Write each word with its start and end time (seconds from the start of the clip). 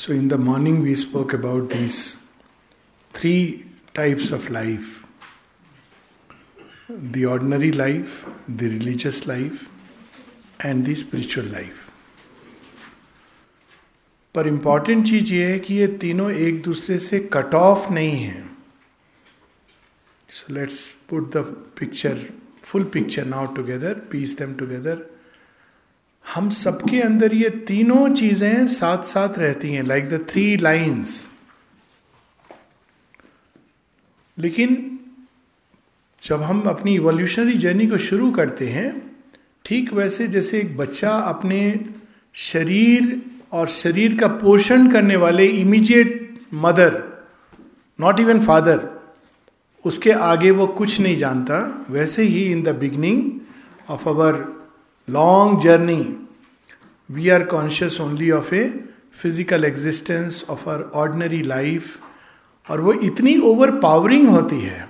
So, 0.00 0.12
in 0.12 0.28
the 0.28 0.38
morning, 0.38 0.80
we 0.82 0.94
spoke 0.94 1.34
about 1.34 1.68
these 1.68 2.16
three 3.14 3.66
types 3.92 4.30
of 4.30 4.48
life 4.48 5.04
the 6.88 7.26
ordinary 7.26 7.70
life, 7.70 8.24
the 8.48 8.68
religious 8.68 9.26
life, 9.26 9.68
and 10.60 10.86
the 10.86 10.94
spiritual 10.94 11.52
life. 11.56 11.84
पर 14.34 14.48
important 14.48 15.06
चीज़ 15.08 15.32
ये 15.34 15.52
है 15.52 15.58
कि 15.58 15.74
ये 15.74 15.86
तीनों 16.06 16.30
एक 16.46 16.62
दूसरे 16.62 16.98
से 17.10 17.20
कट 17.32 17.54
ऑफ़ 17.54 17.92
नहीं 17.92 18.18
है 18.24 18.42
so 20.28 20.54
let's 20.54 20.82
put 21.10 21.30
the 21.36 21.44
picture 21.80 22.26
full 22.64 22.84
picture 22.96 23.24
now 23.36 23.54
together 23.56 24.06
piece 24.12 24.36
them 24.38 24.54
together 24.64 25.08
हम 26.24 26.50
सबके 26.50 27.00
अंदर 27.00 27.34
ये 27.34 27.50
तीनों 27.50 28.14
चीज़ें 28.14 28.66
साथ 28.66 29.02
साथ 29.02 29.38
रहती 29.38 29.72
हैं 29.72 29.82
लाइक 29.82 30.08
द 30.08 30.26
थ्री 30.30 30.56
लाइंस 30.56 31.28
लेकिन 34.38 34.98
जब 36.22 36.42
हम 36.42 36.60
अपनी 36.62 36.94
इवोल्यूशनरी 36.94 37.52
जर्नी 37.52 37.86
को 37.86 37.98
शुरू 37.98 38.30
करते 38.30 38.68
हैं, 38.68 39.16
ठीक 39.64 39.92
वैसे 39.92 40.28
जैसे 40.28 40.58
एक 40.58 40.76
बच्चा 40.76 41.10
अपने 41.10 41.80
शरीर 42.34 43.22
और 43.52 43.68
शरीर 43.68 44.18
का 44.18 44.28
पोषण 44.28 44.90
करने 44.90 45.16
वाले 45.16 45.46
immediate 45.46 46.40
mother 46.54 47.02
not 48.00 48.20
even 48.20 48.44
father 48.46 48.88
उसके 49.84 50.10
आगे 50.10 50.50
वो 50.50 50.66
कुछ 50.66 51.00
नहीं 51.00 51.16
जानता, 51.16 51.86
वैसे 51.90 52.22
ही 52.22 52.44
in 52.52 52.62
the 52.62 52.68
beginning 52.68 53.30
of 53.90 54.08
our 54.08 54.59
long 55.12 55.60
journey 55.60 56.02
we 57.10 57.28
are 57.28 57.44
conscious 57.46 58.00
only 58.00 58.30
of 58.30 58.54
a 58.54 58.68
physical 59.22 59.64
existence 59.64 60.44
of 60.50 60.68
our 60.70 60.82
ordinary 60.94 61.42
life 61.42 61.98
और 62.66 62.80
वो 62.80 62.92
इतनी 63.02 63.36
ओवर 63.44 63.70
पावरिंग 63.80 64.28
होती 64.28 64.60
है 64.60 64.88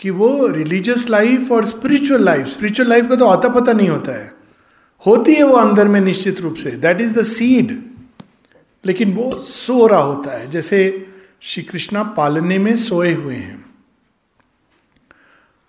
कि 0.00 0.10
वो 0.10 0.46
रिलीजियस 0.46 1.08
लाइफ 1.10 1.50
और 1.52 1.66
स्पिरिचुअल 1.66 2.24
लाइफ 2.24 2.46
स्पिरिचुअल 2.46 2.88
लाइफ 2.88 3.08
का 3.08 3.16
तो 3.16 3.26
आता 3.26 3.48
पता 3.48 3.72
नहीं 3.72 3.88
होता 3.88 4.12
है। 4.12 4.32
होती 5.06 5.34
है 5.34 5.42
वो 5.42 5.56
अंदर 5.56 5.88
में 5.88 6.00
निश्चित 6.00 6.40
रूप 6.40 6.54
से 6.54 6.70
दैट 6.70 7.00
इज़ 7.00 7.14
द 7.14 7.22
सीड 7.22 7.80
लेकिन 8.84 9.12
वो 9.14 9.32
सो 9.42 9.86
रहा 9.86 10.00
होता 10.00 10.38
है, 10.38 10.50
जैसे 10.50 11.06
श्री 11.42 11.62
कृष्णा 11.62 12.02
पालने 12.16 12.58
में 12.58 12.74
सोए 12.76 13.12
हुए 13.14 13.34
हैं। 13.34 13.61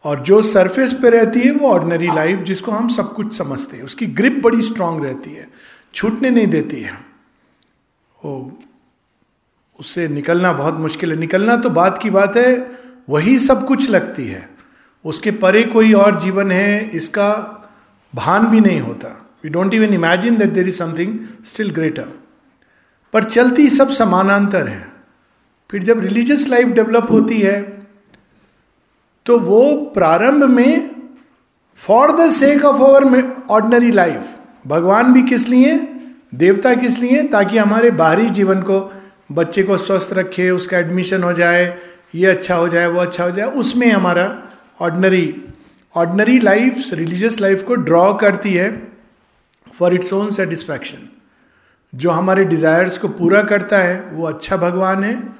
और 0.04 0.20
जो 0.20 0.42
सरफेस 0.42 0.94
पे 0.94 1.10
रहती 1.10 1.40
है 1.40 1.52
वो 1.52 1.70
ऑर्डनरी 1.70 2.08
लाइफ 2.08 2.40
जिसको 2.40 2.72
हम 2.72 2.88
सब 2.88 3.14
कुछ 3.14 3.38
समझते 3.38 3.78
हैं। 3.78 3.84
उसकी 3.84 4.06
ग्रिप 4.06 4.42
बड़ी 4.44 4.62
स्ट्रांग 4.62 5.04
रहती 5.04 5.34
है। 5.34 5.48
छूटने 5.94 6.30
नहीं 6.30 6.48
देती 6.48 6.82
है। 6.82 6.94
वो 8.26 8.60
उससे 9.80 10.08
निकलना 10.08 10.54
बहुत 10.54 10.74
मुश्किल 10.74 11.12
है। 11.12 11.18
निकलना 11.20 11.56
तो 11.56 11.70
बात 11.70 11.98
की 11.98 12.10
बात 12.10 12.38
है, 12.38 12.72
वही 13.10 13.40
सब 13.40 13.68
कुछ 13.68 13.90
लगती 13.90 14.28
है। 14.28 14.50
उसके 15.06 15.32
परे 15.32 15.64
कोई 15.64 15.94
और 15.94 16.20
जीवन 16.20 16.52
है, 16.52 16.90
इसका 16.90 17.60
भान 18.16 18.48
भी 18.48 18.60
नहीं 18.62 18.80
होता। 18.80 19.30
We 19.44 19.50
don't 19.50 19.74
even 19.74 19.94
imagine 19.94 20.38
that 20.38 20.50
there 20.50 20.68
is 20.68 20.76
something 20.76 21.20
still 21.46 21.72
greater 21.72 22.08
पर 23.14 23.24
चलती 23.24 23.70
सब 23.70 23.90
समानांतर 23.90 24.68
है। 24.68 24.92
फिर 25.72 25.84
जब 25.84 26.00
रिलीजियस 26.00 26.48
लाइफ 26.48 26.68
डेवलप 26.68 27.08
होती 27.12 27.40
है 27.40 27.73
तो 29.26 29.40
वो 29.40 29.76
प्रारंभ 29.76 30.44
में 30.44 30.92
for 31.76 32.12
the 32.12 32.30
sake 32.32 32.66
of 32.66 32.82
our 32.82 33.46
ordinary 33.50 33.92
life 33.92 34.26
भगवान 34.68 35.14
भी 35.14 35.24
किस 35.24 35.48
लिए, 35.50 35.78
देवता 36.36 36.76
किस 36.76 37.00
लिए, 37.00 37.24
ताकि 37.24 37.58
हमारे 37.58 37.92
बाहरी 37.92 38.30
जीवन 38.30 38.62
को, 38.62 38.94
बच्चे 39.32 39.64
को 39.64 39.78
स्वस्थ 39.78 40.14
रखे, 40.14 40.50
उसका 40.52 40.78
एडमिशन 40.78 41.24
हो 41.24 41.34
जाए, 41.34 41.78
ये 42.16 42.26
अच्छा 42.28 42.56
हो 42.56 42.68
जाए, 42.68 42.88
वो 42.88 43.00
अच्छा 43.00 43.24
हो 43.24 43.32
जाए, 43.32 43.48
उसमें 43.48 43.92
हमारा 43.92 44.44
ordinary 44.82 45.44
ordinary 45.96 46.40
life 46.40 46.84
religious 46.94 47.42
life 47.42 47.64
को 47.64 47.76
ड्रॉ 47.76 48.14
करती 48.14 48.54
है 48.54 48.88
फॉर 49.80 49.94
इट्स 49.94 50.14
ओन 50.14 50.30
सेटिस्फैक्शन 50.30 50.98
जो 51.96 52.12
हमारे 52.12 52.44
डिजायर्स 52.44 52.98
को 52.98 53.08
पूरा 53.08 53.42
करता 53.44 53.78
है, 53.78 54.10
वो 54.14 54.26
अच्छा 54.26 54.58
भगवान 54.58 55.04
है। 55.04 55.34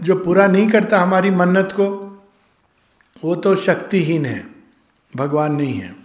जो 0.00 0.14
पूरा 0.14 0.46
नहीं 0.46 0.68
करता 0.68 0.98
हमारी 0.98 1.30
मन्नत 1.30 1.68
को 1.72 2.03
वो 3.24 3.34
तो 3.34 3.56
शक्तिहीन 3.56 4.26
है, 4.26 4.46
भगवान 5.16 5.52
नहीं 5.52 5.74
है। 5.74 5.96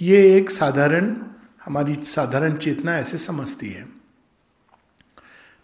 ये 0.00 0.36
एक 0.36 0.50
साधारण, 0.50 1.16
हमारी 1.64 1.94
साधारण 1.94 2.54
चेतना 2.54 2.98
ऐसे 2.98 3.18
समझती 3.18 3.68
है। 3.68 3.88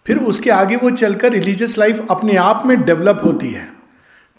फिर 0.06 0.18
उसके 0.18 0.50
आगे 0.50 0.76
वो 0.76 0.90
चलकर 0.90 1.32
रिलीजियस 1.32 1.78
लाइफ 1.78 2.06
अपने 2.10 2.36
आप 2.36 2.62
में 2.66 2.84
डेवलप 2.84 3.20
होती 3.24 3.50
है। 3.50 3.72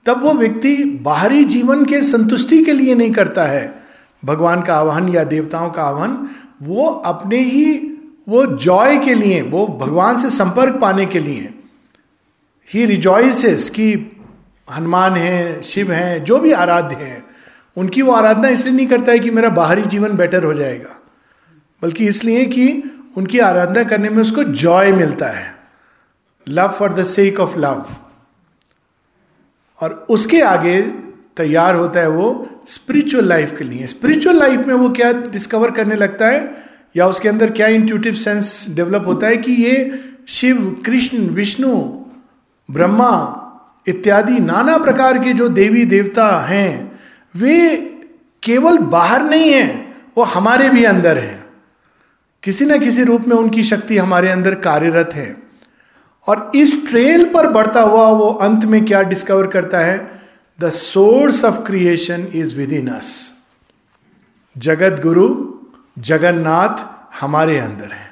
तब 0.06 0.22
वो 0.22 0.34
व्यक्ति 0.34 0.84
बाहरी 0.84 1.44
जीवन 1.44 1.86
के 1.86 2.04
संतुष्टि 2.04 2.64
के 2.64 2.74
लिए 2.74 2.96
नहीं 2.96 3.12
करता 3.12 3.44
है। 3.44 3.84
भगवान 4.26 4.62
का 4.62 4.76
आह्वान 4.76 5.10
या 5.10 5.24
देवताओं 5.24 5.70
का 5.70 5.84
आह्वान 5.84 6.30
वो 6.62 6.88
अपने 6.88 7.40
ही, 7.40 7.78
वो 8.30 8.46
जॉय 8.46 8.98
के 8.98 9.14
लिए, 9.14 9.42
वो 9.42 9.68
भगवान 9.68 10.18
से 10.18 10.30
संपर्क 10.30 10.82
पाने 10.82 11.06
के 11.06 11.20
लिए। 11.20 11.60
ही 12.74 12.86
रिजॉइसेस 12.86 13.70
कि 13.70 14.16
हनुमान 14.70 15.16
है, 15.16 15.62
शिव 15.62 15.92
है, 15.92 16.20
जो 16.20 16.40
भी 16.40 16.52
आराध्य 16.54 16.96
है, 16.96 17.24
उनकी 17.78 18.02
वो 18.02 18.12
आराधना 18.12 18.48
इसलिए 18.48 18.76
नहीं 18.76 18.88
करता 18.88 19.12
है 19.12 19.20
कि 19.20 19.32
मेरा 19.32 19.50
बाहरी 19.52 19.82
जीवन 19.84 20.16
बेटर 20.18 20.44
हो 20.44 20.54
जाएगा, 20.54 20.96
बल्कि 21.82 22.08
इसलिए 22.08 22.46
कि 22.46 22.84
उनकी 23.18 23.40
आराधना 23.40 23.84
करने 23.84 24.10
में 24.10 24.22
उसको 24.22 24.44
जॉय 24.44 24.92
मिलता 24.92 25.28
है 25.30 25.54
love 26.48 26.70
for 26.70 26.94
the 26.94 27.04
sake 27.06 27.40
of 27.40 27.58
love 27.58 27.86
और 29.80 29.94
उसके 30.10 30.42
आगे 30.42 30.82
तैयार 31.38 31.76
होता 31.76 32.00
है 32.00 32.10
वो 32.10 32.48
स्पिरिचुअल 32.68 33.26
लाइफ 33.26 33.56
के 33.58 33.64
लिए। 33.64 33.88
स्पिरिचुअल 33.88 34.40
लाइफ 34.40 34.66
में 34.68 34.74
वो 34.74 34.90
क्या 34.90 35.12
डिस्कवर 35.12 35.72
करने 35.72 35.96
लगता 35.96 36.28
है, 36.28 36.42
या 36.96 37.08
उसके 37.08 37.30
अंदर 37.30 37.52
क्या 37.52 37.68
इंट्यूटिव 37.68 38.14
सेंस 38.16 38.66
डेवलप 38.70 39.08
होता 39.08 39.28
है 39.28 39.38
कि 39.38 39.52
ये 39.54 40.00
शिव, 40.28 40.82
कृष्ण, 40.86 41.18
विष्णु, 41.30 41.76
ब्रह्मा 42.70 43.12
इत्यादि 43.88 44.40
नाना 44.40 44.78
प्रकार 44.78 45.18
के 45.18 45.34
जो 45.34 45.50
देवी 45.50 45.86
देवता 45.86 46.40
हैं, 46.40 47.00
वे 47.36 47.78
केवल 48.44 48.78
बाहर 48.78 49.24
नहीं 49.24 49.52
है, 49.52 49.96
वो 50.18 50.24
हमारे 50.24 50.70
भी 50.70 50.84
अंदर 50.84 51.18
है। 51.18 51.46
किसी 52.44 52.66
न 52.66 52.80
किसी 52.80 53.04
रूप 53.04 53.22
में 53.28 53.36
उनकी 53.36 53.64
शक्ति 53.64 53.98
हमारे 53.98 54.30
अंदर 54.30 54.56
कार्यरत 54.56 55.10
है। 55.14 55.38
और 56.28 56.52
इस 56.56 56.90
ट्रेल 56.90 57.26
पर 57.26 57.48
बढ़ता 57.48 57.82
हुआ 57.82 58.10
वो 58.10 58.30
अंत 58.30 58.66
में 58.66 58.86
क्या 58.86 59.02
डिस्कवर 59.02 59.48
करता 59.48 59.80
है? 59.80 60.22
The 60.60 60.70
source 60.70 61.46
of 61.46 61.56
creation 61.56 62.28
is 62.36 62.56
within 62.74 62.88
us 62.88 63.34
Jagat 64.58 65.02
Guru, 65.02 65.54
Jagannath 66.00 66.86
हमारे 67.22 67.60
अंदर 67.60 67.92
है। 67.92 68.10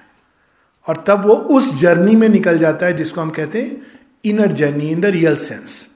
और 0.87 1.03
तब 1.07 1.25
वो 1.25 1.33
उस 1.33 1.79
जर्नी 1.79 2.15
में 2.15 2.29
निकल 2.29 2.57
जाता 2.57 2.85
है 2.85 2.93
जिसको 2.93 3.21
हम 3.21 3.29
कहते 3.29 3.61
हैं 3.61 3.96
inner 4.29 4.51
journey 4.53 4.89
in 4.89 5.01
the 5.01 5.05
real 5.05 5.35
sense 5.37 5.87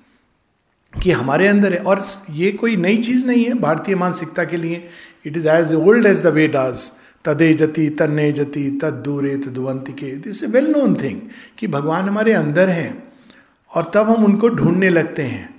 कि 0.93 1.11
हमारे 1.11 1.47
अंदर 1.47 1.73
है। 1.73 1.79
और 1.79 2.03
ये 2.31 2.51
कोई 2.53 2.75
नई 2.77 2.97
चीज़ 2.99 3.25
नहीं 3.27 3.43
है 3.45 3.53
भारतीय 3.59 3.95
मानसिकता 3.95 4.43
के 4.43 4.57
लिए। 4.57 4.87
It 5.25 5.37
is 5.37 5.47
as 5.49 5.73
old 5.73 6.05
as 6.05 6.21
the 6.21 6.27
Vedas 6.47 6.91
तदे 7.25 7.53
जति, 7.53 7.89
तन्ने 7.89 8.31
जति 8.31 8.69
तद 8.81 8.93
दूरे 9.05 9.35
तदवंती 9.37 9.93
के। 9.93 10.11
This 10.17 10.43
a 10.43 10.47
well 10.47 10.67
known 10.67 10.95
thing 10.95 11.19
कि 11.57 11.67
भगवान 11.67 12.07
हमारे 12.09 12.33
अंदर 12.33 12.69
हैं 12.69 13.03
और 13.71 13.91
तब 13.93 14.09
हम 14.09 14.25
उनको 14.25 14.49
ढूँढने 14.49 14.89
लगते 14.89 15.23
हैं। 15.23 15.49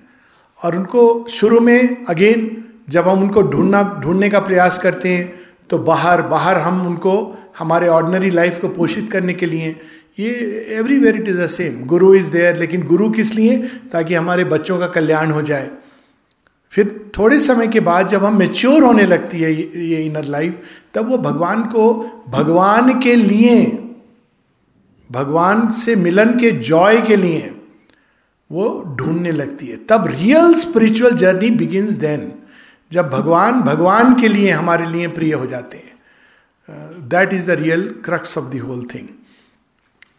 और 0.62 0.77
उनको 0.77 1.27
शुरू 1.31 1.60
में 1.60 2.04
अगेन 2.06 2.65
जब 2.89 3.09
हम 3.09 3.22
उनको 3.22 3.43
ढूंढना, 3.43 3.83
ढूँढने 4.03 4.31
का 4.31 4.41
प्रयास 4.41 4.78
करते 4.78 5.09
हैं 5.09 5.41
तो 5.71 5.78
बाहर 5.81 6.22
बाहर 6.22 6.59
हम 6.59 6.87
उनको, 6.87 7.39
हमारे 7.59 7.89
ऑर्डनरी 7.89 8.31
लाइफ 8.31 8.60
को 8.60 8.69
पोषित 8.69 9.10
करने 9.12 9.34
के 9.34 9.47
लिए 9.47 9.77
ये 10.19 10.28
every 10.28 10.75
everywhere 10.75 11.17
it 11.17 11.28
is 11.28 11.39
the 11.39 11.47
same 11.47 11.84
guru 11.86 12.15
is 12.15 12.31
there 12.31 12.57
लेकिन 12.57 12.83
गुरु 12.83 13.10
किस 13.10 13.34
लिए? 13.34 13.57
ताकि 13.92 14.15
हमारे 14.15 14.45
बच्चों 14.45 14.78
का 14.78 14.86
कल्याण 14.86 15.31
हो 15.31 15.42
जाए। 15.42 15.71
फिर 16.72 17.10
थोड़े 17.19 17.39
समय 17.41 17.66
के 17.66 17.81
बाद 17.81 18.09
जब 18.09 18.25
हम 18.25 18.39
मेच्योर 18.39 18.84
होने 18.84 19.04
लगती 19.07 19.41
है 19.41 19.53
ये 19.81 20.03
इनर 20.03 20.25
लाइफ 20.25 20.63
तब 20.95 21.09
वो 21.09 21.19
भगवान 21.19 21.63
को, 21.65 21.92
भगवान 22.28 23.01
के 23.01 23.15
लिए, 23.16 23.65
भगवान 25.10 25.71
से 25.71 25.97
मिलन 25.97 26.39
के 26.39 26.51
जॉय 26.51 27.01
के 27.01 27.16
लिए 27.16 27.54
वो 28.51 28.97
ढूँढने 28.98 29.33
लगती 29.33 29.66
है। 29.66 29.77
तब 29.89 30.07
real 30.07 30.54
spiritual 30.54 31.16
journey 31.16 31.51
begins 31.51 31.92
then 31.92 32.33
जब 32.92 33.10
भगवान 33.10 33.60
भगवान 33.60 34.15
के 34.21 34.28
लिए 34.28 34.51
हमारे 34.51 34.86
लिए 34.86 35.09
प्रिय 35.09 35.34
हो 35.34 35.47
जाते 35.47 35.78
हैं। 35.78 35.92
That 37.09 37.33
is 37.33 37.47
the 37.47 37.51
real 37.51 37.95
crux 38.04 38.39
of 38.39 38.57
the 38.57 38.60
whole 38.60 38.86
thing 38.95 39.09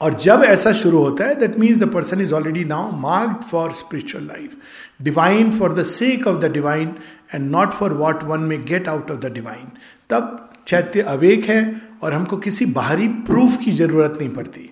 और 0.04 0.14
जब 0.20 0.42
ऐसा 0.46 0.72
शुरू 0.74 1.00
होता 1.00 1.26
है 1.26 1.36
that 1.40 1.58
means 1.60 1.78
the 1.78 1.90
person 1.92 2.22
is 2.22 2.34
already 2.34 2.64
now 2.66 2.92
marked 3.00 3.44
for 3.52 3.72
spiritual 3.74 4.24
life 4.26 4.56
divine 5.02 5.52
for 5.60 5.74
the 5.74 5.84
sake 5.92 6.28
of 6.28 6.40
the 6.42 6.52
divine 6.52 6.94
and 7.36 7.50
not 7.52 7.74
for 7.74 7.94
what 7.94 8.24
one 8.24 8.40
may 8.50 8.64
get 8.66 8.88
out 8.90 9.12
of 9.12 9.20
the 9.20 9.32
divine 9.34 9.68
तब 10.10 10.38
चैत्य 10.68 11.02
awake 11.10 11.46
है 11.46 11.62
और 12.04 12.14
हमको 12.14 12.38
किसी 12.38 12.66
बाहरी 12.78 13.08
प्रूफ 13.28 13.58
की 13.64 13.72
ज़रूरत 13.72 14.18
नहीं 14.20 14.30
पड़ती। 14.30 14.70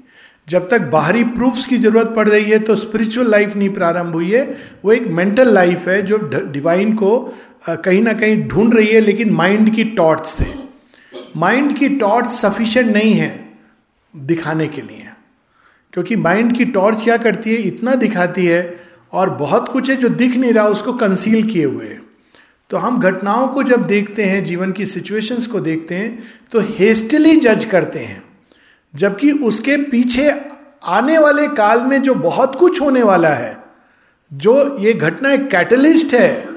जब 0.48 0.68
तक 0.70 0.82
बाहरी 0.92 1.24
प्रूफ्स 1.24 1.66
की 1.66 1.78
ज़रूरत 1.78 2.14
पड़ 2.16 2.28
रही 2.30 2.50
है 2.52 2.60
तो 2.60 2.76
स्पिरिचुअल 2.76 3.30
लाइफ 3.32 3.56
नहीं 3.56 3.70
प्रारंभ 3.74 4.14
हुई 4.14 4.32
है। 4.32 4.44
वो 4.86 4.92
एक 4.92 5.08
मेंटल 5.10 5.54
लाइफ 5.54 5.88
है 5.88 6.02
जो 6.02 6.18
डिवाइन 6.52 6.96
को 6.96 7.12
कहीं 7.70 8.02
ना 8.02 8.14
कहीं 8.14 8.42
ढूंढ 8.48 8.74
रही 8.74 8.88
है, 8.88 9.00
लेकिन 9.02 9.34
माइंड 9.34 9.74
की 9.76 9.84
टॉर्च 9.98 10.26
से। 10.28 10.46
माइंड 11.38 11.78
की 11.78 11.90
टॉर्च 11.98 12.28
सफिशियंट 12.30 12.92
नहीं 12.94 13.14
है 13.14 13.30
दिखाने 14.14 14.68
के 14.68 14.82
लिए। 14.82 15.08
क्योंकि 15.94 16.16
माइंड 16.16 16.56
की 16.58 16.66
टॉर्च 16.66 17.04
क्या 17.04 17.18
करती 17.18 17.50
है? 17.50 17.58
इतना 17.58 17.96
दिखाती 17.96 18.46
है 18.46 18.80
और 19.14 19.30
बहुत 19.30 19.70
कुछ 19.70 19.90
है 19.90 19.96
जो 19.96 20.10
दिख 20.10 20.36
नहीं 20.36 20.54
रहा, 20.54 20.68
उसको 20.68 20.94
कंसील 20.94 21.44
किए 21.44 21.66
हुए 21.66 21.86
है। 21.86 22.00
तो 22.70 22.78
हम 22.78 23.00
घटनाओं 23.00 23.48
को 23.48 23.64
जब 23.64 23.86
देखते 23.88 24.24
हैं, 24.24 24.44
जीवन 24.44 24.72
की 24.72 24.86
सिचुएशंस 24.86 25.48
को 25.48 25.60
देखते 25.60 25.96
हैं 25.96 26.24
तो 26.52 26.60
हेस्टली 26.70 27.36
जज 27.36 27.66
करते 27.66 28.00
हैं। 28.00 28.24
जबकि 28.96 29.32
उसके 29.32 29.78
पीछे 29.78 30.30
आने 30.84 31.18
वाले 31.18 31.48
काल 31.48 31.82
में 31.82 32.02
जो 32.02 32.14
बहुत 32.16 32.56
कुछ 32.56 32.82
होने 32.82 33.04
वाला 33.04 33.30
है, 33.30 33.58
जो 34.32 34.78
ये 34.80 34.94
घटना 34.94 35.32
एक 35.32 35.48
कैटलिस्ट 35.48 36.14
है, 36.14 36.48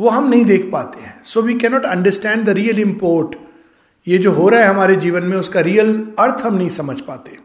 वो 0.00 0.08
हम 0.08 0.28
नहीं 0.28 0.44
देख 0.44 0.68
पाते 0.72 1.02
हैं। 1.02 1.20
So 1.24 1.42
we 1.42 1.54
cannot 1.54 1.84
understand 1.84 2.44
the 2.44 2.48
real 2.48 2.80
import 2.80 3.36
ये 4.06 4.18
जो 4.18 4.30
हो 4.30 4.48
रहा 4.48 4.60
है 4.60 4.66
हमारे 4.66 4.96
जीवन 4.96 5.22
में, 5.22 5.36
उसका 5.36 5.60
रियल 5.60 5.94
अर्थ 6.18 6.42
हम 6.42 6.54
नहीं 6.54 6.68
समझ 6.68 7.00
पाते। 7.00 7.36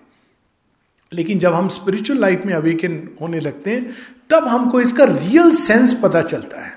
लेकिन 1.11 1.39
जब 1.39 1.53
हम 1.53 1.67
स्पिरिचुअल 1.69 2.19
लाइफ 2.19 2.45
में 2.45 2.53
अवेकन 2.53 3.01
होने 3.21 3.39
लगते 3.39 3.71
हैं, 3.71 3.89
तब 4.29 4.47
हमको 4.47 4.81
इसका 4.81 5.03
रियल 5.03 5.51
सेंस 5.51 5.93
पता 6.03 6.21
चलता 6.21 6.61
है 6.61 6.73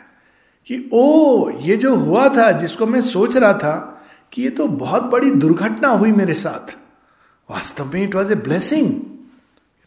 कि 0.67 0.88
ओ 0.93 1.50
ये 1.61 1.76
जो 1.76 1.94
हुआ 1.96 2.29
था, 2.29 2.50
जिसको 2.52 2.87
मैं 2.87 3.00
सोच 3.00 3.37
रहा 3.37 3.52
था 3.55 3.75
कि 4.32 4.43
ये 4.43 4.50
तो 4.50 4.67
बहुत 4.69 5.02
बड़ी 5.02 5.31
दुर्घटना 5.31 5.88
हुई 5.88 6.12
मेरे 6.12 6.34
साथ, 6.34 6.76
वास्तव 7.49 7.90
में 7.94 8.02
इट 8.02 8.14
वॉज़ 8.14 8.32
ए 8.32 8.34
ब्लेसिंग 8.37 8.94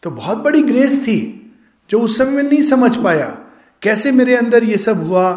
तो 0.03 0.11
बहुत 0.11 0.37
बड़ी 0.37 0.61
ग्रेस 0.63 0.99
थी, 0.99 1.19
जो 1.89 1.99
उस 1.99 2.17
समय 2.17 2.31
में 2.31 2.43
नहीं 2.43 2.61
समझ 2.61 2.95
पाया, 2.97 3.27
कैसे 3.81 4.11
मेरे 4.11 4.35
अंदर 4.35 4.63
ये 4.63 4.77
सब 4.77 5.03
हुआ? 5.07 5.31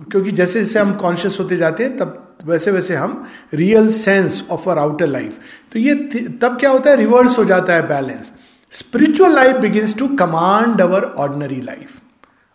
क्योंकि 0.00 0.30
जैसे 0.32 0.60
जैसे 0.60 0.78
हम 0.78 0.92
कॉन्शियस 0.92 1.36
होते 1.40 1.56
जाते 1.56 1.84
हैं, 1.84 1.96
तब 1.96 2.20
वैसे 2.44 2.70
वैसे 2.70 2.94
हम 2.94 3.26
real 3.54 3.88
sense 3.88 4.42
of 4.50 4.68
our 4.70 4.78
outer 4.78 5.06
life 5.06 5.38
तो 5.72 5.78
ये 5.78 5.94
तब 6.40 6.56
क्या 6.60 6.70
होता 6.70 6.90
है? 6.90 6.96
रिवर्स 6.96 7.38
हो 7.38 7.44
जाता 7.44 7.74
है 7.74 7.86
balance 7.88 8.32
spiritual 8.74 9.34
life 9.34 9.56
begins 9.56 9.94
to 9.98 10.06
command 10.16 10.80
our 10.80 11.04
ordinary 11.04 11.60
life 11.60 12.00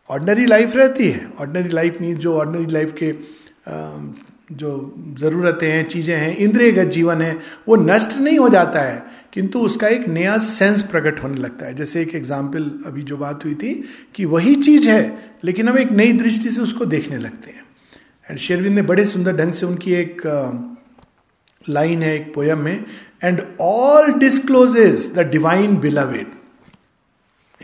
ordinary 0.10 0.46
life 0.46 0.76
रहती 0.76 1.10
है। 1.10 1.28
ऑर्डनरी 1.40 1.70
लाइफ 1.70 1.98
मीन 2.02 2.16
जो 2.16 2.36
ऑर्डनरी 2.38 2.66
लाइफ 2.66 2.94
के 3.04 3.14
जो 4.52 4.70
ज़रूरतें 5.20 5.68
हैं, 5.72 5.84
चीज़ें 5.88 6.16
हैं, 6.16 6.36
इंद्रियगत 6.36 6.88
जीवन 6.88 7.22
है, 7.22 7.38
वो 7.68 7.76
नष्ट 7.76 8.18
नहीं 8.18 8.40
हो 8.40 8.50
जाता 8.50 8.82
है। 8.82 9.04
किंतु 9.34 9.60
उसका 9.60 9.88
एक 9.88 10.08
नया 10.08 10.38
सेंस 10.38 10.82
प्रकट 10.82 11.24
होने 11.24 11.40
लगता 11.40 11.66
है। 11.66 11.74
जैसे 11.76 12.02
एक 12.02 12.16
एग्ज़ाम्पल 12.16 12.64
अभी 12.86 13.02
जो 13.02 13.18
बात 13.18 13.46
हुई 13.46 13.54
थी 13.56 13.74
कि 14.16 14.26
वही 14.26 14.56
चीज़ 14.56 14.90
है, 14.90 15.34
लेकिन 15.44 15.68
हम 15.70 15.78
एक 15.78 15.92
नई 15.92 16.14
दृष्टि 16.14 16.50
से 16.50 16.62
उसको 16.62 16.86
देखने 16.86 17.18
लगते 17.18 17.52
हैं। 17.52 17.64
एंड 18.30 18.40
शेरविंद 18.40 18.76
ने 18.76 18.82
बड़े 18.82 19.06
सुंदर 19.06 19.36
ढंग 19.36 19.54
से 19.54 19.66
उनकी 19.66 19.94
एक 19.94 20.22
लाइन 21.70 22.04
है 22.04 22.16
एक 22.16 22.34
पोयम 22.34 22.60
में 22.60 22.86
and 23.24 23.42
all 23.62 24.12
discloses 24.12 25.12
the 25.14 25.20
divine 25.20 25.78
beloved 25.78 26.32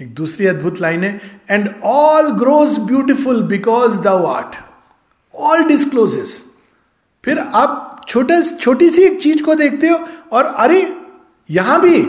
एक 0.02 0.13
दूसरी 0.13 0.46
अद्भुत 0.46 0.81
लाइन 0.81 1.04
है 1.04 1.22
and 1.50 1.69
all 1.84 2.30
grows 2.30 2.80
beautiful 2.80 3.44
because 3.44 4.02
the 4.02 4.07
what 4.07 4.56
all 5.36 5.63
discloses 5.63 6.46
फिर 7.25 7.40
आप 7.40 8.06
छोटे, 8.07 8.42
छोटी 8.42 8.90
सी 8.90 9.02
एक 9.02 9.22
चीज़ 9.22 9.44
को 9.44 9.56
देखते 9.56 9.88
हो, 9.88 10.00
और 10.31 10.46
अरे, 10.46 10.96
यहाँ 11.50 11.81
भी, 11.81 12.02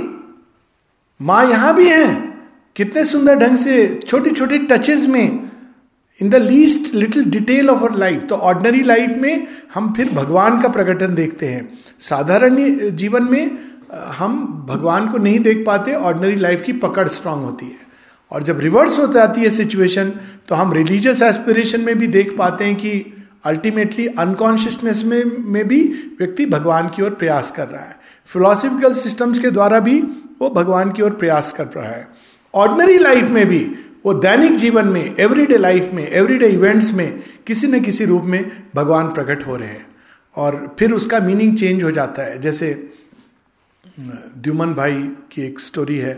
माँ 1.20 1.50
यहाँ 1.50 1.74
भी 1.74 1.88
है। 1.88 2.36
कितने 2.76 3.04
सुंदर 3.04 3.34
ढंग 3.34 3.56
से 3.56 4.00
छोटी 4.08 4.30
छोटी 4.30 4.58
टचेस 4.58 5.06
में 5.06 5.45
in 6.20 6.30
the 6.30 6.34
least 6.34 6.94
little 6.94 7.24
detail 7.24 7.70
of 7.70 7.78
our 7.78 7.96
life 7.98 8.22
तो 8.22 8.34
ऑर्डनरी 8.34 8.82
लाइफ 8.82 9.10
में 9.16 9.46
हम 9.74 9.92
फिर 9.94 10.08
भगवान 10.08 10.60
का 10.60 10.68
प्रकटन 10.68 11.14
देखते 11.14 11.46
हैं। 11.46 11.68
साधारण 12.00 12.56
जीवन 12.96 13.24
में 13.24 13.58
हम 14.18 14.38
भगवान 14.68 15.08
को 15.08 15.18
नहीं 15.18 15.38
देख 15.38 15.64
पाते 15.66 15.94
ऑर्डनरी 15.94 16.36
लाइफ 16.36 16.62
की 16.62 16.72
पकड़ 16.74 17.06
स्ट्रांग 17.08 17.42
होती 17.42 17.66
है। 17.66 17.84
और 18.32 18.42
जब 18.42 18.60
रिवर्स 18.60 18.98
हो 18.98 19.06
जाती 19.06 19.40
है 19.40 19.50
सिचुएशन 19.50 20.08
तो 20.48 20.54
हम 20.54 20.72
रिलीजियस 20.72 21.22
एस्पिरेशन 21.22 21.80
में 21.80 21.98
भी 21.98 22.06
देख 22.06 22.36
पाते 22.38 22.64
हैं 22.64 22.74
कि 22.76 23.12
अल्टीमेटली 23.44 24.06
अनकॉन्शियसनेस 24.18 25.02
में 25.04 25.24
में 25.52 25.66
भी 25.68 25.82
व्यक्ति 26.18 26.46
भगवान 26.46 26.88
की 26.88 27.02
ओर 27.02 27.10
प्रयास 27.10 27.50
कर 27.50 27.68
रहा 27.68 27.82
है। 27.82 27.96
फिलोसफिकल 28.30 28.94
सिस्टम्स 28.94 29.38
के 29.38 29.50
द्वारा 29.50 29.80
भी 29.80 29.98
वो 30.40 30.50
भगवान 30.50 30.90
की 30.92 31.02
ओर 31.02 31.10
प्रयास 31.10 31.52
कर 31.52 31.66
रहा 31.66 31.90
है। 31.90 32.08
ऑर्डनरी 32.54 32.98
लाइफ 32.98 33.30
में 33.30 33.46
भी 33.46 33.58
वो 34.06 34.12
दैनिक 34.14 34.56
जीवन 34.56 34.88
में 34.88 35.16
एवरीडे 35.16 35.56
लाइफ 35.58 35.92
में 35.92 36.06
एवरीडे 36.06 36.48
इवेंट्स 36.48 36.92
में, 36.92 37.22
किसी 37.46 37.66
न 37.66 37.80
किसी 37.82 38.04
रूप 38.04 38.24
में 38.24 38.50
भगवान 38.74 39.12
प्रकट 39.12 39.46
हो 39.46 39.56
रहे 39.56 39.68
हैं। 39.68 39.86
और 40.36 40.76
फिर 40.78 40.92
उसका 40.92 41.20
मीनिंग 41.20 41.56
चेंज 41.56 41.82
हो 41.82 41.90
जाता 41.90 42.22
है। 42.22 42.40
जैसे 42.40 42.72
द्युमन 44.00 44.74
भाई 44.74 45.02
की 45.32 45.42
एक 45.42 45.60
स्टोरी 45.60 45.96
है। 45.98 46.14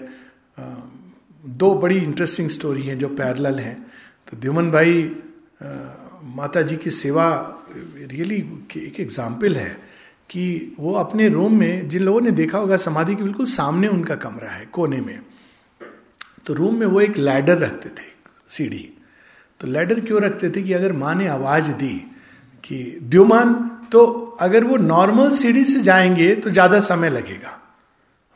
दो 1.44 1.74
बड़ी 1.74 1.98
इंटरेस्टिंग 1.98 2.48
स्टोरी 2.50 2.82
है 2.82 2.96
जो 2.96 3.08
पैरल 3.08 3.58
है। 3.58 3.74
तो 4.30 4.36
द्युमन 4.36 4.70
भाई 4.70 5.16
माता 6.36 6.62
जी 6.62 6.76
की 6.76 6.90
सेवा 6.90 7.26
रियली 8.12 8.36
एक 8.76 9.00
एग्ज़ाम्पल 9.00 9.56
है 9.56 9.70
कि 10.30 10.74
वो 10.78 10.92
अपने 10.94 11.28
रूम 11.28 11.58
में, 11.58 11.88
जिन 11.88 12.02
लोगों 12.02 12.20
ने 12.20 12.30
देखा 12.30 12.58
होगा 12.58 12.76
समाधि 12.76 13.14
के, 13.14 13.22
बिल्कुल 13.22 13.46
सामने 13.46 13.88
उनका 13.88 14.14
कमरा 14.16 14.50
है, 14.50 14.66
कोने 14.72 15.00
में। 15.00 15.18
तो 16.48 16.54
रूम 16.54 16.74
में 16.74 16.86
वो 16.86 17.00
एक 17.00 17.16
लैडर 17.16 17.58
रखते 17.58 17.88
थे, 17.88 18.06
सीढ़ी। 18.48 18.88
तो 19.60 19.66
लैडर 19.66 20.00
क्यों 20.00 20.20
रखते 20.22 20.50
थे 20.50 20.62
कि 20.62 20.72
अगर 20.72 20.92
माँ 20.92 21.14
ने 21.14 21.26
आवाज़ 21.28 21.70
दी 21.72 21.94
कि 22.64 22.98
द्युमान 23.02 23.54
तो 23.92 24.04
अगर 24.40 24.64
वो 24.64 24.76
नॉर्मल 24.76 25.30
सीढ़ी 25.30 25.64
से 25.64 25.80
जाएँगे 25.80 26.34
तो 26.34 26.50
ज़्यादा 26.50 26.80
समय 26.80 27.10
लगेगा। 27.10 27.58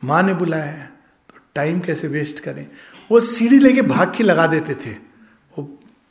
माँ 0.03 0.21
ने 0.23 0.33
बुलाया 0.33 0.63
है 0.63 0.85
तो 1.29 1.39
टाइम 1.55 1.79
कैसे 1.79 2.07
वेस्ट 2.07 2.39
करें? 2.39 2.67
वो 3.09 3.19
सीढ़ी 3.19 3.59
लेके 3.59 3.81
भाग 3.81 4.13
के 4.17 4.23
लगा 4.23 4.47
देते 4.47 4.75
थे। 4.75 4.91
वो 5.57 5.63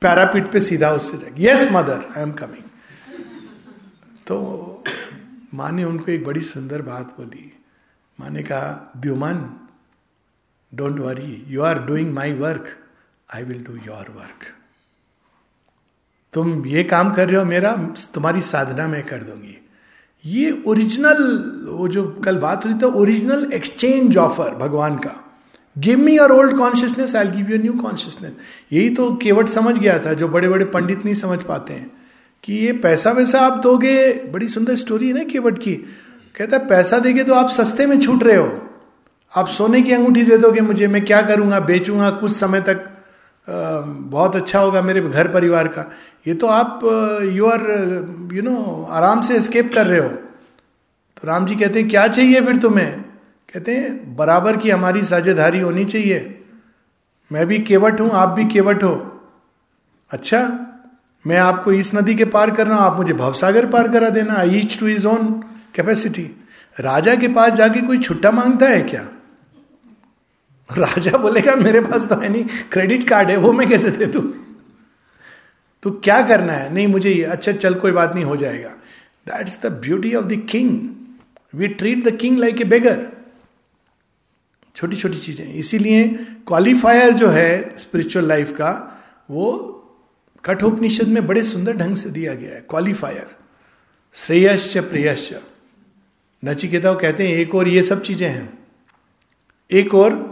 पैरापीट 0.03 0.53
पे 0.53 0.61
सीधा 0.61 0.91
उससे 0.91 1.19
जाए 1.19 1.33
yes, 1.39 1.69
mother, 1.73 2.05
I 2.17 2.23
am 2.23 2.33
coming. 2.33 2.65
तो 4.27 4.85
माँ 5.55 5.73
ने 5.73 5.85
उनको 5.85 6.13
एक 6.13 6.25
बड़ी 6.25 6.41
सुंदर 6.43 6.83
बात 6.83 7.17
बोली। 7.19 7.53
माँ 8.19 8.31
ने 8.31 8.43
कहा 8.43 8.93
Dyuman 8.97 9.62
don't 10.75 10.99
worry 10.99 11.45
you 11.49 11.63
are 11.63 11.83
doing 11.83 12.13
my 12.15 12.33
work 12.33 12.69
I 13.35 13.43
will 13.43 13.63
do 13.65 13.73
your 13.77 14.13
work 14.17 14.47
तुम 16.35 16.67
ये 16.67 16.85
काम 16.85 17.13
कर 17.13 17.29
रहे 17.29 17.39
हो 17.39 17.45
मेरा, 17.45 17.73
तुम्हारी 18.15 18.41
साधना 18.41 18.89
मैं 18.89 19.03
कर 19.07 19.23
दूँगी। 19.23 19.59
ये 20.25 20.63
ओरिजिनल 20.67 21.19
वो 21.69 21.89
जो 21.89 22.05
कल 22.25 22.37
बात 22.39 22.65
हुई 22.65 22.75
था 22.75 22.87
ओरिजिनल 22.87 23.51
एक्सचेंज 23.53 24.17
ऑफ़र 24.17 24.55
भगवान 24.55 24.97
का। 24.97 25.15
Give 25.79 25.99
me 25.99 26.17
your 26.17 26.33
old 26.33 26.57
consciousness 26.59 27.17
I 27.17 27.27
give 27.27 27.51
you 27.51 27.59
new 27.59 27.73
consciousness 27.73 28.33
यही 28.73 28.91
तो 28.91 29.15
केवट 29.17 29.49
समझ 29.49 29.79
गया 29.79 29.99
था, 29.99 30.13
जो 30.13 30.29
बड़े 30.29 30.49
बड़े 30.49 30.65
पंडित 30.65 31.05
नहीं 31.05 31.15
समझ 31.15 31.43
पाते 31.43 31.73
हैं। 31.73 31.91
कि 32.45 32.55
ये 32.55 32.73
पैसा 32.73 33.11
वैसा 33.11 33.41
आप 33.41 33.59
दोगे, 33.59 34.13
बड़ी 34.13 34.49
सुंदर 34.49 34.75
स्टोरी 34.75 35.09
है 35.09 35.15
ना 35.15 35.25
केवट 35.25 35.59
की। 35.59 35.75
कहता 36.37 36.57
है, 36.57 36.67
पैसा 36.69 36.99
देगे 36.99 37.25
तो 37.25 37.35
आप 37.35 37.51
सस्ते 37.51 37.87
में 37.87 38.01
छूट 38.01 38.23
रहे 38.23 38.37
हो। 38.37 38.72
आप 39.33 39.49
सोने 39.49 39.81
की 39.83 39.93
अंगूठी 39.93 40.23
दे 40.23 40.37
दोगे 40.39 40.61
मुझे, 40.61 40.87
मैं 40.87 41.05
क्या 41.05 41.21
करूँगा, 41.23 41.61
बेचूँगा, 41.61 42.11
कुछ 42.11 42.33
समय 42.33 42.61
तक 42.61 42.89
बहुत 43.49 44.37
अच्छा 44.37 44.59
होगा 44.59 44.83
मेरे 44.83 45.01
घर 45.01 45.29
परिवार 45.29 45.69
का। 45.69 45.91
ये 46.27 46.35
तो 46.35 46.47
आप 46.47 46.81
यू 47.33 47.47
आर 47.47 47.61
यू 48.33 48.43
नो 48.43 48.87
आराम 48.91 49.23
से 49.23 49.41
स्केप 49.43 49.73
कर 49.75 49.87
रहे 49.87 50.01
हो। 50.01 50.09
तो 50.09 51.27
राम 51.29 51.47
जी 51.47 51.57
कहते 51.57 51.81
हैं, 51.81 51.89
क्या 51.89 52.07
चाहिए 52.09 52.41
फिर 52.41 52.57
तुम्हें? 52.57 53.01
कहते 53.49 53.77
हैं, 53.77 54.17
बराबर 54.17 54.57
की 54.57 54.71
हमारी 54.71 55.03
साझेदारी 55.05 55.61
होनी 55.61 55.85
चाहिए। 55.85 56.45
मैं 57.31 57.47
भी 57.47 57.59
केवट 57.61 58.01
हूँ, 58.01 58.11
आप 58.11 58.29
भी 58.29 58.45
केवट 58.45 58.83
हो। 58.85 58.95
अच्छा 60.11 60.41
मैं 61.25 61.37
आपको 61.39 61.73
इस 61.73 61.95
नदी 61.95 62.15
के 62.15 62.25
पार 62.27 62.51
कर 62.51 62.67
रहा 62.67 62.79
आप 62.79 62.97
मुझे 62.97 63.13
भवसागर 63.15 63.67
पार 63.67 63.89
करा 63.89 64.09
देना 64.11 64.43
each 64.53 64.79
to 64.81 64.87
his 64.89 65.07
own 65.07 65.27
capacity 65.75 66.23
राजा 66.77 67.15
के 67.15 67.29
पास 67.29 67.53
जाके 67.53 67.81
कोई 67.81 67.99
छुट्टा 67.99 68.31
माँगता 68.31 68.67
है 68.67 68.81
क्या? 68.83 69.07
राजा 70.79 71.19
बोलेगा, 71.19 71.55
मेरे 71.57 71.81
पास 71.81 72.07
तो 72.09 72.17
है 72.17 72.29
नहीं 72.29 72.45
क्रेडिट 72.73 73.09
कार्ड 73.09 73.31
है, 73.31 73.37
वो 73.37 73.53
मैं 73.53 73.69
कैसे 73.69 73.91
दे 73.91 74.07
दू? 74.07 74.21
तो 75.83 75.91
क्या 75.91 76.21
करना 76.23 76.53
है? 76.53 76.73
नहीं, 76.75 76.87
मुझे 76.87 77.11
ये 77.11 77.23
अच्छा 77.25 77.53
चल, 77.53 77.75
कोई 77.75 77.93
बात 77.93 78.15
नहीं, 78.15 78.25
हो 78.25 78.37
जाएगा. 78.37 78.69
That 79.27 79.49
is 79.49 79.59
the 79.63 79.73
beauty 79.73 80.15
of 80.15 80.25
the 80.25 80.47
king 80.51 80.79
we 81.55 81.69
treat 81.69 82.05
the 82.05 82.17
king 82.17 82.39
like 82.39 82.61
a 82.61 82.65
beggar 82.65 83.07
छोटी 84.77 84.97
छोटी 84.97 85.19
चीज़ें। 85.19 85.45
इसीलिए 85.47 86.09
क्वालिफायर 86.47 87.13
जो 87.13 87.29
है 87.29 87.77
स्पिरिचुअल 87.79 88.27
लाइफ 88.27 88.53
का, 88.53 88.71
वो 89.31 89.69
कठोपनिषद 90.45 91.09
में 91.09 91.27
बड़े 91.27 91.43
सुंदर 91.43 91.77
ढंग 91.77 91.97
से 91.97 92.11
दिया 92.11 92.35
गया 92.35 92.55
है 92.55 92.65
क्वालिफायर 92.71 93.27
श्रेयश्च, 94.15 94.79
प्रेयश्च। 94.79 95.35
नचिकेता 96.43 96.93
कहते 96.95 97.29
हैं, 97.29 97.37
एक 97.37 97.55
और 97.55 97.69
ये 97.69 97.83
सब 97.83 98.03
चीज़ें 98.03 98.29
हैं। 98.29 98.59
एक 99.71 99.95
और 99.95 100.32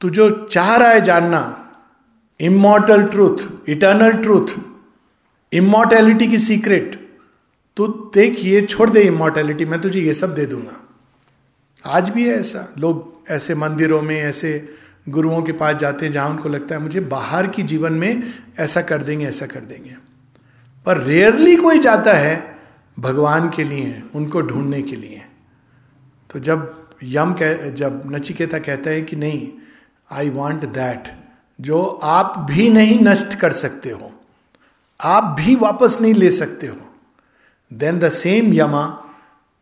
तू 0.00 0.10
जो 0.10 0.30
चाह 0.46 0.76
रहा 0.76 0.90
है 0.90 1.00
जानना। 1.00 1.62
Immortal 2.40 3.02
truth 3.02 3.68
eternal 3.68 4.12
truth 4.12 4.46
immortality 5.52 6.26
की 6.26 6.38
सीक्रेट 6.38 7.04
तो 7.76 7.86
देख, 8.14 8.44
ये 8.44 8.60
छोड़ 8.62 8.88
दे 8.90 9.00
इमोर्टैलिटी 9.00 9.64
मैं 9.64 9.80
तुझे 9.80 10.00
ये 10.00 10.14
सब 10.14 10.34
दे 10.34 10.46
दूँगा। 10.46 10.76
आज 11.84 12.08
भी 12.08 12.28
है 12.28 12.34
ऐसा। 12.34 12.68
लोग 12.78 13.22
ऐसे 13.30 13.54
मंदिरों 13.54 14.02
में, 14.02 14.20
ऐसे 14.20 14.74
गुरुओं 15.08 15.42
के 15.42 15.52
पास 15.52 15.76
जाते 15.76 16.06
हैं 16.06 16.12
जहाँ 16.12 16.28
उनको 16.30 16.48
लगता 16.48 16.74
है, 16.74 16.80
मुझे 16.80 17.00
बाहर 17.00 17.46
की 17.46 17.62
जीवन 17.62 17.92
में 17.92 18.22
ऐसा 18.58 18.82
कर 18.82 19.02
देंगे, 19.02 19.26
ऐसा 19.26 19.46
कर 19.46 19.60
देंगे। 19.60 19.96
पर 20.86 21.00
रेयरली 21.00 21.56
कोई 21.56 21.78
जाता 21.78 22.14
है 22.14 22.58
भगवान 22.98 23.50
के 23.50 23.64
लिए, 23.64 24.02
उनको 24.14 24.40
ढूँढने 24.40 24.82
के 24.82 24.96
लिए। 24.96 25.22
तो 26.30 26.38
जब 26.38 26.88
यम 27.02 27.32
कह, 27.32 27.70
जब 27.70 28.02
नचिकेता 28.06 28.58
कहता 28.58 28.90
है 28.90 29.02
कि 29.02 29.16
नहीं 29.16 29.48
आई 30.10 30.30
वॉन्ट 30.30 30.64
दैट 30.64 31.08
जो 31.58 31.82
आप 32.02 32.38
भी 32.50 32.68
नहीं 32.68 32.98
नष्ट 33.00 33.34
कर 33.34 33.52
सकते 33.52 33.90
हो। 33.90 34.12
आप 35.00 35.34
भी 35.38 35.54
वापस 35.54 35.98
नहीं 36.00 36.14
ले 36.14 36.30
सकते 36.30 36.66
हो। 36.66 36.76
Then 37.70 37.98
the 37.98 38.08
same 38.08 38.52
Yama 38.54 38.86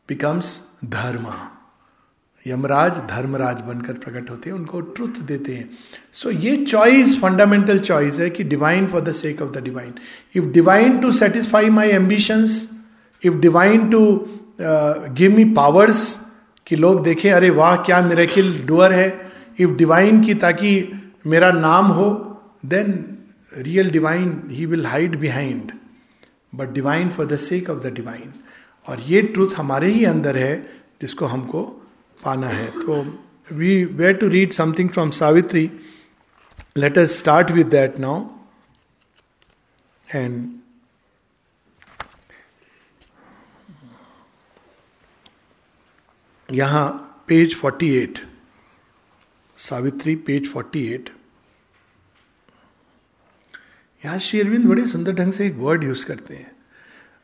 becomes 0.08 0.60
Dharma 0.84 1.50
Yamraj 2.46 2.96
Dharmraj 3.10 3.60
बनकर 3.60 3.92
प्रकट 3.92 4.30
होते 4.30 4.50
हैं 4.50 4.56
उनको 4.56 4.80
ट्रुथ 4.80 5.20
देते 5.22 5.54
हैं। 5.54 5.70
सो 6.12 6.32
so, 6.32 6.44
ये 6.44 6.56
चॉइस 6.64 7.20
फंडामेंटल 7.20 7.78
चॉइस 7.78 8.18
है 8.18 8.30
कि 8.30 8.44
divine 8.44 8.86
for 8.86 9.00
the 9.00 9.12
sake 9.12 9.42
of 9.42 9.50
the 9.50 9.62
divine 9.64 9.94
if 10.34 10.44
divine 10.44 10.98
to 10.98 11.12
satisfy 11.12 11.70
my 11.70 11.90
ambitions 11.90 12.68
if 13.22 13.34
divine 13.34 13.88
to 13.90 14.04
give 14.60 15.36
me 15.36 15.44
powers 15.44 16.20
कि 16.66 16.76
लोग 16.76 17.02
देखें 17.04 17.30
अरे 17.32 17.50
वाह 17.50 17.76
क्या 17.76 18.00
मेरेकिल 18.00 18.66
डुअर 18.66 18.92
है। 18.92 19.23
इफ़ 19.60 19.70
डिवाइन 19.70 20.24
की 20.24 20.34
ताकि 20.34 20.92
मेरा 21.26 21.50
नाम 21.50 21.86
हो 21.86 22.10
then 22.64 23.18
real 23.56 23.90
divine 23.90 24.42
he 24.50 24.66
will 24.66 24.86
hide 24.86 25.18
behind 25.18 25.72
but 26.54 26.68
divine 26.68 27.10
for 27.10 27.26
the 27.26 27.36
sake 27.36 27.70
of 27.70 27.78
the 27.78 27.86
divine 27.86 28.32
और 28.88 29.00
ये 29.00 29.22
ट्रूथ 29.22 29.48
हमारे 29.56 29.88
ही 29.88 30.04
अंदर 30.04 30.36
है, 30.36 30.80
जिसको 31.00 31.26
हमको 31.26 31.62
पाना 32.24 32.48
है। 32.48 32.70
तो 32.70 33.20
we 33.52 33.84
were 33.84 34.12
to 34.12 34.28
read 34.28 34.52
something 34.52 34.90
from 34.90 35.10
Savitri 35.10 35.70
let 36.76 36.98
us 36.98 37.18
start 37.18 37.50
with 37.50 37.66
that 37.66 37.98
now 37.98 38.26
and 40.14 40.60
यहाँ 46.52 46.86
पेज 47.28 47.60
48 47.64 48.18
सावित्री 49.64 50.14
पेज 50.16 50.52
48 50.52 51.08
यहाँ 54.04 54.18
श्री 54.18 54.40
अरविंद 54.40 54.64
बड़े 54.64 54.86
सुंदर 54.86 55.12
ढंग 55.12 55.32
से 55.32 55.46
एक 55.46 55.54
वर्ड 55.54 55.84
यूज़ 55.84 56.04
करते 56.06 56.34
हैं। 56.34 56.50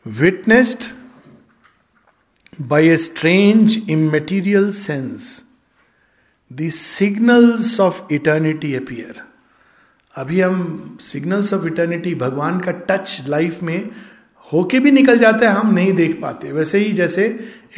Witnessed 0.06 0.84
by 2.60 2.88
a 2.88 2.96
strange 2.96 3.76
immaterial 3.90 4.70
sense 4.72 5.42
the 6.52 6.68
signals 6.68 7.80
of 7.80 8.02
eternity 8.12 8.74
appear 8.74 9.22
अभी 10.14 10.40
हम 10.40 10.98
सिग्नल्स 11.00 11.52
ऑफ़ 11.54 11.66
इटर्निटी 11.66 12.14
भगवान 12.14 12.60
का 12.60 12.72
टच 12.72 13.22
लाइफ 13.26 13.62
में 13.62 13.90
होके 14.52 14.78
भी 14.78 14.90
निकल 14.90 15.18
जाता 15.18 15.48
है, 15.48 15.54
हम 15.56 15.74
नहीं 15.74 15.92
देख 15.92 16.20
पाते। 16.20 16.52
वैसे 16.52 16.78
ही 16.78 16.92
जैसे 16.92 17.26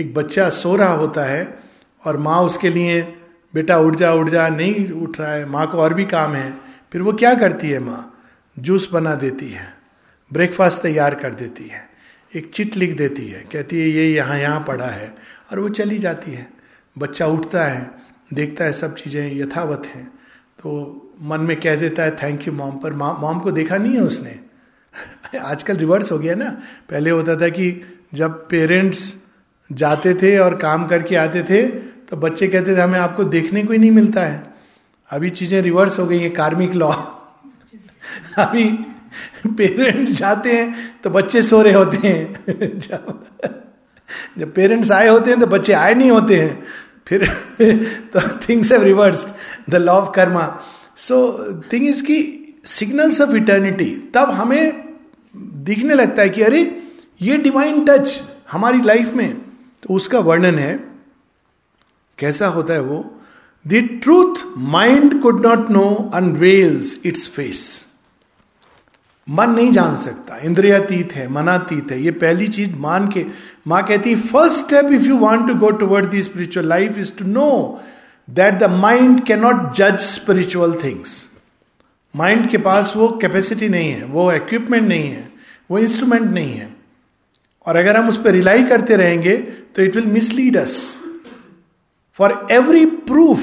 एक 0.00 0.14
बच्चा 0.14 0.48
सो 0.50 0.76
रहा 0.76 0.92
होता 0.92 1.24
है 1.24 1.58
और 2.04 2.16
माँ 2.16 2.40
उसके 2.42 2.68
लिए 2.68 3.18
बेटा 3.54 3.76
उठ 3.78 3.96
जा 3.96 4.12
उठ 4.12 4.28
जा, 4.28 4.48
नहीं 4.48 4.90
उठ 4.92 5.20
रहा 5.20 5.32
है, 5.32 5.44
माँ 5.46 5.66
को 5.70 5.78
और 5.78 5.94
भी 5.94 6.04
काम 6.04 6.34
है। 6.34 6.52
फिर 6.92 7.02
वो 7.02 7.12
क्या 7.12 7.34
करती 7.34 7.70
है 7.70 7.78
माँ? 7.78 8.08
जूस 8.56 8.88
बना 8.92 9.14
देती 9.14 9.48
है 9.48 9.72
ब्रेकफास्ट 10.30 10.82
तैयार 10.82 11.14
कर 11.14 11.34
देती 11.34 11.68
है, 11.68 11.88
एक 12.34 12.50
चिट 12.54 12.76
लिख 12.76 12.96
देती 12.96 13.26
है, 13.28 13.44
कहती 13.52 13.80
है, 13.80 13.88
ये 13.88 14.12
यहाँ 14.14 14.38
यहाँ 14.38 14.64
पड़ा 14.68 14.86
है। 14.86 15.14
और 15.52 15.58
वो 15.58 15.68
चली 15.68 15.98
जाती 15.98 16.32
है। 16.32 16.46
बच्चा 16.96 17.26
उठता 17.26 17.64
है, 17.64 17.90
देखता 18.32 18.64
है 18.64 18.72
सब 18.72 18.94
चीज़ें 18.94 19.36
यथावत 19.36 19.86
हैं 19.86 20.06
तो 20.58 20.70
मन 21.22 21.40
में 21.40 21.56
कह 21.60 21.74
देता 21.76 22.02
है 22.02 22.16
थैंक 22.16 22.46
यू 22.48 22.52
मॉम 22.52 22.78
पर 22.78 22.92
मॉम 22.92 23.38
को 23.40 23.50
देखा 23.50 23.76
नहीं 23.76 23.94
है 23.94 24.02
उसने? 24.02 24.38
आजकल 25.40 25.76
रिवर्स 25.76 26.12
हो 26.12 26.18
गया 26.18 26.34
ना। 26.34 26.50
पहले 26.90 27.10
होता 27.10 27.36
था 27.36 27.48
कि 27.48 27.70
जब 28.14 28.32
पेरेंट्स 28.48 29.16
जाते 29.70 30.14
थे 30.14 30.36
और 30.38 30.56
काम 30.56 30.86
करके 30.86 31.16
आते 31.16 31.42
थे 31.42 31.62
तो 32.12 32.16
बच्चे 32.16 32.46
कहते 32.48 32.76
थे, 32.76 32.80
हमें 32.80 32.98
आपको 32.98 33.24
देखने 33.24 33.62
को 33.62 33.72
ही 33.72 33.78
नहीं 33.78 33.90
मिलता 33.90 34.20
है। 34.20 34.54
अभी 35.10 35.30
चीज़ें 35.30 35.62
रिवर्स 35.62 35.98
हो 35.98 36.06
गई 36.06 36.18
है 36.18 36.30
कार्मिक 36.30 36.74
लॉ 36.74 36.90
अभी 38.38 38.64
पेरेंट्स 39.48 40.12
जाते 40.12 40.52
हैं 40.52 41.00
तो 41.04 41.10
बच्चे 41.10 41.42
सो 41.42 41.62
रहे 41.62 41.72
होते 41.72 42.08
हैं। 42.08 42.34
जब 42.78 43.24
जब 44.38 44.52
पेरेंट्स 44.54 44.90
आए 44.90 45.08
होते 45.08 45.30
हैं 45.30 45.40
तो 45.40 45.46
बच्चे 45.46 45.72
आए 45.72 45.94
नहीं 45.94 46.10
होते 46.10 46.36
हैं। 46.36 46.62
फिर 47.06 47.26
तो 48.16 48.28
things 48.48 48.72
have 48.72 48.82
reverse 48.82 49.26
the 49.70 49.74
law 49.74 49.92
of 49.92 50.14
karma 50.14 50.62
so 50.96 51.18
thing 51.72 51.88
is 51.88 52.02
की 52.02 52.20
सिग्नल्स 52.64 53.20
ऑफ़ 53.20 53.36
इटर्निटी 53.36 54.10
तब 54.14 54.30
हमें 54.30 54.94
दिखने 55.36 55.94
लगता 55.94 56.22
है 56.22 56.28
कि 56.28 56.42
अरे, 56.42 56.82
ये 57.22 57.36
डिवाइन 57.38 57.84
टच 57.84 58.22
हमारी 58.52 58.82
लाइफ 58.82 59.14
में 59.14 59.34
तो 59.82 59.94
उसका 59.94 60.18
वर्णन 60.18 60.58
है। 60.58 60.91
कैसा 62.18 62.46
होता 62.46 62.74
है 62.74 62.80
वो? 62.80 63.04
The 63.64 63.88
truth 64.02 64.42
mind 64.58 65.20
could 65.22 65.46
not 65.46 65.70
know 65.70 66.10
unveils 66.14 67.00
its 67.06 67.28
face 67.28 67.64
मन 69.28 69.50
नहीं 69.50 69.72
जान 69.72 69.96
सकता। 69.96 70.36
इंद्रियातीत 70.36 71.12
है 71.12 71.26
मनातीत 71.28 71.90
है। 71.90 72.00
ये 72.02 72.10
पहली 72.10 72.46
चीज़ 72.48 72.70
मान 72.76 73.06
के, 73.08 73.24
माँ 73.66 73.82
कहती 73.86 74.14
first 74.16 74.58
step 74.58 74.92
if 74.92 75.02
you 75.02 75.18
want 75.18 75.46
to 75.48 75.54
go 75.54 75.70
toward 75.70 76.06
the 76.10 76.22
spiritual 76.22 76.66
life 76.68 76.98
is 76.98 77.12
to 77.12 77.24
know 77.24 77.80
that 78.28 78.54
the 78.54 78.70
mind 78.70 79.24
can 79.24 79.40
not 79.40 79.72
जज 79.74 79.98
स्पिरिचुअल 80.00 80.74
थिंग्स 80.84 81.24
माइंड 82.14 82.48
के 82.50 82.58
पास 82.58 82.92
वो 82.96 83.08
कैपेसिटी 83.22 83.68
नहीं 83.68 83.90
है, 83.90 84.04
वो 84.04 84.32
इक्विपमेंट 84.32 84.88
नहीं 84.88 85.08
है, 85.10 85.28
वो 85.70 85.78
इंस्ट्रूमेंट 85.78 86.30
नहीं 86.32 86.52
है। 86.52 86.68
और 87.66 87.76
अगर 87.76 87.96
हम 87.96 88.08
उस 88.08 88.16
पर 88.22 88.30
रिलाई 88.30 88.64
करते 88.64 88.96
रहेंगे 88.96 89.36
तो 89.74 89.82
it 89.82 89.96
will 89.96 90.06
mislead 90.06 90.56
us 90.56 90.98
for 92.18 92.46
every 92.50 92.86
proof 92.86 93.40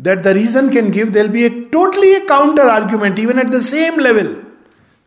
that 0.00 0.18
the 0.18 0.26
reason 0.26 0.68
can 0.68 0.90
give 0.90 1.10
there 1.10 1.28
be 1.28 1.42
a 1.42 1.48
totally 1.72 2.10
a 2.10 2.20
counter 2.20 2.68
argument 2.68 3.18
even 3.18 3.38
at 3.38 3.46
the 3.46 3.60
same 3.60 4.00
level 4.00 4.36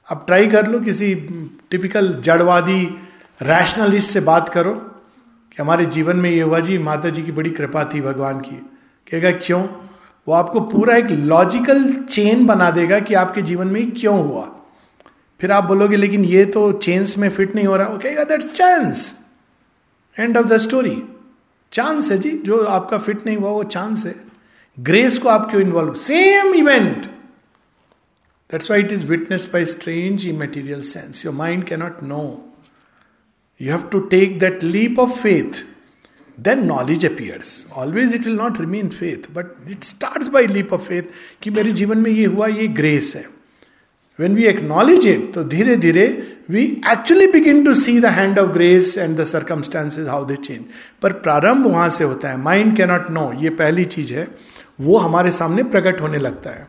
अब 0.10 0.24
ट्राई 0.28 0.48
कर 0.48 0.68
लो 0.68 0.80
किसी 0.80 1.16
टिपिकल 1.72 2.14
जड़वादी 2.24 2.84
रैशनलिस्ट 3.42 4.12
से 4.12 4.20
बात 4.20 4.50
करो 4.50 4.74
कि 4.74 5.62
हमारे 5.62 5.86
जीवन 5.86 6.18
में 6.18 6.30
ये 6.30 6.42
हुआ 6.42 6.60
जी 6.60 6.78
माता 6.78 7.10
जी 7.10 7.24
की 7.24 7.32
बड़ी 7.32 7.50
कृपा 7.50 7.84
थी 7.84 8.02
भगवान 8.02 8.40
की। 8.40 8.56
कहेगा, 9.12 9.32
क्यों? 9.32 9.62
वो 10.28 10.34
आपको 10.34 10.60
पूरा 10.60 10.96
एक 10.96 11.06
लॉजिकल 11.06 11.84
चेन 11.94 12.46
बना 12.46 12.70
देगा 12.72 13.00
कि 13.00 13.14
आपके 13.14 13.42
जीवन 13.42 13.68
में 13.68 13.92
क्यों 13.92 14.18
हुआ। 14.20 14.44
फिर 15.40 15.52
आप 15.52 15.64
बोलोगे, 15.64 15.96
लेकिन 15.96 16.26
ये 16.26 16.46
तो 16.46 16.72
चेंस 16.72 17.18
में 17.18 17.30
फिट 17.30 17.56
नहीं 17.56 17.66
हो 17.66 17.76
रहा। 17.78 17.88
वो 17.88 17.98
कहेगा 17.98 18.24
that 18.24 18.42
chance 18.42 19.14
end 20.20 20.38
of 20.38 20.46
the 20.46 20.58
story 20.58 21.02
chance 21.76 22.12
है 22.12 22.18
जी, 22.18 22.32
जो 22.46 22.64
आपका 22.64 22.98
फिट 22.98 23.26
नहीं 23.26 23.38
हुआ, 23.38 23.50
वो 23.50 23.64
चांस 23.64 24.06
है। 24.06 24.16
ग्रेस 24.78 25.18
को 25.18 25.30
आप 25.30 25.50
क्यों 25.50 25.62
involve 25.62 25.94
same 25.94 26.54
event 26.56 27.06
that's 28.50 28.72
why 28.72 28.80
it 28.80 28.92
is 28.92 29.04
witness 29.04 29.50
by 29.54 29.66
strange 29.66 30.26
in 30.28 30.36
material 30.36 30.82
sense 30.82 31.26
your 31.26 31.34
mind 31.36 31.64
cannot 31.64 32.04
know 32.04 32.24
you 33.62 33.72
have 33.72 33.88
to 33.92 34.00
take 34.00 34.40
that 34.40 34.64
leap 34.64 35.00
of 35.00 35.20
faith 35.20 35.64
then 36.38 36.66
knowledge 36.66 37.06
appears 37.06 37.66
always 37.74 38.14
it 38.14 38.26
will 38.26 38.36
not 38.36 38.60
remain 38.60 38.90
faith 38.90 39.32
but 39.34 39.70
it 39.72 39.84
start 39.84 40.28
by 40.30 40.48
leap 40.48 40.74
of 40.74 40.82
faith 40.82 41.04
कि 41.42 41.50
मेरे 41.50 41.72
जीवन 41.72 41.98
में 41.98 42.12
ये 42.12 42.26
हुआ, 42.26 42.48
ये 42.48 42.68
grace 42.68 43.14
है। 43.16 43.35
When 44.20 44.36
we 44.36 44.44
acknowledge 44.44 45.08
it 45.08 45.34
तो 45.34 45.44
धीरे 45.44 45.76
धीरे 45.76 46.06
we 46.50 46.64
actually 46.92 47.28
begin 47.28 47.64
to 47.66 47.74
see 47.74 48.00
the 48.00 48.06
hand 48.06 48.40
of 48.40 48.50
grace 48.50 48.98
and 48.98 49.18
the 49.18 49.24
circumstances 49.24 50.08
how 50.08 50.26
they 50.26 50.36
change 50.36 50.64
पर 51.02 51.14
प्रारंभ 51.14 51.68
वहाँ 51.68 51.90
से 51.90 52.04
होता 52.04 52.30
है। 52.30 52.38
माइंड 52.38 52.76
कैनॉट 52.78 53.10
नो 53.12 53.32
ये 53.34 53.50
पहली 53.50 53.86
चीज़ 53.86 54.14
है। 54.14 54.28
वो 54.82 54.98
हमारे 54.98 55.32
सामने 55.32 55.64
प्रकट 55.64 56.02
होने 56.02 56.18
लगता 56.18 56.50
है। 56.50 56.68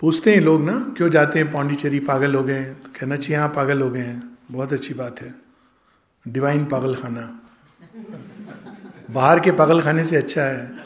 पूछते 0.00 0.34
हैं 0.34 0.40
लोग 0.40 0.64
ना, 0.64 0.72
क्यों 0.96 1.10
जाते 1.10 1.38
हैं 1.38 1.50
पांडिचेरी? 1.52 2.00
पागल 2.00 2.34
हो 2.34 2.42
गए 2.44 2.64
तो 2.64 2.90
कहना 3.00 3.16
चाहिए 3.16 3.40
हाँ 3.40 3.48
पागल 3.48 3.80
हो 3.80 3.90
गए 3.90 4.00
हैं। 4.00 4.38
बहुत 4.50 4.72
अच्छी 4.72 4.94
बात 4.94 5.22
है। 5.22 5.34
डिवाइन 6.26 6.64
पागल 6.64 6.94
खाना 6.94 7.40
बाहर 9.10 9.40
के 9.40 9.50
पागल 9.52 9.80
खाने 9.80 10.04
से 10.04 10.16
अच्छा 10.16 10.42
है। 10.42 10.83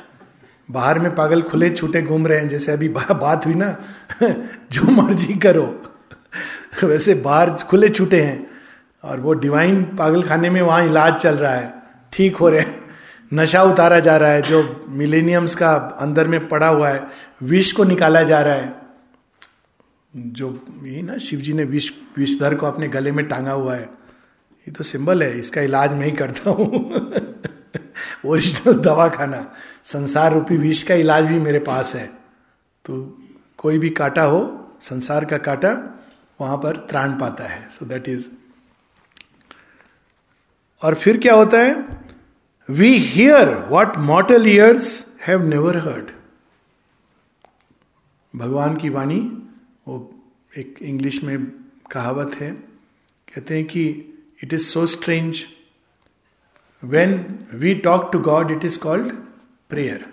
बाहर 0.69 0.99
में 0.99 1.15
पागल 1.15 1.43
खुले 1.43 1.71
छूटे 1.71 2.03
घूम 2.03 2.27
रहे 2.27 2.39
हैं 2.39 2.49
जैसे 2.49 2.73
अभी 2.73 2.89
बा, 2.89 3.07
बात 3.13 3.47
हुई 3.47 3.55
ना 3.55 3.77
जो 4.73 4.91
मर्ज़ी 4.91 5.35
करो। 5.35 5.67
वैसे 6.85 7.15
बाहर 7.15 7.51
खुले 7.51 7.89
छूटे 7.89 8.21
हैं 8.23 8.47
और 9.05 9.21
वो 9.21 9.33
डिवाइन 9.33 9.83
पागल 9.97 10.23
खाने 10.23 10.51
में 10.51 10.61
वहाँ 10.63 10.85
इलाज 10.85 11.15
चल 11.15 11.37
रहा 11.37 11.55
है 11.55 11.73
ठीक 12.13 12.37
हो 12.37 12.49
रहे 12.49 12.61
हैं। 12.61 12.87
नशा 13.35 13.63
उतारा 13.63 13.99
जा 13.99 14.17
रहा 14.17 14.31
है 14.31 14.43
जो 14.43 14.87
मिलेनियम्स 14.89 15.55
का 15.55 15.73
अंदर 16.01 16.29
में 16.29 16.49
पड़ा 16.49 16.69
हुआ 16.69 16.89
है 16.89 17.07
विष 17.43 17.73
को 17.73 17.85
निकाला 17.85 18.23
जा 18.23 18.41
रहा 18.41 18.55
है। 18.55 18.75
जो 20.17 20.49
यही 20.85 21.03
ना 21.03 21.19
शिव 21.19 21.41
जी 21.41 21.53
ने 21.53 21.65
विष 21.65 21.91
विषधर 22.17 22.55
को 22.55 22.67
अपने 22.67 22.89
गले 22.89 23.13
में 23.13 23.27
टांगा 23.29 23.53
हुआ 23.53 23.75
है। 23.75 23.83
ये 23.83 24.71
तो 24.71 24.85
सिंबल 24.85 25.23
है 25.23 25.39
इसका 25.39 25.61
इलाज 25.61 25.93
मैं 25.93 26.07
ही 26.07 26.13
करता 26.13 26.51
हूँ। 26.51 26.69
ओरिजिनल 28.27 28.75
दवा 28.85 29.09
खाना 29.09 29.47
संसार 29.89 30.33
रूपी 30.35 30.57
विष 30.57 30.83
का 30.83 30.95
इलाज 30.95 31.25
भी 31.25 31.39
मेरे 31.41 31.59
पास 31.59 31.95
है। 31.95 32.07
तो 32.85 32.97
कोई 33.59 33.79
भी 33.79 33.91
काटा 33.91 34.23
हो, 34.23 34.41
संसार 34.81 35.25
का 35.25 35.39
काटा 35.39 35.71
वहाँ 36.41 36.57
पर 36.57 36.77
त्राण 36.91 37.19
पाता 37.19 37.45
है। 37.45 37.69
सो 37.69 37.87
दैट 37.87 38.09
इज़ 38.09 38.29
और 40.83 40.95
फिर 40.95 41.19
क्या 41.19 41.35
होता 41.35 41.59
है? 41.59 41.75
We 42.69 42.93
hear 42.97 43.55
what 43.69 43.97
mortal 43.99 44.49
ears 44.49 45.07
have 45.27 45.47
never 45.47 45.77
heard 45.79 46.11
भगवान 48.35 48.77
की 48.77 48.89
वाणी, 48.89 49.21
वो 49.89 50.15
एक 50.59 50.79
इंग्लिश 50.83 51.23
में 51.25 51.47
कहावत 51.91 52.35
है। 52.35 52.51
कहते 52.51 53.57
हैं 53.57 53.65
कि 53.65 53.85
it 54.43 54.53
is 54.55 54.67
so 54.67 54.87
strange 54.87 55.43
when 56.83 57.39
we 57.55 57.75
talk 57.75 58.11
to 58.13 58.19
God 58.21 58.51
it 58.51 58.65
is 58.65 58.79
called 58.79 59.13
prayer 59.69 60.07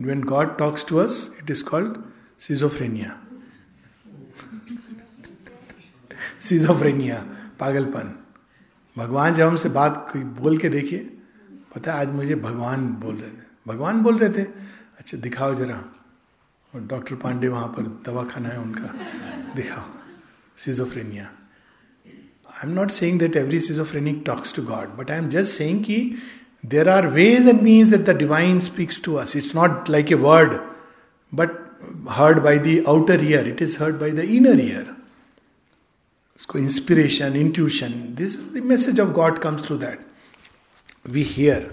when 0.00 0.22
God 0.24 0.56
talks 0.58 0.86
to 0.88 0.96
us 0.96 1.30
it 1.42 1.50
is 1.50 1.64
called 1.64 1.96
schizophrenia 2.40 3.18
schizophrenia 6.40 7.18
पागलपन. 7.60 8.14
भगवान 8.96 9.34
जब 9.34 9.46
हमसे 9.46 9.68
बात 9.68 10.08
कोई 10.12 10.22
बोल 10.22 10.58
के 10.58 10.68
देखिए, 10.68 10.98
पता 11.74 11.92
है 11.92 12.00
आज 12.00 12.08
मुझे 12.08 12.34
भगवान 12.34 12.86
बोल 12.92 13.16
रहे 13.16 13.30
थे। 13.30 13.42
भगवान 13.66 14.00
बोल 14.02 14.18
रहे 14.18 14.30
थे? 14.30 14.42
अच्छा 14.98 15.18
दिखाओ 15.18 15.54
जरा। 15.54 15.76
और 16.74 16.80
डॉक्टर 16.80 17.14
पांडे 17.14 17.48
वहाँ 17.48 17.68
पर 17.68 17.86
दवा 18.06 18.24
खाना 18.24 18.48
है 18.48 18.60
उनका। 18.60 18.92
दिखाओ। 19.54 19.84
Schizophrenia 20.56 21.24
I 21.24 22.68
am 22.68 22.74
not 22.74 22.90
saying 22.90 23.18
that 23.18 23.36
every 23.36 23.60
schizophrenic 23.60 24.22
talks 24.26 24.54
to 24.54 24.62
God 24.62 24.88
but 24.88 25.10
I 25.10 25.18
am 25.18 25.28
just 25.28 25.58
saying 25.58 25.84
कि 25.84 25.96
there 26.64 26.88
are 26.88 27.06
ways 27.10 27.48
and 27.48 27.60
means 27.62 27.90
that 27.90 28.04
the 28.06 28.16
divine 28.18 28.58
speaks 28.60 29.02
to 29.02 29.14
us 29.16 29.36
it's 29.36 29.54
not 29.56 29.90
like 29.90 30.12
a 30.12 30.14
word 30.20 30.54
but 31.32 31.60
heard 32.10 32.38
by 32.42 32.58
the 32.58 32.82
outer 32.88 33.24
ear 33.24 33.48
it 33.48 33.62
is 33.62 33.76
heard 33.80 33.98
by 34.00 34.10
the 34.12 34.28
inner 34.30 34.60
ear 34.60 34.94
उसको 36.36 36.58
inspiration 36.58 37.36
intuition 37.36 37.92
this 38.16 38.38
is 38.38 38.52
the 38.52 38.62
message 38.66 39.00
of 39.00 39.10
God 39.12 39.38
comes 39.38 39.66
through 39.66 39.76
that 39.78 40.06
we 41.08 41.22
hear 41.28 41.70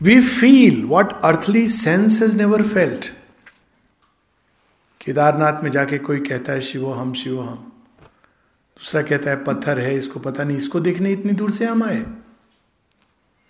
we 0.00 0.20
feel 0.20 0.84
what 0.86 1.12
earthly 1.24 1.68
sense 1.68 2.20
has 2.22 2.36
never 2.36 2.62
felt 2.68 3.06
Kedarnath 5.00 5.62
में 5.64 5.70
जाके 5.70 5.98
कोई 6.00 6.18
कहता 6.20 6.52
है 6.52 6.60
शिवो 6.60 6.92
हम 6.92 7.12
शिवो 7.14 7.42
हम 7.42 7.56
दूसरा 8.76 9.02
कहता 9.02 9.30
है 9.30 9.42
पत्थर 9.44 9.78
है 9.80 9.96
इसको 9.98 10.20
पता 10.20 10.44
नहीं 10.44 10.56
इसको 10.56 10.80
देखने 10.80 11.12
इतनी 11.12 11.32
दूर 11.32 11.50
से 11.50 11.64
हम 11.64 11.82
आए 11.82 12.04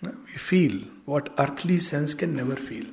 we 0.03 0.37
feel 0.39 0.83
what 1.09 1.29
earthly 1.39 1.79
sense 1.79 2.13
can 2.13 2.35
never 2.35 2.59
feel 2.67 2.85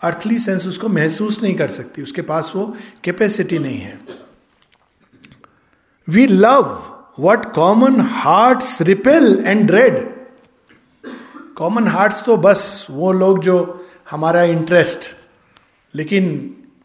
earthly 0.00 0.38
sense 0.38 0.66
उसको 0.66 0.88
महसूस 0.88 1.42
नहीं 1.42 1.54
कर 1.54 1.68
सकती 1.68 2.02
उसके 2.02 2.22
पास 2.22 2.52
वो 2.56 2.64
कैपेसिटी 3.04 3.58
नहीं 3.58 3.78
है 3.78 3.98
we 6.08 6.26
love 6.26 6.62
what 7.20 7.44
common 7.54 8.00
heart 8.00 8.62
repel 8.82 9.44
and 9.46 9.66
dread 9.66 9.98
common 11.56 11.88
hearts 11.88 12.22
तो 12.24 12.36
बस 12.36 12.86
वो 12.90 13.12
लोग 13.12 13.42
जो 13.42 13.58
हमारा 14.10 14.42
इंटरेस्ट 14.42 15.14
लेकिन 15.94 16.28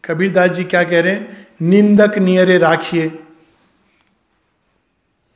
कबीरदास 0.04 0.50
जी 0.50 0.64
क्या 0.64 0.82
कह 0.84 1.00
रहे 1.00 1.12
हैं 1.12 1.46
निंदक 1.62 2.18
नियरे 2.18 2.58
राखिए 2.58 3.06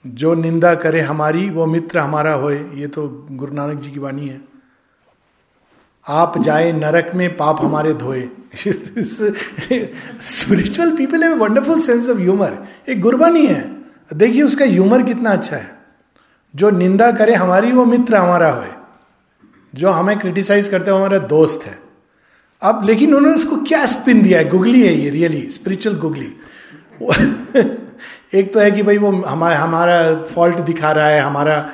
जो 0.06 0.34
निंदा 0.34 0.74
करे 0.74 1.00
हमारी, 1.00 1.50
वो 1.50 1.66
मित्र 1.66 1.98
हमारा 1.98 2.34
होए। 2.34 2.58
ये 2.74 2.86
तो 2.86 3.26
गुरु 3.30 3.52
नानक 3.52 3.80
जी 3.80 3.90
की 3.90 3.98
वाणी 3.98 4.26
है। 4.26 4.40
आप 6.08 6.38
जाए 6.38 6.72
नरक 6.72 7.10
में 7.14 7.36
पाप 7.36 7.58
हमारे 7.60 7.94
धोए। 7.94 8.28
स्पिरिचुअल 10.20 10.96
पीपल 10.96 11.24
है 11.24 11.34
वंडरफुल 11.34 11.80
सेंस 11.80 12.08
ऑफ़ 12.08 12.18
ह्यूमर 12.18 12.66
एक 12.88 13.00
गुरबानी 13.00 13.46
है। 13.46 13.82
देखिए 14.14 14.42
उसका 14.42 14.64
ह्यूमर 14.64 15.02
कितना 15.02 15.30
अच्छा 15.30 15.56
है। 15.56 15.78
जो 16.56 16.70
निंदा 16.70 17.12
करे 17.12 17.34
हमारी, 17.34 17.72
वो 17.72 17.84
मित्र 17.84 18.16
हमारा 18.16 18.50
होए। 18.50 18.68
जो 19.74 19.90
हमें 19.90 20.18
क्रिटिसाइज 20.18 20.68
करते 20.68 20.90
हो 20.90 20.96
हमारा 20.96 21.18
दोस्त 21.18 21.66
है। 21.66 21.78
अब 22.62 22.82
लेकिन 22.84 23.14
उन्होंने 23.14 23.36
उसको 23.36 23.56
क्या 23.56 23.86
स्पिन 23.86 24.22
दिया 24.22 24.38
है? 24.38 24.48
गुगली 24.48 24.82
है 24.82 24.94
ये 24.94 25.10
रियली 25.10 25.50
स्पिरिचुअल 25.50 25.96
गुगली 25.96 26.32
एक 28.32 28.52
तो 28.54 28.60
है 28.60 28.70
कि 28.70 28.82
भाई 28.82 28.98
वो 28.98 29.10
हमारा 29.12 29.58
हमारा 29.58 30.22
फॉल्ट 30.24 30.58
दिखा 30.62 30.90
रहा 30.92 31.06
है, 31.06 31.20
हमारा 31.20 31.72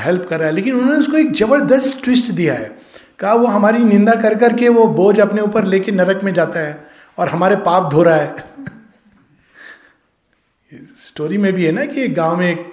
हेल्प 0.00 0.26
कर 0.30 0.38
रहा 0.38 0.48
है, 0.48 0.54
लेकिन 0.54 0.74
उन्होंने 0.74 0.98
उसको 1.00 1.16
एक 1.16 1.32
ज़बरदस्त 1.32 2.00
ट्विस्ट 2.04 2.30
दिया 2.32 2.54
है। 2.54 2.76
कहा 3.18 3.32
वो 3.34 3.46
हमारी 3.46 3.78
निंदा 3.78 4.14
कर 4.22 4.34
करके 4.38 4.68
वो 4.68 4.86
बोझ 4.86 5.18
अपने 5.20 5.42
ऊपर 5.42 5.64
लेके 5.64 5.92
नरक 5.92 6.22
में 6.24 6.32
जाता 6.34 6.60
है 6.60 6.86
और 7.18 7.28
हमारे 7.28 7.56
पाप 7.56 7.90
धो 7.90 8.02
रहा 8.02 8.16
है। 8.16 8.34
स्टोरी 10.98 11.38
में 11.38 11.52
भी 11.52 11.64
है 11.64 11.72
ना 11.72 11.84
कि 11.84 12.00
एक 12.02 12.14
गाँव 12.14 12.36
में 12.36 12.50
एक 12.50 12.70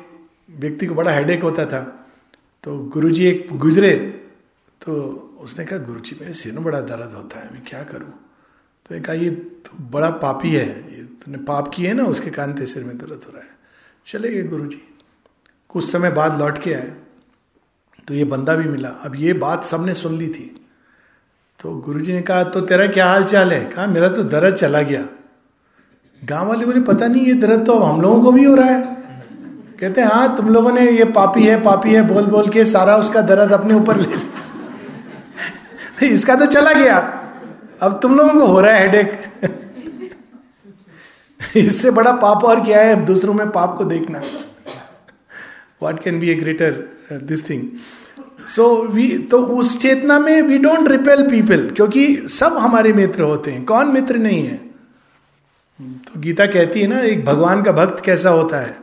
व्यक्ति 0.59 0.85
को 0.85 0.95
बड़ा 0.95 1.11
हेडेक 1.11 1.43
होता 1.43 1.65
था 1.65 1.81
तो 2.63 2.77
गुरुजी 2.93 3.25
एक 3.25 3.47
गुजरे 3.53 3.95
तो 4.81 4.93
उसने 5.41 5.65
कहा 5.65 5.79
गुरु 5.79 5.99
जी 5.99 6.17
मेरे 6.21 6.33
सिर 6.33 6.53
में 6.53 6.63
बड़ा 6.63 6.79
दर्द 6.81 7.13
होता 7.15 7.39
है, 7.39 7.49
मैं 7.53 7.61
क्या 7.67 7.83
करूँ? 7.83 8.11
तो 8.85 9.01
कहा, 9.01 9.13
ये 9.13 9.29
तो 9.29 9.83
बड़ा 9.91 10.09
पापी 10.09 10.53
है 10.53 10.67
तूने 11.25 11.38
पाप 11.38 11.71
किए 11.73 11.93
ना, 11.93 12.03
उसके 12.03 12.29
कारण 12.29 12.53
तेरे 12.53 12.65
सिर 12.65 12.83
में 12.83 12.97
दर्द 12.97 13.09
हो 13.09 13.31
रहा 13.33 13.41
है। 13.41 13.49
चले 14.07 14.29
गए 14.29 14.43
गुरु 14.43 14.65
जी 14.65 14.81
कुछ 15.69 15.91
समय 15.91 16.12
बाद 16.12 16.39
लौट 16.39 16.57
के 16.57 16.73
आए 16.73 16.93
तो 18.07 18.13
ये 18.13 18.25
बंदा 18.25 18.55
भी 18.55 18.69
मिला। 18.69 18.89
अब 19.03 19.15
ये 19.15 19.33
बात 19.33 19.63
सबने 19.63 19.93
सुन 19.93 20.17
ली 20.17 20.27
थी। 20.27 20.55
तो 21.59 21.75
गुरु 21.75 21.99
जी 21.99 22.13
ने 22.13 22.21
कहा 22.21 22.43
तो 22.43 22.62
तेरा 22.62 22.88
क्या 22.88 23.07
हाल 23.07 23.23
चाल 23.23 23.53
है? 23.53 23.65
कहा, 23.65 23.88
मेरा 23.88 24.09
तो 24.09 24.23
दर्द 24.23 24.55
चला 24.55 24.81
गया। 24.81 25.07
गाँव 26.21 26.47
वाले 26.47 26.65
बोले, 26.65 26.81
पता 26.81 27.07
नहीं, 27.07 27.25
ये 27.25 27.33
दर्द 27.33 27.65
तो 27.65 27.73
अब 27.73 27.83
हम 27.83 28.01
लोगों 28.01 28.21
को 28.21 28.31
भी 28.31 28.43
हो 28.43 28.55
रहा 28.55 28.67
है। 28.67 28.81
कहते 29.79 30.01
हैं 30.01 30.07
हाँ 30.07 30.36
तुम 30.38 30.49
लोगों 30.49 30.71
ने 30.71 30.91
ये 30.91 31.05
पापी 31.13 31.43
है 31.43 31.62
पापी 31.63 31.93
है 31.93 32.01
बोल 32.07 32.25
बोल 32.25 32.49
के 32.49 32.65
सारा 32.65 32.97
उसका 32.97 33.21
दर्द 33.21 33.51
अपने 33.51 33.73
ऊपर 33.73 33.97
ले 33.97 34.07
इसका 36.07 36.36
तो 36.36 36.45
चला 36.45 36.73
गया। 36.73 36.97
अब 37.81 37.99
तुम 38.01 38.15
लोगों 38.15 38.33
को 38.33 38.45
हो 38.47 38.62
रहा 38.62 38.75
है 38.75 38.81
हेडेक 38.81 39.21
इससे 41.55 41.91
बड़ा 41.91 42.11
पाप 42.13 42.43
और 42.45 42.63
क्या 42.65 42.81
है? 42.81 42.95
दूसरों 43.05 43.33
में 43.33 43.49
पाप 43.49 43.77
को 43.77 43.83
देखना। 43.85 44.21
What 45.83 45.99
can 46.03 46.19
be 46.19 46.29
a 46.29 46.35
greater 46.35 47.19
this 47.23 47.49
thing 47.49 47.63
so 48.47 48.65
we 48.85 49.07
तो 49.31 49.37
उस 49.55 49.79
चेतना 49.81 50.19
में 50.19 50.41
वी 50.41 50.57
डोंट 50.57 50.87
रिपेल 50.89 51.27
पीपल 51.29 51.69
क्योंकि 51.69 52.05
सब 52.31 52.57
हमारे 52.57 52.93
मित्र 52.93 53.23
होते 53.23 53.51
हैं। 53.51 53.63
कौन 53.65 53.91
मित्र 53.91 54.17
नहीं 54.17 54.41
है? 54.43 54.55
तो 55.79 56.19
गीता 56.19 56.45
कहती 56.45 56.81
है 56.81 56.87
ना, 56.87 56.99
एक 56.99 57.23
भगवान 57.25 57.61
का 57.63 57.71
भक्त 57.71 58.03
कैसा 58.05 58.29
होता 58.29 58.59
है? 58.59 58.77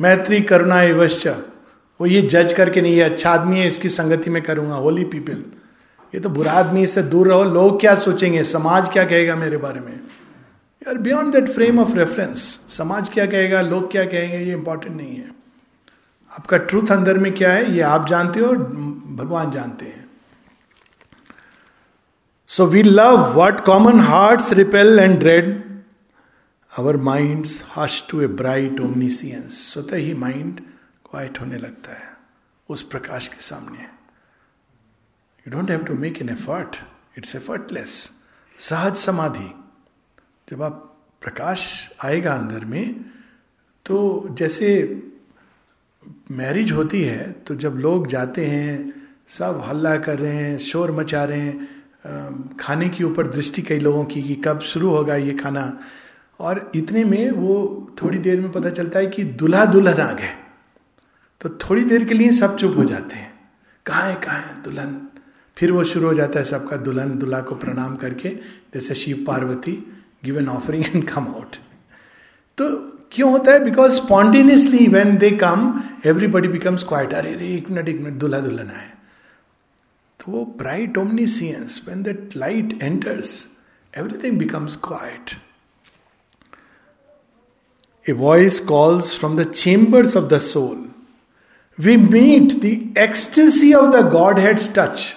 मैत्री 0.00 0.40
करुणा 0.42 0.82
एवश्च 0.82 1.26
वो 2.00 2.06
ये 2.06 2.20
जज 2.22 2.52
करके 2.52 2.80
नहीं 2.80 2.96
है 2.96 3.04
अच्छा 3.04 3.30
आदमी 3.30 3.58
है, 3.58 3.66
इसकी 3.68 3.88
संगति 3.88 4.30
में 4.30 4.42
करूँगा 4.42 4.74
होली 4.76 5.04
पीपल 5.04 5.42
ये 6.12 6.20
तो 6.20 6.28
बुरा 6.28 6.52
आदमी 6.52 6.82
इससे 6.82 7.02
दूर 7.04 7.28
रहो, 7.28 7.44
लोग 7.44 7.80
क्या 7.80 7.94
सोचेंगे? 7.96 8.42
समाज 8.44 8.88
क्या 8.88 9.04
कहेगा 9.04 9.36
मेरे 9.36 9.56
बारे 9.56 9.80
में? 9.80 10.00
यार 10.82 10.98
beyond 10.98 11.32
that 11.34 11.48
frame 11.48 11.78
of 11.80 11.92
reference 11.96 12.42
समाज 12.68 13.08
क्या 13.08 13.26
कहेगा, 13.26 13.60
लोग 13.62 13.90
क्या 13.90 14.04
कहेंगे, 14.04 14.38
ये 14.38 14.52
इंपॉर्टेंट 14.52 14.96
नहीं 14.96 15.16
है। 15.16 15.30
आपका 16.32 16.56
ट्रूथ 16.58 16.92
अंदर 16.92 17.18
में 17.18 17.34
क्या 17.34 17.52
है, 17.52 17.72
ये 17.72 17.80
आप 17.82 18.06
जानते 18.08 18.40
हो 18.40 18.52
भगवान 19.16 19.50
जानते 19.50 19.86
हैं। 19.86 20.06
So 22.50 22.66
we 22.66 22.82
love 22.82 23.16
what 23.34 23.60
common 23.64 24.00
heart 24.00 24.52
repel 24.52 24.98
and 24.98 25.18
dread 25.18 25.56
our 26.72 26.96
mind 27.02 27.46
hush 27.76 28.02
to 28.10 28.20
a 28.22 28.26
bright 28.38 28.80
omniscience 28.80 29.60
स्वतः 29.72 29.96
ही 29.96 30.14
माइंड 30.16 30.60
क्वाइट 31.10 31.40
होने 31.40 31.58
लगता 31.58 31.92
है, 31.92 32.08
उस 32.68 32.82
प्रकाश 32.84 33.28
के 33.28 33.40
सामने। 33.40 33.78
You 33.78 35.50
don't 35.50 35.70
have 35.70 35.84
to 35.84 35.94
make 35.96 36.20
an 36.22 36.28
effort 36.28 36.76
it's 37.18 37.34
effortless 37.36 37.90
सहज 38.58 38.96
समाधि। 38.96 39.50
जब 40.48 40.62
आप 40.62 40.84
प्रकाश 41.22 41.62
आएगा 42.04 42.32
अंदर 42.32 42.64
में 42.64 43.04
तो 43.86 44.26
जैसे 44.30 44.68
मैरिज 46.30 46.72
होती 46.72 47.02
है 47.02 47.30
तो 47.46 47.54
जब 47.54 47.74
लोग 47.76 48.06
जाते 48.06 48.46
हैं, 48.46 48.92
सब 49.28 49.62
हल्ला 49.68 49.96
कर 49.96 50.18
रहे 50.18 50.32
हैं, 50.32 50.58
शोर 50.58 50.90
मचा 50.90 51.24
रहे 51.24 51.40
हैं 51.40 52.56
खाने 52.60 52.88
के 52.88 53.04
ऊपर 53.04 53.26
दृष्टि 53.26 53.62
कई 53.62 53.78
लोगों 53.78 54.04
की 54.04 54.22
कि 54.22 54.34
कब 54.34 54.60
शुरू 54.60 54.90
होगा 54.90 55.16
ये 55.16 55.32
खाना। 55.34 55.78
और 56.40 56.70
इतने 56.74 57.04
में 57.04 57.30
वो 57.30 57.56
थोड़ी 58.02 58.18
देर 58.18 58.40
में 58.40 58.50
पता 58.52 58.70
चलता 58.70 58.98
है 58.98 59.06
कि 59.06 59.24
दुल्हा 59.24 59.64
दुल्हन 59.64 60.00
आ 60.00 60.12
गए 60.12 60.32
तो 61.40 61.48
थोड़ी 61.60 61.84
देर 61.84 62.04
के 62.04 62.14
लिए 62.14 62.32
सब 62.32 62.56
चुप 62.56 62.76
हो 62.76 62.84
जाते 62.84 63.16
हैं। 63.16 63.32
कहा 63.86 64.02
है 64.02 64.14
कहा 64.16 64.36
है 64.36 64.62
दुल्हन? 64.62 65.00
फिर 65.56 65.72
वो 65.72 65.84
शुरू 65.84 66.06
हो 66.06 66.14
जाता 66.14 66.38
है 66.38 66.44
सबका 66.44 66.76
दुल्हन 66.76 67.18
दुल्हा 67.18 67.40
को 67.40 67.54
प्रणाम 67.54 67.96
करके, 67.96 68.28
जैसे 68.74 68.94
Shiva 68.94 69.24
Parvati 69.26 69.72
give 70.22 70.38
an 70.38 70.48
offering 70.48 70.84
and 70.84 71.08
come 71.08 71.26
out 71.28 71.56
तो 72.58 72.68
क्यों 73.12 73.30
होता 73.30 73.52
है? 73.52 73.64
Because 73.64 73.92
spontaneously 73.92 74.86
when 74.92 75.16
they 75.18 75.30
come 75.30 75.60
everybody 76.06 76.48
becomes 76.48 76.84
quiet 76.84 77.12
अरे 77.14 77.34
रे 77.34 77.54
एक 77.54 77.70
मिनट 77.70 77.88
एक 77.88 78.00
मिनट 78.00 78.18
दुल्हा 78.20 78.40
दुल्हन 78.40 78.70
आए। 78.70 78.90
तो 80.20 80.32
वो 80.32 80.44
bright 80.58 80.98
omniscience 80.98 81.80
when 81.88 82.02
that 82.02 82.36
light 82.36 82.78
enters 82.82 83.30
everything 83.94 84.38
becomes 84.38 84.76
quiet 84.84 85.30
a 88.06 88.12
voice 88.12 88.60
calls 88.68 89.16
from 89.18 89.36
the 89.38 89.50
chambers 89.52 90.16
of 90.16 90.24
the 90.24 90.38
soul 90.40 90.88
we 91.78 91.96
meet 91.96 92.52
the 92.62 92.98
ecstasy 92.98 93.72
of 93.74 93.90
the 93.96 94.08
Godhead's 94.38 94.70
touch 94.78 95.12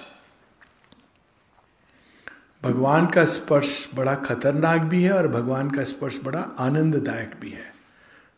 भगवान 2.62 3.06
का 3.06 3.24
स्पर्श 3.24 3.88
बड़ा 3.94 4.14
खतरनाक 4.14 4.80
भी 4.80 5.02
है 5.02 5.12
और 5.12 5.28
भगवान 5.28 5.70
का 5.70 5.84
स्पर्श 5.84 6.20
बड़ा 6.24 6.40
आनंददायक 6.58 7.34
भी 7.40 7.50
है। 7.50 7.74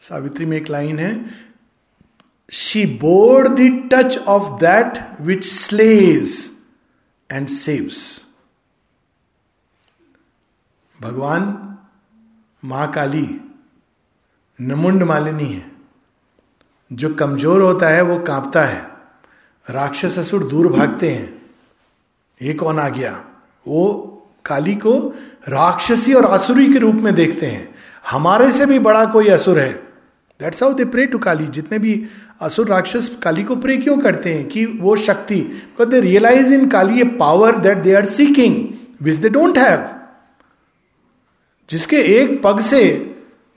सावित्री 0.00 0.46
में 0.46 0.56
एक 0.56 0.70
लाइन 0.70 0.98
है 0.98 1.30
she 2.52 2.86
bore 2.86 3.48
the 3.48 3.90
touch 3.92 4.18
of 4.18 4.60
that 4.60 5.20
which 5.20 5.44
slays 5.44 6.50
and 7.30 7.48
saves 7.48 8.24
भगवान 11.00 11.60
माँ 12.64 12.90
काली, 12.92 13.40
नमुंड 14.60 15.02
मालिनी 15.02 15.44
है। 15.44 15.72
जो 16.92 17.14
कमज़ोर 17.14 17.62
होता 17.62 17.88
है, 17.88 18.02
वो 18.02 18.18
कांपता 18.18 18.64
है। 18.64 18.82
राक्षस 19.70 20.18
असुर 20.18 20.44
दूर 20.44 20.72
भागते 20.72 21.10
हैं। 21.14 21.50
ये 22.42 22.54
कौन 22.54 22.78
आ 22.78 22.88
गया? 22.88 23.24
वो 23.68 24.10
काली 24.46 24.74
को 24.74 25.14
राक्षसी 25.48 26.14
और 26.14 26.24
असुरी 26.24 26.72
के 26.72 26.78
रूप 26.78 26.94
में 26.94 27.14
देखते 27.14 27.46
हैं। 27.46 27.74
हमारे 28.10 28.52
से 28.52 28.66
भी 28.66 28.78
बड़ा 28.78 29.04
कोई 29.04 29.28
असुर 29.28 29.60
है। 29.60 29.72
That's 30.40 30.62
how 30.62 30.72
they 30.72 30.84
pray 30.84 31.06
to 31.06 31.18
Kali 31.18 31.46
जितने 31.46 31.78
भी 31.78 32.06
असुर 32.40 32.66
राक्षस 32.66 33.18
काली 33.22 33.44
को 33.44 33.56
प्रे 33.56 33.76
क्यों 33.76 33.98
करते 33.98 34.34
हैं? 34.34 34.48
कि 34.48 34.66
वो 34.66 34.96
शक्ति 34.96 35.40
they 35.80 36.00
realize 36.00 36.54
in 36.54 36.68
Kali 36.68 37.00
a 37.00 37.04
power 37.04 37.56
that 37.56 37.78
they 37.78 37.94
are 37.94 38.04
seeking 38.04 38.68
which 39.02 39.16
they 39.16 39.28
don't 39.28 39.58
have 39.58 39.88
जिसके 41.70 41.96
एक 41.96 42.42
पग 42.42 42.60
से 42.60 43.10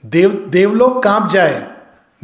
देव, 0.06 0.46
देवलोक 0.48 1.02
काँप 1.02 1.30
जाए। 1.30 1.74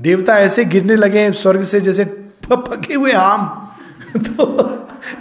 देवता 0.01 0.39
ऐसे 0.39 0.65
गिरने 0.65 0.97
लगे 0.97 1.33
स्वर्ग 1.33 1.63
से, 1.63 1.81
जैसे 1.81 2.05
पके 2.53 2.95
हुए 2.95 3.13
आम। 3.13 3.69
तो 4.21 4.63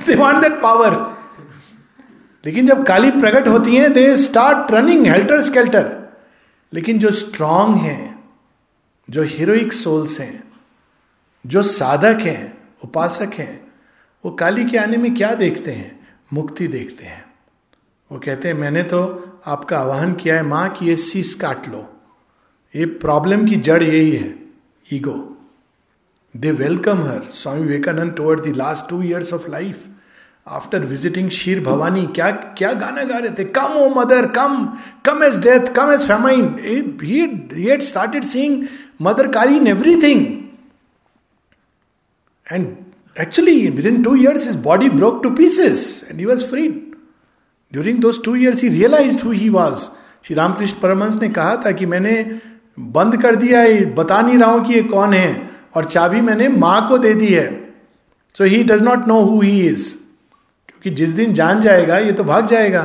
दे 0.06 0.16
वांट 0.16 0.38
दैट 0.38 0.62
पावर 0.62 1.23
लेकिन 2.46 2.68
जब 2.68 2.86
काली 2.86 3.12
प्रकट 3.12 3.48
होती 3.48 3.76
हैं 3.76 3.94
they 3.94 4.18
start 4.18 4.72
running 4.72 5.08
helter 5.08 5.42
skelter 5.42 6.04
लेकिन 6.74 7.00
जो 7.00 7.12
स्ट्रांग 7.12 7.76
हैं, 7.76 8.24
जो 9.10 9.24
हीरोइक 9.24 9.74
सोल्स 9.74 10.20
हैं, 10.20 10.44
जो 11.48 11.64
साधक 11.64 12.20
हैं, 12.22 12.58
उपासक 12.84 13.32
हैं, 13.34 13.72
वो 14.26 14.32
काली 14.32 14.66
के 14.66 14.78
आने 14.78 14.98
में 14.98 15.16
क्या 15.16 15.34
देखते 15.34 15.72
हैं? 15.72 16.08
मुक्ति 16.34 16.68
देखते 16.68 17.06
हैं। 17.06 17.26
वो 18.12 18.20
कहते 18.20 18.48
हैं, 18.48 18.56
मैंने 18.56 18.84
तो 18.84 19.30
आपका 19.46 19.80
आवाहन 19.80 20.14
किया 20.14 20.36
है, 20.36 20.44
माँ, 20.44 20.70
की 20.70 20.86
ये 20.86 20.96
सीस 20.96 21.36
काट 21.36 21.68
लो। 21.68 21.90
ये 22.76 22.86
प्रॉब्लम 22.86 23.46
की 23.46 23.56
जड़ 23.56 23.84
यही 23.84 24.12
है 24.12 24.36
ego 24.94 25.38
they 26.38 26.52
welcome 26.52 27.04
her 27.04 27.22
Swami 27.24 27.62
Vivekananda 27.62 28.14
toward 28.14 28.42
the 28.42 28.48
last 28.48 28.90
two 28.90 29.02
years 29.04 29.34
of 29.34 29.50
life 29.50 29.88
after 30.48 30.86
visiting 30.86 31.30
Kheer 31.30 31.60
Bhavani 31.64 32.06
क्या 32.16 32.30
क्या 32.58 32.72
गाना 32.76 33.04
गा 33.04 33.18
रहे 33.18 33.32
थे 33.38 33.44
come 33.52 33.76
O 33.76 33.90
mother 33.90 34.26
come 34.28 34.66
come 35.06 35.24
as 35.24 35.40
death 35.42 35.74
come 35.76 35.92
as 35.92 36.08
famine 36.08 37.00
he 37.04 37.78
started 37.82 38.24
seeing 38.26 38.64
mother 39.02 39.28
Kali 39.32 39.56
in 39.58 39.68
everything 39.68 40.26
and 42.48 42.68
actually 43.16 43.56
within 43.86 44.02
two 44.04 44.16
years 44.16 44.48
is 44.48 44.58
body 44.60 44.90
broke 44.92 45.24
to 45.24 45.30
pieces 45.36 45.86
and 46.10 46.20
he 46.20 46.26
was 46.26 46.46
free 46.46 46.68
during 46.68 48.00
those 48.02 48.24
two 48.24 48.36
years 48.36 48.64
he 48.64 48.70
realize 48.70 49.24
who 49.26 49.32
he 49.32 49.50
was 49.50 49.88
Shri 50.26 50.36
Ramakrishna 50.36 50.80
Paramhansa 50.82 51.22
ने 51.22 51.30
कहा 51.32 51.56
था 51.66 51.72
कि 51.72 51.86
मैंने 51.86 52.22
बंद 52.92 53.22
कर 53.22 53.36
दिया 53.38 53.62
है 53.62 53.84
बता 53.96 54.22
नहीं 54.22 54.38
रहा 54.38 54.52
हूँ 54.52 54.66
कि 54.66 54.74
ये 54.74 54.84
कौन 54.86 55.14
है 55.14 55.52
और 55.76 55.86
चाबी 55.86 56.22
मैंने 56.22 56.48
माँ 56.60 56.88
को 56.90 56.98
दे 56.98 57.14
दी 57.16 57.34
है 57.34 57.50
so 58.36 58.44
he 58.46 58.64
does 58.64 58.82
not 58.84 59.08
know 59.08 59.22
who 59.22 59.42
he 59.42 59.60
is 59.68 59.94
कि 60.84 60.90
जिस 60.90 61.14
दिन 61.14 61.34
जान 61.34 61.62
जाएगा, 61.62 61.98
ये 61.98 62.12
तो 62.12 62.24
भाग 62.24 62.48
जाएगा। 62.48 62.82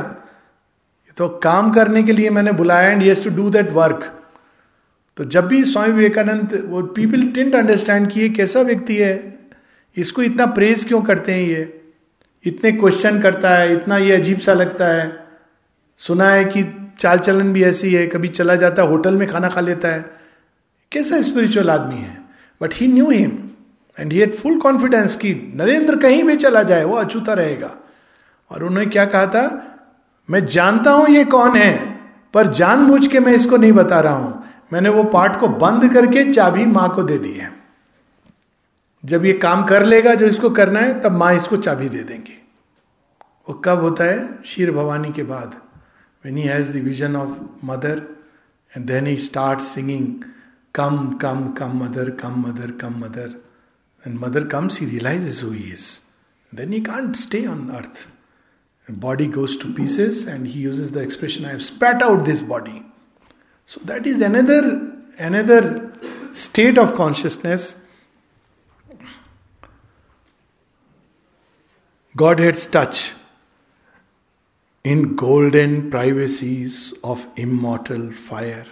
ये 1.07 1.13
तो 1.17 1.27
काम 1.43 1.71
करने 1.71 2.03
के 2.03 2.11
लिए 2.11 2.29
मैंने 2.29 2.51
बुलाया 2.51 2.89
and 2.89 3.03
yes 3.03 3.23
to 3.23 3.29
do 3.35 3.49
that 3.49 3.71
work 3.71 4.15
तो 5.17 5.23
जब 5.25 5.47
भी 5.47 5.63
स्वामी 5.65 5.93
विवेकानंद, 5.93 6.53
वो 6.65 6.81
पीपल 6.95 7.23
टेंट 7.27 7.55
अंडरस्टैंड 7.55 8.11
ये 8.17 8.27
कैसा 8.29 8.61
व्यक्ति 8.61 8.95
है, 8.95 9.39
इसको 9.97 10.21
इतना 10.23 10.45
प्रेज 10.47 10.83
क्यों 10.85 11.01
करते 11.01 11.33
हैं 11.33 11.41
ये? 11.41 11.81
इतने 12.45 12.71
क्वेश्चन 12.71 13.19
करता 13.21 13.49
है, 13.49 13.73
इतना 13.73 13.97
ये 13.97 14.11
अजीब 14.11 14.39
सा 14.39 14.53
लगता 14.53 14.87
है। 14.87 15.27
सुना 16.01 16.29
है 16.29 16.45
कि 16.45 16.63
चाल 16.99 17.19
चलन 17.19 17.51
भी 17.53 17.63
ऐसी 17.63 17.93
है, 17.93 18.05
कभी 18.07 18.27
चला 18.29 18.55
जाता 18.55 18.81
है 18.81 18.87
होटल 18.87 19.15
में 19.15 19.27
खाना 19.27 19.49
खा 19.49 19.61
लेता 19.61 19.87
है। 19.87 20.05
कैसा 20.91 21.21
स्पिरिचुअल 21.21 21.69
आदमी 21.69 21.95
है? 21.95 22.17
But 22.61 22.73
he 22.73 22.87
knew 22.87 23.09
him 23.09 23.37
and 23.97 24.13
he 24.13 24.19
had 24.19 24.35
full 24.35 24.59
confidence 24.59 25.15
कि 25.15 25.33
नरेंद्र 25.55 25.95
कहीं 25.97 26.23
भी 26.23 26.35
चला 26.37 26.63
जाए, 26.63 26.83
वो 26.83 26.95
अछूता 26.95 27.33
रहेगा। 27.33 27.75
और 28.51 28.63
उन्होंने 28.63 28.89
क्या 28.89 29.05
कहा 29.05 29.25
था? 29.25 29.65
मैं 30.29 30.45
जानता 30.45 30.91
हूँ 30.91 31.07
ये 31.09 31.23
कौन 31.25 31.55
है, 31.55 31.77
पर 32.33 32.47
जानबूझ 32.47 33.07
के 33.07 33.19
मैं 33.19 33.33
इसको 33.33 33.57
नहीं 33.57 33.71
बता 33.71 33.99
रहा 33.99 34.15
हूँ। 34.15 34.43
मैंने 34.73 34.89
वो 34.89 35.03
पार्ट 35.03 35.39
को 35.39 35.47
बंद 35.47 35.91
करके 35.93 36.31
चाबी 36.33 36.65
माँ 36.65 36.89
को 36.95 37.03
दे 37.03 37.17
दी 37.17 37.33
है। 37.33 37.51
जब 39.03 39.25
ये 39.25 39.33
काम 39.33 39.63
कर 39.63 39.85
लेगा, 39.85 40.13
जो 40.13 40.25
इसको 40.25 40.49
करना 40.49 40.79
है, 40.79 40.99
तब 41.01 41.11
माँ 41.11 41.33
इसको 41.33 41.57
चाबी 41.57 41.89
दे 41.89 42.03
देंगी। 42.03 42.37
वो 43.49 43.53
कब 43.55 43.79
होता 43.79 44.03
है? 44.03 44.41
शीर 44.45 44.71
भवानी 44.71 45.11
के 45.11 45.23
बाद। 45.23 45.55
When 46.23 46.37
he 46.37 46.43
has 46.43 46.77
the 46.77 46.83
vision 46.83 47.15
of 47.15 47.65
mother 47.65 48.01
and 48.73 48.85
then 48.85 49.07
he 49.07 49.15
start 49.17 49.59
singing 49.59 50.07
come 50.75 50.97
come 51.21 51.47
come 51.49 51.77
mother 51.83 52.09
come 52.09 52.39
mother 52.39 52.71
come 52.71 52.99
mother 52.99 53.35
and 54.03 54.19
mother 54.19 54.43
comes 54.47 54.79
he 54.79 54.85
realize 54.85 55.43
who 55.45 55.51
he 55.51 55.71
is 55.71 55.87
then 56.53 56.73
he 56.73 56.81
can't 56.81 57.15
stay 57.15 57.45
on 57.45 57.69
earth 57.69 58.07
body 58.93 59.27
goes 59.27 59.55
to 59.57 59.73
pieces 59.73 60.25
and 60.25 60.47
he 60.47 60.59
uses 60.59 60.91
the 60.91 60.99
expression 60.99 61.45
i 61.45 61.49
have 61.49 61.63
spat 61.63 62.01
out 62.01 62.25
this 62.25 62.41
body. 62.41 62.83
So 63.65 63.79
that 63.85 64.07
is 64.07 64.21
another 64.21 64.95
another 65.17 65.93
state 66.33 66.77
of 66.77 66.95
consciousness. 66.95 67.75
Godhead's 72.15 72.65
touch 72.65 73.11
in 74.83 75.15
golden 75.15 75.89
privacies 75.89 76.93
of 77.03 77.27
immortal 77.35 78.11
fire. 78.11 78.65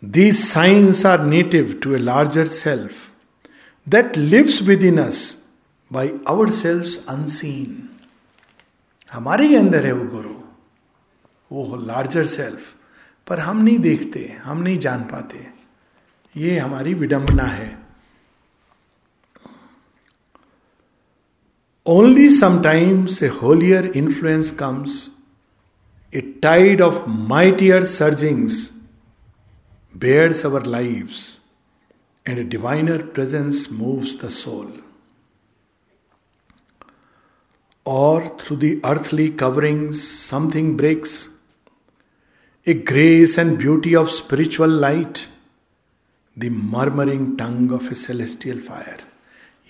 These 0.00 0.50
signs 0.50 1.04
are 1.04 1.18
native 1.18 1.80
to 1.80 1.96
a 1.96 1.98
larger 1.98 2.46
self 2.46 3.10
that 3.86 4.16
lives 4.16 4.62
within 4.62 4.98
us 4.98 5.37
by 5.90 6.10
our 6.28 6.50
selves 6.50 6.84
unseen 7.08 7.88
हमारे 9.12 9.46
ही 9.46 9.54
अंदर 9.54 9.86
है 9.86 9.92
वो 9.92 10.04
गुरु। 10.10 10.34
वो 11.52 11.76
larger 11.76 12.26
self 12.26 12.74
पर 13.26 13.40
हम 13.40 13.62
नहीं 13.62 13.78
देखते, 13.78 14.20
हम 14.44 14.62
नहीं 14.62 14.78
जान 14.78 15.02
पाते। 15.02 15.46
ये 16.34 16.58
हमारी 16.58 16.94
विडंबना 16.94 17.42
है। 17.42 17.76
Only 21.86 22.28
sometimes 22.30 23.22
a 23.22 23.28
holier 23.42 23.86
influence 23.96 24.50
comes 24.50 25.08
a 26.12 26.20
tide 26.42 26.82
of 26.82 27.08
mightier 27.08 27.84
surgings 27.84 28.70
bears 29.94 30.44
our 30.46 30.66
life 30.66 31.10
and 32.26 32.38
a 32.38 32.42
diviner 32.42 33.02
presence 33.06 33.66
moves 33.72 34.16
the 34.24 34.28
soul 34.28 34.72
or 37.88 38.36
through 38.38 38.56
the 38.58 38.78
earthly 38.84 39.30
coverings, 39.30 40.06
something 40.06 40.76
breaks. 40.76 41.28
A 42.66 42.74
grace 42.74 43.38
and 43.38 43.56
beauty 43.56 43.94
of 43.96 44.10
spiritual 44.10 44.68
light, 44.68 45.26
the 46.36 46.50
murmuring 46.50 47.36
tongue 47.38 47.70
of 47.72 47.90
a 47.90 47.94
celestial 47.94 48.60
fire. 48.60 48.98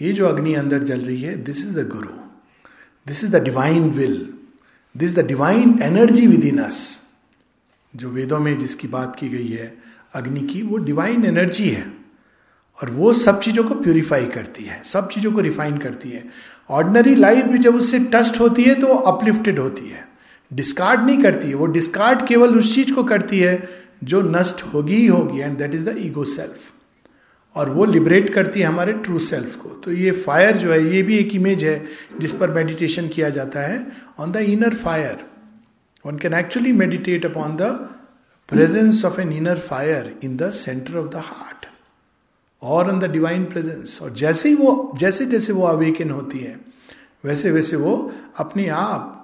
ये 0.00 0.12
जो 0.12 0.26
अग्नि 0.26 0.54
अंदर 0.54 0.82
जल 0.88 1.00
रही 1.04 1.22
है 1.22 1.36
this 1.44 1.64
is 1.66 1.78
the 1.78 1.86
guru 1.88 2.10
this 3.06 3.22
is 3.24 3.30
the 3.32 3.42
divine 3.44 3.88
will 3.90 4.16
this 4.94 5.14
the 5.16 5.26
divine 5.26 5.78
energy 5.82 6.26
within 6.44 6.58
us 6.62 6.78
जो 7.94 8.10
वेदों 8.10 8.38
में 8.40 8.56
जिसकी 8.58 8.88
बात 8.88 9.16
की 9.16 9.28
गई 9.28 9.48
है 9.48 9.66
अग्नि 10.20 10.40
की 10.48 10.62
वो 10.62 10.76
डिवाइन 10.90 11.24
एनर्जी 11.24 11.68
है 11.70 11.86
और 12.78 12.90
वो 12.90 13.12
सब 13.14 13.40
चीज़ों 13.40 13.64
को 13.64 13.74
प्यूरिफाई 13.74 14.26
करती 14.26 14.64
है, 14.64 14.80
सब 14.84 15.08
चीज़ों 15.08 15.32
को 15.32 15.40
रिफाइन 15.40 15.78
करती 15.78 16.10
है। 16.10 16.24
ऑर्डनरी 16.70 17.14
लाइफ 17.14 17.44
भी 17.44 17.58
जब 17.58 17.76
उससे 17.76 17.98
टस्ट 18.12 18.40
होती 18.40 18.62
है 18.62 18.74
तो 18.74 18.86
अपलिफ्टेड 18.86 19.58
होती 19.58 19.88
है। 19.88 20.06
डिस्कार्ड 20.50 21.00
नहीं 21.00 21.22
करती 21.22 21.48
है, 21.48 21.54
वो 21.54 21.66
डिस्कार्ड 21.68 22.26
केवल 22.26 22.58
उस 22.58 22.74
चीज़ 22.74 22.92
को 22.94 23.04
करती 23.04 23.38
है 23.40 23.68
जो 24.04 24.20
नष्ट 24.22 24.62
होगी 24.64 24.96
ही 24.96 25.06
होगी 25.06 25.40
and 25.40 25.56
that 25.58 25.74
is 25.74 25.84
the 25.84 25.94
ego 25.98 26.24
self 26.26 27.56
और 27.56 27.70
वो 27.70 27.84
लिबरेट 27.84 28.32
करती 28.34 28.60
है 28.60 28.66
हमारे 28.66 28.92
ट्रू 28.94 29.18
सेल्फ 29.20 29.56
को। 29.56 29.68
तो 29.84 29.92
ये 29.92 30.10
फायर 30.10 30.56
जो 30.56 30.72
है, 30.72 30.80
ये 30.86 31.02
भी 31.02 31.16
एक 31.16 31.34
इमेज 31.34 31.64
है 31.64 31.84
जिस 32.20 32.32
पर 32.32 32.50
मेडिटेशन 32.50 33.08
किया 33.08 33.28
जाता 33.30 33.60
है। 33.62 33.86
On 34.18 34.32
the 34.32 34.36
inner 34.48 34.74
fire 34.76 35.24
one 36.04 36.18
can 36.18 36.34
actually 36.34 36.72
meditate 36.74 37.26
upon 37.26 37.56
the 37.56 37.72
presence 38.48 39.04
of 39.04 39.20
an 39.20 39.32
inner 39.32 39.58
fire 39.60 40.14
in 40.24 40.36
the 40.36 40.50
centre 40.52 40.98
of 40.98 41.08
the 41.08 41.22
heart 41.26 41.66
और 42.62 42.90
ऑन 42.90 42.98
द 43.00 43.04
डिवाइन 43.04 43.44
प्रेजेंस 43.44 43.98
और 44.02 44.10
जैसे 44.10 44.48
ही 44.48 44.54
वो, 44.54 44.92
जैसे 44.96 45.26
जैसे 45.26 45.52
वो 45.52 45.66
अवेकन 45.66 46.10
होती 46.10 46.38
है, 46.38 46.60
वैसे 47.24 47.50
वैसे 47.50 47.76
वो 47.76 48.12
अपने 48.36 48.68
आप, 48.68 49.14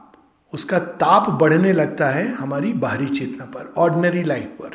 उसका 0.52 0.78
ताप 0.78 1.30
बढ़ने 1.30 1.72
लगता 1.72 2.08
है 2.08 2.34
हमारी 2.34 2.72
बाहरी 2.72 3.06
चेतना 3.06 3.44
पर 3.44 3.74
ऑर्डनरी 3.76 4.22
लाइफ 4.22 4.44
पर 4.44 4.70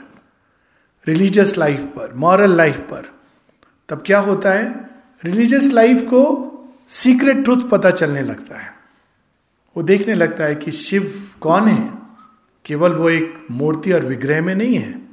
रिलीजियस 1.08 1.58
लाइफ 1.58 1.80
पर 1.80 2.14
मॉरल 2.14 2.56
लाइफ 2.56 2.78
पर। 2.78 3.14
तब 3.90 4.04
क्या 4.06 4.20
होता 4.20 4.52
है? 4.52 4.90
रिलीजियस 5.26 5.72
लाइफ 5.72 6.02
को 6.02 6.46
सीक्रेट 6.90 7.44
ट्रूथ 7.44 7.64
पता 7.72 7.92
चलने 7.92 8.22
लगता 8.22 8.58
है। 8.58 8.74
वो 9.78 9.84
देखने 9.84 10.14
लगता 10.14 10.44
है 10.44 10.56
कि 10.56 10.72
शिव 10.72 11.30
कौन 11.42 11.68
है? 11.68 11.94
केवल 12.66 12.94
वो 12.94 13.10
एक 13.10 13.48
मूर्ति 13.52 13.92
और 13.92 14.06
विग्रह 14.06 14.42
में 14.42 14.56
नहीं 14.56 14.76
है। 14.76 15.09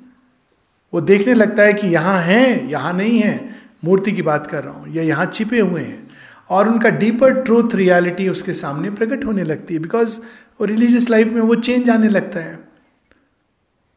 वो 0.97 1.01
देखने 1.03 1.33
लगता 1.35 1.63
है 1.63 1.73
कि 1.75 1.87
यहाँ 1.87 2.21
है, 2.23 2.71
यहाँ 2.71 2.93
नहीं 2.93 3.19
है। 3.19 3.55
मूर्ति 3.85 4.13
की 4.13 4.23
बात 4.23 4.47
कर 4.47 4.63
रहा 4.65 4.75
हूँ, 4.75 4.95
या 4.95 5.03
यहाँ 5.03 5.27
छिपे 5.27 5.59
हुए 5.61 5.81
हैं। 5.83 6.07
और 6.51 6.69
उनका 6.69 6.89
डीपर 6.91 7.33
ट्रूथ 7.43 7.75
रियलिटी 7.75 8.29
उसके 8.29 8.53
सामने 8.53 8.91
प्रकट 8.91 9.25
होने 9.25 9.45
लगती 9.45 9.75
है 9.75 9.81
बिकॉज़ 9.81 10.19
वो 10.61 10.67
रिलीजियस 10.67 11.11
लाइफ 11.11 11.29
में 11.29 11.41
वो 11.43 11.55
चेंज 11.55 11.91
आने 11.91 12.09
लगता 12.09 12.41
है। 12.41 12.59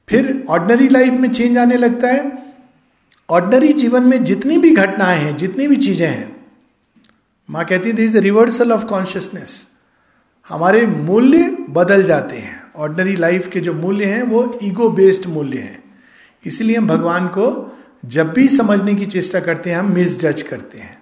फिर 0.09 0.45
ऑर्डनरी 0.49 0.87
लाइफ 0.89 1.13
में 1.13 1.31
चेंज 1.31 1.57
आने 1.57 1.77
लगता 1.77 2.07
है। 2.07 2.31
ऑर्डनरी 3.29 3.73
जीवन 3.73 4.03
में 4.03 4.23
जितनी 4.23 4.57
भी 4.57 4.71
घटनाएँ 4.71 5.19
हैं, 5.19 5.35
जितनी 5.37 5.67
भी 5.67 5.75
चीज़ें 5.77 6.07
हैं, 6.07 6.35
माँ 7.49 7.65
कहती 7.65 7.93
थी 7.93 8.05
इज़ 8.05 8.17
रिवर्सल 8.19 8.71
ऑफ़ 8.71 8.85
कॉन्शियसनेस 8.85 9.67
हमारे 10.49 10.85
मूल्य 10.87 11.57
बदल 11.69 12.03
जाते 12.03 12.37
हैं। 12.37 12.63
ऑर्डनरी 12.75 13.15
लाइफ 13.15 13.47
के 13.47 13.59
जो 13.59 13.73
मूल्य 13.73 14.05
हैं, 14.05 14.23
वो 14.23 14.59
ईगो 14.63 14.89
बेस्ड 14.91 15.25
मूल्य 15.27 15.59
हैं। 15.59 15.88
इसलिए 16.45 16.77
हम 16.77 16.87
भगवान 16.87 17.27
को 17.27 17.77
जब 18.05 18.33
भी 18.33 18.47
समझने 18.47 18.95
की 18.95 19.05
चेष्टा 19.05 19.39
करते 19.39 19.69
हैं, 19.69 19.77
हम 19.77 19.93
मिस 19.93 20.19
जज 20.19 20.41
करते 20.41 20.77
हैं। 20.77 21.01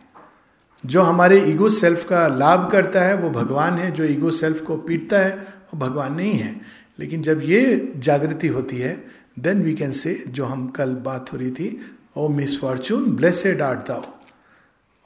जो 0.85 1.01
हमारे 1.01 1.45
ईगो 1.45 1.69
सेल्फ 1.69 2.07
का 2.09 2.27
लाभ 2.27 2.71
करता 2.71 3.01
है, 3.01 3.15
वो 3.15 3.29
भगवान 3.29 3.73
है। 3.73 3.91
जो 3.91 4.03
ईगो 4.03 4.31
सेल्फ 4.31 4.61
को 4.61 4.77
पीटता 4.77 5.19
है, 5.19 5.35
वो 5.73 5.77
भगवान 5.79 6.13
नहीं 6.13 6.33
है। 6.33 6.61
लेकिन 6.99 7.21
जब 7.21 7.41
ये 7.43 7.93
जागृति 7.97 8.47
होती 8.47 8.77
है 8.77 9.05
देन 9.39 9.61
वी 9.61 9.73
कैन 9.73 9.91
से 9.91 10.23
जो 10.27 10.45
हम 10.45 10.67
कल 10.67 10.89
बात 10.89 11.33
हो 11.33 11.37
रही 11.37 11.51
थी, 11.51 11.81
O 12.15 12.27
misfortune 12.61 13.05
blessed 13.05 13.61
art 13.61 13.79
thou 13.79 14.03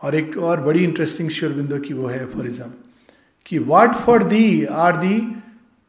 और 0.02 0.16
एक 0.16 0.38
और 0.38 0.62
बड़ी 0.62 0.84
इंटरेस्टिंग 0.84 1.30
श्योरबिंदो 1.30 1.78
की 1.78 1.94
वो 1.94 2.08
है 2.08 2.26
फॉरिज्म 2.26 2.66
कि 3.46 3.60
what 3.60 3.96
for 3.96 4.24
the 4.24 4.66
are 4.66 4.98
the 4.98 5.36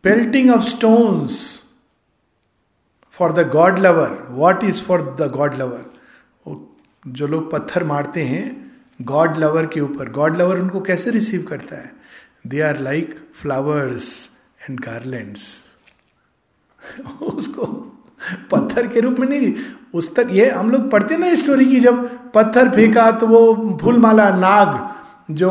pelting 0.03 0.51
of 0.51 0.63
stones 0.63 1.62
for 3.15 3.33
the 3.33 3.49
God 3.51 3.79
lover 3.79 4.19
what 4.31 4.65
is 4.65 4.83
for 4.83 5.03
the 5.21 5.31
God 5.33 5.55
lover 5.55 5.91
जो 7.05 7.27
लोग 7.27 7.51
पत्थर 7.53 7.85
मारते 7.85 8.23
हैं 8.25 8.45
गॉड 9.01 9.37
लवर 9.39 9.67
के 9.67 9.81
ऊपर। 9.81 10.11
गॉड 10.11 10.37
लवर 10.37 10.59
उनको 10.61 10.81
कैसे 10.81 11.11
रिसीव 11.11 11.43
करता 11.43 11.77
है? 11.77 11.93
They 12.47 12.61
are 12.61 12.79
like 12.81 13.15
flowers 13.41 14.31
and 14.61 14.81
garlands 14.81 15.43
उसको 17.23 17.67
पत्थर 18.51 18.87
के 18.87 19.01
रूप 19.01 19.19
में 19.19 19.27
नहीं, 19.29 19.55
उस 19.95 20.15
तक 20.15 20.29
ये 20.31 20.51
हम 20.51 20.71
लोग 20.71 20.91
पढ़ते 20.91 21.17
ना 21.17 21.35
स्टोरी 21.35 21.65
की, 21.67 21.81
जब 21.81 22.31
पत्थर 22.35 22.69
फेंका 22.71 23.11
तो 23.11 23.27
वो 23.27 23.79
फूलमाला 23.83 24.29
नाग 24.37 25.35
जो 25.35 25.51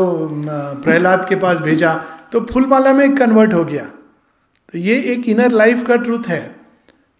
प्रहलाद 0.84 1.26
के 1.30 1.36
पास 1.36 1.58
भेजा 1.58 1.94
तो 2.32 2.40
फूलमाला 2.46 2.94
में 2.94 3.16
कन्वर्ट 3.16 3.54
हो 3.54 3.64
गया। 3.66 3.86
तो 3.86 4.78
ये 4.78 4.96
एक 5.14 5.28
इनर 5.30 5.52
लाइफ 5.52 5.86
का 5.88 5.96
ट्रूथ 5.98 6.28
है। 6.28 6.61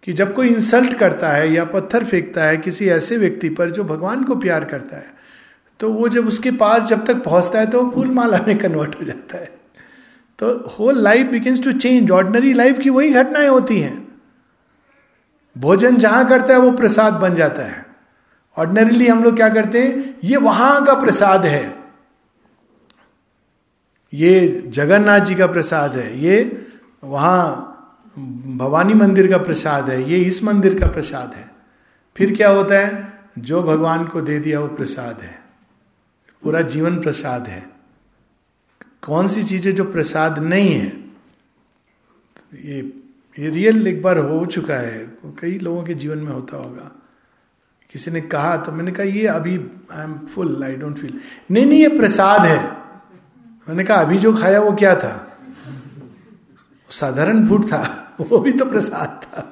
कि 0.02 0.12
जब 0.12 0.34
कोई 0.34 0.48
इंसल्ट 0.48 0.94
करता 0.94 1.28
है 1.28 1.52
या 1.52 1.64
पत्थर 1.64 2.04
फेंकता 2.04 2.44
है 2.44 2.56
किसी 2.56 2.88
ऐसे 2.88 3.16
व्यक्ति 3.16 3.48
पर 3.48 3.70
जो 3.70 3.84
भगवान 3.84 4.24
को 4.24 4.36
प्यार 4.36 4.64
करता 4.64 4.96
है 4.96 5.10
तो 5.80 5.92
वो 5.92 6.08
जब 6.08 6.26
उसके 6.26 6.50
पास 6.50 6.82
जब 6.82 7.04
तक 7.06 7.22
पहुँचता 7.24 7.58
है 7.58 7.66
तो 7.66 7.82
वो 7.82 7.90
फूल 7.90 8.10
माला 8.10 8.40
में 8.46 8.58
कन्वर्ट 8.58 9.00
हो 9.00 9.04
जाता 9.04 9.38
है। 9.38 9.48
तो 10.38 10.54
whole 10.68 10.98
life 10.98 11.26
begins 11.26 11.62
to 11.64 11.72
change 11.72 12.10
ordinary 12.10 12.52
life 12.52 12.78
की 12.78 12.90
वही 12.90 13.10
घटनाएँ 13.10 13.48
होती 13.48 13.80
हैं। 13.80 14.20
भोजन 15.56 15.96
जहाँ 15.96 16.28
करता 16.28 16.54
है 16.54 16.60
वो 16.60 16.70
प्रसाद 16.72 17.14
बन 17.14 17.34
जाता 17.34 17.62
है। 17.62 17.86
ऑर्डनरीली 18.56 19.06
हम 19.06 19.24
लोग 19.24 19.36
क्या 19.36 19.48
करते 19.48 19.82
हैं? 19.82 20.18
ये 20.24 20.36
वहाँ 20.36 20.84
का 20.84 20.94
प्रसाद 20.94 21.46
है। 21.46 21.74
ये 24.12 24.62
जगन्नाथ 24.68 25.20
जी 25.20 25.34
का 25.34 25.46
प्रसाद 25.46 25.96
है। 25.96 26.20
ये 26.20 26.66
वहाँ 27.04 27.68
भवानी 28.56 28.94
मंदिर 28.94 29.30
का 29.30 29.38
प्रसाद 29.38 29.90
है, 29.90 30.10
ये 30.10 30.18
इस 30.18 30.42
मंदिर 30.44 30.80
का 30.80 30.86
प्रसाद 30.86 31.34
है। 31.34 31.50
फिर 32.16 32.36
क्या 32.36 32.48
होता 32.48 32.74
है? 32.74 33.12
जो 33.38 33.62
भगवान 33.62 34.06
को 34.06 34.20
दे 34.20 34.38
दिया 34.38 34.60
वो 34.60 34.68
प्रसाद 34.68 35.20
है। 35.20 35.42
पूरा 36.42 36.60
जीवन 36.60 37.00
प्रसाद 37.00 37.46
है। 37.46 37.70
कौन 39.02 39.28
सी 39.28 39.42
चीज़ें 39.42 39.74
जो 39.74 39.84
प्रसाद 39.84 40.38
नहीं 40.38 40.72
है? 40.72 41.04
ये 42.54 43.02
ये 43.38 43.50
रियल 43.50 43.86
एक 43.86 44.02
बार 44.02 44.18
हो 44.18 44.46
चुका 44.46 44.74
है। 44.74 45.18
कई 45.26 45.58
लोगों 45.58 45.84
के 45.84 45.94
जीवन 45.94 46.18
में 46.18 46.32
होता 46.32 46.56
होगा। 46.56 46.90
किसी 47.90 48.10
ने 48.10 48.20
कहा 48.20 48.56
तो 48.56 48.72
मैंने 48.72 48.92
कहा, 48.92 49.04
ये 49.04 49.26
अभी 49.26 49.56
I 49.92 50.04
am 50.04 50.18
full 50.26 50.64
I 50.64 50.76
don't 50.76 50.98
feel 50.98 51.20
नहीं 51.50 51.66
नहीं, 51.66 51.80
ये 51.80 51.88
प्रसाद 51.88 52.40
है। 52.40 52.70
मैंने 53.68 53.84
कहा, 53.84 53.96
अभी 53.96 54.18
जो 54.18 54.36
खाया 54.36 54.60
वो 54.60 54.72
क्या 54.72 54.94
था? 54.94 55.38
साधारण 56.90 57.46
फ़ूड 57.48 57.64
था। 57.64 58.01
वो 58.20 58.38
भी 58.38 58.52
तो 58.52 58.64
प्रसाद 58.64 59.20
था। 59.24 59.48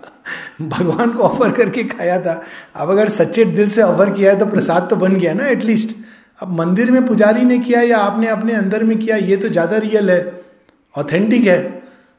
भगवान 0.63 1.13
को 1.13 1.23
ऑफ़र 1.23 1.51
करके 1.53 1.85
खाया 1.87 2.19
था। 2.21 2.41
अब 2.77 2.91
अगर 2.91 3.09
सच्चे 3.11 3.45
दिल 3.47 3.69
से 3.71 3.83
ऑफ़र 3.83 4.11
किया 4.11 4.33
है 4.33 4.39
तो 4.39 4.47
प्रसाद 4.47 4.87
तो 4.91 4.97
बन 4.97 5.17
गया 5.17 5.35
ना 5.35 5.47
एटलीस्ट 5.49 5.97
अब 6.41 6.53
मंदिर 6.59 6.91
में 6.91 7.05
पुजारी 7.07 7.43
ने 7.45 7.59
किया 7.61 7.81
या 7.83 7.99
आपने 7.99 8.27
अपने 8.29 8.53
अंदर 8.55 8.85
में 8.85 8.99
किया, 8.99 9.17
ये 9.17 9.37
तो 9.37 9.49
ज़्यादा 9.49 9.77
रियल 9.79 10.11
है 10.11 10.41
ऑथेंटिक 10.95 11.45
है। 11.45 11.61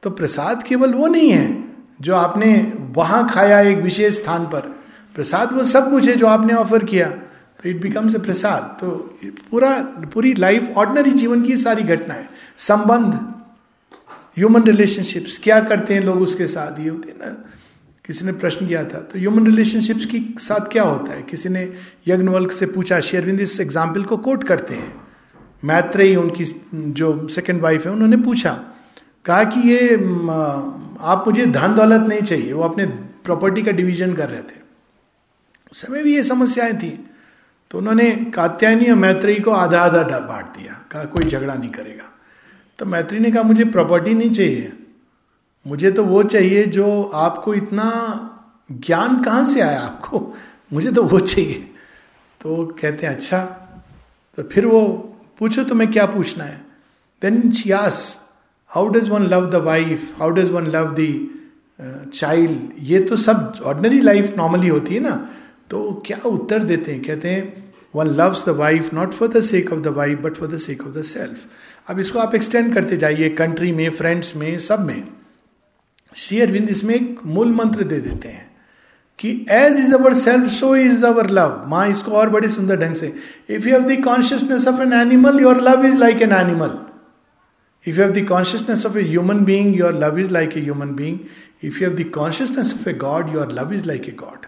तो 0.04 0.10
प्रसाद 0.12 0.64
केवल 0.64 0.94
वो 0.94 1.08
नहीं 1.08 1.30
है 1.32 1.64
जो 2.02 2.16
आपने 2.16 2.54
वहाँ 2.96 3.28
खाया 3.30 3.60
एक 3.62 3.78
विशेष 3.80 4.16
स्थान 4.18 4.46
पर। 4.46 4.72
प्रसाद 5.16 5.54
वो 5.54 5.64
सब 5.66 5.90
कुछ 5.92 6.08
है 6.08 6.16
जो 6.16 6.28
आपने 6.28 6.54
ऑफ़र 6.56 6.84
किया। 6.86 7.08
तो 7.08 7.70
इट 7.70 7.82
बिकम्स 7.82 8.16
ए 8.16 8.20
प्रसाद। 8.20 8.78
तो 8.80 8.90
पूरा, 9.52 9.76
पूरी 10.14 10.34
लाइफ 10.36 10.78
ऑर्डनरी 10.78 11.12
जीवन 11.12 11.42
की 11.42 11.58
सारी 11.60 11.84
घटनाएँ, 11.86 12.26
संबंध 12.60 13.20
ह्यूमन 14.38 14.64
रिलेशनशिप्स 14.64 15.38
क्या 15.44 15.60
करते 15.62 15.94
हैं 15.94 16.02
लोग 16.02 16.22
उसके 16.22 16.48
साथ? 16.48 16.80
ये 16.80 16.90
होते 16.90 17.10
हैं 17.10 17.18
ना, 17.20 17.32
किसी 18.06 18.26
ने 18.26 18.32
प्रश्न 18.34 18.68
किया 18.68 18.84
था 18.86 19.00
तो 19.02 19.20
ह्यूमन 19.20 19.46
रिलेशनशिप्स 19.46 20.06
के 20.06 20.20
साथ 20.40 20.72
क्या 20.72 20.84
होता 20.84 21.14
है? 21.14 21.22
किसी 21.24 21.50
ने 21.50 21.64
यज्ञवल्क 22.08 22.52
से 22.52 22.66
पूछा, 22.68 23.00
शेरविंद 23.02 23.42
इस 23.42 23.60
एग्ज़ाम्पल 23.60 24.04
को 24.04 24.18
कोट 24.20 24.44
करते 24.44 24.76
हैं। 24.76 24.94
मैत्रेयी, 25.64 26.16
उनकी 26.16 26.46
जो 26.74 27.28
सेकेंड 27.30 27.62
वाइफ 27.62 27.86
है, 27.86 27.92
उन्होंने 27.92 28.18
पूछा, 28.20 28.52
कहा 29.26 29.44
कि 29.46 29.60
ये 29.70 29.96
आप 31.04 31.24
मुझे 31.28 31.46
धन 31.48 31.76
दौलत 31.76 32.08
नहीं 32.08 32.22
चाहिए, 32.22 32.52
वो 32.54 32.64
अपने 32.64 32.86
प्रॉपर्टी 33.26 33.62
का 33.62 33.72
डिवीज़न 33.74 34.14
कर 34.14 34.30
रहे 34.30 34.42
थे। 34.42 34.60
उस 35.72 35.82
समय 35.82 36.04
भी 36.04 36.16
ये 36.16 36.24
समस्याएँ 36.24 36.74
थी। 36.74 36.90
तो 37.72 37.78
उन्होंने 37.78 38.10
कात्यायनी 38.36 38.90
और 38.90 38.98
मैत्रेयी 38.98 39.40
को 39.40 39.52
आधा 39.54 39.82
आधा 39.82 40.20
बांट 40.22 40.46
दिया, 40.48 40.74
कहा, 40.92 41.04
कोई 41.06 41.24
झगड़ा 41.24 41.54
नहीं 41.54 41.70
करेगा। 41.72 42.08
तो 42.82 42.86
मैत्री 42.86 43.20
ने 43.20 43.32
कहा, 43.32 43.44
मुझे 43.44 43.66
प्रॉपर्टी 43.66 44.14
नहीं 44.14 44.32
चाहिए। 44.32 44.72
मुझे 45.68 45.92
तो 45.92 46.04
वो 46.04 46.24
चाहिए 46.24 46.64
जो 46.66 47.04
आपको 47.04 47.54
इतना 47.54 47.84
ज्ञान 48.72 49.24
कहाँ 49.24 49.46
से 49.46 49.62
आया 49.62 49.82
आपको? 49.82 50.34
मुझे 50.74 50.92
तो 50.92 51.04
वो 51.04 51.20
चाहिए। 51.20 51.70
तो 52.42 52.66
कहते 52.82 53.08
हैं 53.08 53.14
अच्छा। 53.16 53.44
तो 54.38 54.44
फिर 54.44 54.66
वो 54.66 54.82
पूछो, 55.40 55.64
तुम्हें 55.64 55.92
क्या 55.92 56.06
पूछना 56.06 56.44
है? 56.44 56.66
Then 57.22 57.54
yes 57.68 58.20
how 58.68 58.88
does 58.88 59.10
one 59.10 59.28
love 59.28 59.50
the 59.50 59.56
wife 59.56 60.20
how 60.20 60.30
does 60.30 60.52
one 60.52 60.68
love 60.68 60.96
the 61.00 62.12
child 62.14 62.60
ये 62.80 63.00
तो 63.00 63.16
सब 63.18 63.62
ऑर्डनरी 63.64 64.02
लाइफ 64.02 64.38
नॉर्मली 64.38 64.68
होती 64.68 64.96
है 64.96 65.00
ना। 65.00 65.16
तो 65.70 66.04
क्या 66.06 66.18
उत्तर 66.26 66.64
देते 66.64 66.94
हैं? 66.94 67.04
कहते 67.04 67.30
हैं 67.30 67.74
one 67.96 68.08
loves 68.08 68.46
the 68.46 68.50
wife 68.50 68.94
not 68.94 69.12
for 69.12 69.28
the 69.28 69.42
sake 69.42 69.74
of 69.74 69.80
the 69.80 69.88
wife 69.88 70.20
but 70.20 70.34
for 70.34 70.48
the 70.48 70.58
sake 70.58 70.88
of 70.88 70.98
the 70.98 71.02
self 71.02 71.46
अब 71.92 72.00
इसको 72.00 72.20
आप 72.20 72.36
एक्सटेंड 72.36 72.74
करते 72.74 72.98
जाइए 72.98 73.30
कंट्री 73.30 73.72
में 73.72 73.90
फ्रेंड्स 73.92 74.36
में, 74.36 74.58
सब 74.60 74.80
में। 74.80 75.08
श्री 76.16 76.40
अरविंद 76.42 76.70
इसमें 76.70 76.94
एक 76.96 77.20
मूल 77.26 77.52
मंत्र 77.54 77.84
दे 77.84 78.00
देते 78.00 78.30
हैं 78.30 78.50
कि 79.20 79.32
as 79.52 79.80
is 79.80 79.94
our 79.96 80.14
self 80.14 80.48
so 80.52 80.76
is 80.76 81.04
our 81.06 81.30
love 81.30 81.64
माँ 81.70 81.88
इसको 81.90 82.12
और 82.12 82.30
बड़े 82.30 82.50
सुंदर 82.50 82.80
ढंग 82.80 82.96
से। 82.96 83.14
If 83.50 83.68
you 83.68 83.74
have 83.74 83.84
the 83.90 84.04
consciousness 84.06 84.68
of 84.68 84.82
an 84.82 84.94
animal 84.94 85.42
your 85.42 85.62
love 85.62 85.86
is 85.86 85.98
like 85.98 86.22
an 86.22 86.32
animal 86.32 86.80
if 87.86 87.96
you 87.98 88.04
have 88.04 88.14
the 88.14 88.28
consciousness 88.28 88.86
of 88.86 88.98
a 88.98 89.04
human 89.04 89.46
being 89.46 89.76
your 89.80 90.00
love 90.00 90.20
is 90.20 90.32
like 90.32 90.58
a 90.58 90.62
human 90.62 90.96
being 90.96 91.20
if 91.64 91.84
you 91.84 91.90
have 91.90 91.98
the 91.98 92.10
consciousness 92.16 92.74
of 92.74 92.90
a 92.90 92.94
god 93.06 93.34
your 93.36 93.52
love 93.52 93.74
is 93.74 93.86
like 93.88 94.10
a 94.10 94.16
god 94.20 94.46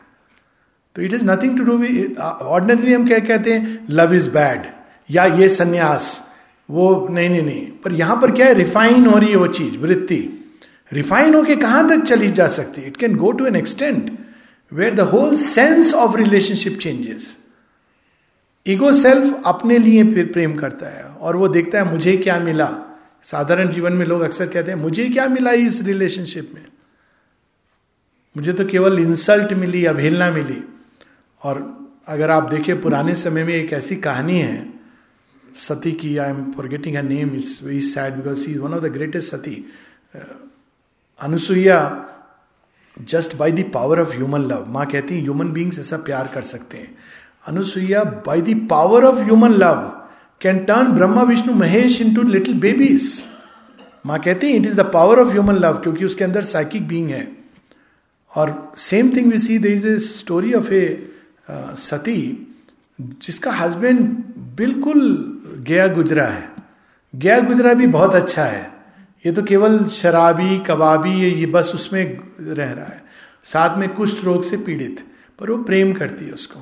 तो 0.96 1.02
it 1.02 1.14
is 1.14 1.26
nothing 1.26 1.58
to 1.58 1.64
do 1.64 1.78
ordinary 2.22 2.94
हम 2.94 3.08
क्या 3.08 3.20
कहते 3.20 3.54
हैं? 3.54 3.88
Love 3.90 4.14
is 4.16 4.30
bad 4.30 4.68
या 5.10 5.26
ये 5.26 5.50
संन्यास। 5.50 6.22
वो, 6.70 7.08
नहीं 7.10 7.30
नहीं 7.30 7.42
नहीं, 7.42 7.68
पर 7.68 7.94
यहाँ 7.94 8.16
पर 8.22 8.32
क्या 8.32 8.46
है? 8.46 8.54
रिफाइन 8.54 9.06
हो 9.06 9.18
रही 9.18 9.30
है 9.30 9.36
वो 9.36 9.48
चीज़, 9.48 9.78
वृत्ति। 9.78 10.20
रिफाइन 10.94 11.34
होके 11.34 11.56
कहाँ 11.56 11.88
तक 11.90 12.04
चली 12.06 12.30
जा 12.30 12.48
सकती 12.48 12.82
है? 12.82 12.88
It 12.88 12.98
can 12.98 13.16
go 13.16 13.32
to 13.32 13.46
an 13.46 13.56
extent 13.56 14.20
where 14.74 14.94
the 14.94 15.00
whole 15.00 15.36
sense 15.36 15.94
of 15.94 16.18
relationship 16.18 16.80
changes 16.80 17.38
ego 18.68 18.92
self 18.94 19.42
अपने 19.46 19.78
लिए 19.78 20.04
फिर 20.04 20.26
प्रेम 20.26 20.54
करता 20.54 20.86
है 20.86 21.04
और 21.04 21.36
वो 21.36 21.48
देखता 21.48 21.82
है, 21.82 21.92
मुझे 21.92 22.18
क्या 22.18 22.40
मिला? 22.40 22.70
साधारण 23.24 23.70
जीवन 23.70 23.94
में 23.94 24.06
लोग 24.06 24.22
अक्सर 24.22 24.48
कहते 24.48 24.72
हैं, 24.72 24.78
मुझे 24.78 25.10
क्या 25.10 25.28
मिला 25.28 25.52
इस 25.52 25.82
रिलेशनशिप 25.84 26.52
में? 26.54 26.66
मुझे 28.38 28.54
तो 28.54 28.66
केवल 28.66 29.00
इंसल्ट 29.00 29.54
मिली, 29.54 29.86
अवहेलना 29.86 30.32
मिली। 30.32 30.64
और 31.44 31.88
अगर 32.08 32.32
आप 32.32 32.44
देखें, 32.44 32.82
पुराने 32.82 33.16
समय 33.16 33.44
में 33.44 33.54
एक 33.54 33.74
ऐसी 33.74 33.96
कहानी 33.96 34.40
है 34.40 34.74
सती 35.56 35.92
की 35.92 36.18
I 36.18 36.30
am 36.30 36.52
forgetting 36.68 36.96
her 36.96 37.04
name 37.04 37.36
is 37.36 37.58
very 37.64 37.80
sad 37.82 38.16
because 38.16 38.40
she 38.40 38.52
is 38.52 38.60
one 38.60 38.74
of 38.74 38.84
the 38.84 38.92
greatest 38.94 39.36
Sati 39.36 39.66
just 42.98 43.36
by 43.38 43.52
the 43.52 43.64
power 43.74 44.00
of 44.00 44.12
human 44.14 44.42
love 44.42 44.66
माँ 44.70 44.86
कहती 44.86 45.16
है 45.16 45.22
ह्यूमन 45.22 45.52
बींग्स 45.52 45.80
ऐसा 45.80 45.98
प्यार 46.06 46.28
कर 46.34 46.42
सकते 46.44 46.78
हैं 46.78 46.96
Anusuya 47.48 48.04
by 48.26 48.42
the 48.42 48.56
power 48.70 49.06
of 49.06 49.20
human 49.20 49.54
love 49.54 49.80
can 50.42 50.64
turn 50.66 50.92
Brahma 50.96 51.24
Vishnu 51.24 51.54
Mahesh 51.56 52.02
into 52.16 52.24
little 52.24 52.60
babies 52.60 53.24
माँ 54.06 54.20
कहती 54.20 54.48
है 54.48 54.58
it 54.58 54.66
is 54.66 54.82
the 54.82 54.90
power 54.94 55.20
of 55.20 55.32
human 55.32 55.56
love 55.56 55.78
क्योंकि 55.78 56.06
उसके 56.06 56.24
अंदर 56.24 56.44
साइकिक 56.46 56.88
बींग 56.88 57.10
है 57.10 57.28
और 58.32 58.74
same 58.78 59.16
thing 59.16 59.32
we 59.32 59.40
see 59.40 59.58
there 59.60 59.74
is 59.74 59.88
a 59.88 59.98
story 60.00 60.54
of 60.54 60.72
a 60.74 60.86
Sati 61.80 62.20
जिसका 63.00 63.52
husband 63.52 64.02
बिल्कुल 64.58 65.02
गया 65.64 65.88
गुजरा 65.88 66.26
है। 66.26 66.52
गया 67.16 67.40
गुजरा 67.40 67.74
भी 67.74 67.88
बहुत 67.88 68.16
अच्छा 68.16 68.44
है। 68.44 68.72
ये 69.26 69.32
तो 69.32 69.44
केवल 69.44 69.86
शराबी 69.86 70.58
कबाबी 70.60 71.14
ये, 71.14 71.30
ये 71.30 71.46
बस 71.46 71.72
उसमें 71.76 72.20
रह 72.40 72.72
रहा 72.72 72.86
है। 72.86 73.04
साथ 73.44 73.78
में 73.78 73.94
कुष्ठ 73.94 74.24
रोग 74.24 74.44
से 74.44 74.58
पीड़ित 74.58 75.06
पर 75.40 75.52
वो 75.52 75.64
प्रेम 75.64 75.94
करती 75.94 76.26
है 76.26 76.32
उसको। 76.32 76.60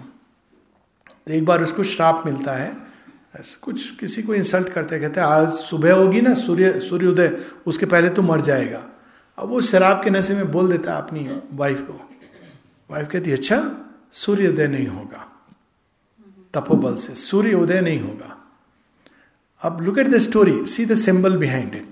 तो 1.27 1.33
एक 1.33 1.45
बार 1.45 1.63
उसको 1.63 1.83
श्राप 1.83 2.23
मिलता 2.25 2.51
है। 2.51 2.91
कुछ 3.61 3.89
किसी 3.95 4.23
को 4.23 4.33
इंसल्ट 4.33 4.69
करते 4.69 4.99
कहते 4.99 5.21
आज 5.21 5.49
सुबह 5.49 5.93
होगी 5.93 6.21
ना 6.21 6.33
सूर्य 6.33 6.79
सूर्योदय 6.79 7.37
उसके 7.65 7.85
पहले 7.85 8.09
तो 8.09 8.21
मर 8.21 8.41
जाएगा। 8.41 8.83
अब 9.37 9.49
वो 9.49 9.61
शराब 9.61 10.03
के 10.03 10.09
नशे 10.09 10.35
में 10.35 10.51
बोल 10.51 10.71
देता 10.71 10.91
है 10.91 10.97
अपनी 10.97 11.27
वाइफ 11.53 11.81
को। 11.81 11.93
वाइफ 12.89 13.09
कहती 13.09 13.31
अच्छा 13.31 13.87
सूर्योदय 14.13 14.67
नहीं 14.67 14.87
होगा। 14.87 15.27
तपोबल 16.53 16.95
से 16.95 17.13
सूर्य 17.15 17.53
उदय 17.53 17.81
नहीं 17.81 17.99
होगा। 17.99 18.40
अब 19.61 19.81
look 19.81 19.97
at 19.99 20.07
the 20.07 20.17
story 20.19 20.65
see 20.65 20.85
the 20.85 20.95
symbol 20.97 21.37
behind 21.37 21.75
it 21.75 21.87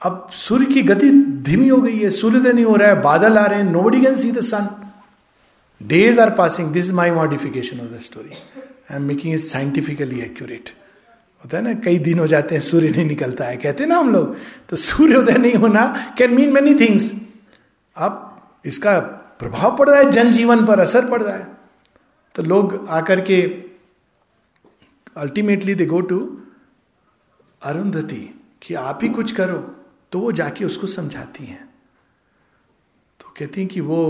अब 0.00 0.28
सूर्य 0.34 0.66
की 0.66 0.82
गति 0.82 1.10
धीमी 1.44 1.68
हो 1.68 1.80
गई 1.80 1.98
है, 1.98 2.10
सूर्योदय 2.10 2.52
नहीं 2.52 2.64
हो 2.64 2.74
रहा 2.76 2.88
है, 2.88 3.00
बादल 3.02 3.38
आ 3.38 3.44
रहे 3.46 3.58
हैं 3.58 3.70
nobody 3.70 4.00
can 4.00 4.14
see 4.14 4.30
the 4.32 4.40
sun 4.42 4.68
days 5.80 6.20
are 6.20 6.30
passing 6.34 6.72
this 6.72 6.84
is 6.86 6.92
my 6.92 7.10
modification 7.10 7.80
of 7.80 7.88
the 7.88 7.98
story 8.00 8.30
I 8.30 8.96
am 8.96 9.04
making 9.04 9.34
it 9.34 9.40
scientifically 9.40 10.20
accurate 10.20 10.70
होता 11.44 11.56
है 11.56 11.62
ना, 11.64 11.72
कई 11.74 11.98
दिन 11.98 12.18
हो 12.18 12.26
जाते 12.26 12.54
हैं, 12.54 12.62
सूर्य 12.62 12.88
नहीं 12.88 13.06
निकलता 13.06 13.44
है। 13.44 13.56
कहते 13.56 13.86
ना 13.86 13.96
हम 13.98 14.12
लोग 14.12 14.36
तो 14.68 14.76
सूर्योदय 14.78 15.38
नहीं 15.38 15.54
होना 15.54 16.14
कैन 16.18 16.34
मीन 16.34 16.52
मेनी 16.52 16.74
थिंग्स 16.76 17.10
अब 17.96 18.62
इसका 18.66 18.98
प्रभाव 19.38 19.76
पड़ 19.76 19.88
रहा 19.88 19.98
है, 19.98 20.10
जनजीवन 20.10 20.64
पर 20.66 20.80
असर 20.80 21.06
पड़ 21.10 21.22
रहा 21.22 21.36
है। 21.36 21.46
तो 22.34 22.42
लोग 22.42 22.86
आकर 22.90 23.20
के 23.20 23.42
ultimately 25.16 25.74
they 25.74 25.86
go 25.86 26.00
to 26.02 26.18
Arundhati 27.64 28.22
कि 28.62 28.74
आप 28.74 29.00
ही 29.02 29.08
कुछ 29.08 29.32
करो 29.32 29.58
तो 30.12 30.18
वो 30.20 30.32
जाके 30.32 30.64
उसको 30.64 30.86
समझाती 30.86 31.44
हैं। 31.44 31.68
तो 33.20 33.32
कहती 33.38 33.60
हैं 33.60 33.68
कि 33.70 33.80
वो 33.80 34.00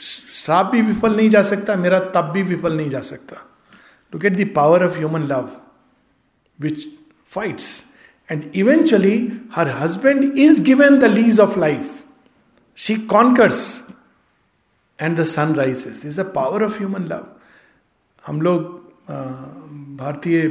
श्राप 0.00 0.66
भी 0.66 0.82
विफल 0.82 1.16
नहीं 1.16 1.30
जा 1.30 1.42
सकता, 1.42 1.76
मेरा 1.76 1.98
तब 2.14 2.30
भी 2.32 2.42
विफल 2.42 2.76
नहीं 2.76 2.90
जा 2.90 3.00
सकता। 3.00 3.36
Look 4.12 4.24
at 4.24 4.36
the 4.36 4.48
power 4.56 4.84
of 4.86 4.96
human 4.98 5.26
love 5.26 5.50
which 6.58 6.86
fights 7.30 7.84
and 8.28 8.50
eventually 8.54 9.16
her 9.54 9.70
husband 9.76 10.24
is 10.24 10.62
given 10.64 10.98
the 10.98 11.04
lease 11.14 11.40
of 11.40 11.58
life 11.58 12.02
she 12.78 12.96
conquers 13.08 13.64
and 14.98 15.18
the 15.18 15.24
sun 15.26 15.54
rises 15.54 16.02
this 16.02 16.18
the 16.20 16.32
power 16.34 16.64
of 16.64 16.78
human 16.78 17.04
love 17.08 17.26
हम 18.24 18.40
लोग 18.42 18.80
भारतीय 19.96 20.48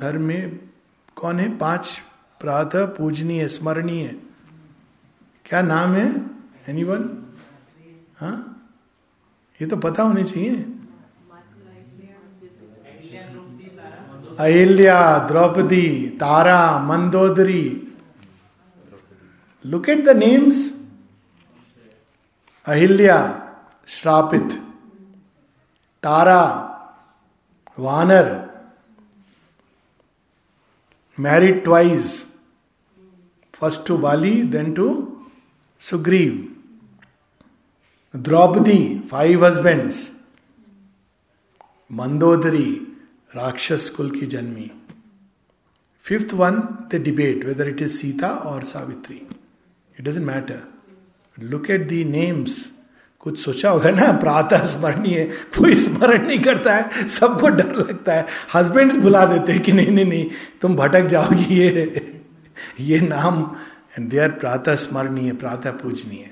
धर्म 0.00 0.22
में 0.22 0.71
कौन 1.16 1.40
है? 1.40 1.58
पाँच 1.58 2.00
प्रातः 2.40 2.86
पूजनीय, 2.86 3.48
स्मरणीय। 3.48 4.20
क्या 5.44 5.62
नाम 5.62 5.92
है? 5.92 6.30
एनी 6.68 6.84
वन 6.84 7.18
हाँ? 8.18 8.48
ये 9.60 9.68
तो 9.68 9.76
पता 9.76 10.02
होनी 10.02 10.24
चाहिए। 10.24 10.66
Ahilya, 14.38 15.18
Draupadi, 15.18 16.08
Tara, 16.08 16.78
Mandodari. 16.78 17.94
Look 19.66 19.88
at 19.88 20.04
the 20.04 20.08
names 20.08 20.74
Ahilya, 22.66 23.48
श्रापित। 23.86 24.48
तारा, 26.02 26.42
वानर। 27.78 28.41
married 31.16 31.64
twice 31.64 32.24
first 33.52 33.86
to 33.86 33.96
Bali, 33.96 34.42
then 34.42 34.74
to 34.74 35.30
Sugriv. 35.78 36.48
Draupadi, 38.20 39.00
five 39.06 39.40
husbands. 39.40 40.10
Mandodari, 41.90 42.86
Rakshas 43.34 43.90
Kul 43.90 44.10
ki 44.10 44.26
Janmi. 44.26 44.72
Fifth 46.00 46.32
one, 46.32 46.86
the 46.88 46.98
debate 46.98 47.44
whether 47.44 47.68
it 47.68 47.80
is 47.80 48.00
Sita 48.00 48.42
or 48.44 48.62
Savitri. 48.62 49.26
It 49.96 50.02
doesn't 50.02 50.26
matter. 50.26 50.66
Look 51.38 51.70
at 51.70 51.88
the 51.88 52.04
names 52.04 52.72
कुछ 53.22 53.38
सोचा 53.38 53.70
होगा 53.70 53.90
ना, 53.90 54.10
प्रातः 54.12 54.62
स्मरणीय, 54.64 55.24
कोई 55.58 55.74
स्मरण 55.74 56.26
नहीं 56.26 56.38
करता 56.38 56.74
है, 56.74 57.08
सबको 57.08 57.48
डर 57.48 57.74
लगता 57.76 58.14
है। 58.14 58.26
हस्बैंड्स 58.54 58.96
बुला 58.96 59.24
देते 59.24 59.52
हैं 59.52 59.62
कि 59.62 59.72
नहीं 59.72 59.90
नहीं 59.90 60.04
नहीं, 60.04 60.26
तुम 60.62 60.76
भटक 60.76 61.06
जाओगी 61.06 61.54
ये 61.54 62.20
ये 62.80 63.00
नाम। 63.00 63.42
एंड 63.98 64.08
दे 64.10 64.18
आर 64.18 64.30
प्रातः 64.32 64.74
स्मरणीय, 64.76 65.32
प्रातः 65.32 65.70
पूजनीय। 65.72 66.30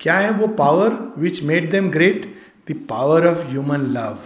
क्या 0.00 0.16
है 0.16 0.30
वो 0.30 0.46
power 0.56 0.96
which 1.18 1.42
made 1.42 1.70
them 1.70 1.90
great 1.90 2.34
the 2.70 2.74
power 2.88 3.26
of 3.26 3.46
human 3.46 3.86
love 3.92 4.18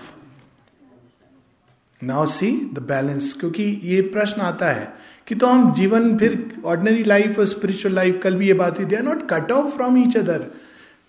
now 2.00 2.26
see 2.28 2.50
the 2.74 2.86
balance 2.88 3.32
क्योंकि 3.40 3.64
ये 3.84 4.00
प्रश्न 4.08 4.40
आता 4.42 4.70
है 4.70 4.92
कि 5.26 5.34
तो 5.34 5.46
हम 5.46 5.72
जीवन, 5.72 6.16
फिर 6.18 6.62
ऑर्डिनरी 6.64 7.04
लाइफ 7.04 7.38
और 7.38 7.46
स्पिरिचुअल 7.46 7.94
लाइफ 7.94 8.20
कल 8.22 8.36
भी 8.36 8.46
ये 8.46 8.54
बात 8.54 8.78
हुई 8.78 8.86
they 8.86 8.96
are 8.96 9.02
not 9.02 9.22
cut 9.30 9.52
off 9.52 9.74
from 9.76 9.98
each 9.98 10.16
other 10.16 10.46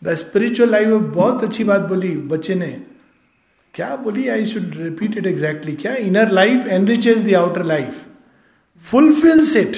the 0.04 0.14
spiritual 0.16 0.70
life 0.70 0.88
बहुत 1.16 1.44
अच्छी 1.44 1.64
बात 1.64 1.82
बोली 1.82 2.16
बच्चे 2.30 2.56
ने। 2.56 2.68
क्या 3.74 3.96
बोली? 3.96 4.28
I 4.30 4.46
should 4.46 4.76
repeat 4.78 5.18
it 5.18 5.26
exactly 5.28 5.76
क्या 5.76 5.96
inner 5.96 6.32
life 6.32 6.66
enriches 6.68 7.30
the 7.30 7.36
outer 7.36 7.64
life 7.64 8.06
fulfils 8.84 9.56
it 9.56 9.78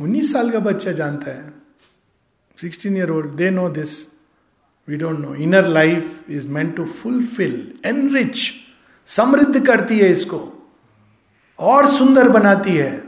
उन्नीस 0.00 0.32
साल 0.32 0.50
का 0.50 0.58
बच्चा 0.58 0.92
जानता 0.92 1.30
है। 1.30 1.52
Sixteen 2.58 2.96
year 2.96 3.10
old 3.10 3.30
they 3.36 3.50
know 3.50 3.68
this 3.68 3.98
we 4.88 4.96
don't 4.96 5.18
know 5.18 5.34
inner 5.34 5.66
life 5.68 6.30
is 6.30 6.46
meant 6.48 6.76
to 6.76 6.84
fulfil 6.84 7.72
enrich 7.84 8.50
समृद्ध 9.08 9.66
करती 9.66 9.98
है 9.98 10.10
इसको। 10.10 10.52
और 11.58 11.86
सुंदर 11.86 12.28
बनाती 12.28 12.70
है, 12.70 13.04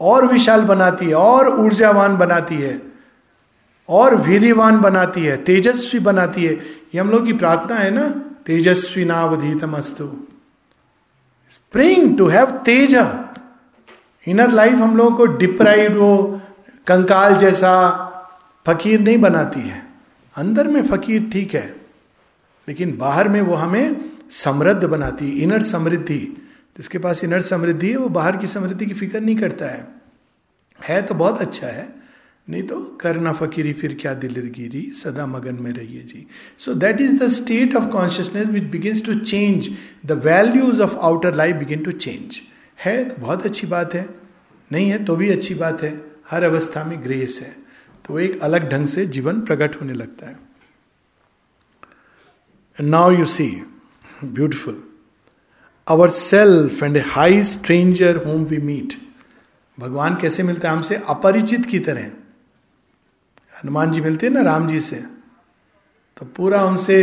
और 0.00 0.26
विशाल 0.26 0.62
बनाती 0.64 1.06
है, 1.06 1.14
और 1.14 1.48
ऊर्जावान 1.60 2.16
बनाती 2.16 2.54
है। 2.54 2.93
और 3.88 4.14
वीरवान 4.16 4.80
बनाती 4.80 5.24
है, 5.24 5.36
तेजस्वी 5.36 6.00
बनाती 6.00 6.44
है। 6.44 6.54
ये 6.54 6.98
हम 6.98 7.10
लोग 7.10 7.24
की 7.26 7.32
प्रार्थना 7.32 7.76
है 7.76 7.90
ना, 7.90 8.08
तेजस्वी 8.46 9.04
नावधीतम 9.04 9.76
अस्तु। 9.76 10.06
Spring 11.50 12.16
to 12.18 12.26
have 12.28 12.50
tej. 12.64 12.94
Inner 14.26 14.50
life 14.50 14.74
हम 14.74 14.96
लोगों 14.96 15.16
को 15.16 15.26
डिप्राइड 15.26 15.96
वो 15.96 16.40
कंकाल 16.86 17.36
जैसा, 17.36 17.70
फकीर 18.66 19.00
नहीं 19.00 19.18
बनाती 19.18 19.60
है। 19.60 19.82
अंदर 20.34 20.68
में 20.68 20.86
फकीर 20.88 21.28
ठीक 21.32 21.54
है, 21.54 21.66
लेकिन 22.68 22.96
बाहर 22.96 23.28
में 23.28 23.40
वो 23.40 23.54
हमें 23.54 24.10
समृद्ध 24.32 24.84
बनाती 24.84 25.30
है 25.30 25.42
इनर 25.42 25.62
समृद्धि। 25.62 26.18
जिसके 26.76 26.98
पास 26.98 27.22
इनर 27.24 27.42
समृद्धि 27.42 27.90
है, 27.90 27.96
वो 27.96 28.08
बाहर 28.08 28.36
की 28.36 28.46
समृद्धि 28.46 28.86
की 28.86 28.94
फ़िक्र 28.94 29.20
नहीं 29.20 29.36
करता 29.36 29.66
है। 29.66 29.86
है 30.80 31.02
तो 31.02 31.14
बहुत 31.14 31.40
अच्छा 31.40 31.66
है 31.66 32.03
नहीं 32.48 32.62
तो 32.62 32.80
करना 33.00 33.32
फकीरी 33.32 33.72
फिर 33.72 33.94
क्या 34.00 34.14
दिलर 34.14 34.46
गिरी 34.50 34.90
सदा 34.94 35.26
मगन 35.26 35.54
में 35.54 35.70
रहिए 35.72 36.02
जी। 36.02 36.26
So 36.58 36.74
that 36.74 37.00
is 37.00 37.16
the 37.16 37.28
state 37.28 37.76
of 37.76 37.84
consciousness 37.84 38.46
which 38.46 38.62
begin 38.62 39.00
to 39.00 39.14
change 39.14 39.68
the 40.06 40.12
values 40.24 40.82
of 40.82 40.96
outer 40.96 41.34
life 41.34 41.56
begin 41.56 41.82
to 41.84 41.92
change 41.92 42.40
है 42.84 43.04
तो 43.04 43.22
बहुत 43.22 43.46
अच्छी 43.46 43.66
बात 43.66 43.94
है। 43.94 44.08
नहीं 44.70 44.90
है 44.90 45.04
तो 45.04 45.16
भी 45.16 45.28
अच्छी 45.30 45.54
बात 45.54 45.82
है। 45.82 46.00
हर 46.30 46.42
अवस्था 46.42 46.84
में 46.84 47.02
ग्रेस 47.04 47.38
है। 47.42 47.56
तो 48.04 48.18
एक 48.18 48.42
अलग 48.42 48.68
ढंग 48.70 48.86
से 48.86 49.06
जीवन 49.06 49.40
प्रकट 49.40 49.80
होने 49.80 49.92
लगता 49.92 50.26
है। 50.26 50.36
Now 52.78 53.10
you 53.10 53.24
see 53.24 53.48
beautiful 54.24 54.82
our 55.86 56.08
self 56.08 56.82
and 56.82 56.96
a 56.96 57.00
high 57.00 57.42
stranger 57.44 58.16
whom 58.16 58.44
we 58.44 58.58
meet 58.58 58.94
भगवान 59.78 60.16
कैसे 60.16 60.42
मिलते 60.42 60.68
हैं? 60.68 60.74
हमसे 60.74 61.00
अपरिचित 61.08 61.66
की 61.66 61.78
तरह। 61.78 62.10
हनुमान 63.64 63.90
जी 63.90 64.00
मिलते 64.00 64.26
हैं 64.26 64.32
ना, 64.32 64.40
राम 64.42 64.66
जी 64.68 64.80
से 64.80 64.96
तो 66.16 66.26
पूरा 66.26 66.62
उनसे 66.64 66.96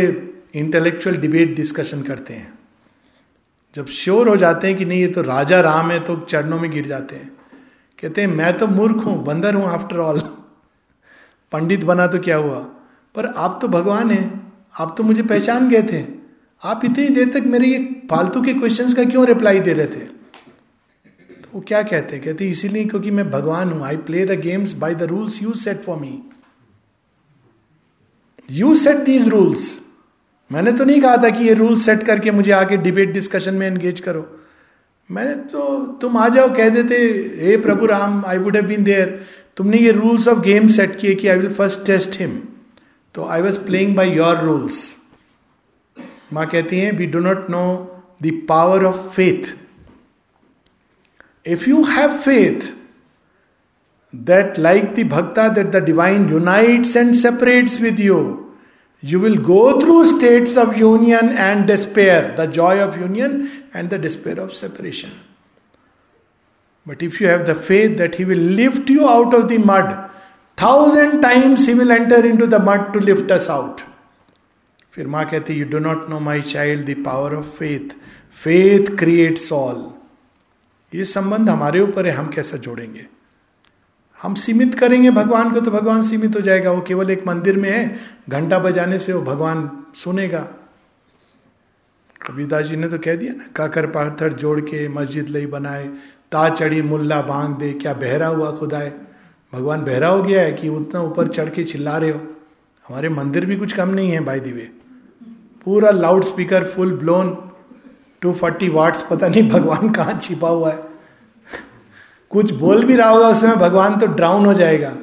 इंटेलेक्चुअल 0.54 1.16
डिबेट 1.16 1.54
डिस्कशन 1.56 2.02
करते 2.02 2.34
हैं। 2.34 2.52
जब 3.76 3.86
श्योर 3.88 4.28
हो 4.28 4.36
जाते 4.36 4.68
हैं 4.68 4.76
कि 4.76 4.84
नहीं, 4.84 5.00
ये 5.00 5.06
तो 5.08 5.22
राजा 5.22 5.60
राम 5.60 5.90
है 5.90 5.98
तो 6.00 6.16
चरणों 6.20 6.58
में 6.60 6.70
गिर 6.70 6.86
जाते 6.86 7.16
हैं। 7.16 7.30
कहते 7.98 8.20
हैं, 8.20 8.28
मैं 8.28 8.56
तो 8.56 8.66
मूर्ख 8.66 9.04
हूँ, 9.06 9.24
बंदर 9.24 9.54
हूँ 9.54 9.64
आफ्टर 9.66 9.98
ऑल 9.98 10.20
पंडित 11.52 11.84
बना 11.84 12.06
तो 12.06 12.18
क्या 12.18 12.36
हुआ? 12.36 12.58
पर 13.14 13.26
आप 13.26 13.58
तो 13.62 13.68
भगवान 13.68 14.10
हैं, 14.10 14.54
आप 14.74 14.94
तो 14.98 15.02
मुझे 15.02 15.22
पहचान 15.22 15.68
गए 15.68 15.82
थे। 15.82 16.04
आप 16.62 16.84
इतनी 16.84 17.08
देर 17.08 17.28
तक 17.28 17.46
मेरे 17.46 17.66
ये 17.66 17.78
फालतू 18.10 18.42
के 18.42 18.54
क्वेश्चंस 18.54 18.94
का 18.94 19.04
क्यों 19.04 19.26
रिप्लाई 19.26 19.60
दे 19.60 19.72
रहे 19.72 19.86
थे? 19.86 20.04
तो 20.04 21.48
वो 21.54 21.60
क्या 21.60 21.82
कहते 21.82 22.16
हैं? 22.16 22.24
कहते 22.24 22.48
इसीलिए 22.50 22.84
क्योंकि 22.84 23.10
मैं 23.10 23.30
भगवान 23.30 23.70
हूँ। 23.70 23.82
I 23.84 23.96
play 23.98 24.24
the 24.26 24.40
games 24.40 24.72
by 24.74 24.94
the 24.94 25.02
rules 25.10 25.42
you 25.42 25.54
set 25.54 25.82
for 25.82 25.98
me 25.98 26.20
you 28.50 28.76
set 28.76 28.96
these 28.96 29.28
rules 29.28 29.80
मैंने 30.52 30.72
तो 30.72 30.84
नहीं 30.84 31.00
कहा 31.00 31.16
था 31.16 31.30
कि 31.30 31.44
ये 31.44 31.54
रूल 31.54 31.76
सेट 31.76 32.02
करके 32.02 32.30
मुझे 32.30 32.50
आके 32.52 32.76
डिबेट 32.76 33.12
डिस्कशन 33.12 33.54
में 33.54 33.66
एंगेज 33.66 34.00
करो। 34.00 34.40
मैंने 35.10 35.34
तो 35.34 35.78
तुम 36.00 36.16
आ 36.16 36.28
जाओ, 36.28 36.54
कह 36.54 36.68
देते, 36.68 36.96
हे 37.42 37.56
प्रभु 37.56 37.86
Ram 37.86 38.24
I 38.26 38.38
would 38.38 38.56
have 38.56 38.66
been 38.66 38.84
there 38.84 39.26
तुमने 39.56 39.76
ये 39.76 39.90
रूल्स 39.90 40.28
ऑफ़ 40.28 40.40
गेम 40.40 40.68
सेट 40.68 40.96
किए 40.96 41.14
कि 41.14 41.28
I 41.28 41.38
will 41.38 41.52
first 41.52 41.86
test 41.86 42.20
him 42.20 42.42
तो 43.14 43.24
I 43.24 43.42
was 43.42 43.58
playing 43.58 43.96
by 43.96 44.10
your 44.10 44.38
rules 44.38 44.96
माँ 46.32 46.46
कहती 46.46 46.78
हैं 46.78 46.92
we 46.98 47.06
do 47.06 47.18
not 47.18 47.50
know 47.50 47.64
the 48.22 48.46
power 48.48 48.84
of 48.84 48.96
faith 48.96 49.54
if 51.46 51.70
you 51.70 51.82
have 51.84 52.08
faith 52.08 52.72
that 54.14 54.58
like 54.58 54.94
the 54.94 55.08
bhakta 55.08 55.48
that 55.48 55.66
the 55.66 55.82
divine 55.84 56.28
unites 56.30 56.96
and 56.96 57.14
separates 57.14 57.80
with 57.80 58.00
you 58.00 58.20
you 59.04 59.20
will 59.20 59.38
go 59.42 59.80
through 59.80 60.04
states 60.04 60.56
of 60.58 60.78
union 60.78 61.36
and 61.38 61.66
despair 61.66 62.34
the 62.38 62.50
joy 62.52 62.82
of 62.82 62.98
union 63.00 63.48
and 63.76 63.90
the 63.90 64.00
despair 64.00 64.40
of 64.40 64.50
separation 64.50 65.20
But 66.86 67.02
if 67.02 67.20
you 67.20 67.28
have 67.28 67.46
the 67.46 67.54
faith 67.54 67.96
that 67.98 68.16
He 68.16 68.24
will 68.24 68.38
lift 68.38 68.90
you 68.90 69.08
out 69.08 69.34
of 69.34 69.48
the 69.48 69.58
mud, 69.58 70.10
thousand 70.56 71.20
times 71.20 71.66
He 71.66 71.74
will 71.74 71.92
enter 71.92 72.26
into 72.26 72.46
the 72.46 72.58
mud 72.58 72.92
to 72.92 73.00
lift 73.00 73.30
us 73.30 73.48
out. 73.48 73.82
फिर 74.92 75.06
माँ 75.06 75.24
कहती 75.28 75.54
you 75.54 75.64
do 75.68 75.78
not 75.78 76.08
know 76.10 76.18
my 76.20 76.40
child 76.42 76.84
the 76.86 77.02
power 77.04 77.34
of 77.34 77.44
faith 77.58 77.94
faith 78.42 78.96
creates 78.98 79.52
all 79.52 79.90
ये 80.94 81.04
संबंध 81.04 81.50
हमारे 81.50 81.80
ऊपर 81.80 82.06
है 82.06 82.12
हम 82.12 82.28
कैसा 82.28 82.56
जोड़ेंगे? 82.56 83.06
हम 84.22 84.34
सीमित 84.34 84.74
करेंगे 84.74 85.10
भगवान 85.10 85.52
को 85.52 85.60
तो 85.60 85.70
भगवान 85.70 86.02
सीमित 86.02 86.36
हो 86.36 86.40
जाएगा। 86.40 86.70
वो 86.70 86.80
केवल 86.80 87.10
एक 87.10 87.26
मंदिर 87.26 87.56
में 87.56 87.70
है, 87.70 87.98
घंटा 88.28 88.58
बजाने 88.58 88.98
से 88.98 89.12
वो 89.12 89.22
भगवान 89.22 89.70
सुनेगा। 89.94 90.40
कबीरदास 92.22 92.64
जी 92.64 92.76
ने 92.76 92.88
तो 92.88 92.98
कह 92.98 93.16
दिया 93.16 93.32
ना, 93.32 93.44
काकर 93.56 93.86
पाथर 93.86 94.32
जोड़ 94.32 94.60
के 94.60 94.88
मस्जिद 94.88 95.28
लई 95.28 95.46
बनाए, 95.46 95.86
ता 96.32 96.48
चढ़ी 96.48 96.82
मुल्ला 96.82 97.20
बांग 97.20 97.54
दे, 97.54 97.72
क्या 97.72 97.92
बहरा 97.92 98.26
हुआ 98.26 98.50
खुदाए। 98.50 98.92
भगवान 99.52 99.82
बहरा 99.82 100.08
हो 100.08 100.22
गया 100.22 100.42
है 100.42 100.52
कि 100.52 100.68
उतना 100.68 101.00
ऊपर 101.00 101.28
चढ़ 101.28 101.48
के 101.48 101.64
चिल्ला 101.64 101.96
रहे 101.98 102.10
हो। 102.10 102.20
हमारे 102.88 103.08
मंदिर 103.08 103.46
भी 103.46 103.56
कुछ 103.56 103.72
कम 103.72 103.88
नहीं 103.88 104.10
है 104.10 104.20
बाय 104.20 104.40
दिवे। 104.40 104.70
पूरा 105.64 105.90
loud 105.90 106.24
speaker 106.24 106.64
full 106.64 106.92
blown, 106.92 107.36
two 108.20 108.32
forty 108.32 108.68
watts, 108.68 109.02
पता 109.10 109.28
नहीं 109.28 109.48
भगवान 109.48 109.90
कहाँ 109.90 110.18
छिपा 110.18 110.48
हुआ 110.48 110.72
है। 110.72 110.91
कुछ 112.32 112.50
बोल 112.50 112.84
भी 112.84 112.96
रहा 112.96 113.08
होगा 113.08 113.28
उस 113.28 113.40
समय, 113.40 113.56
भगवान 113.56 113.98
तो 113.98 114.06
ड्राउन 114.06 114.46
हो 114.46 114.54
जाएगा। 114.54 114.96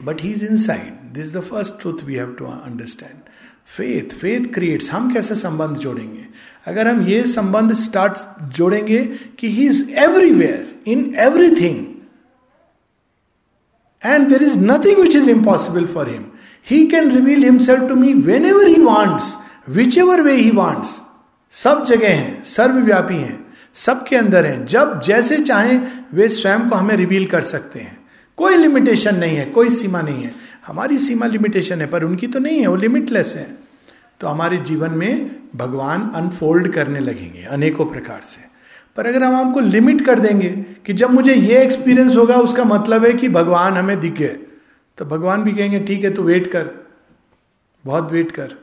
But 0.00 0.20
he 0.22 0.30
is 0.30 0.44
inside 0.56 1.12
this 1.14 1.32
the 1.34 1.40
first 1.40 1.80
truth 1.80 2.02
we 2.04 2.14
have 2.14 2.34
to 2.38 2.44
understand 2.44 3.20
faith 3.76 4.14
faith 4.18 4.52
creates 4.54 4.92
हम 4.92 5.12
कैसे 5.14 5.34
संबंध 5.34 5.76
जोड़ेंगे? 5.76 6.24
अगर 6.66 6.88
हम 6.88 7.02
ये 7.02 7.22
संबंध 7.26 7.72
स्टार्ट 7.74 8.18
जोड़ेंगे 8.56 9.04
कि 9.38 9.48
he 9.50 9.66
is 9.66 9.90
everywhere 9.90 10.90
in 10.90 11.14
everything 11.18 11.84
and 14.02 14.28
there 14.28 14.42
is 14.42 14.58
nothing 14.60 15.00
which 15.00 15.16
is 15.16 15.30
impossible 15.30 15.86
for 15.86 16.10
him 16.10 16.24
he 16.70 16.84
can 16.86 17.10
reveal 17.12 17.44
himself 17.44 17.88
to 17.88 17.94
me 17.94 18.12
whenever 18.46 18.66
he 18.66 18.80
wants 18.82 19.34
whichever 19.98 20.20
way 20.22 20.34
he 20.34 20.50
wants 20.50 21.00
सब 21.52 21.84
जगह 21.84 22.14
हैं, 22.14 22.42
सर्वव्यापी 22.42 23.16
हैं। 23.16 23.45
सबके 23.76 24.16
अंदर 24.16 24.44
हैं। 24.46 24.64
जब 24.66 25.00
जैसे 25.02 25.36
चाहें 25.40 26.04
वे 26.14 26.28
स्वयं 26.28 26.68
को 26.68 26.76
हमें 26.76 26.94
रिवील 26.96 27.26
कर 27.26 27.40
सकते 27.40 27.80
हैं। 27.80 27.96
कोई 28.38 28.56
लिमिटेशन 28.56 29.16
नहीं 29.16 29.36
है, 29.36 29.44
कोई 29.46 29.70
सीमा 29.70 30.00
नहीं 30.02 30.22
है। 30.22 30.32
हमारी 30.66 30.98
सीमा 30.98 31.26
लिमिटेशन 31.26 31.80
है, 31.80 31.86
पर 31.86 32.04
उनकी 32.04 32.26
तो 32.26 32.38
नहीं 32.38 32.60
है, 32.60 32.66
वो 32.66 32.76
लिमिटलेस 32.76 33.34
है। 33.36 33.46
तो 34.20 34.26
हमारे 34.26 34.56
जीवन 34.58 34.90
में 34.90 35.30
भगवान 35.56 36.10
अनफोल्ड 36.14 36.72
करने 36.72 37.00
लगेंगे 37.00 37.42
अनेकों 37.42 37.86
प्रकार 37.86 38.20
से। 38.24 38.44
पर 38.96 39.06
अगर 39.06 39.22
हम 39.22 39.34
आपको 39.36 39.60
लिमिट 39.60 40.04
कर 40.06 40.20
देंगे 40.20 40.48
कि 40.86 40.92
जब 40.92 41.10
मुझे 41.10 41.34
ये 41.34 41.62
एक्सपीरियंस 41.62 42.16
होगा, 42.16 42.36
उसका 42.36 42.64
मतलब 42.64 43.04
है 43.04 43.12
कि 43.12 43.28
भगवान 43.28 43.72
हमें 43.72 43.98
दिख 44.00 44.12
गए 44.12 44.36
तो 44.98 45.04
भगवान 45.04 45.42
भी 45.42 45.52
कहेंगे, 45.52 45.80
ठीक 45.80 46.04
है, 46.04 46.12
तू 46.14 46.22
वेट 46.22 46.46
कर, 46.46 46.68
बहुत 47.84 48.12
वेट 48.12 48.30
कर। 48.32 48.54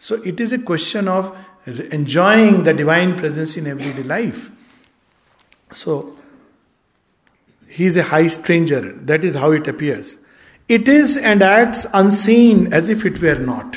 So 0.00 0.16
it 0.16 0.40
is 0.40 0.54
a 0.54 0.58
question 0.58 1.08
of 1.08 1.26
divine 1.68 3.16
presence 3.16 3.58
in 3.58 3.66
every 3.66 3.92
day 3.92 4.02
life 4.02 4.50
so 5.72 6.18
he 7.78 7.86
is 7.86 7.98
a 7.98 8.02
high 8.02 8.28
stranger 8.28 8.82
that 8.82 9.24
is 9.24 9.38
how 9.38 9.52
it 9.52 9.68
appears 9.68 10.18
it 10.70 10.88
is 10.88 11.18
and 11.18 11.42
acts 11.42 11.84
unseen 11.84 12.72
as 12.72 12.90
if 12.90 13.06
it 13.06 13.18
were 13.18 13.38
not 13.38 13.76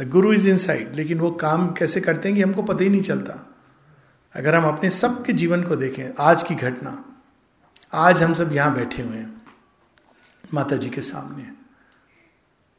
the 0.00 0.08
guru 0.08 0.32
is 0.32 0.48
inside 0.58 0.96
लेकिन 0.96 1.18
वो 1.18 1.30
काम 1.30 1.72
कैसे 1.72 2.00
करते 2.00 2.28
हैं 2.28 2.36
कि 2.36 2.42
हमको 2.42 2.62
पता 2.62 2.84
ही 2.84 2.90
नहीं 2.90 3.02
चलता। 3.02 3.54
अगर 4.34 4.54
हम 4.54 4.64
अपने 4.64 4.90
सबके 4.90 5.32
जीवन 5.32 5.62
को 5.62 5.76
देखें, 5.76 6.10
आज 6.18 6.42
की 6.42 6.54
घटना। 6.54 7.04
आज 7.92 8.22
हम 8.22 8.34
सब 8.34 8.52
यहाँ 8.52 8.74
बैठे 8.74 9.02
हुए 9.02 9.16
हैं 9.16 9.42
माता 10.54 10.76
जी 10.76 10.90
के 10.90 11.00
सामने। 11.00 11.50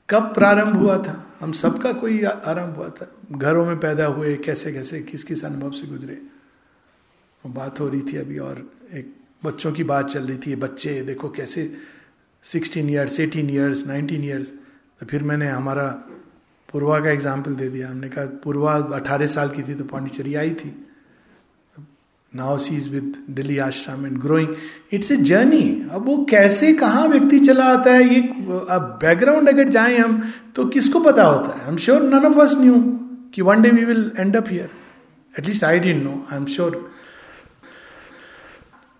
कब 0.10 0.34
प्रारंभ 0.34 0.76
हुआ 0.76 0.98
था? 0.98 1.33
हम 1.44 1.52
सबका 1.54 1.92
कोई 1.94 2.22
आरंभ 2.24 2.76
हुआ 2.78 2.90
था। 2.90 3.08
घरों 3.32 3.66
में 3.66 3.80
पैदा 3.80 4.06
हुए, 4.08 4.36
कैसे 4.38 4.72
कैसे 4.74 5.02
किस 5.04 5.24
किस 5.24 5.44
अनुभव 5.46 5.72
से 5.72 5.88
गुजरे। 5.88 6.18
बात 7.44 7.80
हो 7.80 7.88
रही 7.90 8.02
थी 8.04 8.18
अभी 8.18 8.38
और 8.40 8.64
एक 8.94 9.14
बच्चों 9.44 9.72
की 9.74 9.84
बात 9.84 10.10
चल 10.10 10.24
रही 10.24 10.38
थी 10.38 10.56
बच्चे, 10.56 11.02
देखो 11.04 11.30
कैसे 11.32 11.72
sixteen 12.44 12.90
years 12.90 13.20
eighteen 13.20 13.50
years 13.50 13.86
nineteen 13.88 14.24
years 14.24 14.52
तो 15.00 15.06
फिर 15.06 15.24
मैंने 15.24 15.48
हमारा 15.48 15.88
पूर्वा 16.70 17.00
का 17.00 17.10
एग्ज़ाम्पल 17.12 17.56
दे 17.56 17.68
दिया। 17.70 17.90
हमने 17.90 18.10
कहा, 18.10 18.26
पूर्वा 18.44 18.74
अठारह 18.94 19.28
साल 19.28 19.50
की 19.50 19.64
थी 19.64 19.76
तो 19.76 19.84
पांडिचेरी 19.86 20.36
आई 20.36 20.54
थी। 20.56 20.70
Now 22.36 22.58
she 22.58 22.76
is 22.76 22.90
with 22.90 23.14
Delhi 23.30 23.58
ashram 23.58 24.06
and 24.06 24.18
growing 24.18 24.56
it's 24.94 25.12
a 25.12 25.16
journey 25.18 25.62
अब 25.92 26.06
वो 26.06 26.16
कैसे, 26.30 26.74
कहाँ 26.74 27.08
व्यक्ति 27.08 27.40
चला 27.40 27.66
आता 27.66 27.92
है, 27.92 28.04
ये, 28.04 28.22
अब 28.70 28.98
बैकग्राउंड 29.02 29.50
अगर 29.50 29.70
जाए 29.70 29.98
हम 29.98 30.22
तो 30.56 30.66
किसको 30.66 31.00
पता 31.00 31.24
होता 31.24 31.56
है? 31.56 31.64
I 31.64 31.72
am 31.72 31.78
sure 31.78 32.02
none 32.04 32.26
of 32.26 32.40
us 32.40 32.56
knew 32.58 32.76
कि 33.34 33.42
one 33.42 33.62
day 33.62 33.70
we 33.70 33.86
will 33.86 34.12
end 34.20 34.36
up 34.36 34.50
here 34.50 34.70
at least 35.40 35.64
I 35.64 35.80
didn't 35.80 36.04
know 36.04 36.26
I 36.32 36.38
am 36.38 36.46
sure 36.46 36.92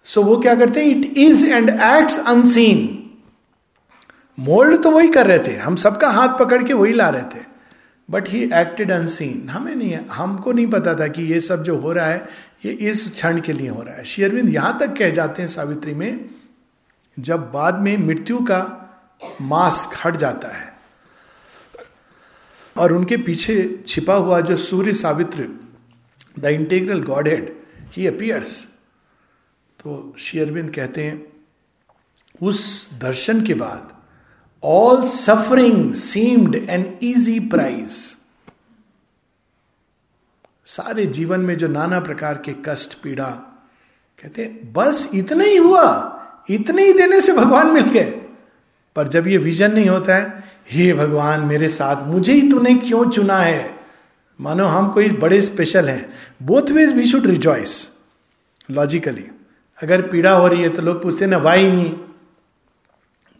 so 0.06 0.24
वो 0.24 0.38
क्या 0.38 0.56
करते 0.56 0.84
हैं? 0.84 0.88
It 0.88 1.18
is 1.18 1.46
and 1.46 1.70
acts 1.70 2.20
unseen 2.20 2.90
mould 4.40 4.82
तो 4.84 4.92
वही 4.92 5.08
कर 5.08 5.28
रहे 5.28 5.40
थे। 5.40 5.56
हम 5.56 5.76
सबका 5.76 6.10
हाथ 6.10 6.38
पकड़ 6.40 6.62
के 6.64 6.74
वही 6.74 6.94
ला 6.94 7.10
रहे 7.10 7.24
थे। 7.34 7.42
बट 8.10 8.30
ही 8.30 8.44
एक्टेड 8.44 8.92
अनसीन 8.92 9.50
हमें 9.50 9.76
नहीं 9.76 9.90
है 9.90 10.06
हमको 10.12 10.52
नहीं 10.52 10.68
पता 10.68 10.94
था 10.96 11.08
कि 11.08 11.24
ये 11.24 11.40
सब 11.40 11.64
जो 11.64 11.76
हो 11.78 11.92
रहा 11.92 12.06
है 12.06 12.26
ये 12.66 12.72
इस 12.72 13.10
क्षण 13.12 13.40
के 13.42 13.54
लिए 13.54 13.70
हो 13.70 13.82
रहा 13.82 13.96
है। 13.96 14.04
शेयरविंद 14.06 14.50
यहाँ 14.50 14.78
तक 14.80 14.96
कह 14.98 15.10
जाते 15.10 15.42
हैं 15.42 15.50
सावित्री 15.50 15.94
में, 15.94 16.30
जब 17.18 17.52
बाद 17.52 17.80
में 17.80 17.98
मृत्यु 17.98 18.40
का 18.42 18.80
मास्क 19.42 19.98
हट 20.06 20.16
जाता 20.16 20.48
है 20.50 20.72
और 22.76 22.94
उनके 22.94 23.18
पीछे 23.18 23.84
छिपा 23.88 24.14
हुआ 24.14 24.40
जो 24.42 24.58
Surya 24.58 24.94
Savitr, 24.94 25.48
the 26.40 26.46
integral 26.46 27.02
godhead 27.28 27.54
he 27.92 28.08
appears 28.08 28.60
तो 29.80 30.16
शेयरबिंद 30.20 30.70
कहते 30.76 31.04
हैं, 31.04 31.22
उस 32.42 32.90
दर्शन 32.94 33.46
के 33.46 33.54
बाद 33.54 33.92
all 34.64 35.04
suffering 35.04 35.94
seemed 35.94 36.56
an 36.56 36.86
easy 37.04 37.40
prize 37.40 37.98
सारे 40.66 41.06
जीवन 41.06 41.40
में 41.40 41.58
जो 41.58 41.68
नाना 41.68 42.00
प्रकार 42.00 42.42
के 42.46 42.54
कष्ट, 42.66 42.94
पीड़ा, 42.94 43.26
कहते 44.24 44.46
बस 44.74 45.10
इतना 45.16 45.44
ही 45.44 45.58
हुआ, 45.58 46.20
इतने 46.50 46.84
ही 46.84 46.94
देने 46.94 47.22
से 47.22 47.34
भगवान 47.34 47.68
मिल 47.68 47.84
गए। 47.84 48.22
पर 48.96 49.08
जब 49.08 49.28
ये 49.28 49.38
विजन 49.38 49.72
नहीं 49.72 49.90
होता 49.90 50.16
है, 50.16 50.44
हे 50.72 50.94
भगवान, 50.94 51.42
मेरे 51.42 51.70
साथ 51.70 52.08
मुझे 52.08 52.34
ही 52.34 52.52
तूने 52.52 52.76
क्यों 52.76 53.10
चुना 53.10 53.38
है? 53.38 53.80
मानो 54.42 54.66
हम 54.66 54.92
कोई 54.92 55.10
बड़े 55.10 55.42
स्पेशल 55.42 55.90
हैं। 55.90 56.14
Both 56.44 56.72
ways 56.72 56.92
we 56.92 57.06
should 57.06 57.26
rejoice 57.26 57.90
logically 58.72 59.26
अगर 59.84 60.02
पीड़ा 60.02 60.32
हो 60.32 60.48
रही 60.48 60.62
है 60.62 60.70
तो 60.70 60.82
लोग 60.82 61.04
पूछते 61.04 61.26
ना, 61.26 61.38
वाई 61.38 61.72
नहीं? 61.72 61.96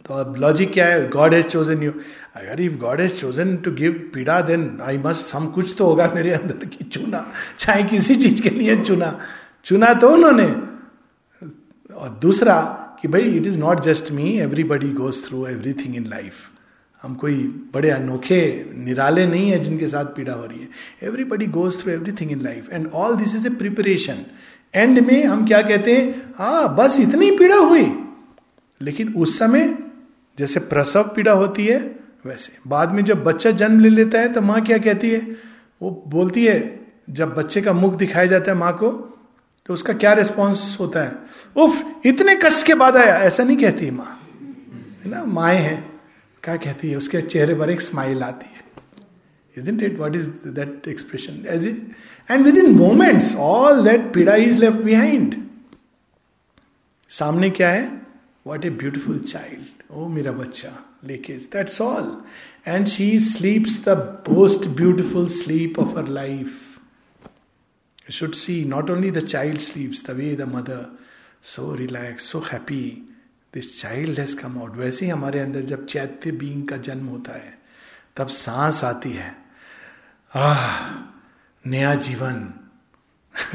तो 0.04 0.14
अब 0.14 0.34
लॉजिक 0.36 0.72
क्या 0.72 0.86
है 0.86 1.08
गॉड 1.10 1.34
हैज़ 1.34 1.46
चोजन 1.46 1.82
यू 1.82 1.92
अगर 2.36 2.60
if 2.60 2.76
God 2.78 3.00
has 3.00 3.14
chosen 3.16 3.56
to 3.64 3.70
give 3.74 3.92
पीड़ा 4.14 4.40
देन 4.48 4.66
आई 4.82 4.98
मस्ट 5.04 5.34
हम 5.34 5.46
कुछ 5.52 5.74
तो 5.78 5.86
होगा 5.86 6.10
मेरे 6.14 6.32
अंदर 6.32 6.64
की 6.66 6.84
चुना 6.86 7.26
चाहे 7.58 7.82
किसी 7.84 8.16
चीज़ 8.16 8.42
के 8.42 8.50
लिए 8.50 8.76
चुना 8.82 9.18
चुना 9.64 9.92
तो 9.94 10.08
उन्होंने 10.08 10.48
और 11.94 12.18
दूसरा 12.22 12.56
कि 13.00 13.08
भाई 13.08 13.30
it 13.36 13.46
is 13.46 13.58
not 13.58 13.80
just 13.82 14.10
me 14.12 14.32
everybody 14.40 14.90
goes 14.94 15.24
through 15.24 15.46
everything 15.46 15.96
in 15.96 16.06
life 16.06 16.34
हम 17.02 17.14
कोई 17.14 17.34
बड़े 17.74 17.90
अनोखे 17.90 18.40
निराले 18.84 19.26
नहीं 19.26 19.50
है 19.50 19.58
जिनके 19.58 19.86
साथ 19.88 20.04
पीड़ा 20.16 20.32
हो 20.32 20.44
रही 20.44 20.60
है 20.60 21.08
everybody 21.08 21.46
goes 21.56 21.80
through 21.82 21.92
everything 21.92 22.30
in 22.32 22.42
life 22.42 22.72
and 22.72 22.86
all 22.94 23.16
this 23.16 23.34
is 23.36 23.46
a 23.46 23.50
preparation 23.56 24.24
end 24.74 24.98
में 25.06 25.24
हम 25.24 25.46
क्या 25.46 25.62
कहते 25.62 25.96
हैं 25.96 26.32
हाँ 26.38 26.74
बस 26.76 26.98
इतनी 27.00 27.30
पीड़ा 27.38 27.56
हुई 27.56 27.84
लेकिन 28.80 29.12
उस 29.16 29.38
समय 29.38 29.68
जैसे 30.38 30.60
प्रसव 30.60 31.02
पीड़ा 31.02 31.32
होती 31.32 31.66
है 31.66 31.98
वैसे। 32.26 32.52
बाद 32.66 32.90
में 32.90 33.04
जब 33.04 33.24
बच्चा 33.24 33.50
जन्म 33.50 33.80
ले 33.80 33.88
लेता 33.88 34.20
है 34.20 34.32
तो 34.32 34.42
माँ 34.42 34.60
क्या 34.60 34.78
कहती 34.78 35.10
है? 35.10 35.20
वो 35.82 36.04
बोलती 36.08 36.46
है 36.46 36.86
जब 37.10 37.34
बच्चे 37.34 37.62
का 37.62 37.72
मुख 37.72 37.94
दिखाया 37.94 38.26
जाता 38.26 38.52
है 38.52 38.58
माँ 38.58 38.72
को 38.72 38.90
तो 39.66 39.74
उसका 39.74 39.92
क्या 39.92 40.12
रिस्पॉन्स 40.12 40.76
होता 40.80 41.02
है? 41.02 41.16
उफ 41.56 41.84
इतने 42.06 42.36
कष्ट 42.36 42.66
के 42.66 42.74
बाद 42.74 42.96
आया। 42.96 43.16
ऐसा 43.16 43.44
नहीं 43.44 43.56
कहती 43.56 43.84
है 43.84 43.90
माँ। 43.90 44.20
है 45.04 45.10
ना? 45.10 45.24
माए 45.24 45.56
हैं। 45.56 46.00
क्या 46.42 46.56
कहती 46.56 46.90
है? 46.90 46.96
उसके 46.96 47.22
चेहरे 47.22 47.54
पर 47.54 47.70
एक 47.70 47.80
स्माइल 47.80 48.22
आती 48.22 48.46
है। 48.46 48.54
Isn't 49.58 49.82
it? 49.82 49.92
What 49.98 50.14
is 50.16 50.24
that 50.58 50.86
expression? 50.92 51.34
As 51.52 51.66
it, 51.66 51.76
and 52.30 52.46
within 52.46 52.72
moments, 52.78 53.28
all 53.48 53.82
that 53.86 54.08
pida 54.14 54.34
is 54.46 54.56
left 54.62 54.80
behind. 54.84 55.34
सामने 57.08 57.50
क्या 57.50 57.68
है? 57.68 58.02
वॉट 58.46 58.64
ए 58.64 58.70
ब्यूटिफुल 58.70 59.18
चाइल्ड 59.18 59.73
ओ 59.94 60.08
मेरा 60.08 60.32
बच्चा 60.32 60.76
लेके 61.04 61.32
that's 61.32 61.80
all 61.80 62.22
and 62.66 62.86
she 62.86 63.08
sleeps 63.20 63.80
the 63.88 63.98
most 64.30 64.68
beautiful 64.68 65.26
sleep 65.26 65.78
of 65.78 65.98
her 65.98 66.08
life 66.08 66.70
should 68.08 68.34
see 68.34 68.64
not 68.64 68.90
only 68.90 69.10
the 69.10 69.22
child 69.22 69.60
sleeps, 69.60 70.02
the 70.02 70.14
way 70.14 70.34
the 70.34 70.46
mother 70.46 70.90
so 71.40 71.74
relaxed, 71.74 72.26
so 72.26 72.40
happy, 72.40 73.02
this 73.52 73.80
child 73.80 74.18
has 74.18 74.34
come 74.34 74.58
out. 74.58 74.76
वैसे 74.76 75.04
ही 75.04 75.10
हमारे 75.10 75.40
अंदर 75.40 75.62
जब 75.62 75.86
चैत्य 75.86 76.30
being 76.32 76.68
का 76.68 76.76
जन्म 76.76 77.06
होता 77.06 77.32
है 77.32 77.58
तब 78.16 78.26
सांस 78.26 78.84
आती 78.84 79.12
है। 79.12 79.36
आह 80.34 80.90
नया 81.68 81.94
जीवन। 81.94 82.52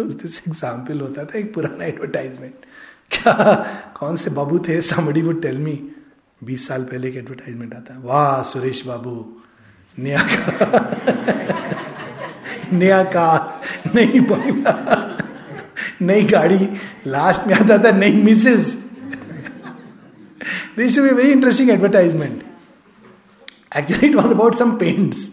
दिस 0.00 0.38
एग्ज़ाम्पल 0.48 1.00
होता 1.00 1.24
था 1.24 1.38
एक 1.38 1.54
पुराना 1.54 1.84
एडवर्टाइजमेंट 1.84 2.66
क्या? 3.10 3.32
कौन 3.96 4.16
से 4.16 4.30
बाबू 4.30 4.58
थे? 4.58 4.80
समबडी 4.82 5.22
वुड 5.22 5.42
टेल 5.42 5.58
मी 5.58 5.72
बीस 6.44 6.66
साल 6.68 6.82
पहले 6.84 7.08
एक 7.08 7.16
एडवर्टाइजमेंट 7.16 7.74
आता 7.74 7.94
है। 7.94 8.00
वाह, 8.00 8.42
सुरेश 8.42 8.82
बाबू 8.86 9.12
नया 9.98 10.20
नया 12.72 13.02
कार 13.04 13.94
नई 13.94 14.20
बंगला 14.20 14.74
नई 16.02 16.22
गाड़ी 16.24 16.68
लास्ट 17.06 17.46
में 17.46 17.54
आता 17.54 17.78
था, 17.78 17.90
नई 17.90 18.12
misses 18.14 18.78
this 20.76 20.98
be 20.98 21.10
very 21.10 21.30
interesting 21.30 21.70
advertisement 21.70 22.42
actually 23.76 24.06
it 24.08 24.14
was 24.14 24.26
about 24.26 24.54
some 24.54 24.70
paints 24.76 25.28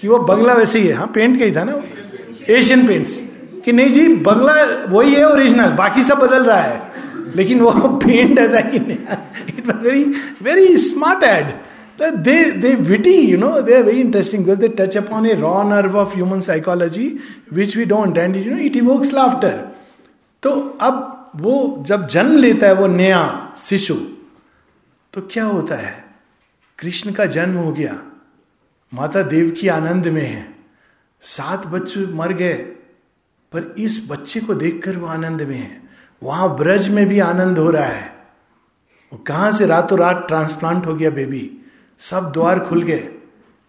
कि 0.00 0.08
वो 0.08 0.18
बंगला 0.18 0.52
वैसे 0.54 0.78
ही 0.78 0.86
है। 0.86 0.94
हाँ 0.94 1.06
पेंट 1.14 1.38
का 1.38 1.60
था 1.60 1.64
ना 1.64 1.80
एशियन 2.50 2.86
पेंट्स 2.86 3.20
कि 3.64 3.72
नहीं 3.72 3.92
जी, 3.92 4.08
बंगला 4.08 4.54
वही 4.88 5.14
है 5.14 5.24
ओरिजिनल 5.28 5.70
बाकी 5.74 6.02
सब 6.02 6.18
बदल 6.18 6.44
रहा 6.44 6.60
है। 6.60 6.87
लेकिन 7.36 7.60
वो 7.60 7.70
पेंट 7.98 8.38
ऐसा 8.38 8.60
कि 8.60 8.76
it 8.76 9.66
was 9.66 9.84
very 9.84 10.04
very 10.42 10.76
smart 10.76 11.24
ad 11.24 11.50
they 12.16 12.52
they 12.52 12.74
witty 12.74 13.14
you 13.18 13.38
know 13.38 13.60
they 13.62 13.76
are 13.76 13.82
very 13.82 14.00
interesting 14.00 14.44
because 14.44 14.60
they 14.60 14.68
touch 14.68 14.96
upon 14.96 15.26
a 15.26 15.34
raw 15.34 15.62
nerve 15.62 15.98
of 15.98 16.14
human 16.14 16.40
psychology 16.40 17.16
which 17.52 17.76
we 17.76 17.84
don't 17.84 18.18
and 18.18 18.36
you 18.36 18.54
know 18.54 18.58
it 18.58 18.76
evokes 18.76 19.12
laughter 19.12 19.68
तो 20.42 20.50
अब 20.80 21.30
वो 21.36 21.84
जब 21.86 22.06
जन्म 22.06 22.36
लेता 22.36 22.66
है 22.66 22.74
वो 22.74 22.86
नया 22.86 23.52
शिशु 23.56 23.94
तो 25.12 25.20
क्या 25.20 25.44
होता 25.44 25.74
है? 25.74 26.04
कृष्ण 26.78 27.12
का 27.12 27.26
जन्म 27.26 27.56
हो 27.56 27.72
गया। 27.72 28.02
माता 28.94 29.22
देव 29.22 29.50
की 29.50 29.68
आनंद 29.68 30.06
में 30.08 30.22
है। 30.22 30.54
सात 31.20 31.66
बच्चे 31.66 32.00
मर 32.00 32.32
गए, 32.32 32.54
पर 33.52 33.74
इस 33.78 34.06
बच्चे 34.08 34.40
को 34.40 34.54
देखकर 34.54 34.96
वो 34.96 35.06
आनंद 35.06 35.42
में 35.42 35.56
है। 35.56 35.87
वहाँ 36.22 36.56
ब्रज 36.58 36.88
में 36.88 37.06
भी 37.06 37.18
आनंद 37.20 37.58
हो 37.58 37.70
रहा 37.70 37.84
है। 37.84 38.06
वो 39.12 39.18
कहाँ 39.18 39.52
से 39.52 39.66
रातों 39.66 39.98
रात 39.98 40.24
ट्रांसप्लांट 40.28 40.86
हो 40.86 40.94
गया 40.94 41.10
बेबी 41.10 41.50
सब 42.00 42.30
द्वार 42.32 42.58
खुल 42.60 42.82
गए। 42.82 43.08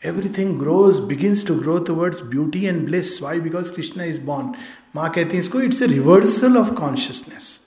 Everything 0.02 0.58
grows 0.60 1.00
begins 1.00 1.46
to 1.48 1.56
grow 1.56 1.78
towards 1.78 2.22
beauty 2.24 2.66
and 2.66 2.86
bliss 2.86 3.22
why 3.22 3.40
because 3.40 3.72
Krishna 3.74 4.04
is 4.04 4.22
born 4.22 4.54
माँ 4.96 5.10
कहती 5.10 5.36
है, 5.36 5.40
इसको 5.40 5.62
it's 5.62 5.82
a 5.82 5.88
reversal 5.88 6.58
of 6.58 6.72
consciousness 6.74 7.60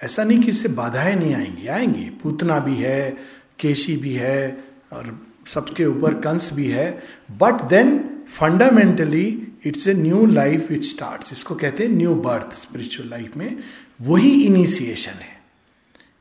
ऐसा 0.00 0.24
नहीं 0.24 0.38
कि 0.40 0.48
इससे 0.48 0.68
बाधाएँ 0.68 1.14
नहीं 1.14 1.34
आएँगी। 1.34 1.66
आएँगी। 1.66 2.08
पूतना 2.22 2.58
भी 2.58 2.74
है, 2.74 3.10
केशी 3.58 3.96
भी 3.96 4.12
है, 4.12 4.64
और 4.92 5.18
सबके 5.46 5.86
ऊपर 5.86 6.14
कंस 6.14 6.52
भी 6.52 6.66
है। 6.68 6.90
But 7.32 7.62
then 7.62 7.98
fundamentally 8.30 9.26
it's 9.66 9.86
a 9.88 9.94
new 9.94 10.24
life 10.26 10.70
it 10.72 10.82
start 10.82 11.32
इसको 11.32 11.54
कहते 11.54 11.82
हैं 11.82 11.90
न्यू 11.90 12.14
बर्थ 12.14 12.52
स्पिरिचुअल 12.52 13.08
लाइफ 13.08 13.36
में। 13.36 13.56
वही 14.00 14.30
इनिशिएशन 14.44 15.12
है। 15.12 15.32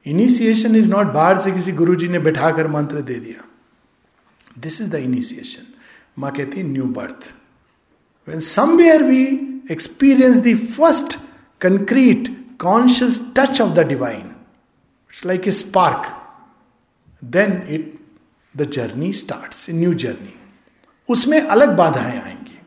इनिशिएशन 0.05 0.75
इज़ 0.75 0.89
नॉट 0.89 1.07
बाहर 1.07 1.37
से 1.37 1.51
किसी 1.51 1.71
गुरु 1.71 1.95
जी 1.95 2.07
ने 2.07 2.19
बैठाकर 2.19 2.67
मंत्र 2.67 3.01
दे 3.01 3.15
दिया। 3.15 3.43
दिस 4.59 4.81
इज़ 4.81 4.89
द 4.89 4.95
इनिशिएशन 4.95 5.73
माँ 6.19 6.31
कहती 6.31 6.63
new 6.63 6.83
birth 6.93 7.33
when 8.27 8.39
somewhere 8.39 9.03
we 9.03 9.23
experience 9.71 10.39
the 10.39 10.55
first 10.67 11.17
concrete 11.61 12.27
conscious 12.59 13.19
touch 13.37 13.61
of 13.61 13.71
the 13.73 13.87
divine 13.87 14.21
it's 14.21 15.25
like 15.25 15.47
a 15.47 15.51
spark 15.51 16.11
then 17.21 17.61
it 17.69 17.93
the 18.55 18.69
journey 18.69 19.11
start 19.13 19.69
a 19.69 19.73
new 19.73 19.93
journey 19.93 20.33
उसमें 21.09 21.39
अलग 21.41 21.75
बाधाएँ 21.77 22.19
आएँगी। 22.21 22.59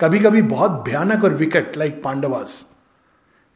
कभी 0.00 0.18
कभी 0.18 0.42
बहुत 0.42 0.82
भयानक 0.86 1.24
और 1.24 1.34
विकट 1.34 1.76
लाइक 1.76 2.02
पांडवास 2.02 2.64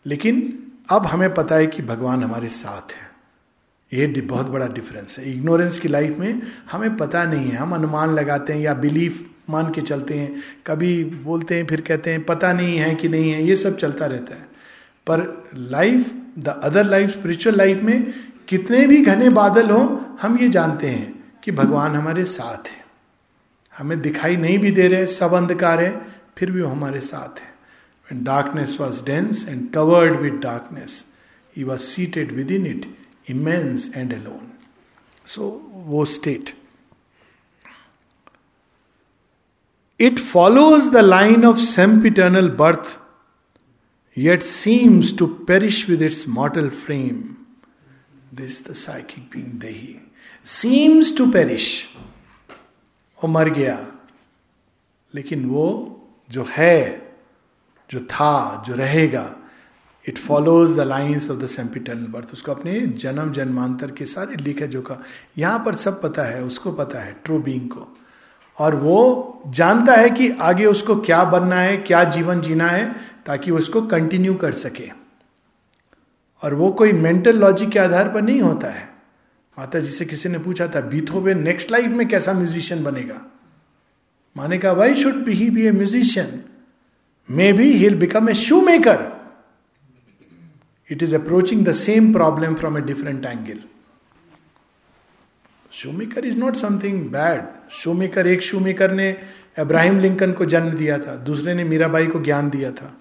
लेकिन 0.07 0.43
अब 0.91 1.07
हमें 1.07 1.35
पता 1.35 1.55
है 1.55 1.67
कि 1.67 1.83
भगवान 1.83 2.25
हमारे 2.25 2.49
साथ 2.49 2.93
है। 2.93 3.09
ये 3.99 4.21
बहुत 4.21 4.47
बड़ा 4.47 4.67
डिफरेंस 4.67 5.19
है। 5.19 5.33
इग्नोरेंस 5.33 5.81
की 5.81 5.89
लाइफ 5.89 6.19
में 6.19 6.43
हमें 6.73 6.97
पता 6.97 7.25
नहीं 7.25 7.49
है। 7.49 7.57
हम 7.57 7.75
अनुमान 7.75 8.15
लगाते 8.15 8.53
हैं 8.53 8.61
या 8.61 8.75
बिलीफ 8.75 9.31
मान 9.51 9.73
के 9.73 9.81
चलते 9.81 10.15
हैं। 10.15 10.43
कभी 10.67 11.05
बोलते 11.05 11.55
हैं, 11.55 11.67
फिर 11.67 11.81
कहते 11.81 12.11
हैं, 12.11 12.25
पता 12.25 12.53
नहीं 12.53 12.79
है 12.79 12.95
कि 12.95 13.09
नहीं 13.09 13.31
है। 13.31 13.45
ये 13.45 13.57
सब 13.57 13.77
चलता 13.77 14.07
रहता 14.07 14.35
है। 14.35 14.43
पर 15.07 15.51
life 15.55 16.13
the 16.39 16.49
other 16.49 16.85
life 16.85 17.11
spiritual 17.11 17.57
life 17.57 17.83
में 17.83 18.15
कितने 18.49 18.87
भी 18.87 19.05
घने 19.05 19.29
बादल 19.29 19.71
हों, 19.71 20.17
हम 20.23 20.39
ये 20.39 20.49
जानते 20.49 20.87
हैं 20.87 21.25
कि 21.45 21.53
भगवान 21.53 21.95
हमारे 21.95 22.25
साथ 22.25 22.69
है। 22.69 22.85
हमें 23.79 24.01
दिखाई 24.01 24.37
नहीं 24.37 24.59
भी 24.59 24.71
दे 24.71 24.89
रहे, 24.89 25.07
सब 25.07 25.35
अंधकार 25.35 25.81
है, 25.81 26.07
फिर 26.39 26.51
भी 26.51 26.63
वो 26.63 26.69
हमारे 26.69 27.01
साथ 27.01 27.41
है। 27.41 27.58
Darkness 28.24 28.78
was 28.80 29.04
dense 29.06 29.48
and 29.48 29.72
covered 29.74 30.20
with 30.22 30.34
darkness 30.44 31.06
he 31.58 31.64
was 31.64 31.80
seated 31.80 32.32
within 32.52 32.66
it 32.66 32.86
immense 33.28 33.88
and 33.90 34.12
alone. 34.12 34.52
So, 35.26 35.62
वो 35.88 36.06
state. 36.06 36.54
It 40.00 40.20
follows 40.20 40.92
the 40.92 41.02
line 41.02 41.46
of 41.46 41.60
sempiternal 41.60 42.50
birth, 42.50 42.98
yet 44.14 44.44
seems 44.44 45.14
to 45.14 45.28
perish 45.46 45.88
with 45.88 46.02
its 46.02 46.28
mortal 46.28 46.70
frame. 46.70 47.46
This 48.32 48.52
is 48.52 48.62
the 48.62 48.76
psychic 48.76 49.30
being 49.30 49.60
Dehi. 49.60 50.02
Seems 50.44 51.12
to 51.14 51.32
perish. 51.32 51.88
वो 53.24 53.28
मर 53.30 53.50
गया 53.50 53.76
लेकिन 55.16 55.46
वो 55.46 55.66
जो 56.32 56.46
है 56.50 57.07
जो 57.91 58.01
था, 58.01 58.65
जो 58.67 58.75
रहेगा 58.75 59.35
it 60.09 60.19
follows 60.19 60.77
the 60.77 60.81
lines 60.81 61.31
of 61.31 61.39
the 61.39 61.47
sempiternal 61.47 62.07
birth 62.07 62.29
उसको 62.33 62.53
अपने 62.53 62.81
जन्म, 62.81 63.33
जन्मांतर 63.33 63.91
के 63.91 64.07
सारे 64.07 64.37
लिखे 64.37 64.67
जो 64.67 64.83
का, 64.83 65.03
यहाँ 65.39 65.63
पर 65.67 65.75
सब 65.75 66.03
पता 66.03 66.23
है, 66.23 66.45
उसको 66.45 66.73
पता 66.73 66.99
है 66.99 67.17
ट्रू 67.25 67.39
बींग 67.39 67.69
को। 67.69 67.97
और 68.59 68.77
वो 68.77 69.43
जानता 69.47 69.95
है 69.95 70.11
कि 70.11 70.31
आगे 70.31 70.67
उसको 70.67 70.97
क्या 70.97 71.25
बनना 71.25 71.57
है, 71.57 71.77
क्या 71.77 72.05
जीवन 72.05 72.41
जीना 72.41 72.69
है, 72.69 72.97
ताकि 73.27 73.51
वो 73.51 73.59
उसको 73.59 73.83
कंटिन्यू 73.83 74.35
कर 74.35 74.53
सके। 74.53 74.91
और 76.43 76.55
वो 76.55 76.73
कोई 76.73 76.93
मेंटल 76.93 77.37
लॉजिक 77.37 77.69
के 77.69 77.79
आधार 77.79 78.09
पर 78.09 78.23
नहीं 78.23 78.41
होता 78.41 78.69
है। 78.69 78.89
माता 79.59 79.79
जी 79.79 79.91
से 79.91 80.05
किसी 80.05 80.29
ने 80.29 80.39
पूछा 80.39 80.69
था 80.69 80.81
बीथोवे 80.81 81.35
नेक्स्ट 81.35 81.71
लाइफ 81.71 81.87
में 81.87 82.09
कैसा 82.09 82.33
म्यूजिशियन 82.33 82.85
बनेगा? 82.85 83.21
माने 84.37 84.59
का 84.59 84.73
why 84.73 84.95
should 84.95 85.15
be 85.15 85.33
he 85.33 85.51
be 85.51 85.67
a 85.67 85.73
musician 85.73 86.43
he 87.29 87.89
become 87.97 88.29
a 88.29 88.35
shoemaker 88.61 89.07
it 90.91 91.03
is 91.03 91.15
approaching 91.15 91.65
the 91.67 91.73
same 91.77 92.13
problem 92.13 92.55
from 92.55 92.79
a 92.79 92.81
different 92.83 93.25
angle 93.25 93.61
shoemaker 95.73 96.25
is 96.25 96.37
not 96.37 96.57
something 96.57 97.05
bad 97.11 97.43
shoemaker 97.73 98.27
एक 98.27 98.43
शूमेकर 98.43 98.93
ने 98.93 99.11
Abraham 99.59 99.99
Lincoln 100.01 100.33
को 100.33 100.45
जन्म 100.45 100.71
दिया 100.71 100.99
था 100.99 101.15
दूसरे 101.25 101.55
ने 101.55 101.65
मीराबाई 101.65 102.07
को 102.07 102.21
ज्ञान 102.21 102.51
दिया 102.51 102.71
था 102.73 102.95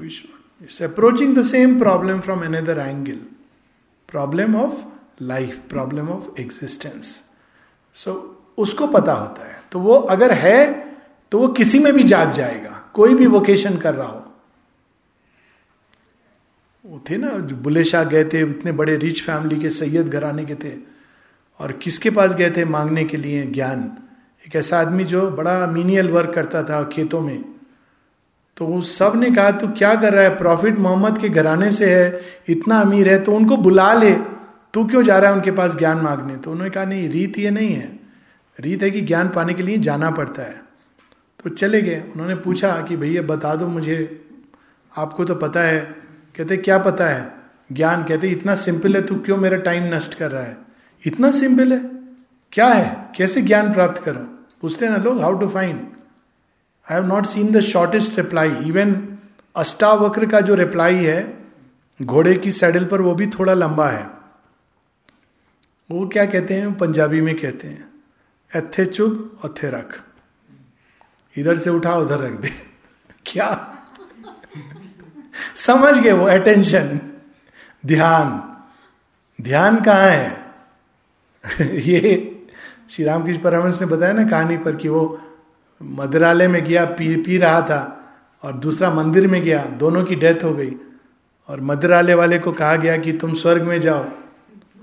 it's 0.00 0.82
approaching 0.82 1.36
the 1.36 1.42
same 1.42 1.78
problem 1.78 2.20
from 2.20 2.44
another 2.44 2.78
angle 2.78 3.18
problem 4.08 4.56
of 4.56 4.84
life 5.24 5.60
problem 5.70 6.08
of 6.08 6.40
existence 6.40 7.22
so 7.96 8.14
उसको 8.58 8.86
पता 8.86 9.12
होता 9.14 9.46
है 9.46 9.60
तो 9.72 9.80
वो 9.80 9.94
अगर 10.10 10.32
है 10.34 10.58
तो 11.32 11.38
वो 11.38 11.48
किसी 11.48 11.78
में 11.78 11.92
भी 11.92 12.02
जाग 12.02 12.32
जाएगा। 12.32 12.90
कोई 12.94 13.14
भी 13.14 13.26
वोकेशन 13.26 13.76
कर 13.76 13.94
रहा 13.94 14.08
हो। 14.08 14.32
वो 16.86 17.04
थे 17.10 17.16
ना, 17.16 17.28
जो 17.28 17.56
बुले 17.56 17.84
शाह 17.84 18.04
गए 18.04 18.24
थे, 18.24 18.40
इतने 18.40 18.72
बड़े 18.72 18.96
रिच 18.96 19.22
फैमिली 19.22 19.60
के, 19.60 19.70
सैयद 19.70 20.08
घराने 20.08 20.44
के 20.44 20.54
थे। 20.54 20.74
और 21.60 21.72
किसके 21.72 22.10
पास 22.10 22.34
गए 22.34 22.50
थे 22.50 22.64
मांगने 22.64 23.04
के 23.04 23.16
लिए? 23.16 23.42
ज्ञान। 23.42 23.98
एक 24.46 24.56
ऐसा 24.56 24.78
आदमी 24.78 25.04
जो 25.04 25.30
बड़ा 25.30 25.66
मीनियल 25.66 26.10
वर्क 26.10 26.34
करता 26.34 26.62
था 26.62 26.84
खेतों 26.84 27.20
में। 27.20 27.44
तो 28.56 28.66
वो 28.66 28.80
सबने 28.80 29.30
कहा, 29.30 29.50
तू 29.50 29.66
क्या 29.66 29.94
कर 29.94 30.12
रहा 30.12 30.24
है? 30.24 30.38
प्रॉफिट 30.38 30.78
मोहम्मद 30.78 31.18
के 31.18 31.28
घराने 31.28 31.72
से 31.72 31.94
है, 31.94 32.20
इतना 32.48 32.80
अमीर 32.80 33.08
है 33.08 33.24
तो 33.24 33.32
उनको 33.32 33.56
बुला 33.56 33.92
ले। 33.92 34.12
तू 34.74 34.86
क्यों 34.86 35.02
जा 35.02 35.18
रहा 35.18 35.30
है 35.30 35.36
उनके 35.36 35.50
पास 35.50 35.76
ज्ञान 35.76 35.98
मांगने? 35.98 36.36
तो 36.36 36.50
उन्होंने 36.50 36.70
कहा, 36.70 36.84
नहीं, 36.84 37.08
रीत 37.08 37.38
ये 37.38 37.50
नहीं 37.50 37.72
है। 37.72 38.00
रीत 38.60 38.82
है 38.82 38.90
कि 38.90 39.00
ज्ञान 39.00 39.28
पाने 39.28 39.54
के 39.54 39.62
लिए 39.62 39.78
जाना 39.78 40.10
पड़ता 40.10 40.42
है। 40.42 40.71
तो 41.44 41.50
चले 41.50 41.82
गए। 41.82 42.00
उन्होंने 42.00 42.34
पूछा 42.34 42.82
कि 42.82 42.96
भैया, 42.96 43.22
बता 43.22 43.54
दो 43.54 43.68
मुझे। 43.68 44.28
आपको 44.96 45.24
तो 45.24 45.34
पता 45.34 45.60
है। 45.60 45.80
कहते, 46.36 46.56
क्या 46.56 46.78
पता 46.78 47.08
है? 47.08 47.32
ज्ञान। 47.72 48.04
कहते, 48.04 48.28
इतना 48.28 48.54
सिंपल 48.54 48.96
है, 48.96 49.02
तू 49.02 49.14
क्यों 49.14 49.36
मेरा 49.36 49.56
टाइम 49.56 49.94
नष्ट 49.94 50.14
कर 50.14 50.30
रहा 50.30 50.42
है? 50.42 50.58
इतना 51.06 51.30
सिंपल 51.30 51.72
है? 51.72 51.90
क्या 52.52 52.66
है? 52.66 53.12
कैसे 53.16 53.42
ज्ञान 53.42 53.72
प्राप्त 53.72 54.02
करो? 54.02 54.38
पूछते 54.60 54.88
ना 54.88 54.96
लोग 54.96 55.20
how 55.20 55.38
to 55.38 55.48
find 55.48 55.80
I 56.90 56.94
have 56.94 57.04
not 57.04 57.26
seen 57.26 57.52
the 57.52 57.60
shortest 57.60 58.18
reply 58.18 58.48
even 58.48 59.18
Ashtavakra 59.56 60.26
का 60.26 60.40
जो 60.40 60.54
रिप्लाई 60.54 60.94
है, 60.94 61.38
घोड़े 62.02 62.34
की 62.34 62.52
सैडल 62.52 62.84
पर 62.84 63.00
वो 63.00 63.14
भी 63.14 63.26
थोड़ा 63.26 63.54
लंबा 63.54 63.88
है। 63.88 64.10
वो 65.90 66.08
क्या 66.08 66.26
कहते 66.26 66.54
हैं? 66.54 66.74
पंजाबी 66.74 67.20
में 67.20 67.40
कहते 67.40 67.68
हैं, 67.68 67.88
एथे 68.56 68.86
चुग 68.86 69.38
और 69.44 69.54
रख। 69.64 70.02
इधर 71.36 71.58
से 71.58 71.70
उठा, 71.70 71.94
उधर 71.94 72.18
रख 72.18 72.32
दे। 72.32 72.48
क्या? 73.26 73.76
समझ 75.56 75.98
गए 75.98 76.12
वो 76.12 76.26
अटेंशन 76.26 77.00
ध्यान। 77.86 78.56
ध्यान 79.44 79.80
कहाँ 79.80 80.08
है? 80.08 80.54
ये 81.60 82.28
श्री 82.90 83.04
रामकृष्ण 83.04 83.42
परमहंस 83.42 83.80
ने 83.80 83.86
बताया 83.86 84.12
ना 84.12 84.24
कहानी 84.24 84.56
पर 84.56 84.76
कि 84.76 84.88
वो 84.88 85.22
मदिरालय 85.82 86.48
में 86.48 86.64
गया, 86.64 86.84
पी 86.84 87.16
पी 87.16 87.38
रहा 87.38 87.62
था 87.62 88.10
और 88.42 88.52
दूसरा 88.52 88.90
मंदिर 88.90 89.26
में 89.26 89.42
गया, 89.42 89.64
दोनों 89.64 90.04
की 90.04 90.16
डेथ 90.16 90.44
हो 90.44 90.54
गई। 90.54 90.74
और 91.48 91.60
मदिरालय 91.60 92.14
वाले 92.14 92.38
को 92.38 92.52
कहा 92.52 92.76
गया 92.76 92.96
कि 92.96 93.12
तुम 93.12 93.34
स्वर्ग 93.34 93.62
में 93.62 93.80
जाओ। 93.80 94.04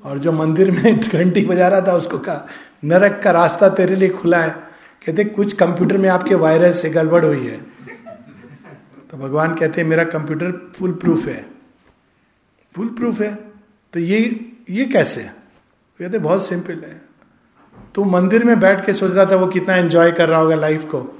और 0.05 0.17
जो 0.17 0.31
मंदिर 0.31 0.71
में 0.71 0.99
घंटी 1.13 1.45
बजा 1.45 1.67
रहा 1.67 1.81
था, 1.81 1.93
उसको 1.93 2.17
कहा, 2.17 2.47
नरक 2.83 3.21
का 3.23 3.31
रास्ता 3.31 3.69
तेरे 3.69 3.95
लिए 3.95 4.09
खुला 4.09 4.41
है। 4.41 4.68
कहते, 5.05 5.23
कुछ 5.23 5.53
कंप्यूटर 5.53 5.97
में 5.97 6.09
आपके 6.09 6.35
वायरस 6.35 6.81
से 6.81 6.89
गड़बड़ 6.89 7.25
हुई 7.25 7.47
है। 7.47 7.57
तो 9.11 9.17
भगवान 9.17 9.55
कहते, 9.55 9.83
मेरा 9.83 10.03
कंप्यूटर 10.03 10.71
फुल 10.79 10.91
प्रूफ 10.91 11.27
है। 11.27 11.45
फुल 12.75 12.87
प्रूफ 12.87 13.21
है? 13.21 13.35
तो 13.93 13.99
ये 13.99 14.51
ये 14.69 14.85
कैसे? 14.85 15.29
कहते, 15.99 16.19
बहुत 16.19 16.45
सिंपल 16.45 16.73
है। 16.73 17.01
तू 17.95 18.03
मंदिर 18.03 18.43
में 18.43 18.59
बैठ 18.59 18.85
के 18.85 18.93
सोच 18.93 19.13
रहा 19.13 19.25
था, 19.25 19.35
वो 19.35 19.47
कितना 19.47 19.75
एंजॉय 19.75 20.11
कर 20.11 20.29
रहा 20.29 20.39
होगा 20.39 20.55
लाइफ 20.55 20.85
को। 20.85 21.19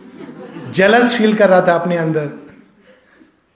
जेलस 0.71 1.17
फील 1.17 1.33
कर 1.33 1.49
रहा 1.49 1.61
था 1.61 1.73
अपने 1.73 1.97
अंदर। 1.97 2.29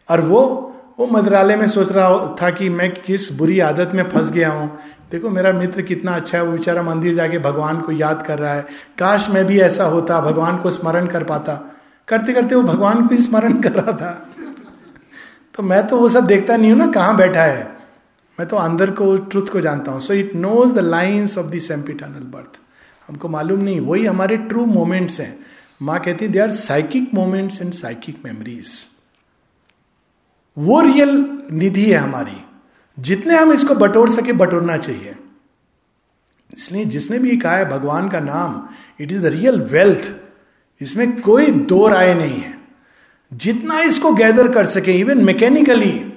और 0.09 0.21
वो 0.21 0.69
वो 0.99 1.07
मदरालय 1.07 1.55
में 1.55 1.67
सोच 1.67 1.91
रहा 1.91 2.35
था 2.41 2.49
कि 2.49 2.69
मैं 2.69 2.93
किस 2.93 3.31
बुरी 3.31 3.59
आदत 3.59 3.93
में 3.93 4.09
फंस 4.09 4.31
गया 4.31 4.51
हूँ। 4.51 4.79
देखो, 5.13 5.29
मेरा 5.29 5.51
मित्र 5.51 5.81
कितना 5.81 6.11
अच्छा 6.11 6.37
है, 6.37 6.43
वो 6.43 6.51
बेचारा 6.51 6.81
मंदिर 6.81 7.15
जाके 7.15 7.39
भगवान 7.39 7.81
को 7.81 7.91
याद 7.91 8.23
कर 8.27 8.39
रहा 8.39 8.53
है। 8.53 8.61
काश 8.99 9.29
मैं 9.29 9.45
भी 9.45 9.59
ऐसा 9.59 9.85
होता, 9.85 10.21
भगवान 10.21 10.57
को 10.57 10.69
स्मरण 10.69 11.07
कर 11.07 11.23
पाता। 11.23 11.75
करते 12.07 12.33
करते 12.33 12.55
वो 12.55 12.63
भगवान 12.63 13.07
को 13.07 13.15
ही 13.15 13.21
स्मरण 13.21 13.61
कर 13.61 13.71
रहा 13.71 13.93
था। 13.93 14.29
तो 15.55 15.63
मैं 15.63 15.87
तो 15.87 15.97
वो 15.97 16.09
सब 16.09 16.25
देखता 16.25 16.57
नहीं 16.57 16.71
हूँ 16.71 16.79
ना, 16.79 16.87
कहाँ 16.87 17.17
बैठा 17.17 17.43
है। 17.43 17.77
मैं 18.39 18.47
तो 18.47 18.57
अंदर 18.57 18.91
को, 18.91 19.17
ट्रुथ 19.17 19.47
को 19.47 19.61
जानता 19.61 19.91
हूँ। 19.91 20.01
So 20.01 20.13
it 20.13 20.35
knows 20.35 20.73
the 20.73 20.79
lines 20.79 21.37
of 21.37 21.45
this 21.45 21.71
sempiternal 21.71 22.23
birth 22.23 22.59
हमको 23.07 23.29
मालूम 23.29 23.59
नहीं, 23.59 23.79
वही 23.79 24.05
हमारे 24.05 24.37
ट्रू 24.37 24.65
मोमेंट्स 24.65 25.19
हैं। 25.19 25.45
माँ 25.81 25.99
कहती 25.99 26.27
they 26.27 26.39
are 26.39 26.51
psychic 26.51 27.09
moments 27.13 27.61
and 27.61 27.73
psychic 27.73 28.17
memories 28.25 28.87
वो 30.57 30.81
रियल 30.81 31.39
निधि 31.51 31.91
है 31.91 31.97
हमारी। 31.97 32.42
जितने 32.99 33.37
हम 33.37 33.53
इसको 33.53 33.75
बटोर 33.75 34.09
सके 34.11 34.33
बटोरना 34.33 34.77
चाहिए। 34.77 35.15
इसलिए 36.53 36.85
जिसने 36.85 37.19
भी 37.19 37.37
कहा 37.37 37.55
है 37.57 37.69
भगवान 37.69 38.09
का 38.09 38.19
नाम 38.19 38.69
it 39.01 39.11
is 39.11 39.21
the 39.21 39.25
real 39.25 39.61
wealth 39.61 40.13
इसमें 40.81 41.21
कोई 41.21 41.51
दो 41.51 41.87
राय 41.87 42.13
नहीं 42.13 42.41
है। 42.41 42.57
जितना 43.33 43.79
इसको 43.79 44.13
गैदर 44.13 44.51
कर 44.51 44.65
सके 44.65 44.93
इवन 44.93 45.23
मैकेनिकली 45.25 46.09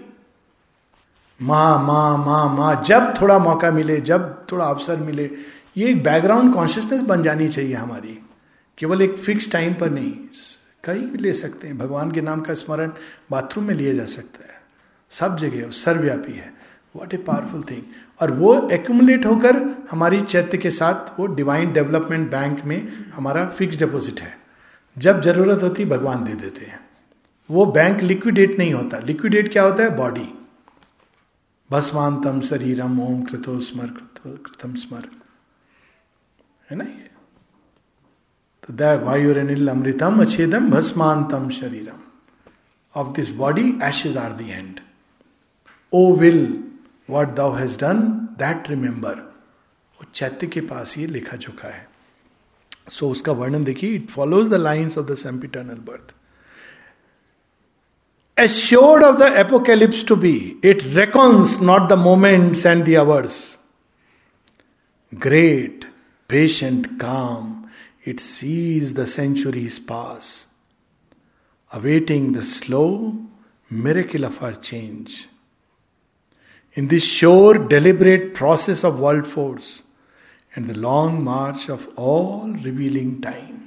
माँ 1.43 1.83
माँ 1.83 2.19
माँ 2.19 2.57
माँ, 2.57 2.83
जब 2.85 3.15
थोड़ा 3.21 3.39
मौका 3.39 3.71
मिले, 3.71 4.01
जब 4.01 4.47
थोड़ा 4.53 4.65
अवसर 4.65 4.97
मिले, 4.97 5.31
ये 5.77 5.89
एक 5.89 6.03
बैकग्राउंड 6.03 6.55
कॉन्शियसनेस 6.55 7.01
बन 7.01 7.23
जानी 7.23 7.49
चाहिए 7.49 7.75
हमारी। 7.75 8.19
केवल 8.79 9.03
एक 9.03 9.19
फिक्स 9.19 9.51
टाइम 9.53 9.75
पर 9.75 9.91
नहीं, 9.91 10.13
कहीं 10.85 11.07
भी 11.07 11.19
ले 11.19 11.33
सकते 11.33 11.69
हैं। 11.69 11.79
भगवान 11.79 12.11
के 12.11 12.21
नाम 12.21 12.41
का 12.41 12.55
स्मरण 12.55 12.93
बाथरूम 13.31 13.65
में 13.65 13.75
लिया 13.75 13.93
जा 13.95 14.05
सकता 14.05 14.45
है। 14.45 14.63
सब 15.11 15.37
जगह, 15.37 15.71
सर्वव्यापी 15.71 16.33
है। 16.33 16.56
वॉट 16.97 17.15
ए 17.15 17.17
पावरफुल 17.17 17.63
थिंग 17.63 17.83
और 18.21 18.31
वो 18.31 18.69
एक्यूमुलेट 18.69 19.27
होकर 19.27 19.57
हमारी 19.91 20.21
चैत्य 20.21 20.59
के 20.59 20.71
साथ, 20.71 21.21
वो 21.21 21.27
डिवाइन 21.27 21.73
डेवलपमेंट 21.73 22.31
बैंक 22.31 22.65
में 22.65 23.11
हमारा 23.11 23.47
फिक्स 23.47 23.79
डिपॉजिट 23.79 24.21
है। 24.21 24.39
जब 24.99 25.21
ज़रूरत 25.23 25.63
होती, 25.63 25.85
भगवान 25.85 26.25
दे 26.25 26.35
देते 26.35 26.65
हैं। 26.65 26.81
वो 27.51 27.67
बैंक 27.67 28.01
लिक्विडेट 28.01 28.59
नहीं 28.59 28.75
होता। 28.75 28.99
लिक्विडेट 28.99 29.53
क्या 29.53 29.63
होता 29.63 29.83
है? 29.83 29.97
बॉडी 29.97 30.29
भस्मांतम 31.71 32.41
शरीरम, 32.41 33.01
ओम 33.01 33.23
कृतो 33.23 33.61
स्मर 33.61 33.87
कृतम 34.27 34.75
स्मर। 34.75 35.09
है 36.71 36.77
ना 36.77 36.85
ये? 36.85 37.11
तो 38.67 38.75
द 38.75 39.03
वायुरनिल 39.05 39.69
अमृतम 39.69 40.23
अच्छेदम 40.23 40.71
भस्मांतम 40.71 41.49
शरीरम। 41.51 41.99
Of 42.95 43.09
this 43.09 43.31
body 43.31 43.79
ashes 43.83 44.17
are 44.17 44.33
the 44.33 44.51
end 44.51 44.81
O 45.93 46.15
will 46.17 46.66
what 47.11 47.35
thou 47.35 47.53
has 47.55 47.79
done 47.79 48.03
that 48.39 48.71
remember 48.71 49.15
वो 49.15 50.07
चैत्य 50.15 50.47
के 50.47 50.61
पास 50.73 50.97
ये 50.99 51.07
लिखा 51.07 51.37
चुका 51.37 51.69
है 51.69 51.89
सो 52.89 53.07
so, 53.07 53.13
उसका 53.13 53.33
वर्णन 53.33 53.65
देखिए 53.65 53.95
it 53.95 54.11
follows 54.11 54.49
the 54.51 54.55
lines 54.55 54.99
of 54.99 55.07
the 55.07 55.15
sempiternal 55.25 55.79
birth 55.91 56.15
assured 58.37 59.03
of 59.03 59.19
the 59.19 59.41
apocalypse 59.41 60.05
to 60.05 60.15
be, 60.15 60.57
it 60.63 60.85
reckons 60.95 61.59
not 61.59 61.89
the 61.89 61.97
moments 61.97 62.67
and 62.67 62.85
the 62.85 62.99
hours. 62.99 63.57
Great, 65.13 65.87
patient, 66.29 66.99
calm, 67.01 67.71
it 68.05 68.21
sees 68.21 68.95
the 68.95 69.07
centuries 69.07 69.79
pass, 69.79 70.47
awaiting 71.71 72.33
the 72.33 72.45
slow 72.45 73.17
miracle 73.71 74.25
of 74.25 74.43
our 74.43 74.53
change. 74.53 75.29
In 76.79 76.89
this 76.89 77.05
sure, 77.05 77.55
deliberate 77.55 78.35
process 78.35 78.85
of 78.85 79.01
world 79.01 79.27
force 79.35 79.83
and 80.59 80.67
the 80.67 80.77
long 80.77 81.21
march 81.21 81.71
of 81.71 81.87
all 81.99 82.57
revealing 82.57 83.23
time 83.23 83.59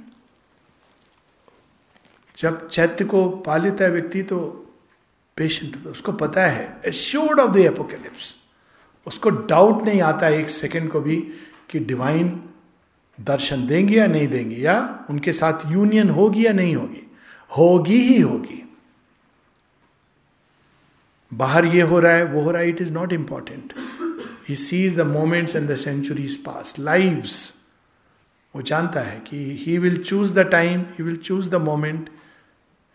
जब 2.38 2.68
चैत्य 2.68 3.04
को 3.04 3.28
पा 3.28 3.56
लेता 3.56 3.84
है 3.84 3.90
व्यक्ति 3.90 4.22
तो 4.22 4.38
patient 5.36 5.76
होता 5.76 5.84
है। 5.84 5.90
उसको 5.90 6.12
पता 6.12 6.46
है 6.46 6.80
एश्योर्ड 6.86 7.40
ऑफ़ 7.40 7.50
द 7.50 7.56
एपोकेलिप्स 7.56 8.36
उसको 9.06 9.30
डाउट 9.30 9.82
नहीं 9.82 10.00
आता 10.00 10.28
एक 10.28 10.50
सेकंड 10.50 10.90
को 10.90 11.00
भी 11.00 11.16
कि 11.70 11.78
डिवाइन 11.78 12.42
दर्शन 13.20 13.66
देंगे 13.66 13.96
या 13.96 14.06
नहीं 14.06 14.28
देंगे 14.28 14.56
या 14.56 15.06
उनके 15.10 15.32
साथ 15.32 15.72
यूनियन 15.72 16.10
होगी 16.10 16.46
या 16.46 16.52
नहीं 16.52 16.76
होगी। 16.76 17.10
होगी 17.56 18.00
ही 18.02 18.20
होगी। 18.20 18.59
बाहर 21.32 21.64
ये 21.66 21.82
हो 21.82 21.98
रहा 22.00 22.12
है, 22.12 22.24
वो 22.24 22.40
हो 22.42 22.50
रहा 22.50 22.62
है 22.62 22.68
it 22.68 22.80
is 22.82 22.92
not 22.92 23.12
important 23.12 23.72
he 24.48 24.54
sees 24.56 24.96
the 24.96 25.06
moments 25.06 25.56
and 25.56 25.68
the 25.70 25.76
centuries 25.76 26.36
pass 26.44 26.78
lives 26.78 27.52
वो 28.54 28.62
जानता 28.62 29.00
है 29.00 29.18
कि 29.28 29.38
he 29.60 29.78
will 29.78 29.96
choose 30.02 30.34
the 30.34 30.48
time 30.50 30.80
he 30.98 31.04
will 31.04 31.16
choose 31.16 31.50
the 31.50 31.54
moment 31.62 32.10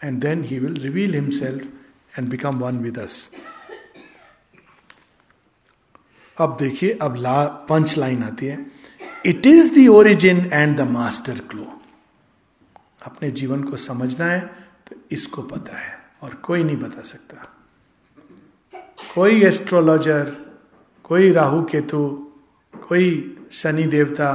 and 0.01 0.19
then 0.21 0.43
he 0.43 0.59
will 0.59 0.81
reveal 0.81 1.13
himself 1.15 2.17
and 2.19 2.29
become 2.29 2.59
one 2.59 2.79
with 2.79 2.99
us 2.99 3.29
अब 6.38 6.57
देखिए, 6.59 6.97
अब 7.01 7.15
ला 7.15 7.45
punch 7.69 7.97
line 7.97 8.23
आती 8.23 8.45
है. 8.45 8.65
It 9.25 9.45
is 9.45 9.73
the 9.75 9.88
origin 9.89 10.49
and 10.53 10.77
the 10.77 10.81
master 10.89 11.39
clue 11.49 11.65
अपने 13.05 13.29
जीवन 13.31 13.63
को 13.63 13.77
समझना 13.77 14.25
है 14.25 14.39
तो 14.88 14.95
इसको 15.11 15.41
पता 15.43 15.77
है, 15.77 15.97
और 16.23 16.33
कोई 16.43 16.63
नहीं 16.63 16.77
बता 16.77 17.01
सकता। 17.03 17.51
कोई 18.97 19.43
एस्ट्रोलॉजर, 19.43 20.35
कोई 21.03 21.31
राहु 21.31 21.63
केतु, 21.63 22.31
कोई 22.73 23.37
शनि 23.51 23.83
देवता, 23.83 24.31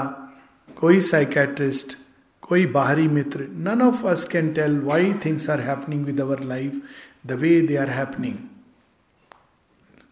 कोई 0.77 1.01
साइकेट्रिस्ट 1.01 1.97
कोई 2.43 2.67
बाहरी 2.67 3.07
मित्र 3.09 3.47
none 3.59 3.83
of 3.83 4.07
us 4.07 4.25
can 4.25 4.53
tell 4.53 4.79
why 4.79 5.13
things 5.25 5.49
are 5.51 5.61
happening 5.61 6.05
with 6.05 6.21
our 6.21 6.41
life 6.41 6.81
the 7.27 7.33
way 7.33 7.61
they 7.61 7.77
are 7.77 7.91
happening 7.91 8.35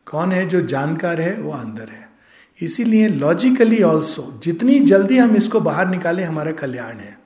कौन 0.07 0.33
है 0.33 0.49
जो 0.49 0.61
जानकार 0.61 1.21
है, 1.21 1.35
वो 1.41 1.53
अंदर 1.53 1.89
है। 1.89 2.09
इसीलिए 2.61 3.09
लॉजिकली 3.09 3.83
ऑल्सो 3.83 4.41
जितनी 4.43 4.79
जल्दी 4.81 5.19
हम 5.19 5.37
इसको 5.37 5.61
बाहर 5.61 5.89
निकालें, 5.89 6.25
हमारा 6.25 6.53
कल्याण 6.53 6.99
है। 6.99 7.19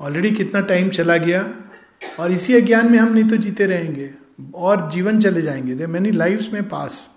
ऑलरेडी 0.00 0.30
कितना 0.30 0.60
टाइम 0.60 0.88
चला 0.90 1.16
गया, 1.16 1.42
और 2.20 2.32
इसी 2.32 2.54
अज्ञान 2.54 2.92
में 2.92 2.98
हम 2.98 3.12
नहीं 3.12 3.24
तो 3.24 3.36
जीते 3.36 3.66
रहेंगे। 3.66 4.10
और 4.54 4.90
जीवन 4.90 5.20
चले 5.20 5.42
जाएँगे। 5.42 5.74
दे 5.74 5.86
मेनी 5.86 6.10
लाइफ 6.10 6.48
में 6.52 6.68
pass 6.68 7.08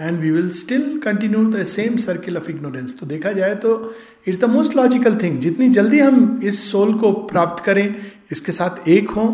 and 0.00 0.20
we 0.20 0.30
will 0.30 0.50
still 0.50 0.98
continue 0.98 1.44
the 1.50 1.64
same 1.64 1.96
circle 1.96 2.36
of 2.36 2.50
ignorance 2.50 2.98
तो 2.98 3.06
देखा 3.06 3.32
जाए 3.32 3.54
तो 3.54 3.94
it's 4.28 4.38
the 4.38 4.44
most 4.44 4.76
logical 4.76 5.16
thing 5.16 5.38
जितनी 5.38 5.68
जल्दी 5.68 6.00
हम 6.00 6.40
इस 6.42 6.70
सोल 6.70 6.94
को 6.94 7.12
प्राप्त 7.12 7.64
करें, 7.64 7.94
इसके 8.32 8.52
साथ 8.52 8.88
एक 8.88 9.10
हो 9.10 9.26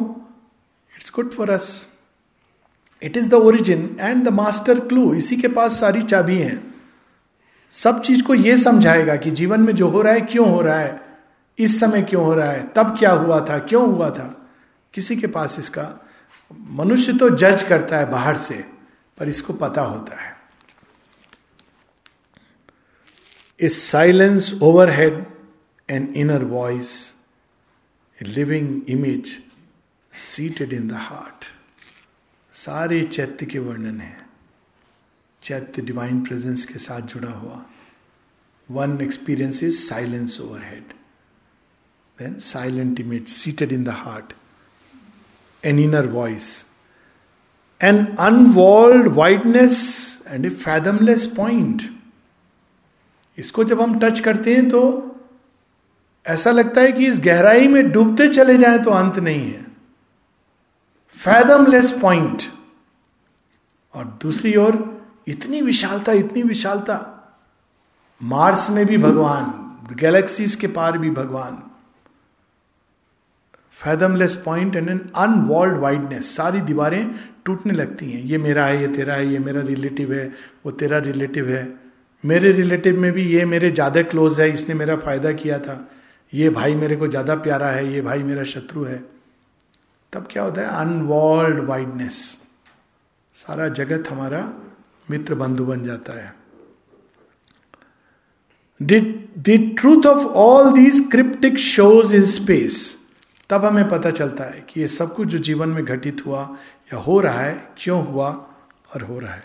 it's 0.94 1.12
good 1.14 1.32
for 1.32 1.50
us 1.50 1.86
it 3.02 3.16
is 3.16 3.28
the 3.28 3.34
origin 3.34 3.96
and 4.00 4.24
the 4.24 4.28
master 4.28 4.80
clue 4.80 5.14
इसी 5.14 5.36
के 5.36 5.48
पास 5.48 5.80
सारी 5.80 6.02
चाबी 6.02 6.36
है। 6.36 6.62
सब 7.70 8.00
चीज़ 8.02 8.22
को 8.22 8.34
यह 8.34 8.56
समझाएगा 8.56 9.16
कि 9.16 9.30
जीवन 9.30 9.60
में 9.60 9.74
जो 9.76 9.88
हो 9.88 10.02
रहा 10.02 10.12
है, 10.12 10.20
क्यों 10.20 10.50
हो 10.50 10.60
रहा 10.60 10.78
है? 10.78 11.00
इस 11.58 11.80
समय 11.80 12.02
क्यों 12.02 12.24
हो 12.24 12.34
रहा 12.34 12.50
है? 12.50 12.68
तब 12.76 12.96
क्या 12.98 13.10
हुआ 13.10 13.40
था? 13.40 13.58
क्यों 13.58 13.86
हुआ 13.94 14.10
था? 14.10 14.48
किसी 14.94 15.16
के 15.16 15.26
पास 15.26 15.58
इसका 15.58 15.82
मनुष्य 16.74 17.12
तो 17.12 17.28
जज 17.30 17.62
करता 17.62 17.98
है 17.98 18.10
बाहर 18.10 18.38
से, 18.38 18.64
पर 19.18 19.28
इसको 19.28 19.52
पता 19.52 19.82
होता 19.82 20.20
है। 20.20 20.30
इस 23.60 23.82
silence 23.82 24.52
over 24.62 24.90
head 24.90 25.24
an 25.88 26.12
inner 26.16 26.44
voice 26.44 26.92
living 28.18 28.90
image 28.90 29.38
seated 30.12 30.72
in 30.72 30.88
the 30.88 30.92
heart 30.92 31.44
सारे 32.54 33.02
चैत्य 33.04 33.46
के 33.46 33.58
वर्णन 33.58 34.00
है। 34.00 34.16
चैत्य 35.42 35.82
डिवाइन 35.82 36.22
प्रेजेंस 36.24 36.64
के 36.64 36.78
साथ 36.78 37.00
जुड़ा 37.02 37.30
हुआ। 37.30 37.64
One 38.68 39.00
experience 39.00 39.62
is 39.62 39.80
silence 39.80 40.38
over 40.40 40.62
head 40.64 40.92
then 42.18 42.38
silent 42.40 43.00
image 43.00 43.28
seated 43.28 43.72
in 43.72 43.84
the 43.84 43.88
heart 43.88 44.32
an 45.64 45.78
inner 45.78 46.02
voice, 46.02 46.64
an 47.80 48.14
unwalled 48.18 49.08
wideness 49.16 50.20
and 50.26 50.46
a 50.46 50.50
fathomless 50.50 51.26
point. 51.38 51.88
इसको 53.38 53.64
जब 53.64 53.80
हम 53.80 53.98
टच 53.98 54.20
करते 54.20 54.54
हैं 54.54 54.68
तो 54.68 54.80
ऐसा 56.26 56.50
लगता 56.50 56.80
है 56.80 56.92
कि 56.92 57.06
इस 57.06 57.20
गहराई 57.20 57.68
में 57.68 57.90
डूबते 57.92 58.28
चले 58.28 58.56
जाएँ 58.58 58.78
तो 58.78 58.90
अंत 58.90 59.18
नहीं 59.18 59.52
है। 59.52 59.64
फैदमलेस 61.16 61.90
पॉइंट 61.92 62.42
और 63.94 64.04
दूसरी 64.22 64.56
ओर 64.56 64.78
इतनी 65.28 65.60
विशालता 65.62 66.12
इतनी 66.12 66.42
विशालता। 66.42 66.98
मार्स 68.20 68.70
में 68.70 68.84
भी 68.86 68.98
भगवान 68.98 69.94
गैलेक्सीज 69.94 70.54
के 70.54 70.66
पार 70.66 70.98
भी 70.98 71.10
भगवान। 71.10 71.62
Fathomless 73.76 74.34
point 74.44 74.76
and 74.76 74.88
an 74.88 75.00
unwalled 75.16 75.76
wideness 75.80 76.36
सारी 76.36 76.60
दीवारें 76.60 77.14
टूटने 77.44 77.72
लगती 77.72 78.10
हैं। 78.10 78.22
ये 78.22 78.38
मेरा 78.38 78.64
है, 78.66 78.80
ये 78.80 78.88
तेरा 78.88 79.14
है, 79.14 79.26
ये 79.32 79.38
मेरा 79.38 79.60
रिलेटिव 79.62 80.12
है, 80.12 80.32
वो 80.66 80.72
तेरा 80.72 80.98
रिलेटिव 80.98 81.48
है। 81.50 81.62
मेरे 82.24 82.52
रिलेटिव 82.52 83.00
में 83.00 83.10
भी 83.12 83.22
ये 83.24 83.44
मेरे 83.44 83.70
ज़्यादा 83.70 84.02
क्लोज 84.02 84.40
है, 84.40 84.48
इसने 84.52 84.74
मेरा 84.74 84.96
फ़ायदा 84.96 85.32
किया 85.32 85.58
था। 85.58 85.88
ये 86.32 86.50
भाई 86.50 86.74
मेरे 86.74 86.96
को 86.96 87.08
ज़्यादा 87.08 87.34
प्यारा 87.36 87.68
है, 87.68 87.92
ये 87.92 88.00
भाई 88.00 88.22
मेरा 88.22 88.44
शत्रु 88.44 88.84
है। 88.84 89.02
तब 90.12 90.28
क्या 90.30 90.42
होता 90.42 90.60
है? 90.60 90.68
अनवॉल्ड 90.80 91.60
वाइडनेस 91.68 92.16
सारा 93.34 93.68
जगत 93.70 94.08
हमारा 94.10 94.40
मित्र 95.10 95.34
बंधु 95.34 95.64
बन 95.64 95.84
जाता 95.84 96.12
है। 96.12 96.34
The 98.80 99.74
truth 99.78 100.06
of 100.06 100.26
all 100.38 100.72
these 100.72 101.00
cryptic 101.10 101.58
shows 101.58 102.14
in 102.14 102.24
space 102.24 102.76
तब 103.52 103.64
हमें 103.64 103.88
पता 103.88 104.10
चलता 104.10 104.44
है 104.44 104.66
कि 104.68 104.80
ये 104.80 104.88
सब 104.88 105.14
कुछ 105.14 105.28
जो 105.28 105.38
जीवन 105.38 105.68
में 105.68 105.84
घटित 105.84 106.26
हुआ 106.26 106.56
या 106.92 106.96
हो 106.96 107.20
रहा 107.20 107.40
है, 107.40 107.68
क्यों 107.78 108.06
हुआ 108.06 108.30
और 108.94 109.02
हो 109.02 109.18
रहा 109.18 109.34
है। 109.34 109.44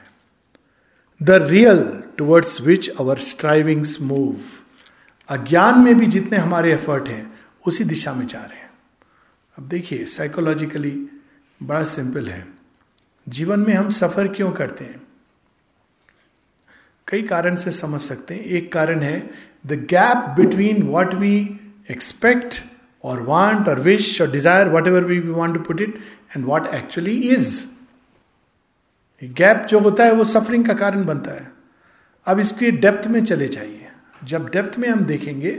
The 1.24 1.32
real 1.32 2.04
towards 2.18 2.62
which 2.62 2.90
our 2.90 3.18
strivings 3.18 4.02
move 4.02 4.38
अज्ञान 5.30 5.80
में 5.80 5.98
भी 5.98 6.06
जितने 6.06 6.38
हमारे 6.38 6.74
एफर्ट 6.74 7.08
हैं, 7.08 7.40
उसी 7.68 7.84
दिशा 7.84 8.14
में 8.14 8.28
जा 8.28 8.40
रहे 8.40 8.60
हैं। 8.60 8.70
अब 9.58 9.68
देखिए 9.68 10.06
साइकोलॉजिकली 10.06 11.08
बड़ा 11.64 11.84
सिंपल 11.84 12.30
है। 12.30 12.48
जीवन 13.30 13.60
में 13.60 13.74
हम 13.74 13.90
सफ़र 13.90 14.28
क्यों 14.28 14.52
करते 14.52 14.84
हैं? 14.84 15.08
कई 17.08 17.22
कारण 17.22 17.56
से 17.56 17.72
समझ 17.72 18.02
सकते 18.02 18.34
हैं। 18.34 18.42
एक 18.42 18.74
कारण 18.74 19.00
है 19.00 19.30
the 19.66 19.74
gap 19.74 20.18
between 20.18 20.84
what 20.84 21.14
we 21.14 21.60
expect 21.92 22.64
or 23.08 23.16
want 23.26 23.68
or 23.72 23.76
wish 23.88 24.12
or 24.22 24.28
desire, 24.36 24.70
whatever 24.76 25.02
we 25.10 25.18
want 25.40 25.58
to 25.58 25.64
put 25.68 25.84
it, 25.86 25.98
and 26.34 26.48
what 26.52 26.70
actually 26.78 27.18
is. 27.38 27.52
Gap 29.24 29.66
जो 29.70 29.80
होता 29.80 30.06
है 30.06 30.14
वो 30.14 30.24
सफरिंग 30.24 30.66
का 30.68 30.74
कारण 30.74 31.06
बनता 31.06 31.32
है। 31.32 31.52
अब 32.26 32.40
इसके 32.40 32.72
डेप्थ 32.72 33.08
में 33.08 33.24
चले 33.26 33.48
जाइए। 33.48 33.88
जब 34.24 34.50
डेप्थ 34.50 34.78
में 34.80 34.90
हम 34.90 35.00
देखेंगे 35.06 35.52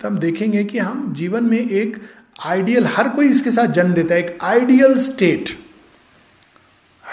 तो 0.00 0.08
हम 0.08 0.18
देखेंगे 0.18 0.64
कि 0.64 0.78
हम 0.78 1.12
जीवन 1.14 1.44
में 1.44 1.58
एक 1.58 1.96
आइडियल 2.44 2.86
हर 2.86 3.08
कोई 3.08 3.28
इसके 3.28 3.50
साथ 3.50 3.66
जन्म 3.66 3.94
देता 3.94 4.14
है 4.14 4.24
एक 4.24 4.38
आइडियल 4.42 4.98
स्टेट 4.98 5.50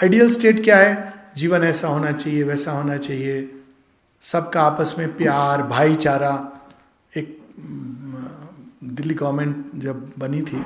आइडियल 0.02 0.30
स्टेट 0.30 0.62
क्या 0.64 0.76
है? 0.76 1.14
जीवन 1.36 1.64
ऐसा 1.64 1.88
होना 1.88 2.12
चाहिए 2.12 2.42
वैसा 2.42 2.72
होना 2.72 2.96
चाहिए। 2.96 3.50
सबका 4.20 4.62
आपस 4.62 4.94
में 4.98 5.16
प्यार 5.16 5.62
भाईचारा 5.62 6.32
एक 7.16 7.38
दिल्ली 8.82 9.14
गवर्नमेंट 9.14 9.74
जब 9.74 10.12
बनी 10.18 10.40
थी 10.42 10.64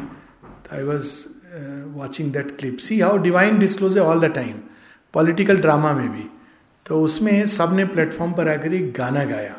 I 0.73 0.83
was 0.83 1.07
watching 1.97 2.33
that 2.33 2.57
clip 2.59 2.77
see 2.79 3.01
how 3.01 3.19
divine 3.19 3.59
disclose 3.59 3.99
all 3.99 4.21
the 4.21 4.33
time 4.35 4.59
political 5.15 5.57
drama 5.57 5.93
में 5.93 6.09
भी. 6.09 6.31
तो 6.87 7.01
उसमें 7.03 7.47
सबने 7.47 7.85
प्लेटफॉर्म 7.85 8.33
पर 8.33 8.49
आकर 8.49 8.75
एक 8.75 8.93
गाना 8.93 9.25
गाया। 9.25 9.57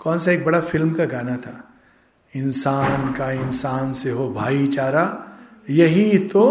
कौन 0.00 0.18
सा 0.18 0.30
एक 0.30 0.44
बड़ा 0.44 0.60
फ़िल्म 0.60 0.92
का 0.92 1.04
गाना 1.04 1.36
था? 1.36 1.68
इंसान 2.34 3.12
का 3.12 3.30
इंसान 3.30 3.92
से 3.92 4.10
हो 4.10 4.28
भाईचारा, 4.30 5.04
यही 5.70 6.18
तो 6.18 6.44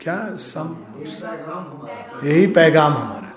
क्या 0.00 0.18
सम, 0.36 0.76
यही 2.24 2.46
पैगाम 2.46 2.92
हमारा। 2.92 3.32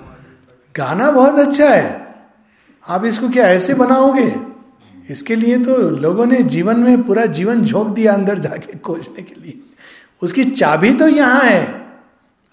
गाना 0.75 1.09
बहुत 1.11 1.39
अच्छा 1.39 1.69
है। 1.69 2.15
आप 2.83 3.05
इसको 3.05 3.29
क्या 3.29 3.45
ऐसे 3.45 3.73
बनाओगे? 3.73 4.29
इसके 5.09 5.35
लिए 5.35 5.57
तो 5.57 5.77
लोगों 5.77 6.25
ने 6.25 6.41
जीवन 6.43 6.79
में 6.79 7.03
पूरा 7.03 7.25
जीवन 7.25 7.63
झोंक 7.65 7.87
दिया 7.87 8.13
अंदर 8.13 8.39
जाके 8.39 8.77
खोजने 8.77 9.23
के 9.23 9.41
लिए। 9.41 9.59
उसकी 10.21 10.43
चाबी 10.43 10.93
तो 10.93 11.07
यहाँ 11.07 11.41
है। 11.41 11.65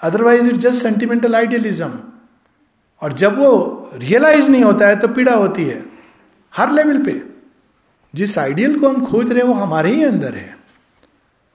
Otherwise 0.01 0.49
it 0.49 0.57
just 0.57 0.83
sentimental 0.83 1.35
idealism 1.35 1.93
और 3.03 3.13
जब 3.13 3.39
वो 3.39 3.91
रियलाइज़ 3.95 4.51
नहीं 4.51 4.63
होता 4.63 4.89
है 4.89 4.97
तो 4.97 5.09
पीड़ा 5.09 5.35
होती 5.35 5.65
है। 5.65 5.85
हर 6.53 6.73
लेवल 6.73 7.03
पे। 7.03 7.23
जिस 8.15 8.39
आइडियल 8.39 8.79
को 8.81 8.89
हम 8.89 9.05
खोज 9.05 9.33
रहे 9.33 9.43
हैं, 9.43 9.49
वो 9.49 9.55
हमारे 9.55 9.91
ही 9.91 10.05
अंदर 10.05 10.35
है। 10.35 10.57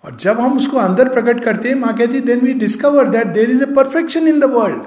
और 0.04 0.16
जब 0.16 0.40
हम 0.40 0.58
उसको 0.58 0.78
अंदर 0.78 1.10
प्रकट 1.10 1.44
करते 1.44 1.70
हैं, 1.70 1.76
माँ 1.76 1.98
कहती 1.98 2.20
then 2.20 2.40
we 2.40 2.54
discover 2.54 3.08
that 3.08 3.28
there 3.28 3.52
is 3.52 3.64
a 3.64 3.66
perfection 3.66 4.28
in 4.28 4.40
the 4.40 4.44
world 4.44 4.84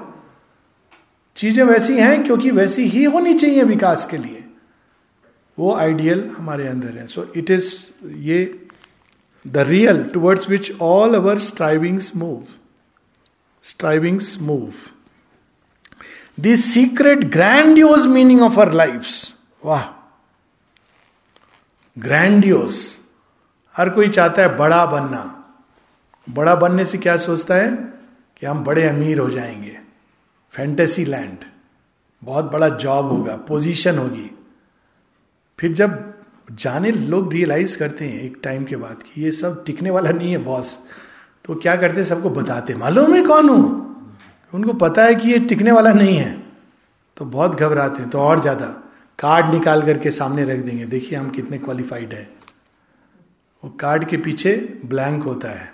चीज़ें 1.35 1.63
वैसी 1.63 1.97
हैं, 1.97 2.23
क्योंकि 2.23 2.51
वैसी 2.51 2.83
ही 2.83 3.03
होनी 3.03 3.33
चाहिए 3.33 3.63
विकास 3.63 4.05
के 4.05 4.17
लिए। 4.17 4.43
वो 5.59 5.75
आइडियल 5.75 6.29
हमारे 6.37 6.67
अंदर 6.67 6.97
है. 6.97 7.07
सो 7.07 7.33
इट 7.35 7.51
इज़ 7.51 7.87
ये 8.07 8.67
the 9.47 9.57
real 9.57 10.03
towards 10.03 10.49
which 10.49 10.71
all 10.81 11.15
our 11.15 11.39
strivings 11.39 12.15
move 12.15 12.43
strivings 13.63 14.37
move 14.41 14.73
the 16.39 16.55
secret 16.55 17.23
grandiose 17.23 18.05
meaning 18.05 18.41
of 18.41 18.59
our 18.59 18.73
life 18.73 19.05
वाह 19.65 20.03
ग्रैंडियोस 21.97 22.99
हर 23.77 23.89
कोई 23.89 24.09
चाहता 24.09 24.41
है 24.41 24.57
बड़ा 24.57 24.85
बनना. 24.85 25.39
बड़ा 26.29 26.55
बनने 26.55 26.85
से 26.85 26.97
क्या 26.97 27.17
सोचता 27.17 27.55
है? 27.55 27.71
कि 28.37 28.45
हम 28.45 28.63
बड़े 28.63 28.87
अमीर 28.87 29.19
हो 29.19 29.29
जाएँगे. 29.29 29.79
फैंटेसी 30.51 31.05
लैंड 31.05 31.37
बहुत 32.23 32.45
बड़ा 32.45 32.69
जॉब 32.69 33.05
होगा. 33.05 33.35
पोजीशन 33.35 33.97
होगी. 33.97 34.42
फिर 35.63 35.73
जब 35.73 35.91
जाने 36.51 36.91
लोग 36.91 37.33
रियलाइज़ 37.33 37.77
करते 37.77 38.05
हैं 38.05 38.21
एक 38.21 38.37
टाइम 38.43 38.63
के 38.65 38.75
बाद 38.75 39.03
कि 39.03 39.21
ये 39.21 39.31
सब 39.31 39.63
टिकने 39.65 39.89
वाला 39.89 40.11
नहीं 40.11 40.31
है 40.31 40.37
बॉस 40.37 40.79
तो 41.45 41.55
क्या 41.55 41.75
करते 41.75 42.03
सबको 42.03 42.29
बताते 42.29 42.75
मालूम 42.75 43.13
है 43.13 43.21
कौन 43.21 43.49
हूँ? 43.49 43.61
उनको 44.53 44.73
पता 44.73 45.05
है 45.05 45.15
कि 45.15 45.31
ये 45.31 45.39
टिकने 45.39 45.71
वाला 45.71 45.93
नहीं 45.93 46.17
है। 46.17 46.43
तो 47.17 47.25
बहुत 47.25 47.55
घबराते 47.55 48.01
हैं। 48.01 48.09
तो 48.09 48.19
और 48.19 48.41
ज़्यादा 48.41 48.65
कार्ड 49.19 49.53
निकाल 49.53 49.81
करके 49.81 50.11
सामने 50.11 50.45
रख 50.45 50.59
देंगे। 50.59 50.85
देखिए 50.85 51.17
हम 51.17 51.29
कितने 51.29 51.57
क्वालिफाइड 51.57 52.13
है। 52.13 52.29
वो 53.63 53.69
कार्ड 53.69 54.07
के 54.07 54.17
पीछे 54.17 54.79
ब्लैंक 54.85 55.23
होता 55.23 55.49
है। 55.49 55.73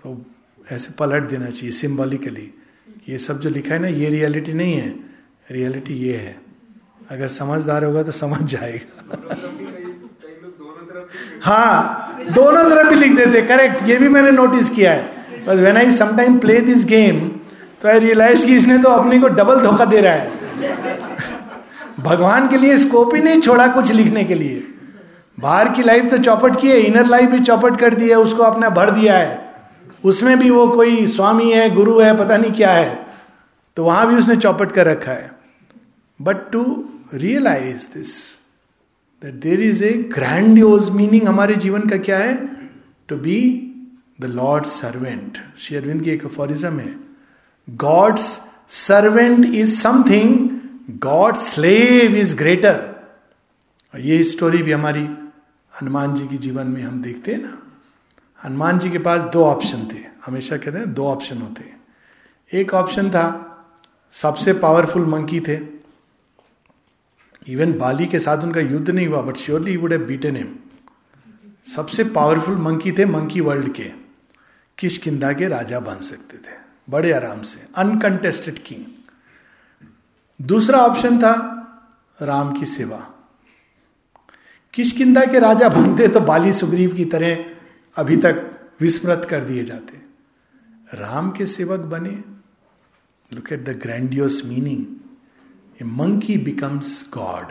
तो 0.00 0.20
ऐसे 0.70 0.94
पलट 0.98 1.28
देना 1.28 1.50
चाहिए 1.50 1.72
सिंबॉलिकली 1.72 2.52
ये 3.08 3.18
सब 3.18 3.40
जो 3.40 3.50
लिखा 3.50 3.74
है 3.74 3.80
ना, 3.80 3.88
ये 3.88 4.10
रियलिटी 4.10 4.52
नहीं 4.52 4.74
है। 4.74 4.94
रियलिटी 5.50 5.94
ये 5.94 6.16
है। 6.16 6.47
अगर 7.10 7.26
समझदार 7.26 7.84
होगा 7.84 8.02
तो 8.02 8.12
समझ 8.12 8.42
जाएगा। 8.42 9.16
हाँ 11.42 12.24
दोनों 12.32 12.64
तरफ़ 12.64 12.88
भी 12.88 12.96
लिख 12.96 13.16
देते 13.16 13.42
करेक्ट 13.42 13.82
ये 13.82 13.96
भी 13.96 14.08
मैंने 14.08 14.30
नोटिस 14.30 14.70
किया 14.70 14.92
है। 14.92 15.46
बस 15.46 15.58
when 15.58 15.76
I 15.76 15.92
sometime 15.92 16.38
play 16.38 16.60
this 16.60 16.84
game 16.84 17.28
तो 17.82 17.88
आई 17.88 17.98
रियलाइज़ 17.98 18.46
कि 18.46 18.56
इसने 18.56 18.78
तो 18.78 18.88
अपने 18.88 19.18
को 19.18 19.28
डबल 19.28 19.60
धोखा 19.60 19.84
दे 19.84 20.00
रहा 20.00 20.12
है। 20.12 20.30
भगवान 22.00 22.48
के 22.48 22.56
लिए 22.56 22.78
स्कोप 22.78 23.14
ही 23.14 23.20
नहीं 23.20 23.40
छोड़ा 23.40 23.66
कुछ 23.66 23.92
लिखने 23.92 24.24
के 24.24 24.34
लिए। 24.34 24.62
बाहर 25.38 25.68
की 25.68 25.82
लाइफ 25.82 26.10
तो 26.10 26.18
चौपट 26.18 26.60
की 26.60 26.68
है 26.68 26.80
इनर 26.80 27.06
लाइफ 27.06 27.30
भी 27.30 27.40
चौपट 27.40 27.76
कर 27.76 27.94
दी 27.94 28.08
है, 28.08 28.16
उसको 28.16 28.42
अपना 28.42 28.68
भर 28.70 28.90
दिया 28.90 29.18
है। 29.18 29.54
उसमें 30.04 30.38
भी 30.38 30.50
वो 30.50 30.68
कोई 30.68 31.06
स्वामी 31.06 31.50
है, 31.52 31.70
गुरु 31.74 31.98
है, 32.00 32.16
पता 32.18 32.36
नहीं 32.36 32.52
क्या 32.52 32.70
है। 32.70 33.06
तो 33.76 33.84
वहाँ 33.84 34.06
भी 34.08 34.16
उसने 34.16 34.36
चौपट 34.36 34.72
कर 34.72 34.86
रखा 34.86 35.12
है। 35.12 35.30
But 36.22 36.50
to 36.52 36.62
realize 37.14 37.88
this 37.94 38.38
that 39.22 39.34
there 39.34 39.60
is 39.60 39.84
a 39.84 39.92
grandiose 39.92 40.90
meaning 40.90 41.28
हमारे 41.28 41.54
जीवन 41.54 41.80
का 41.80 41.96
क्या 41.96 42.18
है? 42.18 42.46
To 43.08 43.16
be 43.16 43.38
the 44.20 44.24
Lord 44.24 44.64
servant 44.64 45.38
Shri 45.58 45.76
Aurobindo 45.76 46.02
की 46.02 46.10
एक 46.10 46.24
अफोरिज्म 46.24 46.80
है 46.80 46.96
God's 47.70 48.40
servant 48.68 49.44
is 49.44 49.80
something 49.80 50.50
God 50.90 51.34
slave 51.34 52.16
is 52.16 52.36
greater 52.36 52.98
ये 53.96 54.24
स्टोरी 54.24 54.62
भी 54.62 54.72
हमारी 54.72 55.08
हनुमान 55.80 56.14
जी 56.14 56.26
के 56.26 56.36
जीवन 56.36 56.66
में 56.66 56.82
हम 56.82 57.02
देखते 57.02 57.32
हैं 57.32 57.42
ना। 57.42 57.58
हनुमान 58.44 58.78
जी 58.78 58.90
के 58.90 58.98
पास 58.98 59.20
दो 59.22 59.44
ऑप्शन 59.44 59.88
थे। 59.92 59.98
हमेशा 60.26 60.56
कहते 60.56 60.78
हैं 60.78 60.94
दो 60.94 61.06
ऑप्शन 61.06 61.38
होते 61.38 61.62
हैं। 61.62 61.80
एक 62.52 62.74
ऑप्शन 62.74 63.10
था, 63.10 63.44
सबसे 64.10 64.52
पावरफुल 64.52 65.06
मंकी 65.06 65.40
थे। 65.40 65.77
इवन 67.48 67.72
बाली 67.78 68.06
के 68.06 68.18
साथ 68.18 68.42
उनका 68.42 68.60
युद्ध 68.60 68.90
नहीं 68.90 69.06
हुआ 69.06 69.20
but 69.22 69.36
surely 69.36 69.76
would 69.76 69.92
have 69.92 70.04
beaten 70.06 70.36
him 70.36 70.54
सबसे 71.66 72.04
पावरफुल 72.10 72.56
मंकी 72.58 72.92
थे 72.92 73.04
मंकी 73.06 73.40
वर्ल्ड 73.40 73.72
के 73.74 73.90
किशकिंदा 74.78 75.32
के 75.32 75.48
राजा 75.48 75.80
बन 75.80 76.00
सकते 76.02 76.36
थे 76.38 76.56
बड़े 76.90 77.12
आराम 77.12 77.42
से 77.42 77.60
अनकंटेस्टेड 77.76 78.58
किंग 78.64 78.84
दूसरा 80.40 80.80
ऑप्शन 80.86 81.18
था 81.18 81.32
राम 82.18 82.52
की 82.52 82.66
सेवा 82.66 82.98
किशकिंदा 84.74 85.24
के 85.24 85.38
राजा 85.38 85.68
बनते 85.68 86.08
तो 86.08 86.20
बाली 86.20 86.52
सुग्रीव 86.52 86.94
की 86.94 87.04
तरह 87.14 87.44
अभी 87.96 88.16
तक 88.16 88.44
विस्मृत 88.80 89.26
कर 89.30 89.44
दिए 89.44 89.64
जाते 89.64 90.00
राम 90.94 91.30
के 91.30 91.46
सेवक 91.46 91.80
बने 91.86 92.16
look 93.32 93.52
at 93.52 93.64
the 93.64 93.76
grandiose 93.82 94.42
meaning 94.44 94.84
a 95.82 95.84
monkey 95.84 96.38
becomes 96.38 97.10
God 97.14 97.44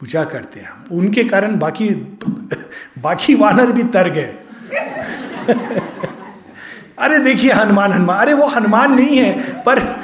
पूजा 0.00 0.24
करते 0.24 0.60
हैं 0.60 0.70
हम। 0.70 0.84
उनके 0.92 1.24
कारण 1.24 1.58
बाकी 1.58 1.90
बाकी 2.98 3.34
वानर 3.34 3.72
भी 3.72 3.82
तर 3.82 4.10
गए। 4.10 4.36
अरे 6.98 7.18
देखिए 7.18 7.52
हनुमान 7.52 7.92
हनुमान। 7.92 8.18
अरे 8.18 8.32
वो 8.32 8.46
हनुमान 8.46 8.92
नहीं 8.92 9.16
है, 9.16 9.62
पर 9.62 10.02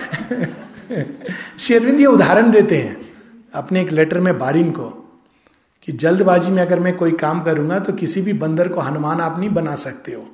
शेरविंद 1.58 2.00
ये 2.00 2.06
उदाहरण 2.06 2.50
देते 2.50 2.78
हैं 2.78 3.08
अपने 3.54 3.80
एक 3.80 3.92
लेटर 3.92 4.20
में 4.20 4.38
बारिन 4.38 4.70
को 4.70 4.88
कि 5.82 5.92
जल्दबाजी 5.92 6.50
में 6.50 6.62
अगर 6.62 6.80
मैं 6.80 6.96
कोई 6.96 7.12
काम 7.12 7.40
करूँगा 7.40 7.78
तो 7.78 7.92
किसी 7.92 8.22
भी 8.22 8.32
बंदर 8.32 8.68
को 8.68 8.80
हनुमान 8.80 9.20
आप 9.20 9.38
नहीं 9.38 9.50
बना 9.50 9.74
सकते 9.74 10.12
हो। 10.12 10.28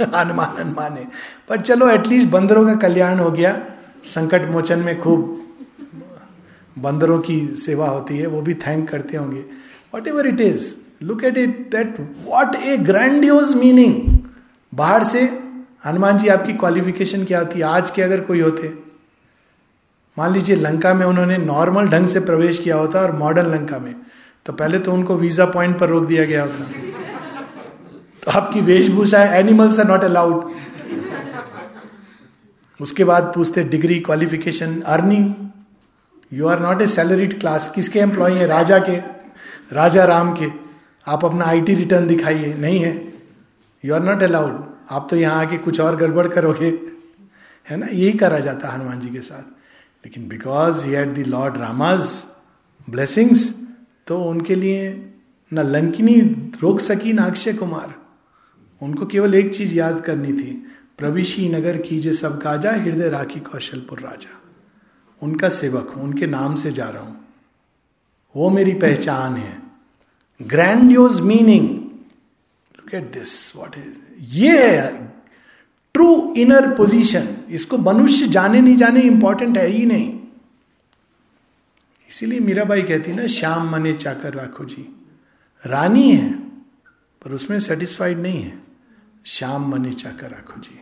हनुमान 0.14 0.62
हनुमान 0.62 0.92
है। 0.92 1.08
पर 1.48 1.60
चलो 1.60 1.88
एटलीस्ट 1.88 2.28
बंदरों 2.28 2.66
का 2.66 2.74
कल्याण 2.74 3.18
हो 3.18 3.30
गया। 3.30 3.73
संकट 4.04 4.48
मोचन 4.50 4.78
में 4.78 5.00
खूब 5.00 5.40
बंदरों 6.78 7.18
की 7.20 7.38
सेवा 7.56 7.88
होती 7.88 8.18
है, 8.18 8.26
वो 8.26 8.40
भी 8.42 8.54
थैंक 8.56 8.88
करते 8.88 9.16
होंगे। 9.16 9.44
Whatever 10.08 10.26
it 10.26 10.40
is 10.40 10.74
look 11.02 11.24
at 11.24 11.38
it 11.38 11.58
that 11.70 11.96
what 12.26 12.54
a 12.56 12.76
grandiose 12.78 13.54
meaning 13.56 13.94
बाहर 14.72 15.04
से 15.04 15.22
हनुमान 15.86 16.18
जी 16.18 16.28
आपकी 16.28 16.52
क्वालिफिकेशन 16.54 17.24
क्या 17.24 17.38
होती 17.38 17.58
है? 17.58 17.64
आज 17.66 17.90
के 17.90 18.02
अगर 18.02 18.20
कोई 18.22 18.40
होते, 18.40 18.72
मान 20.16 20.32
लीजिए 20.32 20.56
लंका 20.56 20.92
में 20.94 21.04
उन्होंने 21.06 21.36
नॉर्मल 21.38 21.88
ढंग 21.88 22.06
से 22.08 22.20
प्रवेश 22.22 22.58
किया 22.58 22.76
होता 22.76 23.00
और 23.00 23.12
मॉडर्न 23.18 23.50
लंका 23.52 23.78
में 23.78 23.94
तो 24.46 24.52
पहले 24.52 24.78
तो 24.78 24.92
उनको 24.92 25.16
वीज़ा 25.16 25.44
पॉइंट 25.46 25.78
पर 25.78 25.88
रोक 25.88 26.04
दिया 26.06 26.24
गया 26.24 26.42
होता। 26.42 26.64
तो 28.22 28.30
आपकी 28.30 28.60
वेशभूषा 28.62 29.22
एनिमल्स 29.36 29.78
आर 29.80 29.86
नॉट 29.86 30.04
अलाउड 30.04 30.52
उसके 32.80 33.04
बाद 33.04 33.32
पूछते 33.34 33.62
degree 33.64 33.98
qualification 34.00 34.80
earning 34.80 35.34
you 36.32 36.46
are 36.48 36.60
not 36.60 36.82
a 36.82 36.86
salaried 36.86 37.38
class 37.40 37.70
किसके 37.74 37.98
एम्प्लॉय 37.98 38.38
है? 38.38 38.46
राजा 38.46 38.78
के, 38.78 38.96
राजा 39.72 40.04
राम 40.04 40.32
के। 40.32 40.46
आप 41.06 41.24
अपना 41.24 41.44
आईटी 41.44 41.74
रिटर्न 41.74 42.06
दिखाइए. 42.06 42.52
नहीं 42.54 42.78
है. 42.80 42.92
यू 43.84 43.94
आर 43.94 44.02
नॉट 44.02 44.22
अलाउड 44.22 44.62
आप 44.90 45.06
तो 45.10 45.16
यहाँ 45.16 45.40
आके 45.40 45.58
कुछ 45.58 45.80
और 45.80 45.96
गड़बड़ 45.96 46.26
करोगे. 46.28 46.70
है 47.66 47.76
ना? 47.76 47.86
यही 47.86 48.12
करा 48.12 48.38
जाता 48.38 48.68
हनुमान 48.68 49.00
जी 49.00 49.08
के 49.08 49.20
साथ। 49.20 49.42
लेकिन 50.04 50.28
because 50.28 50.84
he 50.86 50.92
had 50.92 51.14
the 51.14 51.26
Lord 51.26 51.56
Rama's 51.56 52.26
blessings 52.90 53.52
तो 54.06 54.20
उनके 54.22 54.54
लिए 54.54 55.10
न 55.52 55.60
लंकिनी 55.60 56.20
रोक 56.62 56.80
सकी 56.80 57.12
न 57.12 57.18
अक्षय 57.18 57.52
कुमार, 57.52 57.94
उनको 58.82 59.06
केवल 59.06 59.34
एक 59.34 59.54
चीज़ 59.54 59.74
याद 59.74 60.00
करनी 60.00 60.32
थी 60.32 60.50
प्रविशी 60.98 61.48
नगर 61.48 61.76
कीजे 61.76 62.12
सब 62.12 62.42
काजा 62.42 62.72
हृदय 62.72 63.08
राखी 63.08 63.40
कौशलपुर 63.40 64.00
राजा। 64.00 64.40
उनका 65.22 65.48
सेवक 65.48 65.90
हूँ, 65.90 66.04
उनके 66.04 66.26
नाम 66.26 66.56
से 66.56 66.72
जा 66.72 66.88
रहा 66.88 67.02
हूँ। 67.02 67.24
वो 68.36 68.50
मेरी 68.50 68.74
पहचान 68.74 69.36
है। 69.36 69.62
Grand 70.42 70.48
grandiose 70.48 71.20
meaning 71.20 71.70
look 71.70 72.94
at 72.94 73.12
this 73.12 73.56
what 73.56 73.76
is 73.78 73.98
ये 74.20 74.88
ट्रू 75.94 76.34
इनर 76.36 76.74
पोजीशन 76.74 77.36
इसको 77.50 77.78
मनुष्य 77.78 78.26
जाने 78.26 78.60
नहीं 78.60 78.76
जाने 78.76 79.00
इंपॉर्टेंट 79.00 79.58
है 79.58 79.68
ही 79.68 79.86
नहीं। 79.86 80.20
इसीलिए 82.10 82.40
मीराबाई 82.40 82.82
कहती 82.82 83.12
ना, 83.12 83.26
श्याम 83.26 83.70
मने 83.70 83.92
चाकर 83.92 84.34
राखो 84.34 84.64
जी। 84.64 85.00
रानी 85.66 86.10
है, 86.12 86.32
पर 87.22 87.32
उसमें 87.32 87.60
सेटिस्फाइड 87.60 88.18
नहीं 88.18 88.42
है। 88.42 88.63
श्याम 89.26 89.68
मने 89.68 89.92
चाकर 89.92 90.30
राखो 90.30 90.60
जी। 90.60 90.80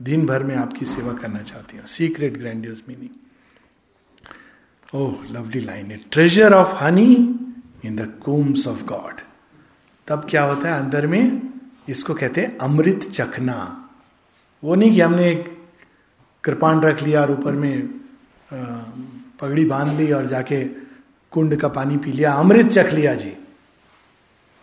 दिन 0.00 0.26
भर 0.26 0.42
में 0.42 0.54
आपकी 0.56 0.86
सेवा 0.86 1.12
करना 1.12 1.42
चाहती 1.42 1.76
हूँ। 1.76 1.86
Secret 1.86 2.36
grandiose 2.38 2.82
meaning 2.88 3.14
oh 4.94 5.24
lovely 5.32 5.60
line 5.60 5.90
है 5.90 6.00
treasure 6.12 6.52
of 6.52 6.74
honey 6.74 7.12
in 7.84 7.96
the 7.96 8.06
combs 8.24 8.66
of 8.68 8.84
God 8.84 9.20
तब 10.08 10.26
क्या 10.30 10.42
होता 10.42 10.68
है? 10.68 10.82
अंदर 10.82 11.06
में 11.06 11.50
इसको 11.88 12.14
कहते 12.14 12.40
हैं 12.40 12.56
अमृत 12.58 13.00
चखना। 13.02 13.56
वो 14.62 14.74
नहीं 14.74 14.94
कि 14.94 15.00
हमने 15.00 15.30
एक 15.30 15.44
कृपाण 16.44 16.80
रख 16.80 17.02
लिया 17.02 17.20
और 17.20 17.32
ऊपर 17.32 17.52
में 17.54 17.88
पगड़ी 19.40 19.64
बाँध 19.64 19.98
ली 20.00 20.10
और 20.12 20.26
जाके 20.26 20.64
कुंड 21.32 21.56
का 21.56 21.68
पानी 21.68 21.96
पी 21.96 22.12
लिया, 22.12 22.32
अमृत 22.32 22.66
चख 22.66 22.92
लिया 22.92 23.14
जी। 23.14 23.36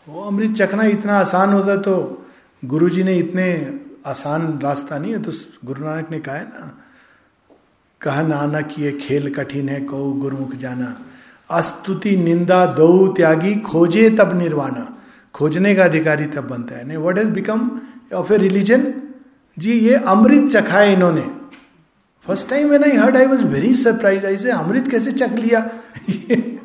वो 0.09 0.21
अमृत 0.21 0.51
चखना 0.51 0.83
इतना 0.83 1.19
आसान 1.19 1.53
होता 1.53 1.75
तो 1.75 2.25
गुरु 2.65 2.89
जी 2.89 3.03
ने 3.03 3.17
इतने 3.17 3.79
आसान 4.05 4.59
रास्ता 4.63 4.97
नहीं 4.97 5.11
है 5.11 5.21
तो 5.21 5.31
गुरु 5.65 5.85
नानक 5.85 6.11
ने 6.11 6.19
कहा 6.19 6.35
है 6.35 6.43
ना, 6.43 6.79
कहा, 8.01 8.21
नानक, 8.21 8.69
ये 8.79 8.91
खेल 8.91 9.33
कठिन 9.33 9.69
है 9.69 9.81
कौ 9.81 10.11
गुरुमुख 10.11 10.55
जाना। 10.55 11.05
अस्तुति, 11.49 12.17
निंदा 12.17 12.65
दो 12.65 13.07
त्यागी, 13.07 13.55
खोजे 13.55 14.09
तब 14.09 14.37
निर्वाणा। 14.37 14.97
खोजने 15.33 15.75
का 15.75 15.83
अधिकारी 15.83 16.25
तब 16.25 16.47
बनता 16.47 16.75
है। 16.75 16.97
What 16.97 17.17
has 17.17 17.29
become 17.29 17.81
of 18.13 18.33
a 18.33 18.37
religion 18.37 18.93
जी, 19.59 19.73
ये 19.73 19.95
अमृत 19.95 20.49
चखा 20.49 20.79
है 20.79 20.93
इन्होंने। 20.93 21.31
First 22.25 22.49
time 22.49 22.67
when 22.67 22.83
I 22.83 22.91
heard 22.91 23.17
I 23.17 23.25
was 23.25 23.43
very 23.43 23.73
surprise 23.73 24.25
I 24.25 24.37
say 24.37 24.51
अमृत 24.51 24.87
कैसे 24.87 25.11
चख 25.11 25.29
लिया? 25.29 25.69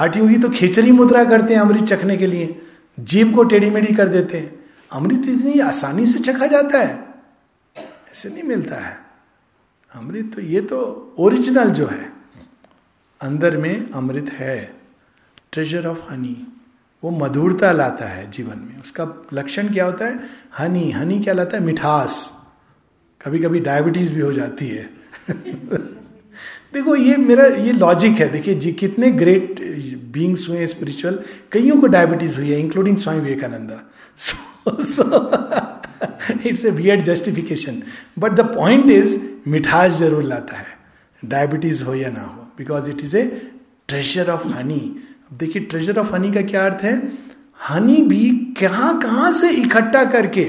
हाटी 0.00 0.20
होगी 0.20 0.38
तो 0.38 0.50
खिचड़ी 0.50 0.92
मुद्रा 0.92 1.24
करते 1.24 1.54
हैं 1.54 1.60
अमृत 1.60 1.84
चखने 1.84 2.16
के 2.16 2.26
लिए। 2.26 2.62
जीव 3.00 3.32
को 3.32 3.44
टेढ़ी 3.44 3.70
मेढ़ी 3.70 3.94
कर 3.94 4.08
देते 4.08 4.38
हैं। 4.38 4.64
अमृत 4.92 5.18
इतनी 5.18 5.60
आसानी 5.60 6.06
से 6.06 6.18
चखा 6.18 6.46
जाता 6.46 6.78
है। 6.78 7.14
ऐसे 7.78 8.28
नहीं 8.28 8.42
मिलता 8.42 8.76
है। 8.76 8.98
अमृत 9.94 10.32
तो 10.34 10.40
ये 10.40 10.60
तो 10.60 11.14
ओरिजिनल 11.18 11.70
जो 11.70 11.86
है। 11.86 12.12
अंदर 13.20 13.56
में 13.56 13.90
अमृत 13.90 14.30
है। 14.32 14.76
ट्रेजर 15.52 15.86
ऑफ़ 15.86 16.12
हनी 16.12 16.46
वो 17.04 17.10
मधुरता 17.10 17.72
लाता 17.72 18.04
है 18.04 18.30
जीवन 18.30 18.58
में। 18.58 18.80
उसका 18.80 19.26
लक्षण 19.32 19.72
क्या 19.72 19.84
होता 19.84 20.06
है? 20.06 20.20
हनी 20.58 20.90
हनी 20.90 21.20
क्या 21.20 21.34
लाता 21.34 21.56
है? 21.56 21.62
मिठास। 21.62 22.32
कभी 23.24 23.38
कभी 23.38 23.60
डायबिटीज़ 23.60 24.12
भी 24.12 24.20
हो 24.20 24.32
जाती 24.32 24.68
है। 24.68 24.90
देखो, 26.72 26.96
ये 26.96 27.16
मेरा, 27.16 27.46
ये 27.46 27.72
लॉजिक 27.72 28.14
है। 28.14 28.28
देखिए, 28.32 28.54
जी, 28.54 28.72
कितने 28.72 29.10
ग्रेट 29.12 29.60
बींग्स 30.12 30.48
हुए 30.48 30.66
स्पिरिचुअल 30.66 31.18
कईयों 31.52 31.76
को 31.80 31.86
डायबिटीज़ 31.86 32.36
हुई 32.36 32.50
है 32.50 32.58
including 32.60 32.96
Swami 32.96 33.20
Vivekananda. 33.20 33.76
It's 36.46 36.64
a 36.64 36.70
weird 36.70 37.02
justification 37.04 37.82
but 38.18 38.32
the 38.32 38.40
point 38.54 38.90
is 38.90 39.18
मिठास 39.48 39.92
ज़रूर 39.98 40.22
लाता 40.22 40.56
है 40.56 40.66
डायबिटीज़ 41.22 41.82
हो 41.84 41.94
या 41.94 42.10
ना 42.10 42.22
हो 42.22 42.46
because 42.58 42.90
it 42.90 43.00
is 43.02 43.16
a 43.16 43.24
treasure 43.88 44.30
of 44.30 44.46
honey 44.48 44.80
देखिए 45.40 45.62
ट्रेजर 45.64 45.98
ऑफ़ 45.98 46.12
हनी 46.14 46.30
का 46.32 46.42
क्या 46.42 46.64
अर्थ 46.66 46.82
है? 46.84 46.94
हनी 47.68 48.02
भी 48.04 48.28
कहाँ 48.60 48.98
कहाँ 49.00 49.32
से 49.32 49.50
इकट्ठा 49.52 50.04
करके, 50.04 50.44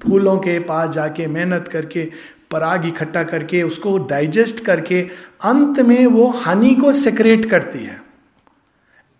फूलों 0.00 0.36
के 0.38 0.58
पास 0.60 0.90
जाके 0.94 1.26
मेहनत 1.28 1.68
करके 1.68 2.08
पराग 2.50 2.86
इकट्ठा 2.86 3.22
करके, 3.22 3.62
उसको 3.62 3.98
डाइजेस्ट 3.98 4.64
करके, 4.64 5.08
अंत 5.44 5.80
में 5.80 6.06
वो 6.06 6.30
हनी 6.30 6.74
को 6.74 6.92
सेक्रेट 6.92 7.50
करती 7.50 7.84
है। 7.84 8.02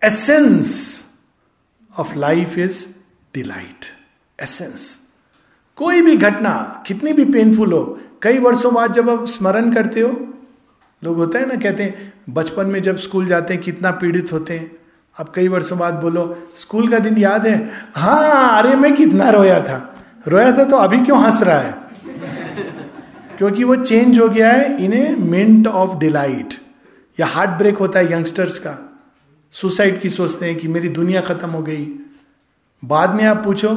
Essence 0.03 1.03
of 1.97 2.15
life 2.15 2.57
is 2.57 2.87
delight 3.33 3.85
essence 4.43 4.99
कोई 5.75 6.01
भी 6.01 6.17
घटना, 6.17 6.83
कितनी 6.87 7.13
भी 7.13 7.25
पेनफुल 7.25 7.73
हो, 7.73 7.99
कई 8.21 8.37
वर्षों 8.37 8.73
बाद 8.73 8.93
जब 8.93 9.09
आप 9.09 9.27
स्मरण 9.27 9.73
करते 9.73 10.01
हो, 10.01 10.33
लोग 11.03 11.15
होता 11.15 11.39
है 11.39 11.45
ना, 11.45 11.55
कहते 11.55 11.83
हैं, 11.83 12.13
बचपन 12.29 12.65
में 12.65 12.81
जब 12.81 12.97
स्कूल 12.97 13.25
जाते 13.25 13.53
हैं, 13.53 13.63
कितना 13.63 13.91
पीड़ित 13.91 14.33
होते 14.33 14.57
हैं। 14.57 14.71
अब 15.17 15.31
कई 15.35 15.47
वर्षों 15.47 15.77
बाद 15.77 15.93
बोलो, 15.93 16.49
स्कूल 16.55 16.89
का 16.89 16.99
दिन 16.99 17.17
याद 17.17 17.47
है? 17.47 17.71
हाँ 17.95 18.63
अरे 18.63 18.75
मैं 18.75 18.95
कितना 18.95 19.29
रोया 19.29 19.59
था। 19.59 20.05
रोया 20.27 20.57
था 20.57 20.63
तो 20.63 20.77
अभी 20.77 20.97
क्यों 20.97 21.23
हंस 21.23 21.41
रहा 21.41 21.59
है? 21.59 21.78
क्योंकि 23.39 23.63
वो 23.63 23.75
चेंज 23.75 24.19
हो 24.19 24.27
गया 24.29 24.51
है 24.51 24.85
in 24.85 24.93
a 24.93 25.15
mint 25.17 25.67
of 25.67 25.97
delight 25.99 26.53
या 27.19 27.25
हार्ट 27.25 27.49
ब्रेक 27.59 27.77
होता 27.77 27.99
है 27.99 28.11
यंगस्टर्स 28.13 28.57
का। 28.59 28.77
सुसाइड 29.55 29.99
की 30.01 30.09
सोचते 30.09 30.45
हैं 30.45 30.55
कि 30.57 30.67
मेरी 30.67 30.89
दुनिया 30.89 31.21
खत्म 31.21 31.49
हो 31.49 31.61
गई। 31.61 31.85
बाद 32.83 33.13
में 33.15 33.23
आप 33.25 33.43
पूछो 33.43 33.75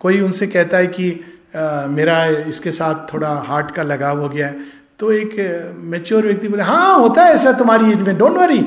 कोई 0.00 0.20
उनसे 0.20 0.46
कहता 0.46 0.76
है 0.76 0.86
कि 0.86 1.10
आ, 1.56 1.86
मेरा 1.86 2.24
इसके 2.24 2.70
साथ 2.72 3.12
थोड़ा 3.12 3.28
हार्ट 3.46 3.70
का 3.70 3.82
लगाव 3.82 4.20
हो 4.20 4.28
गया 4.28 4.46
है। 4.46 4.56
तो 4.98 5.12
एक 5.12 5.74
मेच्योर 5.84 6.26
व्यक्ति 6.26 6.48
बोले 6.48 6.62
हाँ 6.62 6.98
होता 6.98 7.24
है 7.24 7.34
ऐसा 7.34 7.52
तुम्हारी 7.52 7.90
एज 7.92 7.98
में 7.98 8.16
don't 8.18 8.36
worry 8.38 8.58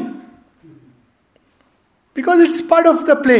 because 2.16 2.42
it's 2.44 2.62
part 2.62 2.88
of 2.88 3.04
the 3.06 3.18
play 3.24 3.40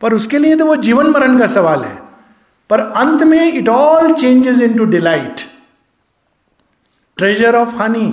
पर 0.00 0.14
उसके 0.14 0.38
लिए 0.38 0.56
तो 0.56 0.66
वो 0.66 0.76
जीवन 0.78 1.10
मरण 1.10 1.38
का 1.38 1.46
सवाल 1.48 1.84
है। 1.84 1.96
पर 2.70 2.80
अंत 2.80 3.22
में 3.22 3.52
it 3.52 3.68
all 3.68 4.12
changes 4.14 4.60
into 4.78 4.84
delight 4.86 5.40
treasure 7.20 7.56
of 7.56 7.74
honey 7.76 8.06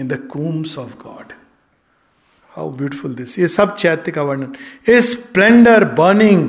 in 0.00 0.08
the 0.08 0.16
combs 0.30 0.76
of 0.78 0.94
God 1.02 1.32
how 2.50 2.70
beautiful 2.70 3.14
this 3.14 3.38
ये 3.38 3.46
सब 3.48 3.76
चैत्य 3.76 4.12
का 4.12 4.22
वर्णन। 4.22 4.52
A 4.88 5.00
splendour 5.00 5.84
burning 5.94 6.48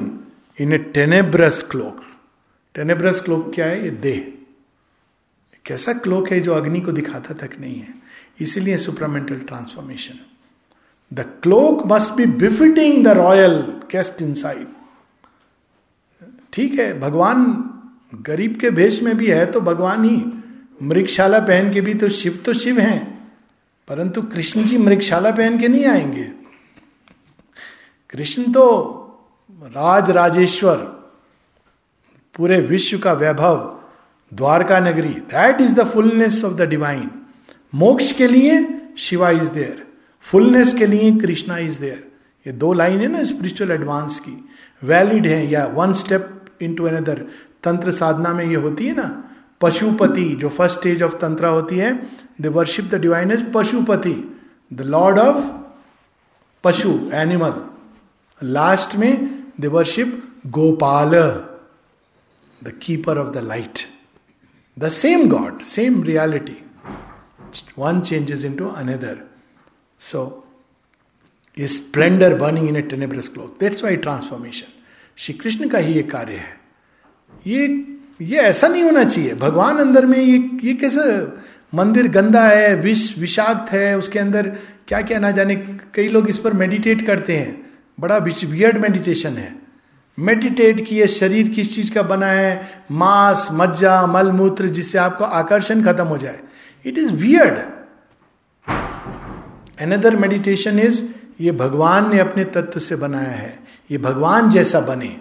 in 0.61 0.73
a 0.73 0.77
tenebrous 0.93 1.61
cloak 1.71 2.01
tenebrous 2.75 3.21
cloak 3.21 3.53
क्या 3.55 3.65
है? 3.65 3.83
ये 3.83 3.89
देह। 3.89 4.33
कैसा 5.65 5.93
क्लोक 5.93 6.29
है 6.29 6.39
जो 6.39 6.53
अग्नि 6.53 6.81
को 6.81 6.91
दिखाता 6.91 7.33
तक 7.33 7.57
नहीं 7.59 7.75
है? 7.75 7.93
इसीलिए 8.41 8.77
supramental 8.77 9.39
transformation 9.39 10.19
the 11.11 11.25
cloak 11.43 11.85
must 11.87 12.13
be 12.13 12.25
befitting 12.25 13.03
the 13.05 13.17
royal 13.17 13.59
guest 13.91 14.21
inside 14.33 14.67
ठीक 16.53 16.79
है, 16.79 16.99
भगवान 16.99 17.45
गरीब 18.21 18.57
के 18.57 18.69
भेष 18.71 19.01
में 19.03 19.15
भी 19.17 19.27
है 19.27 19.45
तो 19.51 19.61
भगवान 19.61 20.03
ही 20.03 20.17
मृगशाला 20.81 21.39
पहन 21.39 21.71
के 21.73 21.81
भी 21.81 21.93
तो 21.93 22.09
शिव 22.09 22.41
तो 22.45 22.53
शिव 22.53 22.79
हैं, 22.79 23.31
परंतु 23.87 24.21
कृष्ण 24.23 24.63
जी 24.63 24.77
मृगशाला 24.77 25.31
पहन 25.31 25.57
के 25.59 25.67
नहीं 25.67 25.85
आएँगे। 25.85 26.23
कृष्ण 28.09 28.51
तो 28.51 28.63
राज 29.65 30.09
राजेश्वर 30.11 30.77
पूरे 32.35 32.59
विश्व 32.61 32.97
का 32.99 33.13
वैभव, 33.13 33.57
द्वारका 34.31 34.79
नगरी 34.79 35.09
that 35.09 35.61
is 35.61 35.75
the 35.75 35.87
fullness 35.87 36.43
of 36.45 36.53
the 36.53 36.61
divine 36.61 37.09
मोक्ष 37.73 38.11
के 38.11 38.27
लिए 38.27 38.65
शिवा 38.97 39.29
इज़ 39.29 39.51
देयर 39.51 39.85
फुलनेस 40.25 40.73
के 40.73 40.85
लिए 40.85 41.11
कृष्णा 41.17 41.57
इज़ 41.57 41.79
देयर 41.81 42.05
ये 42.45 42.53
दो 42.53 42.71
लाइन 42.73 42.99
है 42.99 43.07
ना 43.07 43.23
स्पिरिचुअल 43.23 43.71
एडवांस 43.71 44.19
की। 44.19 44.43
वैलिड 44.83 45.27
है 45.27 45.45
या 45.51 45.65
one 45.65 45.93
step 45.93 46.45
in 46.61 46.75
to 46.75 46.85
another 46.85 47.25
तंत्र 47.63 47.91
साधना 47.91 48.33
में 48.33 48.45
ये 48.45 48.55
होती 48.55 48.87
है 48.87 48.95
ना 48.95 49.07
पशुपति, 49.61 50.23
जो 50.35 50.49
फ़र्स्ट 50.49 50.77
स्टेज 50.79 51.03
ऑफ़ 51.03 51.15
तंत्र 51.17 51.45
होती 51.45 51.77
है 51.77 51.91
the 52.41 52.47
worship 52.47 52.85
the 52.85 52.95
divine 52.95 53.31
is 53.31 53.45
Pashupati 53.45 54.13
the 54.73 54.81
lord 54.81 55.19
of 55.19 55.49
पशु 56.63 56.89
एनिमल 57.13 57.53
लास्ट 58.41 58.95
में 58.95 59.43
the 59.59 59.65
worship 59.65 60.23
Gopal 60.47 61.11
the 62.61 62.73
keeper 62.81 63.17
of 63.17 63.33
the 63.33 63.37
light 63.37 63.79
the 64.79 64.89
same 64.89 65.27
God 65.29 65.61
same 65.61 66.03
reality 66.03 66.57
one 67.79 68.01
changes 68.01 68.45
into 68.55 68.67
another 68.67 69.19
so 69.99 70.23
is 71.57 71.71
splendour 71.71 72.35
burning 72.35 72.67
in 72.69 72.75
a 72.75 72.81
tenebrous 72.81 73.29
cloth 73.29 73.59
that's 73.59 73.83
why 73.83 73.95
transformation 73.97 74.73
Shri 75.17 75.33
Krishna 75.33 75.69
का 75.69 75.77
ही 75.77 75.93
ये 75.93 76.03
कार्य 76.03 76.33
है। 76.33 76.59
ये 77.47 77.67
ये 78.21 78.37
ऐसा 78.37 78.67
नहीं 78.67 78.83
होना 78.83 79.03
चाहिए। 79.03 79.35
भगवान 79.35 79.77
अंदर 79.77 80.05
में 80.05 80.17
ये 80.17 80.49
ये 80.63 80.73
कैसे 80.73 81.27
मंदिर 81.77 82.07
गंदा 82.07 82.47
है, 82.47 82.75
विष, 82.75 83.17
विषाक्त 83.17 83.71
है, 83.71 83.97
उसके 83.97 84.19
अंदर 84.19 84.47
क्या 84.87 85.01
क्या 85.01 85.19
ना 85.19 85.31
जाने, 85.31 85.55
कई 85.93 86.07
लोग 86.07 86.29
इस 86.29 86.37
पर 86.37 86.53
मेडिटेट 86.53 87.05
करते 87.05 87.37
हैं। 87.37 87.69
बड़ा 87.99 88.17
वियर्ड 88.17 88.77
मेडिटेशन 88.77 89.29
है। 89.29 89.55
मेडिटेट 90.19 90.87
किए, 90.87 91.07
शरीर 91.07 91.49
किस 91.49 91.75
चीज़ 91.75 91.93
का 91.93 92.01
बना 92.01 92.27
है? 92.27 92.83
मांस, 92.91 93.47
मज्जा, 93.51 94.07
मलमूत्र, 94.07 94.65
जिससे 94.65 94.97
आपका 94.97 95.25
आकर्षण 95.25 95.83
खत्म 95.83 96.05
हो 96.05 96.17
जाए। 96.17 96.39
It 96.85 96.97
is 96.97 97.13
weird 97.13 97.59
another 99.81 100.15
meditation 100.15 100.79
is 100.79 101.03
ये 101.41 101.51
भगवान 101.51 102.09
ने 102.09 102.19
अपने 102.19 102.43
तत्व 102.43 102.79
से 102.79 102.95
बनाया 102.95 103.29
है। 103.29 103.59
ये 103.91 103.97
भगवान 103.97 104.49
जैसा 104.49 104.79
बने। 104.79 105.17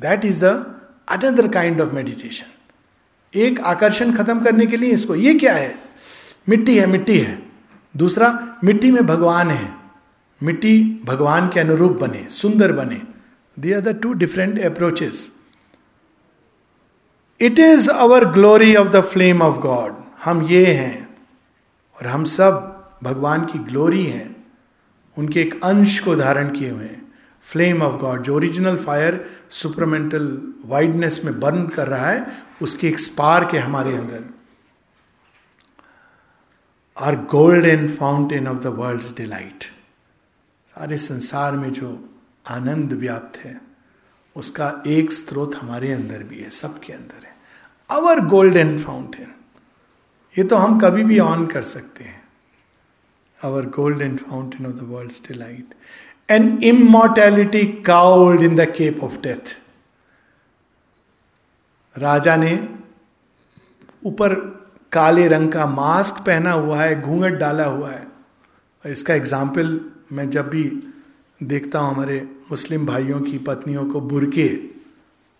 That 0.00 0.24
is 0.24 0.44
the 0.44 0.79
another 1.10 1.48
kind 1.48 1.80
of 1.80 1.94
meditation 1.94 3.38
एक 3.38 3.60
आकर्षण 3.60 4.12
खत्म 4.12 4.40
करने 4.40 4.66
के 4.66 4.76
लिए 4.76 4.92
इसको, 4.92 5.14
ये 5.14 5.34
क्या 5.34 5.54
है? 5.54 5.74
मिट्टी 6.48 6.78
है 6.78 6.86
मिट्टी 6.86 7.18
है। 7.18 7.42
दूसरा, 7.94 8.56
मिट्टी 8.64 8.90
में 8.90 9.06
भगवान 9.06 9.50
है। 9.50 9.74
मिट्टी 10.40 11.02
भगवान 11.04 11.48
के 11.48 11.60
अनुरूप 11.60 11.92
बने, 11.92 12.26
सुंदर 12.30 12.72
बने। 12.72 13.00
These 13.56 13.72
are 13.72 13.80
the 13.80 13.98
two 14.02 14.12
different 14.12 14.60
approaches 14.64 15.30
it 17.40 17.58
is 17.58 17.90
our 17.90 18.24
glory 18.24 18.74
of 18.76 18.88
the 18.88 19.00
flame 19.02 19.42
of 19.42 19.56
God 19.58 19.94
हम 20.24 20.42
ये 20.42 20.64
हैं, 20.66 21.08
और 21.96 22.06
हम 22.06 22.24
सब 22.24 22.98
भगवान 23.02 23.44
की 23.44 23.58
ग्लोरी 23.60 24.04
हैं। 24.04 24.36
उनके 25.16 25.40
एक 25.40 25.60
अंश 25.64 25.98
को 25.98 26.14
धारण 26.16 26.48
किए 26.50 26.70
हुए 26.70 26.84
हैं। 26.84 26.99
फ्लेम 27.44 27.82
ऑफ़ 27.82 28.00
गॉड, 28.00 28.22
जो 28.22 28.34
ओरिजिनल 28.36 28.76
फायर 28.76 29.24
सुपरमेंटल 29.50 30.26
वाइडनेस 30.64 31.20
में 31.24 31.38
बर्न 31.40 31.66
कर 31.68 31.88
रहा 31.88 32.10
है, 32.10 32.26
उसकी 32.62 32.88
एक 32.88 32.98
स्पार्क 32.98 33.54
है 33.54 33.60
हमारे 33.60 33.96
अंदर। 33.96 34.24
Our 36.96 37.16
gold 37.30 37.64
and 37.64 37.90
fountain 37.96 38.48
of 38.48 38.58
the 38.58 38.66
world 38.78 39.16
delight 39.16 39.64
सारे 40.74 40.96
संसार 40.98 41.56
में 41.56 41.70
जो 41.72 41.88
आनंद 42.48 42.92
व्याप्त 42.92 43.38
है, 43.38 43.60
उसका 44.36 44.82
एक 44.86 45.12
स्रोत 45.12 45.54
हमारे 45.54 45.92
अंदर 45.92 46.22
भी 46.22 46.38
है, 46.38 46.50
सबके 46.50 46.92
अंदर 46.92 47.26
है। 47.26 47.34
अवर 47.90 48.20
गोल्डन 48.26 48.78
फाउंटेन 48.78 49.34
ये 50.36 50.44
तो 50.44 50.56
हम 50.56 50.78
कभी 50.80 51.04
भी 51.04 51.18
ऑन 51.18 51.46
कर 51.46 51.62
सकते 51.62 52.04
हैं। 52.04 52.22
Our 53.40 53.66
golden 53.66 54.16
fountain 54.16 54.66
of 54.66 54.74
the 54.74 54.88
world 54.90 55.28
delight 55.28 55.74
and 56.30 56.62
immortality 56.64 57.64
cowled 57.86 58.42
in 58.42 58.54
the 58.56 58.66
cape 58.76 59.02
of 59.04 59.16
death 59.22 59.56
राजा 61.96 62.36
ने 62.36 62.52
ऊपर 64.06 64.34
काले 64.92 65.26
रंग 65.28 65.52
का 65.52 65.66
मास्क 65.66 66.24
पहना 66.26 66.52
हुआ 66.52 66.82
है, 66.82 67.00
घूंघट 67.00 67.34
डाला 67.38 67.64
हुआ 67.64 67.90
है। 67.90 68.06
इसका 68.84 69.14
एग्ज़ाम्पल 69.14 69.80
मैं 70.12 70.28
जब 70.30 70.48
भी 70.48 70.62
देखता 71.40 71.78
हूँ 71.78 71.94
हमारे 71.94 72.20
मुस्लिम 72.50 72.86
भाइयों 72.86 73.20
की, 73.20 73.38
पत्नियों 73.38 73.86
को 73.86 74.00
बुरके 74.02 74.48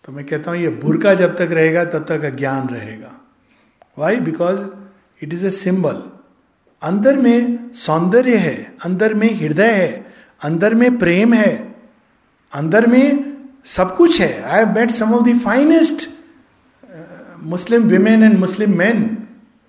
तो 0.05 0.11
मैं 0.11 0.25
कहता 0.25 0.51
हूँ, 0.51 0.59
ये 0.59 0.69
बुरका 0.69 1.13
जब 1.13 1.35
तक 1.37 1.51
रहेगा, 1.51 1.83
तब 1.85 2.05
तक 2.05 2.23
अज्ञान 2.25 2.67
रहेगा। 2.69 3.11
Why 3.97 4.15
because 4.19 4.63
it 5.21 5.33
is 5.33 5.45
a 5.45 5.49
symbol 5.51 6.01
अंदर 6.81 7.17
में 7.17 7.71
सौंदर्य 7.75 8.37
है, 8.37 8.75
अंदर 8.85 9.13
में 9.13 9.33
हृदय 9.35 9.71
है। 9.71 10.10
अंदर 10.41 10.73
में 10.73 10.97
प्रेम 10.99 11.33
है, 11.33 11.53
अंदर 12.53 12.87
में 12.87 13.37
सब 13.65 13.95
कुछ 13.97 14.19
है। 14.21 14.41
I 14.41 14.59
have 14.59 14.73
met 14.75 14.91
some 14.91 15.13
of 15.13 15.29
the 15.29 15.37
finest 15.39 16.09
Muslim 17.45 17.83
women 17.83 18.23
and 18.23 18.37
Muslim 18.39 18.77
man 18.77 19.17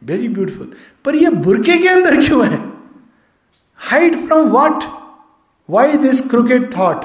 very 0.03 0.29
beautiful 0.29 0.73
पर 1.05 1.15
ये 1.15 1.31
बुरके 1.31 1.79
के 1.79 1.89
अंदर 1.89 2.25
क्यों 2.25 2.47
है? 2.47 2.59
Hide 3.81 4.17
from 4.27 4.49
what 4.51 4.85
why 5.69 5.97
this 5.99 6.21
cricket 6.31 6.71
thought 6.77 7.05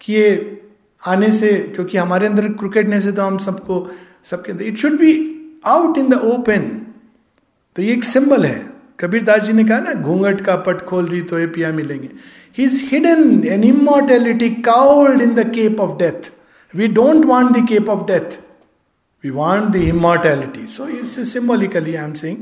कि 0.00 0.12
ये 0.12 0.56
आने 1.02 1.30
से, 1.32 1.52
क्योंकि 1.74 1.98
हमारे 1.98 2.26
अंदर 2.26 2.48
क्रिकेटनेस 2.52 3.06
है 3.06 3.12
तो 3.12 3.22
हम 3.22 3.38
सबको, 3.38 3.90
सबके 4.24 4.52
अंदर 4.52 4.64
it 4.64 4.76
should 4.76 4.98
be 4.98 5.12
out 5.66 5.98
in 5.98 6.08
the 6.08 6.14
open 6.14 6.68
तो 7.76 7.82
ये 7.82 7.92
एक 7.92 8.04
सिंबल 8.04 8.44
है। 8.44 8.68
कबीर 9.00 9.22
दास 9.24 9.40
जी 9.40 9.52
ने 9.52 9.64
कहा 9.64 9.78
ना, 9.78 9.92
घूंघट 9.92 10.40
का 10.40 10.56
पट 10.58 10.80
खोल 10.82 11.06
रही 11.06 11.22
तो 11.22 11.38
ये 11.38 11.46
पिया 11.48 11.72
मिलेंगे। 11.72 12.08
he 12.57 12.63
is 12.63 12.81
hidden 12.91 13.43
an 13.47 13.63
immortality 13.63 14.49
cowled 14.63 15.21
in 15.21 15.33
the 15.35 15.49
cape 15.55 15.79
of 15.81 15.97
death 15.99 16.31
we 16.73 16.87
don't 16.99 17.25
want 17.25 17.57
the 17.57 17.67
cape 17.69 17.89
of 17.89 18.05
death 18.07 18.39
we 19.23 19.29
want 19.31 19.69
the 19.73 19.83
immortality 19.87 20.65
so 20.69 20.87
it's 20.89 21.19
symbolically 21.33 21.95
I 21.95 22.03
am 22.03 22.13
saying 22.23 22.37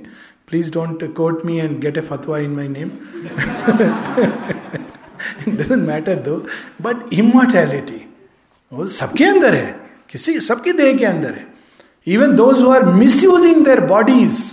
please 0.49 0.71
don't 0.73 1.03
quote 1.15 1.45
me 1.45 1.57
and 1.59 1.79
get 1.81 1.97
a 1.97 2.01
फतवा 2.09 2.37
in 2.39 2.55
my 2.55 2.67
name 2.69 2.89
doesn't 5.49 5.87
matter 5.87 6.19
though 6.21 6.35
but 6.81 7.13
immortality 7.13 8.01
वो 8.71 8.85
सबके 8.91 9.25
अंदर 9.25 9.55
है 9.55 9.71
किसी 10.11 10.39
सबकी 10.41 10.71
देह 10.73 10.97
के 10.97 11.05
अंदर 11.05 11.33
है 11.33 11.45
even 12.07 12.35
those 12.35 12.61
who 12.61 12.69
are 12.71 12.85
misusing 13.23 13.63
their 13.65 13.79
bodies 13.87 14.43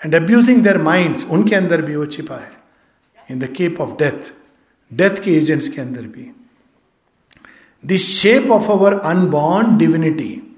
and 0.00 0.14
abusing 0.14 0.62
their 0.62 0.78
mind 0.82 1.16
उनके 1.30 1.54
अंदर 1.56 1.82
भी 1.82 1.96
वो 1.96 2.06
छिपा 2.06 2.36
है 2.36 2.52
in 3.29 3.39
the 3.39 3.43
cape 3.43 3.81
of 3.81 3.89
death 3.89 4.33
death 4.93 5.23
के 5.23 5.37
एजेंट्स 5.37 5.67
के 5.67 5.81
अंदर 5.81 6.01
भी। 6.01 6.31
The 7.85 7.95
shape 7.97 8.51
of 8.51 8.71
our 8.71 8.99
unborn 8.99 9.77
divinity 9.77 10.57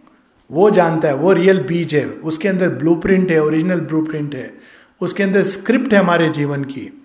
वो 0.51 0.69
जानता 0.69 1.07
है, 1.07 1.15
वो 1.15 1.33
रियल 1.33 1.63
बीज 1.63 1.95
है, 1.95 2.05
उसके 2.05 2.47
अंदर 2.47 2.69
ब्लू 2.69 2.95
प्रिंट 2.95 3.31
है 3.31 3.43
ओरिजिनल 3.43 3.79
ब्लू 3.81 4.05
प्रिंट 4.05 4.35
है, 4.35 4.57
उसके 5.01 5.23
अंदर 5.23 5.43
स्क्रिप्ट 5.43 5.93
है 5.93 5.99
हमारे 5.99 6.29
जीवन 6.29 6.63
की। 6.63 7.03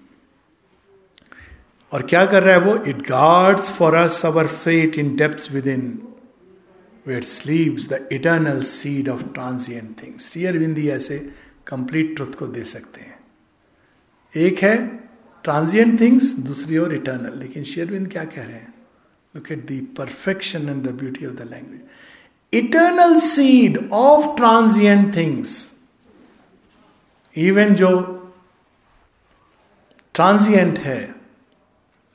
और 1.93 2.03
क्या 2.03 2.27
कर 2.27 2.43
रहा 2.43 2.55
है 2.55 2.61
वो? 2.61 2.85
It 2.85 2.97
guards 2.97 3.71
for 3.71 3.95
us 3.95 4.27
our 4.27 4.47
fate 4.47 4.99
in 4.99 5.17
depth 5.17 5.49
within 5.67 6.09
where 7.07 7.25
sleeps 7.25 7.89
the 7.89 8.09
eternal 8.13 8.63
seed 8.63 9.09
of 9.09 9.23
transient 9.23 10.03
things 10.03 10.33
Shri 10.33 10.47
विंदी 10.47 10.89
ऐसे 10.89 11.31
कंप्लीट 11.67 12.17
ट्रुथ 12.17 12.35
को 12.39 12.47
दे 12.47 12.65
सकते 12.65 13.01
हैं। 13.01 13.19
एक 14.37 14.59
है 14.59 15.06
ट्रांजिएंट 15.47 16.01
थिंग्स 16.01 16.33
दूसरी 16.33 16.79
ओर 16.79 16.95
इटर्नल 16.95 17.39
लेकिन 17.39 17.65
शेयरविंद 17.65 18.13
क्या 18.13 18.25
कह 18.25 18.45
रहे 18.45 18.57
हैं? 18.57 18.75
Look 19.37 19.53
at 19.53 19.97
perfection 19.97 20.69
and 20.69 20.87
the 20.87 20.91
beauty 20.91 21.27
of 21.27 21.35
the 21.35 21.41
language 21.41 21.81
eternal 22.53 23.17
seed 23.17 23.91
of 23.93 24.37
transient 24.37 25.17
things 25.17 25.73
even 27.37 27.75
जो 27.75 28.13
ट्रांजिएंट 30.15 30.79
है, 30.79 31.15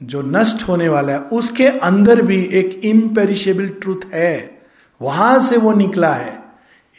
जो 0.04 0.22
नष्ट 0.22 0.64
होने 0.64 0.90
वाला 0.90 1.14
है, 1.14 1.20
उसके 1.20 1.68
अंदर 1.68 2.22
भी 2.22 2.46
एक 2.46 2.82
इम्पेरिशेबल 2.84 3.70
ट्रूथ 3.70 4.14
है। 4.14 4.62
वहाँ 5.02 5.40
से 5.40 5.58
वो 5.58 5.74
निकला 5.74 6.14
है। 6.14 6.44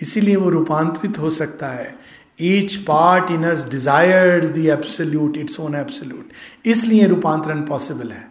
इसीलिए 0.02 0.36
वो 0.36 0.50
रूपांतरित 0.50 1.18
हो 1.18 1.30
सकता 1.30 1.68
है। 1.68 2.01
Each 2.38 2.74
part 2.84 3.30
in 3.30 3.44
us 3.44 3.68
desire 3.70 4.44
the 4.46 4.66
absolute 4.68 5.36
its 5.36 5.60
own 5.60 5.74
absolute 5.76 6.32
इसलिए 6.66 7.06
रूपांतरण 7.06 7.60
पॉसिबल 7.66 8.10
है। 8.10 8.30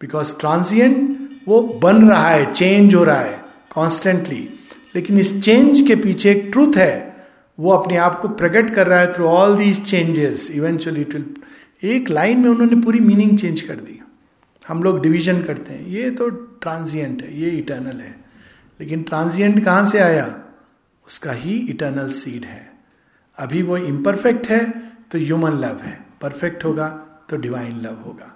बिकॉज़ 0.00 0.36
ट्रांसियंट 0.40 1.28
वो 1.48 1.60
बन 1.82 2.08
रहा 2.08 2.28
है 2.28 2.52
चेंज 2.52 2.94
हो 2.94 3.04
रहा 3.04 3.20
है 3.20 3.42
कॉन्स्टेंटली 3.74 4.48
लेकिन 4.94 5.18
इस 5.18 5.40
चेंज 5.40 5.80
के 5.80 5.96
पीछे 5.96 6.30
एक 6.30 6.48
ट्रूथ 6.52 6.76
है। 6.76 7.14
वो 7.58 7.70
अपने 7.72 7.96
आप 7.96 8.20
को 8.20 8.28
प्रकट 8.30 8.70
कर 8.74 8.86
रहा 8.86 9.00
है 9.00 9.12
through 9.14 9.26
all 9.26 9.56
these 9.58 9.82
changes 9.84 10.50
eventually 10.50 11.00
it 11.00 11.14
will 11.14 11.24
एक 11.90 12.10
लाइन 12.10 12.38
में 12.40 12.48
उन्होंने 12.50 12.80
पूरी 12.82 13.00
मीनिंग 13.00 13.36
चेंज 13.38 13.60
कर 13.60 13.74
दी। 13.76 14.00
हम 14.62 14.82
लोग 14.82 15.00
डिवीज़न 15.02 15.42
करते 15.42 15.72
हैं। 15.72 15.86
ये 15.88 16.10
तो 16.10 16.28
ट्रांजिएंट 16.28 17.22
है, 17.22 17.40
ये 17.40 17.50
इटर्नल 17.50 18.00
है। 18.00 18.14
लेकिन 18.80 19.02
ट्रांजिएंट 19.02 19.64
कहाँ 19.64 19.84
से 19.86 19.98
आया? 19.98 20.26
उसका 21.06 21.32
ही 21.32 21.56
इटर्नल 21.70 22.08
सीड 22.10 22.44
है। 22.44 22.73
अभी 23.38 23.62
वो 23.62 23.76
इम्परफेक्ट 23.76 24.46
है 24.46 24.70
तो 25.10 25.18
ह्यूमन 25.18 25.52
लव 25.52 25.80
है। 25.82 26.06
परफेक्ट 26.20 26.64
होगा 26.64 26.88
तो 27.30 27.36
डिवाइन 27.36 27.80
लव 27.80 27.94
होगा। 27.94 28.30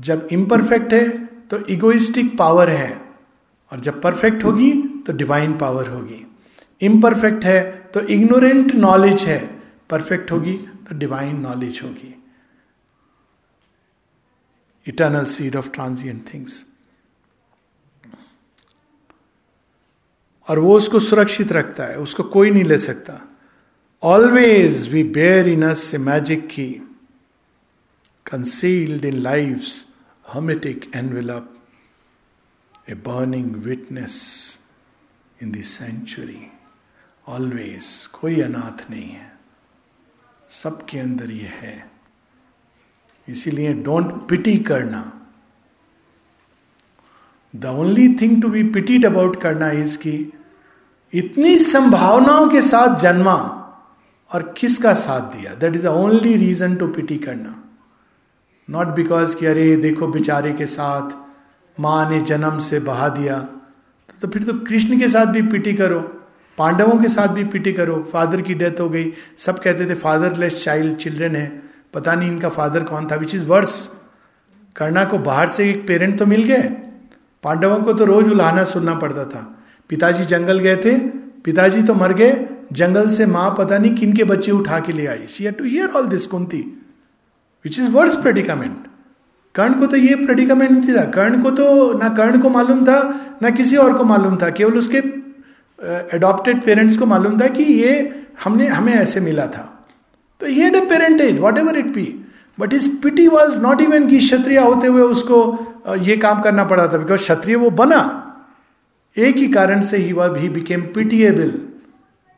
जब 0.00 0.28
इम्परफेक्ट 0.32 0.92
है 0.92 1.24
तो 1.26 1.58
इगोइस्टिक 1.66 2.36
पावर 2.38 2.70
है। 2.70 3.14
और 3.72 3.80
जब 3.80 4.02
परफेक्ट 4.02 4.44
होगी 4.44 4.72
तो 5.06 5.12
डिवाइन 5.12 5.58
पावर 5.58 5.88
होगी। 5.88 6.26
इम्परफेक्ट 6.80 7.44
है 7.44 7.70
तो 7.94 8.00
इग्नोरेंट 8.00 8.74
नॉलेज 8.74 9.22
है। 9.22 9.60
परफेक्ट 9.90 10.32
होगी 10.32 10.54
तो 10.56 10.94
डिवाइन 10.94 11.40
नॉलेज 11.40 11.80
होगी। 11.84 12.14
Eternal 14.86 15.24
seed 15.24 15.56
of 15.56 15.70
transient 15.70 16.34
things 16.34 16.64
और 20.48 20.58
वो 20.58 20.76
उसको 20.76 20.98
सुरक्षित 20.98 21.52
रखता 21.52 21.84
है, 21.84 21.98
उसको 21.98 22.22
कोई 22.22 22.50
नहीं 22.50 22.64
ले 22.64 22.78
सकता। 22.78 23.20
Always 24.04 24.88
we 24.92 25.02
bear 25.02 25.46
in 25.48 25.62
us 25.64 25.90
a 25.94 25.98
magic 25.98 26.46
key 26.46 26.66
concealed 28.26 29.04
in 29.04 29.14
life 29.18 29.62
hermetic 30.32 30.90
envelope 30.96 31.54
a 32.90 32.94
burning 33.06 33.54
witness 33.64 34.18
in 35.42 35.52
the 35.52 35.62
century 35.62 36.42
always 37.26 37.88
कोई 38.20 38.40
अनाथ 38.40 38.90
नहीं 38.90 39.08
है 39.08 39.32
सबके 40.50 40.98
अंदर 40.98 41.30
ये 41.30 41.52
है 41.62 41.74
इसीलिए 43.28 43.72
डोंट 43.82 44.14
पिटी 44.28 44.56
करना 44.64 45.02
the 47.54 47.76
only 47.80 48.08
thing 48.20 48.40
to 48.42 48.48
be 48.50 48.62
pitied 48.70 49.06
about 49.06 49.42
करना 49.42 49.70
इसकी 49.80 50.16
इतनी 51.12 51.58
संभावनाओं 51.64 52.48
के 52.50 52.62
साथ 52.62 52.98
जन्मा 53.00 53.36
और 54.34 54.54
किसका 54.58 54.94
साथ 54.94 55.20
दिया? 55.20 55.54
That 55.54 55.74
is 55.74 55.82
the 55.82 55.86
only 55.86 56.36
reason 56.36 56.74
to 56.74 56.88
pity 56.88 57.16
करना। 57.16 57.64
नॉट 58.70 58.86
बिकॉज़ 58.86 59.36
कि 59.36 59.46
अरे 59.46 59.76
देखो 59.76 60.06
बेचारे 60.06 60.52
के 60.52 60.66
साथ 60.66 61.10
माँ 61.80 62.10
ने 62.10 62.20
जन्म 62.20 62.58
से 62.58 62.78
बहा 62.78 63.08
दिया। 63.08 63.38
तो, 64.20 64.28
फिर 64.28 64.42
तो 64.42 64.52
कृष्ण 64.52 64.98
के 64.98 65.08
साथ 65.08 65.26
भी 65.26 65.42
पिटी 65.42 65.74
करो 65.74 66.00
पांडवों 66.58 67.02
के 67.02 67.08
साथ 67.08 67.28
भी 67.28 67.44
पिटी 67.44 67.72
करो। 67.72 68.08
फादर 68.12 68.40
की 68.40 68.54
डेथ 68.54 68.80
हो 68.80 68.88
गई। 68.88 69.12
सब 69.38 69.58
कहते 69.58 69.86
थे 69.86 69.94
फादरलेस 69.94 70.64
चाइल्ड 70.64 70.96
चिल्ड्रन 70.96 71.36
है। 71.36 71.62
पता 71.94 72.14
नहीं 72.14 72.30
इनका 72.30 72.48
फादर 72.48 72.84
कौन 72.84 73.08
था 73.10 73.14
विच 73.14 73.34
इज़ 73.34 73.46
वर्स 73.46 73.90
कर्णा 74.76 75.04
को 75.04 75.18
बाहर 75.18 75.48
से 75.48 75.70
एक 75.70 75.86
पेरेंट 75.86 76.18
तो 76.18 76.26
मिल 76.26 76.44
गए 76.44 76.62
पांडवों 77.42 77.78
को 77.78 77.92
तो 77.92 78.04
रोज 78.04 78.28
उलाना 78.28 78.64
सुनना 78.64 78.94
पड़ता 78.94 79.24
था। 79.24 79.58
पिताजी 79.88 80.24
जंगल 80.24 80.58
गए 80.58 80.76
थे। 80.76 80.98
पिताजी 81.44 81.82
तो 81.82 81.94
मर 81.94 82.12
गए। 82.12 82.53
जंगल 82.72 83.08
से 83.08 83.26
माँ 83.26 83.54
पता 83.58 83.78
नहीं 83.78 83.94
किन 83.94 84.12
के 84.12 84.24
बच्चे 84.24 84.52
उठा 84.52 84.78
के 84.80 84.92
ले 84.92 85.06
आई। 85.06 85.26
See 85.26 85.50
to 85.50 85.64
hear 85.64 85.90
all 85.90 86.06
this 86.06 86.26
Kunti 86.26 86.58
which 87.64 87.78
is 87.80 87.90
worse 87.90 88.16
predicament 88.16 88.86
Karna 89.54 89.78
को 89.80 89.86
तो 89.86 89.96
ये 89.96 90.14
प्रेडिकामेंट 90.16 90.70
नहीं 90.70 90.96
था। 90.96 91.04
कर्ण 91.10 91.42
को 91.42 91.50
तो 91.50 91.92
ना 91.98 92.08
कर्ण 92.08 92.40
को 92.40 92.48
मालूम 92.50 92.84
था 92.84 92.98
ना 93.42 93.50
किसी 93.50 93.76
और 93.76 93.96
को 93.98 94.04
मालूम 94.04 94.36
था। 94.36 94.50
केवल 94.50 94.78
उसके 94.78 94.98
एडॉप्टेड 96.16 96.58
uh, 96.58 96.64
पेरेंट्स 96.64 96.96
को 96.96 97.06
मालूम 97.06 97.40
था 97.40 97.46
कि 97.46 97.62
ये 97.62 97.92
हमने 98.44 98.66
हमें 98.68 98.92
ऐसे 98.92 99.20
मिला 99.20 99.46
था। 99.46 99.70
तो 100.40 100.46
ये 100.46 100.70
parent 100.70 100.88
parentage 100.88 101.38
whatever 101.58 101.76
it 101.78 101.86
be 101.86 102.06
but 102.58 102.74
is 102.74 102.88
pity 103.02 103.26
was 103.28 103.60
not 103.60 103.80
even 103.80 104.06
कि 104.08 104.18
क्षत्रिय 104.18 104.58
होते 104.58 104.86
हुए 104.86 105.02
उसको 105.02 105.38
ये 106.00 106.16
काम 106.16 106.40
करना 106.42 106.64
पड़ा 106.64 106.86
था। 106.88 106.98
बिकॉज़ 106.98 107.20
क्षत्रिय 107.20 107.56
वो 107.56 107.70
बना। 107.72 108.00
एक 109.16 109.36
ही 109.36 109.46
कारण 109.48 109.80
से 109.80 109.96
ही 109.96 110.12
वह 110.12 110.28
भी 110.28 110.48
बिकेम 110.48 110.82
पिटिएबल 110.94 111.52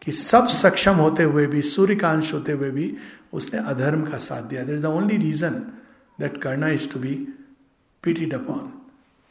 कि 0.03 0.13
सब 0.13 0.49
सक्षम 0.49 0.95
होते 0.95 1.23
हुए 1.23 1.47
भी, 1.47 1.63
सूर्यकांश 1.63 2.33
होते 2.35 2.53
हुए 2.53 2.71
भी 2.71 2.97
उसने 3.33 3.61
अधर्म 3.61 4.03
का 4.03 4.19
साथ 4.19 4.43
दिया। 4.43 4.65
There 4.65 4.75
is 4.75 4.83
the 4.83 4.87
only 4.87 5.17
reason 5.17 5.55
that 6.21 6.37
करना 6.37 6.69
is 6.69 6.91
to 6.91 7.01
be 7.01 7.29
pitied 8.03 8.35
upon 8.35 8.73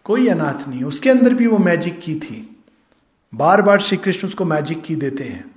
कोई 0.04 0.28
अनाथ 0.28 0.68
नहीं 0.70 0.84
उसके 0.84 1.10
अंदर 1.10 1.34
भी 1.34 1.48
वो 1.48 1.58
मैजिक 1.58 2.00
की 2.00 2.16
थी। 2.16 2.64
बार 3.36 3.62
बार 3.62 3.82
श्री 3.82 3.98
कृष्ण 3.98 4.28
उसको 4.28 4.46
मैजिक 4.46 4.84
की 4.84 4.96
देते 4.96 5.24
हैं 5.24 5.56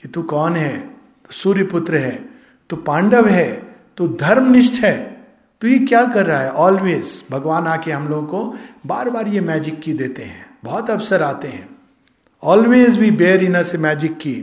कि 0.00 0.08
तू 0.08 0.22
कौन 0.22 0.56
है? 0.56 0.80
तो 0.88 1.32
सूर्य 1.32 1.64
पुत्र 1.64 1.96
है। 1.96 2.28
तो 2.68 2.76
पांडव 2.76 3.28
है। 3.28 3.76
तो 3.96 4.08
धर्मनिष्ठ 4.08 4.84
है। 4.84 5.26
तो 5.60 5.68
ये 5.68 5.78
क्या 5.78 6.06
कर 6.06 6.26
रहा 6.26 6.40
है? 6.40 6.52
ऑलवेज 6.52 7.24
भगवान 7.30 7.66
आके 7.66 7.92
हम 7.92 8.08
लोगों 8.08 8.26
को 8.26 8.58
बार 8.86 9.10
बार 9.10 9.28
ये 9.28 9.40
मैजिक 9.40 9.80
की 9.80 9.92
देते 9.92 10.22
हैं। 10.22 10.58
बहुत 10.64 10.90
अवसर 10.90 11.22
आते 11.22 11.48
हैं। 11.48 11.77
Always 12.42 12.98
we 12.98 13.10
bear 13.10 13.42
in 13.44 13.54
us 13.54 13.74
a 13.74 13.78
magic 13.78 14.18
key 14.18 14.34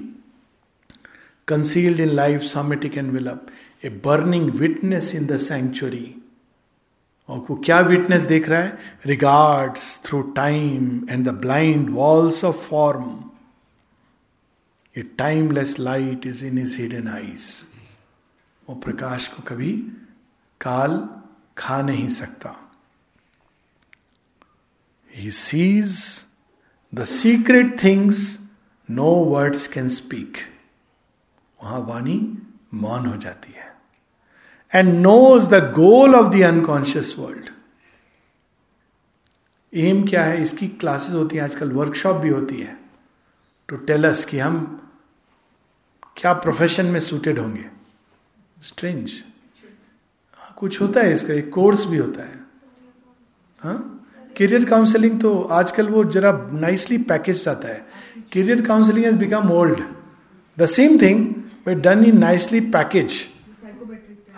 concealed 1.48 2.00
in 2.00 2.10
life 2.10 2.42
somatic 2.42 2.98
and 2.98 3.12
विलप 3.12 3.48
a 3.84 3.90
burning 3.90 4.50
witness 4.50 5.16
in 5.16 5.26
the 5.26 5.38
century 5.38 6.16
और 7.30 7.40
को 7.40 7.56
क्या 7.56 7.80
विटनेस 7.80 8.24
देख 8.24 8.50
रहा 8.50 8.62
है? 8.62 8.78
Regards 9.06 10.00
through 10.06 10.22
time 10.22 11.08
and 11.10 11.26
the 11.26 11.30
blind 11.30 11.90
walls 11.90 12.44
of 12.44 12.58
form 12.58 13.24
a 14.98 15.02
timeless 15.18 15.80
light 15.80 16.26
is 16.26 16.46
in 16.46 16.58
is 16.58 16.82
hidden 16.82 17.08
eyes 17.08 17.66
वो 18.70 18.76
प्रकाश 18.76 19.28
को 19.28 19.44
कभी 19.44 19.72
काल 20.62 21.10
खा 21.58 21.82
नहीं 21.82 22.10
सकता। 22.10 22.56
He 25.16 25.32
sees 25.32 25.98
the 26.96 27.04
secret 27.04 27.84
things 27.84 28.40
no 28.90 29.12
words 29.12 29.68
can 29.68 29.90
speak 29.90 30.38
वहाँ 31.64 31.80
वाणी 31.80 32.38
मौन 32.74 33.06
हो 33.06 33.18
जाती 33.18 33.54
है। 33.54 33.76
And 34.74 34.94
knows 34.94 35.50
the 35.50 35.54
goal 35.54 36.16
of 36.16 36.34
the 36.36 36.42
unconscious 36.42 37.16
world 37.20 37.50
aim 39.74 40.08
क्या 40.08 40.24
है? 40.24 40.42
इसकी 40.42 40.68
क्लासेस 40.68 41.16
होती 41.16 41.36
हैं, 41.36 41.44
आजकल 41.44 41.72
वर्कशॉप 41.72 42.16
भी 42.16 42.30
होती 42.30 42.62
है। 42.62 42.78
टू 43.70 43.76
टेल 43.76 44.10
अस 44.10 44.26
कि 44.26 44.40
हम 44.40 44.56
क्या 46.18 46.34
प्रोफेशन 46.34 46.86
में 46.86 47.00
सूटेड 47.00 47.40
होंगे। 47.40 47.66
स्ट्रेंज 48.62 49.24
कुछ 50.58 50.82
होता 50.82 51.02
है 51.02 51.14
इसका, 51.14 51.34
एक 51.34 51.54
कोर्स 51.54 51.86
भी 51.86 51.98
होता 51.98 52.24
है। 52.24 52.40
हाँ? 53.60 53.95
करियर 54.38 54.66
काउंसलिंग 54.66 55.20
तो 55.22 55.34
आजकल 55.52 55.88
वो 55.90 56.04
जरा 56.06 56.32
नाइसली 56.54 56.98
पैकेज 57.10 57.48
आता 57.48 57.68
है। 57.68 57.86
Career 58.34 58.62
counselling 58.62 59.06
has 59.06 59.16
become 59.16 59.52
old 59.52 59.82
the 60.58 60.66
same 60.68 60.98
thing 61.02 61.26
but 61.68 61.82
done 61.84 62.04
in 62.06 62.18
nicely 62.20 62.60
package 62.72 63.26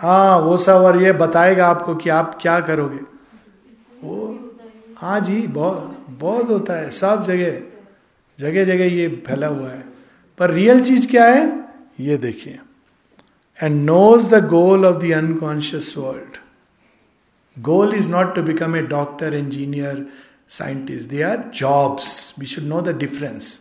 हाँ 0.00 0.38
वो 0.38 0.56
सब 0.56 0.84
और 0.84 1.02
ये 1.02 1.12
बताएगा 1.14 1.66
आपको 1.66 1.94
कि 1.94 2.10
आप 2.10 2.38
क्या 2.42 2.58
करोगे। 2.60 2.98
वो 4.02 4.16
हाँ 4.98 5.18
जी, 5.20 5.40
बहुत 5.42 6.06
बहुत 6.10 6.48
होता 6.50 6.74
है, 6.74 6.90
सब 6.90 7.24
जगह 7.24 7.60
जगह 8.38 8.64
जगह 8.64 8.94
ये 8.94 9.08
फैला 9.26 9.46
हुआ 9.46 9.68
है। 9.68 9.84
पर 10.38 10.50
रियल 10.50 10.80
चीज़ 10.80 11.06
क्या 11.08 11.24
है? 11.26 11.46
ये 12.00 12.16
देखिए। 12.16 12.58
And 13.58 13.82
knows 13.82 14.28
the 14.30 14.44
goal 14.48 14.86
of 14.86 15.02
the 15.04 15.10
unconscious 15.12 15.94
world 15.98 16.36
Goal 17.61 17.93
is 17.93 18.07
not 18.07 18.33
to 18.35 18.41
become 18.41 18.73
a 18.73 18.87
doctor, 18.87 19.27
engineer, 19.27 20.07
scientist. 20.47 21.09
They 21.09 21.23
are 21.23 21.49
jobs. 21.51 22.33
We 22.37 22.45
should 22.45 22.65
know 22.65 22.81
the 22.81 22.93
difference. 22.93 23.59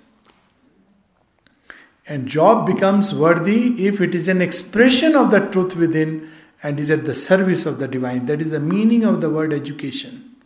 And 2.06 2.26
job 2.26 2.66
becomes 2.66 3.14
worthy 3.14 3.86
if 3.86 4.00
it 4.00 4.14
is 4.14 4.28
an 4.28 4.42
expression 4.42 5.14
of 5.14 5.30
the 5.30 5.40
truth 5.40 5.76
within 5.76 6.30
and 6.62 6.80
is 6.80 6.90
at 6.90 7.04
the 7.04 7.14
service 7.14 7.66
of 7.66 7.78
the 7.78 7.88
divine. 7.88 8.26
That 8.26 8.40
is 8.40 8.50
the 8.50 8.60
meaning 8.60 9.04
of 9.04 9.20
the 9.20 9.30
word 9.30 9.52
education. 9.52 10.36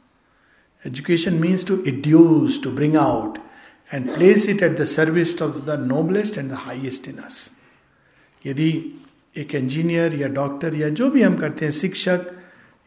Education 0.84 1.40
means 1.40 1.64
to 1.64 1.78
educe, 1.82 2.62
to 2.62 2.70
bring 2.70 2.96
out, 2.96 3.38
and 3.90 4.12
place 4.14 4.48
it 4.48 4.62
at 4.62 4.76
the 4.76 4.86
service 4.86 5.40
of 5.40 5.64
the 5.66 5.76
noblest 5.76 6.36
and 6.36 6.50
the 6.50 6.56
highest 6.56 7.08
in 7.08 7.18
us. 7.18 7.50
यदि 8.46 8.70
एक 9.36 9.54
engineer 9.54 10.14
या 10.20 10.28
doctor 10.34 10.74
या 10.74 10.88
जो 10.98 11.10
भी 11.10 11.22
हम 11.22 11.36
करते 11.36 11.64
हैं 11.64 11.72
शिक्षक 11.72 12.30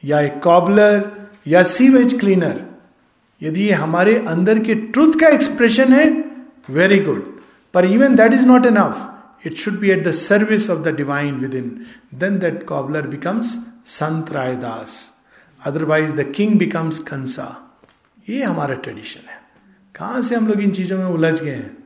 या 0.04 0.20
एक 0.20 0.40
कॉबलर 0.42 1.10
या 1.46 1.62
सीवेज 1.62 2.18
क्लीनर 2.20 2.62
यदि 3.42 3.64
ये 3.64 3.72
हमारे 3.72 4.16
अंदर 4.28 4.58
के 4.58 4.74
ट्रुथ 4.74 5.12
का 5.20 5.28
एक्सप्रेशन 5.28 5.92
है 5.92 6.10
वेरी 6.70 6.98
गुड 6.98 7.40
पर 7.74 7.84
even 7.84 8.14
that 8.14 8.32
is 8.32 8.46
not 8.46 8.66
enough 8.66 9.46
it 9.46 9.54
should 9.54 9.78
be 9.80 9.90
at 9.90 10.04
the 10.04 10.10
service 10.10 10.70
of 10.70 10.78
the 10.78 10.88
divine 10.88 11.34
within 11.54 11.86
then 12.14 12.38
that 12.38 12.62
cobbler 12.62 13.06
becomes 13.06 13.58
Sant 13.86 14.32
Raidas 14.32 15.12
otherwise 15.66 16.14
the 16.14 16.32
king 16.36 16.58
becomes 16.58 16.98
Kansa 16.98 17.60
ये 18.28 18.42
हमारा 18.42 18.74
ट्रेडिशन 18.74 19.28
है। 19.28 19.40
कहाँ 19.94 20.22
से 20.22 20.34
हम 20.34 20.48
लोग 20.48 20.60
इन 20.60 20.70
चीज़ों 20.70 20.98
में 20.98 21.04
उलझ 21.04 21.40
गए 21.42 21.50
हैं? 21.50 21.76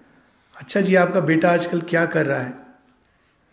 अच्छा 0.61 0.81
जी, 0.81 0.95
आपका 0.95 1.21
बेटा 1.21 1.51
आजकल 1.51 1.81
क्या 1.81 2.07
कर 2.07 2.27
रहा 2.27 2.41
है? 2.41 2.51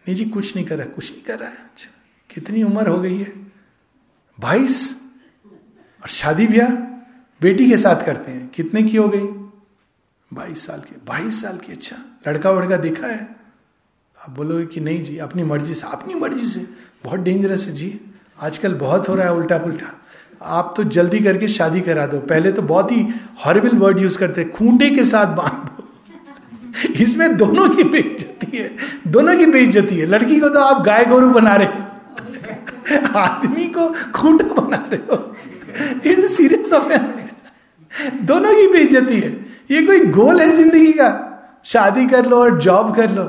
नहीं 0.07 0.15
जी, 0.15 0.25
कुछ 0.25 0.55
नहीं 0.55 0.65
कर 0.65 0.77
रहा 0.77 0.87
कुछ 0.87 1.11
नहीं 1.11 1.23
कर 1.23 1.39
रहा 1.39 1.49
है। 1.49 1.55
अच्छा 1.55 1.89
कितनी 2.33 2.63
उम्र 2.63 2.87
हो 2.87 2.99
गई 2.99 3.17
है? 3.17 3.54
बाईस? 4.39 4.95
और 6.01 6.07
शादी 6.07 6.47
ब्याह 6.47 6.69
बेटी 7.41 7.69
के 7.69 7.77
साथ 7.77 8.05
करते 8.05 8.31
हैं। 8.31 8.51
कितने 8.55 8.83
की 8.83 8.97
हो 8.97 9.09
गई? 9.09 9.19
बाईस 10.33 10.65
साल 10.65 10.79
की। 10.79 10.95
बाईस 11.07 11.41
साल 11.41 11.57
की 11.57 11.71
अच्छा। 11.71 11.95
लड़का 12.27 12.51
वड़का 12.51 12.75
देखा 12.75 13.07
है? 13.07 13.35
आप 14.23 14.29
बोलोगे 14.29 14.65
कि 14.65 14.79
नहीं 14.79 15.03
जी, 15.03 15.17
अपनी 15.17 15.43
मर्ज़ी 15.43 15.73
से। 15.73 15.87
अपनी 15.87 16.13
मर्ज़ी 16.13 16.45
से। 16.45 16.67
बहुत 17.03 17.19
डेंजरस 17.19 17.67
है 17.67 17.73
जी। 17.73 18.01
आजकल 18.41 18.73
बहुत 18.73 19.09
हो 19.09 19.15
रहा 19.15 19.25
है 19.25 19.33
उल्टा 19.33 19.57
पुल्टा 19.57 20.01
आप 20.41 20.73
तो 20.77 20.83
जल्दी 20.83 21.19
करके 21.19 21.47
शादी 21.47 21.81
करा 21.81 22.07
दो। 22.07 22.19
पहले 22.19 22.51
तो 22.51 22.61
बहुत 22.61 22.91
ही 22.91 23.07
हॉरिबल 23.45 23.77
वर्ड 23.77 23.99
यूज़ 23.99 24.17
करते 24.17 24.43
खूंटे 24.43 24.89
के 24.89 25.05
साथ 25.05 25.25
बाँध 25.25 25.53
दो। 25.53 25.89
इसमें 27.03 27.37
दोनों 27.37 27.69
की 27.69 27.83
बेइज्जती 27.83 28.57
है। 28.57 28.75
दोनों 29.07 29.37
की 29.37 29.45
बेइज्जती 29.45 29.97
है। 29.97 30.05
लड़की 30.05 30.39
को 30.39 30.49
तो 30.49 30.59
आप 30.59 30.81
गाय 30.81 31.05
गोरू 31.05 31.29
बना 31.29 31.55
रहे 31.55 31.84
आदमी 33.17 33.67
को 33.77 33.87
खूंटा 34.15 34.53
बना 34.53 34.77
रहे 34.91 34.99
हो। 35.09 36.11
इट 36.11 36.19
सीरियस 36.27 36.73
ऑफेंस 36.73 38.11
दोनों 38.23 38.53
की 38.55 38.67
बेइज्जती 38.73 39.19
है। 39.19 39.31
ये 39.71 39.81
कोई 39.85 39.99
गोल 40.11 40.41
है 40.41 40.49
ज़िंदगी 40.55 40.91
का। 40.93 41.09
शादी 41.65 42.05
कर 42.07 42.25
लो 42.25 42.37
और 42.37 42.59
जॉब 42.61 42.95
कर 42.95 43.09
लो। 43.11 43.23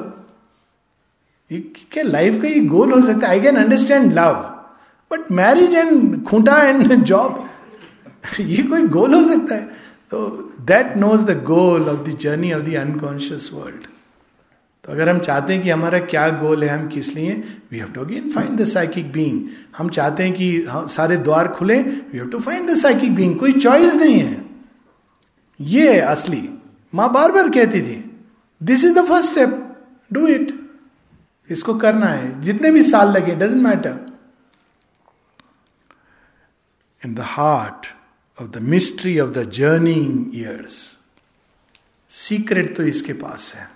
ये 1.50 1.58
क्या 1.92 2.04
लाइफ 2.04 2.40
का 2.42 2.48
ये 2.48 2.60
गोल 2.66 2.92
हो 2.92 3.00
सकता 3.00 3.26
है? 3.26 3.32
I 3.32 3.40
can 3.40 3.56
understand 3.56 4.12
love 4.12 4.34
but 5.10 5.30
marriage 5.32 5.74
and 5.74 6.24
खूंटा 6.26 6.56
एंड 6.62 7.02
जॉब 7.02 7.44
ये 8.40 8.62
कोई 8.62 8.82
गोल 8.96 9.14
हो 9.14 9.22
सकता 9.28 9.54
है? 9.54 9.64
तो 10.12 10.26
that 10.66 10.96
knows 10.96 11.24
the 11.24 11.42
goal 11.44 11.88
of 11.88 12.08
the 12.08 12.16
journey 12.20 12.52
of 12.52 12.62
the 12.62 12.74
unconscious 12.76 13.50
world 13.54 13.86
तो 14.86 14.92
अगर 14.92 15.08
हम 15.08 15.18
चाहते 15.18 15.52
हैं 15.52 15.62
कि 15.62 15.70
हमारा 15.70 15.98
क्या 16.00 16.28
गोल 16.40 16.64
है, 16.64 16.68
हम 16.68 16.86
किस 16.88 17.14
लिए 17.14 17.32
we 17.70 17.78
have 17.78 17.88
to 17.92 18.00
again 18.00 18.30
find 18.30 18.60
the 18.60 18.64
psychic 18.64 19.10
being 19.12 19.48
हम 19.76 19.88
चाहते 19.90 20.22
हैं 20.22 20.32
कि 20.32 20.66
सारे 20.94 21.16
द्वार 21.18 21.48
खुले 21.48 21.80
we 21.82 22.18
have 22.18 22.28
to 22.30 22.40
find 22.40 22.70
the 22.70 22.74
psychic 22.76 23.14
being 23.14 23.38
कोई 23.38 23.52
चॉइस 23.52 23.94
नहीं 23.94 24.20
है। 24.20 24.44
ये 25.60 25.92
है 25.92 26.00
असली। 26.00 26.48
माँ 26.92 27.12
बार 27.12 27.32
बार 27.32 27.48
कहती 27.50 27.80
थी 27.82 27.96
this 28.60 28.84
is 28.84 28.94
the 28.94 29.04
first 29.08 29.30
step 29.32 29.76
do 30.12 30.26
it 30.28 30.52
इसको 31.50 31.74
करना 31.78 32.06
है। 32.06 32.40
जितने 32.42 32.70
भी 32.70 32.82
साल 32.82 33.12
लगे 33.12 33.34
doesn't 33.34 33.62
matter 33.62 34.04
in 37.02 37.14
the 37.14 37.20
heart 37.26 37.86
of 38.38 38.50
the 38.50 38.62
mystery 38.64 39.18
of 39.20 39.30
the 39.30 39.50
journeying 39.50 40.36
years 40.36 40.76
secret 42.10 42.76
तो 42.76 42.82
इसके 42.84 43.12
पास 43.14 43.54
है। 43.56 43.74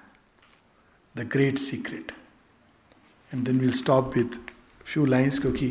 The 1.16 1.28
great 1.32 1.58
secret 1.58 2.12
and 3.34 3.44
then 3.44 3.60
will 3.60 3.72
stop 3.72 4.16
with 4.16 4.38
few 4.92 5.04
lines 5.04 5.38
क्योंकि 5.38 5.68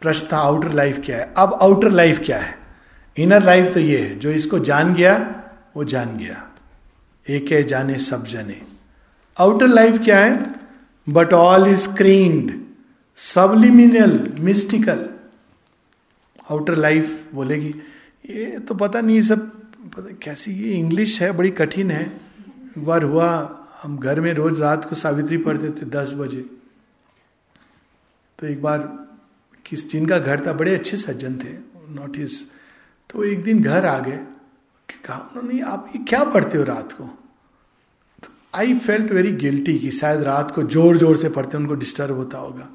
प्रश्न 0.00 0.28
था 0.32 0.38
आउटर 0.38 0.72
लाइफ 0.72 0.98
क्या 1.06 1.16
है? 1.18 1.34
अब 1.36 1.58
आउटर 1.62 1.90
लाइफ 1.90 2.20
क्या 2.20 2.38
है? 2.38 2.58
इनर 3.16 3.42
लाइफ 3.42 3.72
तो 3.74 3.80
ये 3.80 3.98
है, 3.98 4.18
जो 4.18 4.30
इसको 4.30 4.58
जान 4.58 4.94
गया, 4.94 5.44
वो 5.76 5.84
जान 5.84 6.16
गया। 6.16 6.50
एक 7.30 7.52
है 7.52 7.62
जाने, 7.62 7.98
सब 7.98 8.26
जाने। 8.26 8.62
आउटर 9.38 9.66
लाइफ 9.66 9.98
क्या 9.98 10.18
है? 10.18 10.54
But 11.08 11.32
all 11.32 11.66
is 11.68 11.76
screened 11.76 12.60
subliminal 13.16 14.32
mystical 14.40 15.08
outer 16.50 16.76
life 16.76 17.28
बोलेगी, 17.34 17.74
ये 18.30 18.58
तो 18.58 18.74
पता 18.74 19.00
नहीं 19.00 19.20
सब, 19.22 19.50
पता 19.96 20.14
कैसी, 20.22 20.52
ये 20.52 20.72
इंग्लिश 20.72 21.22
है, 21.22 21.32
बड़ी 21.32 21.50
कठिन 21.50 21.90
है। 21.90 22.06
एक 22.06 22.78
बार 22.78 23.02
हुआ 23.02 23.58
हम 23.82 23.96
घर 23.98 24.20
में 24.20 24.32
रोज 24.34 24.60
रात 24.60 24.84
को 24.88 24.94
सावित्री 24.96 25.36
पढ़ते 25.38 25.70
थे 25.70 25.86
दस 25.90 26.12
बजे। 26.14 26.44
तो 28.38 28.46
एक 28.46 28.60
बार 28.62 28.78
किस 29.66 29.90
जिनका 29.90 30.18
घर 30.18 30.46
था, 30.46 30.52
बड़े 30.52 30.74
अच्छे 30.74 30.96
सज्जन 30.96 31.38
थे 31.38 31.52
नॉट 31.94 32.16
इज़ 32.18 32.42
तो 33.10 33.24
एक 33.24 33.42
दिन 33.44 33.62
घर 33.62 33.86
आ 33.86 33.98
गए 33.98 34.18
कहा 35.04 35.16
उन्होंने 35.18 35.60
आप 35.62 35.90
ये 35.96 36.02
क्या 36.04 36.22
पढ़ते 36.24 36.58
हो 36.58 36.64
रात 36.64 36.92
को? 36.92 37.08
आई 38.54 38.74
फेल्ट 38.76 39.12
वेरी 39.12 39.32
गिल्टी 39.34 39.78
कि 39.78 39.90
शायद 39.90 40.22
रात 40.22 40.50
को 40.50 40.62
ज़ोर 40.64 40.96
ज़ोर 40.98 41.16
से 41.16 41.28
पढ़ते, 41.28 41.56
उनको 41.56 41.74
डिस्टर्ब 41.74 42.16
होता 42.16 42.38
होगा। 42.38 42.68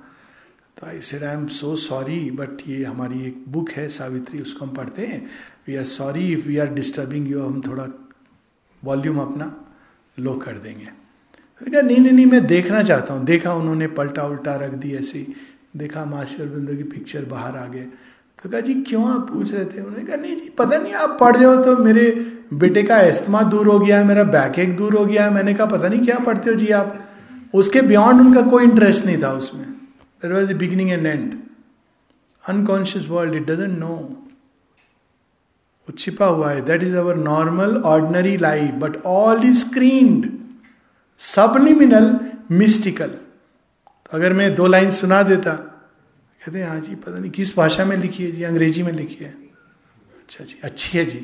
तो 0.78 0.88
I 0.88 1.00
said 1.02 1.24
I 1.24 1.34
am 1.34 1.46
so 1.50 1.76
sorry 1.76 2.20
but 2.32 2.68
ये 2.68 2.84
हमारी 2.84 3.26
एक 3.28 3.44
बुक 3.48 3.70
है 3.72 3.88
सावित्री, 3.90 4.42
उसको 4.42 4.66
हम 4.66 4.74
पढ़ते 4.76 5.06
हैं। 5.06 5.22
We 5.68 5.76
are 5.76 5.84
sorry 5.86 6.32
if 6.34 6.48
we 6.48 6.58
are 6.58 6.74
disturbing 6.74 7.28
you 7.28 7.42
हम 7.42 7.62
थोड़ा 7.68 7.88
वॉल्यूम 8.82 9.20
अपना 9.22 9.46
लो 10.18 10.34
कर 10.36 10.58
देंगे। 10.58 10.86
तो 11.62 11.82
नहीं 11.82 12.00
नहीं 12.00 12.12
नहीं 12.12 12.26
मैं 12.26 12.46
देखना 12.48 12.82
चाहता 12.84 13.14
हूँ। 13.14 13.26
देखा 13.26 13.54
उन्होंने 13.54 13.88
पलटा 13.88 14.24
उल्टा 14.24 14.56
रख 14.56 14.74
दी 14.74 14.94
ऐसी 14.96 15.26
देखा 15.78 16.06
माशर 16.06 16.46
बिंदु 16.46 16.76
की 16.76 16.84
पिक्चर 16.84 17.26
बाहर 17.26 17.56
आ 17.56 17.66
गए। 17.66 17.88
तो 18.44 18.50
कहा 18.50 18.60
जी 18.60 18.74
क्यों 18.82 19.08
आप 19.10 19.30
पूछ 19.30 19.54
रहे 19.54 19.66
थे? 19.66 19.82
उन्होंने 19.82 20.06
कहा, 20.06 20.16
नहीं 20.16 20.36
जी, 20.36 20.50
पता 20.50 20.78
नहीं, 20.78 20.94
आप 20.94 21.18
पढ़ 21.20 21.38
जाओ 21.38 21.64
तो 21.64 21.76
मेरे 21.78 22.10
बेटे 22.54 22.84
का 22.84 23.00
इस्तेमा 23.02 23.42
दूर 23.44 23.68
हो 23.68 23.80
गया 23.80 23.98
है, 23.98 24.04
मेरा 24.04 24.24
बैक 24.24 24.60
एक 24.60 24.76
दूर 24.78 24.96
हो 24.96 25.06
गया 25.06 25.24
है। 25.26 25.34
मैंने 25.34 25.54
कहा, 25.54 25.66
पता 25.68 25.88
नहीं, 25.88 26.06
क्या 26.06 26.18
पढ़ते 26.20 26.50
हो 26.50 26.56
जी 26.56 26.68
आप? 26.72 27.00
उसके 27.54 27.82
बियॉन्ड 27.82 28.22
उनका 28.22 28.42
कोई 28.42 28.64
इंटरेस्ट 28.64 29.06
नहीं 29.06 29.22
था 29.24 29.32
उसमें। 29.32 29.66
That 29.66 30.32
was 30.32 30.54
the 30.54 30.58
beginning 30.58 30.92
and 30.92 31.06
and 31.06 31.34
unconscious 32.44 33.08
world 33.10 33.36
it 33.36 33.46
doesn't 33.46 33.78
know 33.80 33.96
वो 35.88 35.96
छिपा 35.98 36.26
हुआ 36.26 36.52
है। 36.52 36.62
That 36.66 36.84
is 36.84 36.96
our 36.96 37.16
normal 37.18 37.78
ordinary 37.86 38.36
life 38.38 38.72
but 38.80 38.98
all 39.06 39.46
is 39.46 39.60
screened 39.60 40.30
subliminal 41.20 42.20
mystical 42.52 43.12
अगर 44.12 44.34
मैं 44.34 44.54
दो 44.56 44.68
लाइन 44.68 44.92
सुना 44.92 45.22
देता, 45.24 45.54
कहते 45.54 46.60
हैं 46.60 46.82
जी, 46.82 46.96
पता 46.96 47.18
नहीं 47.20 47.32
किस 47.32 47.56
भाषा 47.58 47.86
में 47.86 47.96
लिखी 47.98 48.24
है 48.24 48.32
जी, 48.32 48.44
अंग्रेज़ी 48.44 48.84
में 48.84 48.92
लिखी 48.94 49.24
है। 49.24 49.32
अच्छा 50.20 50.44
जी, 50.44 50.60
अच्छी 50.64 50.98
है 50.98 51.06
जी, 51.06 51.20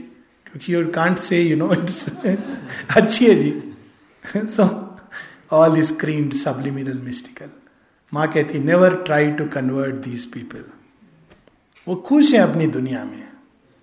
क्योंकि 0.45 0.73
you 0.73 0.85
can't 0.91 1.17
say 1.17 1.41
you 1.41 1.57
know 1.57 1.71
it's 1.73 2.05
अच्छी 2.97 3.25
है 3.25 3.35
जी। 3.35 4.47
So 4.47 4.63
all 5.51 5.77
is 5.79 5.93
screen 5.93 6.29
subliminal 6.37 6.97
mystical 7.03 7.49
माँ 8.11 8.27
कहती 8.31 8.59
never 8.59 8.95
try 9.03 9.31
to 9.31 9.45
convert 9.49 9.95
these 10.03 10.25
people 10.33 10.63
वो 11.87 11.95
खुश 12.07 12.33
है 12.33 12.39
अपनी 12.41 12.67
दुनिया 12.67 13.03
में। 13.03 13.22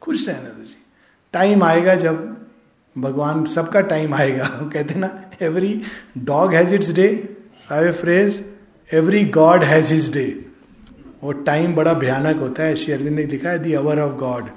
खुश 0.02 0.28
रहना 0.28 0.48
तो 0.48 0.62
जी 0.62 0.76
टाइम 1.32 1.62
आएगा 1.62 1.94
जब 1.94 2.36
भगवान 2.96 3.44
सबका 3.44 3.80
टाइम 3.80 4.14
आएगा। 4.14 4.44
वो 4.60 4.68
कहते 4.70 4.94
ना 4.94 5.10
every 5.42 5.82
dog 6.18 6.54
has 6.54 6.74
its 6.74 6.90
day 6.92 7.08
I 7.72 7.90
phrase 7.92 8.44
every 8.90 9.24
god 9.24 9.64
has 9.64 9.92
his 9.92 10.12
day 10.12 10.24
वो 11.22 11.32
टाइम 11.32 11.74
बड़ा 11.74 11.92
भयानक 11.94 12.40
होता 12.40 12.62
है, 12.62 12.76
श्री 12.76 12.92
अरविंद 12.92 13.16
ने 13.16 13.24
लिखा 13.24 13.50
है 13.50 13.58
दी 13.58 13.72
अवर 13.74 14.00
ऑफ़ 14.00 14.12
गॉड 14.18 14.50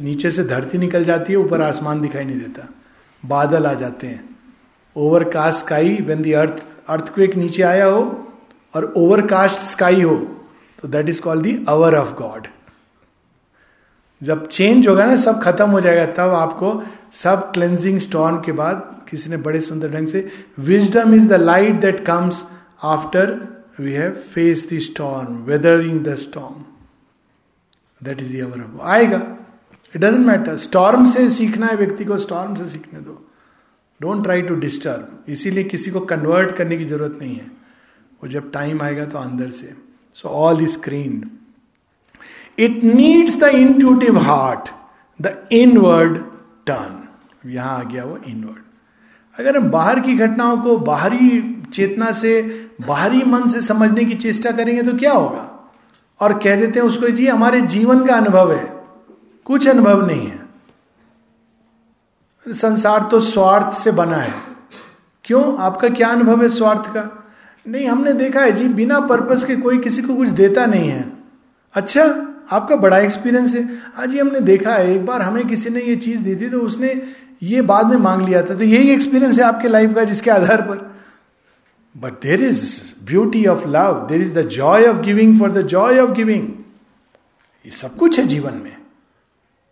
नीचे 0.00 0.30
से 0.30 0.44
धरती 0.44 0.78
निकल 0.78 1.04
जाती 1.04 1.32
है, 1.32 1.38
ऊपर 1.38 1.62
आसमान 1.62 2.00
दिखाई 2.00 2.24
नहीं 2.24 2.38
देता। 2.38 2.68
बादल 3.22 3.66
आ 3.66 3.72
जाते 3.74 4.06
हैं। 4.06 4.36
Overcast 4.96 5.58
sky 5.58 5.96
when 6.02 6.22
the 6.22 6.32
earth 6.32 6.52
earth 6.52 6.62
earthquake 6.88 7.36
नीचे 7.36 7.62
आया 7.62 7.84
हो, 7.84 8.02
और 8.74 8.92
ओवरकास्ट 8.96 9.60
स्काई 9.62 10.02
हो 10.02 10.16
तो 10.82 10.88
that 10.88 11.08
is 11.08 11.20
called 11.22 11.42
the 11.42 11.56
hour 11.68 11.94
of 11.94 12.12
God 12.14 12.46
जब 14.22 14.46
चेंज 14.48 14.88
होगा 14.88 15.06
ना, 15.06 15.16
सब 15.16 15.40
खत्म 15.42 15.70
हो 15.70 15.80
जाएगा, 15.80 16.06
तब 16.06 16.32
आपको 16.32 16.82
सब 17.12 17.50
क्लेंजिंग 17.52 17.98
स्टॉर्म 17.98 18.40
के 18.40 18.52
बाद 18.52 19.06
किसी 19.10 19.30
ने 19.30 19.36
बड़े 19.36 19.60
सुंदर 19.60 19.90
ढंग 19.90 20.06
से 20.06 20.28
wisdom 20.58 21.14
is 21.14 21.28
the 21.28 21.32
light 21.32 21.80
that 21.80 22.00
comes 22.00 22.44
after 22.84 23.34
we 23.80 23.92
have 23.92 24.12
face 24.34 24.68
the 24.72 24.78
storm 24.78 25.36
weathering 25.44 26.00
the 26.04 26.14
storm 26.14 26.64
that 28.02 28.20
is 28.20 28.32
there 28.36 28.78
आएगा। 28.82 29.18
इट 29.94 30.00
डजेंट 30.00 30.26
मैटर 30.26 30.56
स्टॉर्म 30.56 31.06
से 31.06 31.28
सीखना 31.30 31.66
है, 31.66 31.76
व्यक्ति 31.76 32.04
को 32.04 32.18
स्टॉर्म 32.18 32.54
से 32.54 32.66
सीखने 32.66 33.00
दो। 33.00 33.22
डोंट 34.00 34.22
ट्राई 34.22 34.42
टू 34.42 34.54
डिस्टर्ब 34.54 35.24
इसीलिए 35.28 35.64
किसी 35.64 35.90
को 35.90 36.00
कन्वर्ट 36.00 36.52
करने 36.52 36.76
की 36.76 36.84
ज़रूरत 36.84 37.18
नहीं 37.22 37.34
है। 37.34 37.46
वो 38.22 38.28
जब 38.28 38.50
टाइम 38.52 38.82
आएगा 38.82 39.04
तो 39.04 39.18
अंदर 39.18 39.50
से। 39.50 39.74
So 40.14 40.28
all 40.28 40.62
is 40.62 40.70
screen 40.70 41.30
it 42.58 42.84
needs 42.84 43.36
the 43.36 43.42
intuitive 43.42 44.18
heart 44.18 44.68
the 45.22 45.48
inward 45.52 46.16
turn 46.66 47.02
यहाँ 47.50 47.78
आ 47.78 47.82
गया 47.82 48.04
वो 48.04 48.18
इनवर्ड 48.28 48.62
अगर 49.38 49.56
हम 49.56 49.70
बाहर 49.70 50.00
की 50.00 50.16
घटनाओं 50.16 50.58
को 50.58 50.76
बाहरी 50.76 51.62
चेतना 51.72 52.12
से, 52.12 52.42
बाहरी 52.86 53.22
मन 53.22 53.46
से 53.46 53.60
समझने 53.60 54.04
की 54.04 54.14
चेष्टा 54.14 54.50
करेंगे 54.50 54.82
तो 54.82 54.98
क्या 54.98 55.12
होगा? 55.12 55.74
और 56.20 56.38
कह 56.38 56.56
देते 56.56 56.80
हैं 56.80 56.86
उसको, 56.86 57.08
जी, 57.08 57.26
हमारे 57.26 57.60
जीवन 57.60 58.06
का 58.06 58.14
अनुभव 58.14 58.52
है। 58.52 58.84
कुछ 59.44 59.68
अनुभव 59.68 60.06
नहीं 60.06 60.26
है। 60.26 60.46
संसार 62.48 63.02
तो 63.02 63.20
स्वार्थ 63.20 63.76
से 63.76 63.90
बना 63.90 64.16
है। 64.16 64.34
क्यों? 65.24 65.58
आपका 65.58 65.88
क्या 65.88 66.08
अनुभव 66.08 66.42
है 66.42 66.48
स्वार्थ 66.48 66.80
का? 66.80 67.26
नहीं, 67.68 67.86
हमने 67.86 68.12
देखा 68.12 68.40
है, 68.40 68.52
जी, 68.52 68.68
बिना 68.68 69.00
पर्पस 69.00 69.44
के 69.44 69.56
कोई 69.56 69.78
किसी 69.78 70.02
को 70.02 70.14
कुछ 70.14 70.28
देता 70.28 70.66
नहीं 70.66 70.88
है। 70.88 71.12
अच्छा 71.74 72.32
आपका 72.50 72.76
बड़ा 72.76 72.98
एक्सपीरियंस 72.98 73.54
है। 73.54 73.68
आज 73.98 74.12
ही 74.12 74.18
हमने 74.18 74.40
देखा 74.40 74.74
है, 74.74 74.94
एक 74.94 75.06
बार 75.06 75.22
हमें 75.22 75.46
किसी 75.46 75.70
ने 75.70 75.80
ये 75.80 75.96
चीज़ 75.96 76.24
दी 76.24 76.34
थी 76.36 76.50
तो 76.50 76.60
उसने 76.60 77.00
ये 77.42 77.62
बाद 77.62 77.86
में 77.86 77.96
मांग 77.96 78.22
लिया 78.22 78.42
था। 78.42 78.54
तो 78.54 78.64
यही 78.64 78.90
एक्सपीरियंस 78.90 79.38
है 79.38 79.44
आपके 79.44 79.68
लाइफ 79.68 79.94
का 79.94 80.04
जिसके 80.04 80.30
आधार 80.30 80.62
पर। 80.62 80.94
But 81.94 82.12
there 82.12 82.42
is 82.42 82.80
beauty 83.04 83.46
of 83.46 83.66
love 83.68 84.06
there 84.08 84.22
is 84.22 84.34
the 84.34 84.42
joy 84.48 84.86
of 84.86 84.96
giving 84.96 85.38
for 85.40 85.52
the 85.52 85.62
joy 85.66 85.98
of 85.98 86.10
giving 86.10 86.48
ये 87.64 87.70
सब 87.70 87.96
कुछ 87.96 88.18
है 88.18 88.26
जीवन 88.26 88.54
में। 88.54 88.76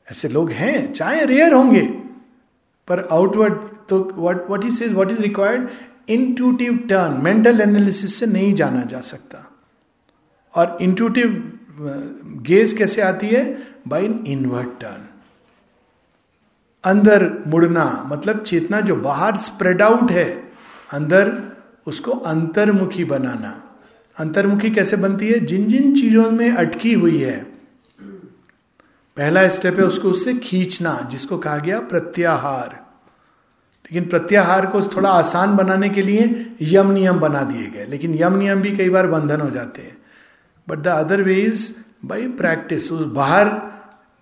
ऐसे 0.08 0.28
लोग 0.28 0.50
हैं, 0.50 0.92
चाहे 0.92 1.24
रेयर 1.24 1.52
होंगे, 1.52 1.82
पर 2.88 3.08
आउटवर्ड 3.12 3.54
तो 3.88 3.98
what 4.16 4.46
what 4.46 4.64
is 4.64 4.84
what 4.84 5.10
is 5.10 5.20
required 5.20 5.68
intuitive 6.08 6.76
turn 6.88 7.20
mental 7.22 7.60
analysis 7.60 8.14
से 8.14 8.26
नहीं 8.26 8.54
जाना 8.54 8.82
जा 8.84 9.00
सकता। 9.00 9.50
और 10.54 10.78
इंट्यूटिव 10.80 11.53
गेज 12.42 12.72
कैसे 12.72 13.02
आती 13.02 13.26
है? 13.26 13.68
बाई 13.88 14.04
इन 14.04 14.24
इनवर्ट 14.26 14.68
टर्न 14.80 15.08
अंदर 16.84 17.32
मुड़ना 17.46 18.04
मतलब 18.06 18.42
चेतना 18.42 18.80
जो 18.80 18.96
बाहर 18.96 19.36
स्प्रेड 19.36 19.82
आउट 19.82 20.10
है, 20.10 20.52
अंदर 20.92 21.42
उसको 21.86 22.12
अंतर्मुखी 22.12 23.04
बनाना। 23.04 23.76
अंतर्मुखी 24.18 24.70
कैसे 24.70 24.96
बनती 24.96 25.28
है? 25.28 25.40
जिन 25.40 25.66
जिन 25.66 25.94
चीज़ों 25.94 26.30
में 26.30 26.52
अटकी 26.52 26.94
हुई 26.94 27.18
है। 27.18 27.44
पहला 29.16 29.48
स्टेप 29.48 29.78
है 29.78 29.84
उसको 29.84 30.10
उससे 30.10 30.34
खींचना, 30.34 31.08
जिसको 31.10 31.38
कहा 31.38 31.56
गया 31.56 31.80
प्रत्याहार। 31.80 32.86
लेकिन 33.84 34.08
प्रत्याहार 34.08 34.66
को 34.66 34.82
थोड़ा 34.82 35.10
आसान 35.10 35.56
बनाने 35.56 35.88
के 35.88 36.02
लिए 36.02 36.56
यम 36.62 36.90
नियम 36.90 37.18
बना 37.18 37.42
दिए 37.42 37.66
गए। 37.66 37.86
लेकिन 37.86 38.14
यम 38.14 38.36
नियम 38.36 38.60
भी 38.60 38.76
कई 38.76 38.90
बार 38.90 39.06
बंधन 39.06 39.40
हो 39.40 39.50
जाते 39.50 39.82
हैं। 39.82 40.03
But 40.68 40.78
the 40.78 40.88
other 40.88 41.22
way 41.22 41.34
is 41.36 41.72
by 42.04 42.26
practice 42.38 42.90
उस 42.92 43.06
बाहर 43.12 43.50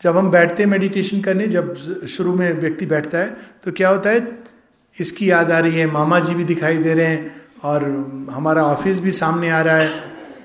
जब 0.02 0.16
हम 0.16 0.30
बैठते 0.30 0.62
हैं 0.62 0.70
मेडिटेशन 0.70 1.20
करने, 1.20 1.46
जब 1.46 1.74
शुरू 2.08 2.34
में 2.34 2.52
व्यक्ति 2.60 2.86
बैठता 2.86 3.18
है 3.18 3.36
तो 3.64 3.72
क्या 3.72 3.88
होता 3.88 4.10
है? 4.10 4.42
इसकी 4.98 5.30
याद 5.30 5.50
आ 5.50 5.58
रही 5.58 5.78
है, 5.78 5.86
मामा 5.86 6.18
जी 6.18 6.34
भी 6.34 6.44
दिखाई 6.44 6.78
दे 6.78 6.94
रहे 6.94 7.06
हैं 7.06 7.34
और 7.64 7.84
हमारा 8.30 8.64
ऑफ़िस 8.64 8.98
भी 8.98 9.10
सामने 9.12 9.50
आ 9.50 9.60
रहा 9.60 9.76
है, 9.76 9.90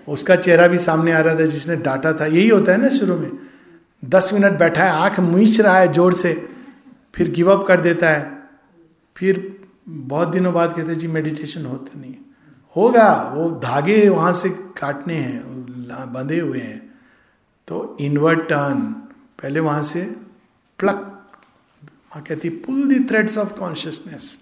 उसका 0.08 0.36
चेहरा 0.38 0.68
भी 0.68 0.78
सामने 0.78 1.12
आ 1.12 1.20
रहा 1.20 1.36
था 1.36 1.46
जिसने 1.48 1.76
डांटा 1.78 2.14
था। 2.14 2.26
यही 2.26 2.48
होता 2.50 2.72
है 2.72 2.82
ना 2.82 2.90
शुरू 2.90 3.18
में। 3.18 3.32
दस 4.04 4.30
मिनट 4.34 4.58
बैठा 4.60 4.84
है, 4.84 4.92
आँख 4.92 5.20
मीच 5.20 5.60
रहा 5.62 5.78
है 5.78 5.92
ज़ोर 5.94 6.14
से, 6.14 6.34
फिर 7.16 7.32
गिव 7.32 7.52
अप 7.52 7.66
कर 7.68 7.82
देता 7.82 8.10
है। 8.10 8.32
फिर 9.16 9.42
बहुत 9.90 10.28
दिनों 10.28 10.54
बाद 10.54 10.74
कहते 10.74 10.92
हैं, 10.92 10.98
जी 11.00 11.08
मेडिटेशन 11.10 11.66
होता 11.66 12.00
नहीं 12.00 12.16
होगा, 12.76 13.34
वो 13.36 13.50
धागे 13.60 14.08
वहाँ 14.10 14.34
से 14.34 14.50
काटने 14.78 15.16
हैं 15.16 15.42
बंधे 15.96 16.40
हुए 16.40 16.60
हैं। 16.60 17.00
तो 17.68 17.98
इनवर्ट 18.02 18.40
टर्न 18.40 18.82
पहले 19.42 19.60
वहाँ 19.60 19.84
से 19.84 20.02
प्लक 20.80 20.96
वहाँ 21.84 22.24
कहती 22.24 22.50
pull 22.50 22.88
the 22.88 23.00
threads 23.00 23.38
of 23.38 23.54
consciousness 23.54 24.40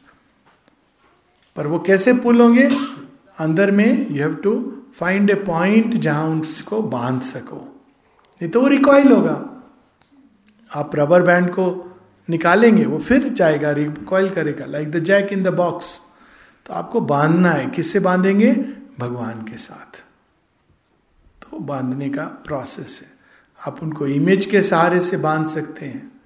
पर 1.55 1.67
वो 1.67 1.79
कैसे 1.79 2.13
पुल 2.13 2.41
होंगे? 2.41 2.69
अंदर 3.37 3.71
में 3.71 4.09
you 4.09 4.21
have 4.21 4.35
to 4.35 4.83
find 4.95 5.29
a 5.29 5.35
point 5.35 5.93
जहाँ 5.93 6.29
उसको 6.29 6.81
बाँध 6.81 7.21
सको। 7.21 7.85
नहीं 8.41 8.49
तो 8.49 8.61
वो 8.61 8.67
रिकॉइल 8.67 9.11
होगा। 9.11 9.63
आप 10.75 10.95
रबर 10.95 11.21
बैंड 11.21 11.49
को 11.49 11.97
निकालेंगे, 12.29 12.85
वो 12.85 12.97
फिर 12.99 13.29
जाएगा 13.29 13.71
रिकॉइल 13.71 14.29
करेगा 14.29 14.65
like 14.65 14.91
the 14.91 14.99
jack 14.99 15.33
in 15.33 15.43
the 15.43 15.47
box 15.47 15.99
तो 16.65 16.73
आपको 16.73 17.01
बांधना 17.01 17.49
है, 17.49 17.67
किससे 17.67 17.99
बांधेंगे? 17.99 18.51
भगवान 18.99 19.41
के 19.41 19.57
साथ। 19.57 20.04
तो 21.55 21.59
बांधने 21.59 22.09
का 22.09 22.25
प्रोसेस 22.25 23.01
है। 23.03 23.11
आप 23.67 23.83
उनको 23.83 24.07
इमेज 24.07 24.45
के 24.45 24.61
सहारे 24.61 24.99
से 24.99 25.17
बाँध 25.17 25.47
सकते 25.47 25.85
हैं। 25.85 26.21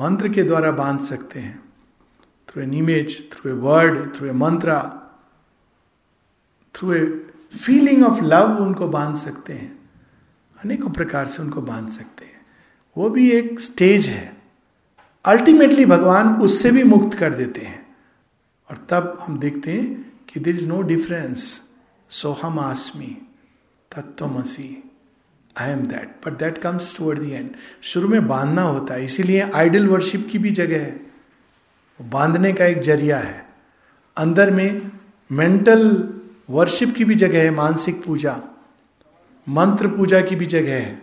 मंत्र 0.00 0.28
के 0.28 0.42
द्वारा 0.42 0.70
बाँध 0.72 1.00
सकते 1.00 1.40
हैं। 1.40 1.72
Through 2.48 2.62
an 2.62 2.74
image 2.74 3.30
through 3.32 3.50
a 3.50 3.54
word 3.54 4.16
through 4.16 4.26
a 4.26 4.32
mantra 4.32 4.78
through 6.74 6.92
a 6.92 7.04
feeling 7.64 8.04
of 8.04 8.22
love 8.22 8.62
उनको 8.62 8.88
बाँध 8.88 9.16
सकते 9.16 9.52
हैं। 9.52 9.90
अनेकों 10.64 10.90
प्रकार 10.90 11.26
से 11.26 11.42
उनको 11.42 11.60
बाँध 11.60 11.88
सकते 11.88 12.24
हैं। 12.24 12.46
वो 12.96 13.10
भी 13.10 13.30
एक 13.30 13.60
स्टेज 13.60 14.06
है। 14.06 14.36
अल्टीमेटली 15.24 15.86
भगवान 15.86 16.40
उससे 16.40 16.70
भी 16.70 16.82
मुक्त 16.82 17.18
कर 17.18 17.34
देते 17.34 17.60
हैं। 17.60 17.96
और 18.70 18.76
तब 18.76 19.18
हम 19.20 19.38
देखते 19.38 19.72
हैं 19.72 20.12
कि 20.28 20.40
दिर 20.40 20.54
इज़ 20.54 20.68
नो 20.68 20.82
डिफरेंस 20.82 21.62
सोहम 22.08 22.58
आसमी। 22.58 23.20
तत्वमसी 23.96 24.92
I 25.58 25.70
am 25.70 25.80
that 25.80 26.26
but 26.26 26.38
that 26.38 26.58
comes 26.58 26.96
toward 26.98 27.18
the 27.18 27.30
end 27.30 27.50
शुरू 27.82 28.08
में 28.08 28.26
बांधना 28.28 28.62
होता 28.62 28.94
है। 28.94 29.04
इसीलिए 29.04 29.40
आइडल 29.54 29.86
वर्शिप 29.86 30.28
की 30.32 30.38
भी 30.38 30.50
जगह 30.50 30.82
है। 30.82 31.00
बांधने 32.00 32.52
का 32.52 32.64
एक 32.64 32.80
ज़रिया 32.80 33.18
है। 33.18 33.46
अंदर 34.16 34.50
में 34.50 34.90
मेंटल 35.32 35.88
वर्शिप 36.50 36.94
की 36.94 37.04
भी 37.04 37.14
जगह 37.14 37.42
है। 37.42 37.50
मानसिक 37.50 38.04
पूजा। 38.04 38.40
मंत्र 39.48 39.88
पूजा 39.88 40.20
की 40.20 40.36
भी 40.36 40.46
जगह 40.46 40.74
है। 40.74 41.02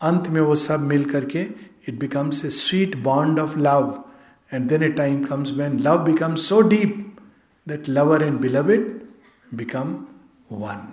अंत 0.00 0.28
में 0.28 0.40
वो 0.40 0.54
सब 0.54 0.80
मिल 0.80 1.04
करके 1.04 1.42
it 1.88 1.98
becomes 2.00 2.44
a 2.44 2.48
sweet 2.48 2.96
bond 2.96 3.38
of 3.38 3.58
love 3.58 4.04
and 4.52 4.68
then 4.68 4.82
a 4.82 4.88
time 4.88 5.24
comes 5.24 5.52
when 5.52 5.78
love 5.78 6.04
becomes 6.04 6.48
so 6.48 6.60
deep 6.60 7.16
that 7.68 7.88
lover 7.88 8.22
and 8.22 8.38
beloved 8.40 8.70
it 8.70 9.08
become 9.54 9.96
one 10.52 10.86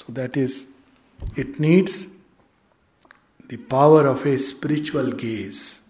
So 0.00 0.14
that 0.14 0.34
is, 0.34 0.66
it 1.36 1.60
needs 1.60 2.08
the 3.48 3.58
power 3.58 4.06
of 4.06 4.24
a 4.24 4.38
spiritual 4.38 5.12
gaze. 5.12 5.82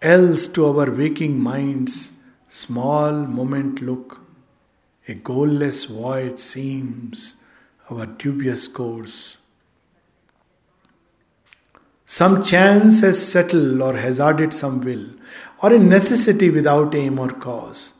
Else, 0.00 0.48
to 0.48 0.64
our 0.66 0.90
waking 0.90 1.38
minds, 1.38 2.12
small 2.48 3.12
moment 3.12 3.82
look, 3.82 4.22
a 5.06 5.14
goalless 5.14 5.86
void 5.86 6.40
seems 6.40 7.34
our 7.90 8.06
dubious 8.06 8.68
course. 8.68 9.36
Some 12.06 12.42
chance 12.42 13.00
has 13.00 13.20
settled 13.20 13.82
or 13.82 13.98
hazarded 13.98 14.54
some 14.54 14.80
will, 14.80 15.10
or 15.62 15.74
a 15.74 15.78
necessity 15.78 16.48
without 16.48 16.94
aim 16.94 17.18
or 17.18 17.28
cause, 17.28 17.92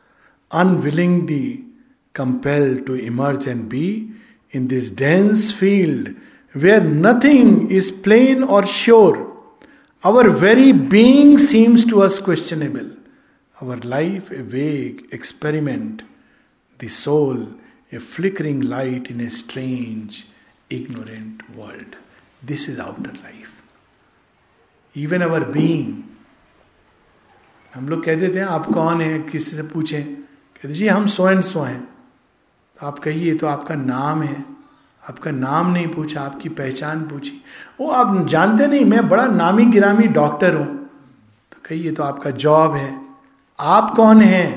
unwillingly 0.51 1.67
compelled 2.15 2.87
to 2.87 2.95
emerge 2.95 3.47
and 3.47 3.69
be 3.69 4.13
in 4.52 4.68
this 4.68 4.90
dense 4.90 5.52
field 5.52 6.14
where 6.54 6.82
nothing 6.82 7.70
is 7.70 7.92
plain 7.92 8.44
or 8.44 8.66
sure 8.66 9.28
our 10.04 10.30
very 10.30 10.72
being 10.72 11.38
seems 11.38 11.84
to 11.86 12.02
us 12.02 12.20
questionable. 12.20 12.92
Our 13.62 13.78
life 13.78 14.30
a 14.32 14.44
vague 14.44 15.08
experiment, 15.12 16.04
the 16.78 16.88
soul 16.88 17.48
a 17.92 18.00
flickering 18.00 18.62
light 18.62 19.10
in 19.10 19.20
a 19.22 19.30
strange, 19.30 20.28
ignorant 20.70 21.56
world. 21.56 21.96
This 22.44 22.68
is 22.68 22.80
outer 22.80 23.14
life. 23.14 23.64
Even 24.94 25.22
our 25.22 25.46
being. 25.46 26.04
हम 27.74 27.90
लोग 27.90 28.04
कहते 28.06 28.34
थे 28.36 28.40
आप 28.40 28.66
कौन 28.74 29.02
हैं 29.02 29.30
किसी 29.30 29.56
से 29.56 29.64
पूछें 29.74 30.04
कहते 30.04 30.74
जी 30.74 30.88
हम 30.88 31.08
सो 31.16 31.30
एंड 31.30 31.42
सो 31.44 31.62
हैं 31.62 31.82
तो 31.82 31.91
आप 32.87 32.99
कहिए 32.99 33.35
तो 33.35 33.47
आपका 33.47 33.75
नाम 33.75 34.23
है। 34.23 34.45
आपका 35.09 35.31
नाम 35.31 35.73
नहीं 35.73 35.89
पूछा, 35.89 36.23
आपकी 36.23 36.49
पहचान 36.49 37.09
पूछी। 37.09 37.43
वो 37.81 37.91
आप 37.91 38.27
जानते 38.27 38.67
नहीं, 38.67 38.85
मैं 38.85 39.09
बड़ा 39.09 39.27
नामी 39.27 39.65
गिरामी 39.65 40.07
डॉक्टर 40.07 40.55
हूँ। 40.55 40.87
तो 41.53 41.57
कहिए 41.65 41.93
तो 41.93 42.03
आपका 42.03 42.31
जॉब 42.31 42.75
है। 42.75 43.07
आप 43.59 43.95
कौन 43.97 44.23
है? 44.23 44.53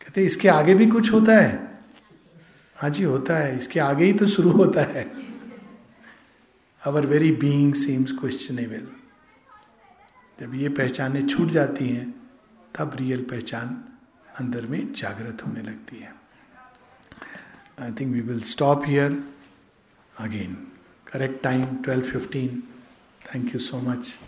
कहते, 0.00 0.24
इसके 0.24 0.48
आगे 0.48 0.74
भी 0.74 0.86
कुछ 0.86 1.12
होता 1.12 1.32
है? 1.32 1.82
हाँ 2.76 2.90
जी, 2.90 3.04
होता 3.04 3.36
है। 3.36 3.56
इसके 3.56 3.80
आगे 3.80 4.04
ही 4.04 4.12
तो 4.12 4.26
शुरू 4.26 4.50
होता 4.50 4.80
है। 4.80 5.12
Our 6.84 7.06
very 7.06 7.32
being 7.32 7.74
seems 7.74 8.12
questionable 8.12 8.86
जब 10.40 10.54
ये 10.54 10.68
पहचाने 10.68 11.22
छूट 11.22 11.48
जाती 11.48 11.88
हैं, 11.88 12.14
तब 12.78 12.92
रियल 12.94 13.22
पहचान 13.22 13.84
अंदर 14.40 14.66
में 14.66 14.92
जागृत 14.92 15.46
होने 15.46 15.62
लगती 15.62 15.98
है। 15.98 16.19
I 17.80 17.90
think 17.90 18.12
we 18.12 18.20
will 18.20 18.42
stop 18.42 18.84
here 18.84 19.22
again. 20.18 20.70
Correct 21.06 21.42
time 21.42 21.82
12:15. 21.82 22.62
Thank 23.24 23.54
you 23.54 23.58
so 23.58 23.80
much. 23.80 24.18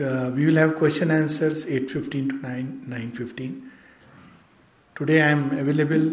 Uh, 0.00 0.30
we 0.34 0.46
will 0.46 0.54
have 0.54 0.76
question 0.76 1.10
answers 1.10 1.64
8.15 1.66 2.28
to 2.28 2.36
9 2.42 2.84
9.15 2.88 3.56
today 5.00 5.18
i 5.24 5.26
am 5.32 5.42
available 5.62 6.06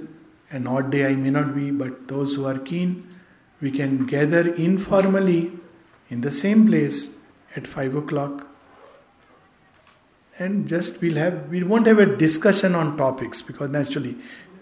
an 0.58 0.68
odd 0.72 0.90
day 0.96 1.06
i 1.10 1.14
may 1.22 1.32
not 1.36 1.54
be 1.60 1.70
but 1.84 2.02
those 2.10 2.36
who 2.36 2.44
are 2.52 2.58
keen 2.72 2.92
we 3.62 3.72
can 3.78 3.96
gather 4.06 4.42
informally 4.66 5.54
in 6.10 6.20
the 6.28 6.34
same 6.40 6.68
place 6.68 7.00
at 7.56 7.72
5 7.76 7.96
o'clock 8.02 8.46
and 10.40 10.68
just 10.68 11.02
we'll 11.02 11.16
have 11.16 11.50
we 11.50 11.64
won't 11.64 11.88
have 11.88 12.00
a 12.00 12.06
discussion 12.18 12.76
on 12.76 12.96
topics 12.98 13.42
because 13.42 13.70
naturally 13.70 14.16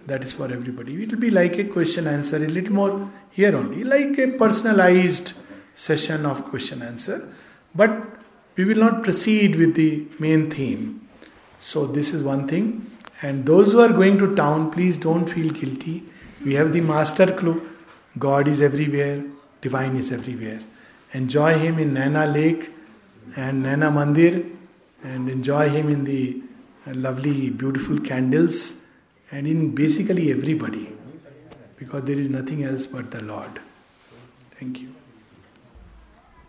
that 0.05 0.23
is 0.23 0.33
for 0.33 0.51
everybody. 0.51 1.01
It 1.03 1.11
will 1.11 1.19
be 1.19 1.31
like 1.31 1.57
a 1.57 1.63
question 1.63 2.07
answer, 2.07 2.37
a 2.37 2.47
little 2.47 2.73
more 2.73 3.11
here 3.31 3.55
only, 3.55 3.83
like 3.83 4.17
a 4.19 4.27
personalized 4.27 5.33
session 5.73 6.25
of 6.25 6.45
question 6.45 6.81
answer. 6.81 7.27
But 7.73 7.91
we 8.55 8.65
will 8.65 8.77
not 8.77 9.03
proceed 9.03 9.55
with 9.55 9.75
the 9.75 10.05
main 10.19 10.49
theme. 10.49 11.07
So, 11.59 11.85
this 11.87 12.13
is 12.13 12.21
one 12.21 12.47
thing. 12.47 12.91
And 13.21 13.45
those 13.45 13.71
who 13.71 13.79
are 13.81 13.91
going 13.91 14.17
to 14.19 14.35
town, 14.35 14.71
please 14.71 14.97
don't 14.97 15.27
feel 15.27 15.49
guilty. 15.49 16.03
We 16.43 16.53
have 16.53 16.73
the 16.73 16.81
master 16.81 17.31
clue 17.31 17.69
God 18.17 18.47
is 18.47 18.61
everywhere, 18.61 19.23
divine 19.61 19.97
is 19.97 20.11
everywhere. 20.11 20.61
Enjoy 21.13 21.57
Him 21.57 21.79
in 21.79 21.93
Nana 21.93 22.27
Lake 22.27 22.71
and 23.35 23.63
Nana 23.63 23.91
Mandir, 23.91 24.49
and 25.03 25.29
enjoy 25.29 25.67
Him 25.69 25.89
in 25.89 26.03
the 26.05 26.41
lovely, 26.87 27.49
beautiful 27.49 27.99
candles 27.99 28.75
and 29.35 29.47
in 29.53 29.63
basically 29.75 30.31
everybody 30.31 30.87
because 31.77 32.03
there 32.09 32.17
is 32.17 32.29
nothing 32.29 32.63
else 32.63 32.85
but 32.85 33.11
the 33.11 33.21
Lord. 33.21 33.59
Thank 34.57 34.79
you. 34.79 34.94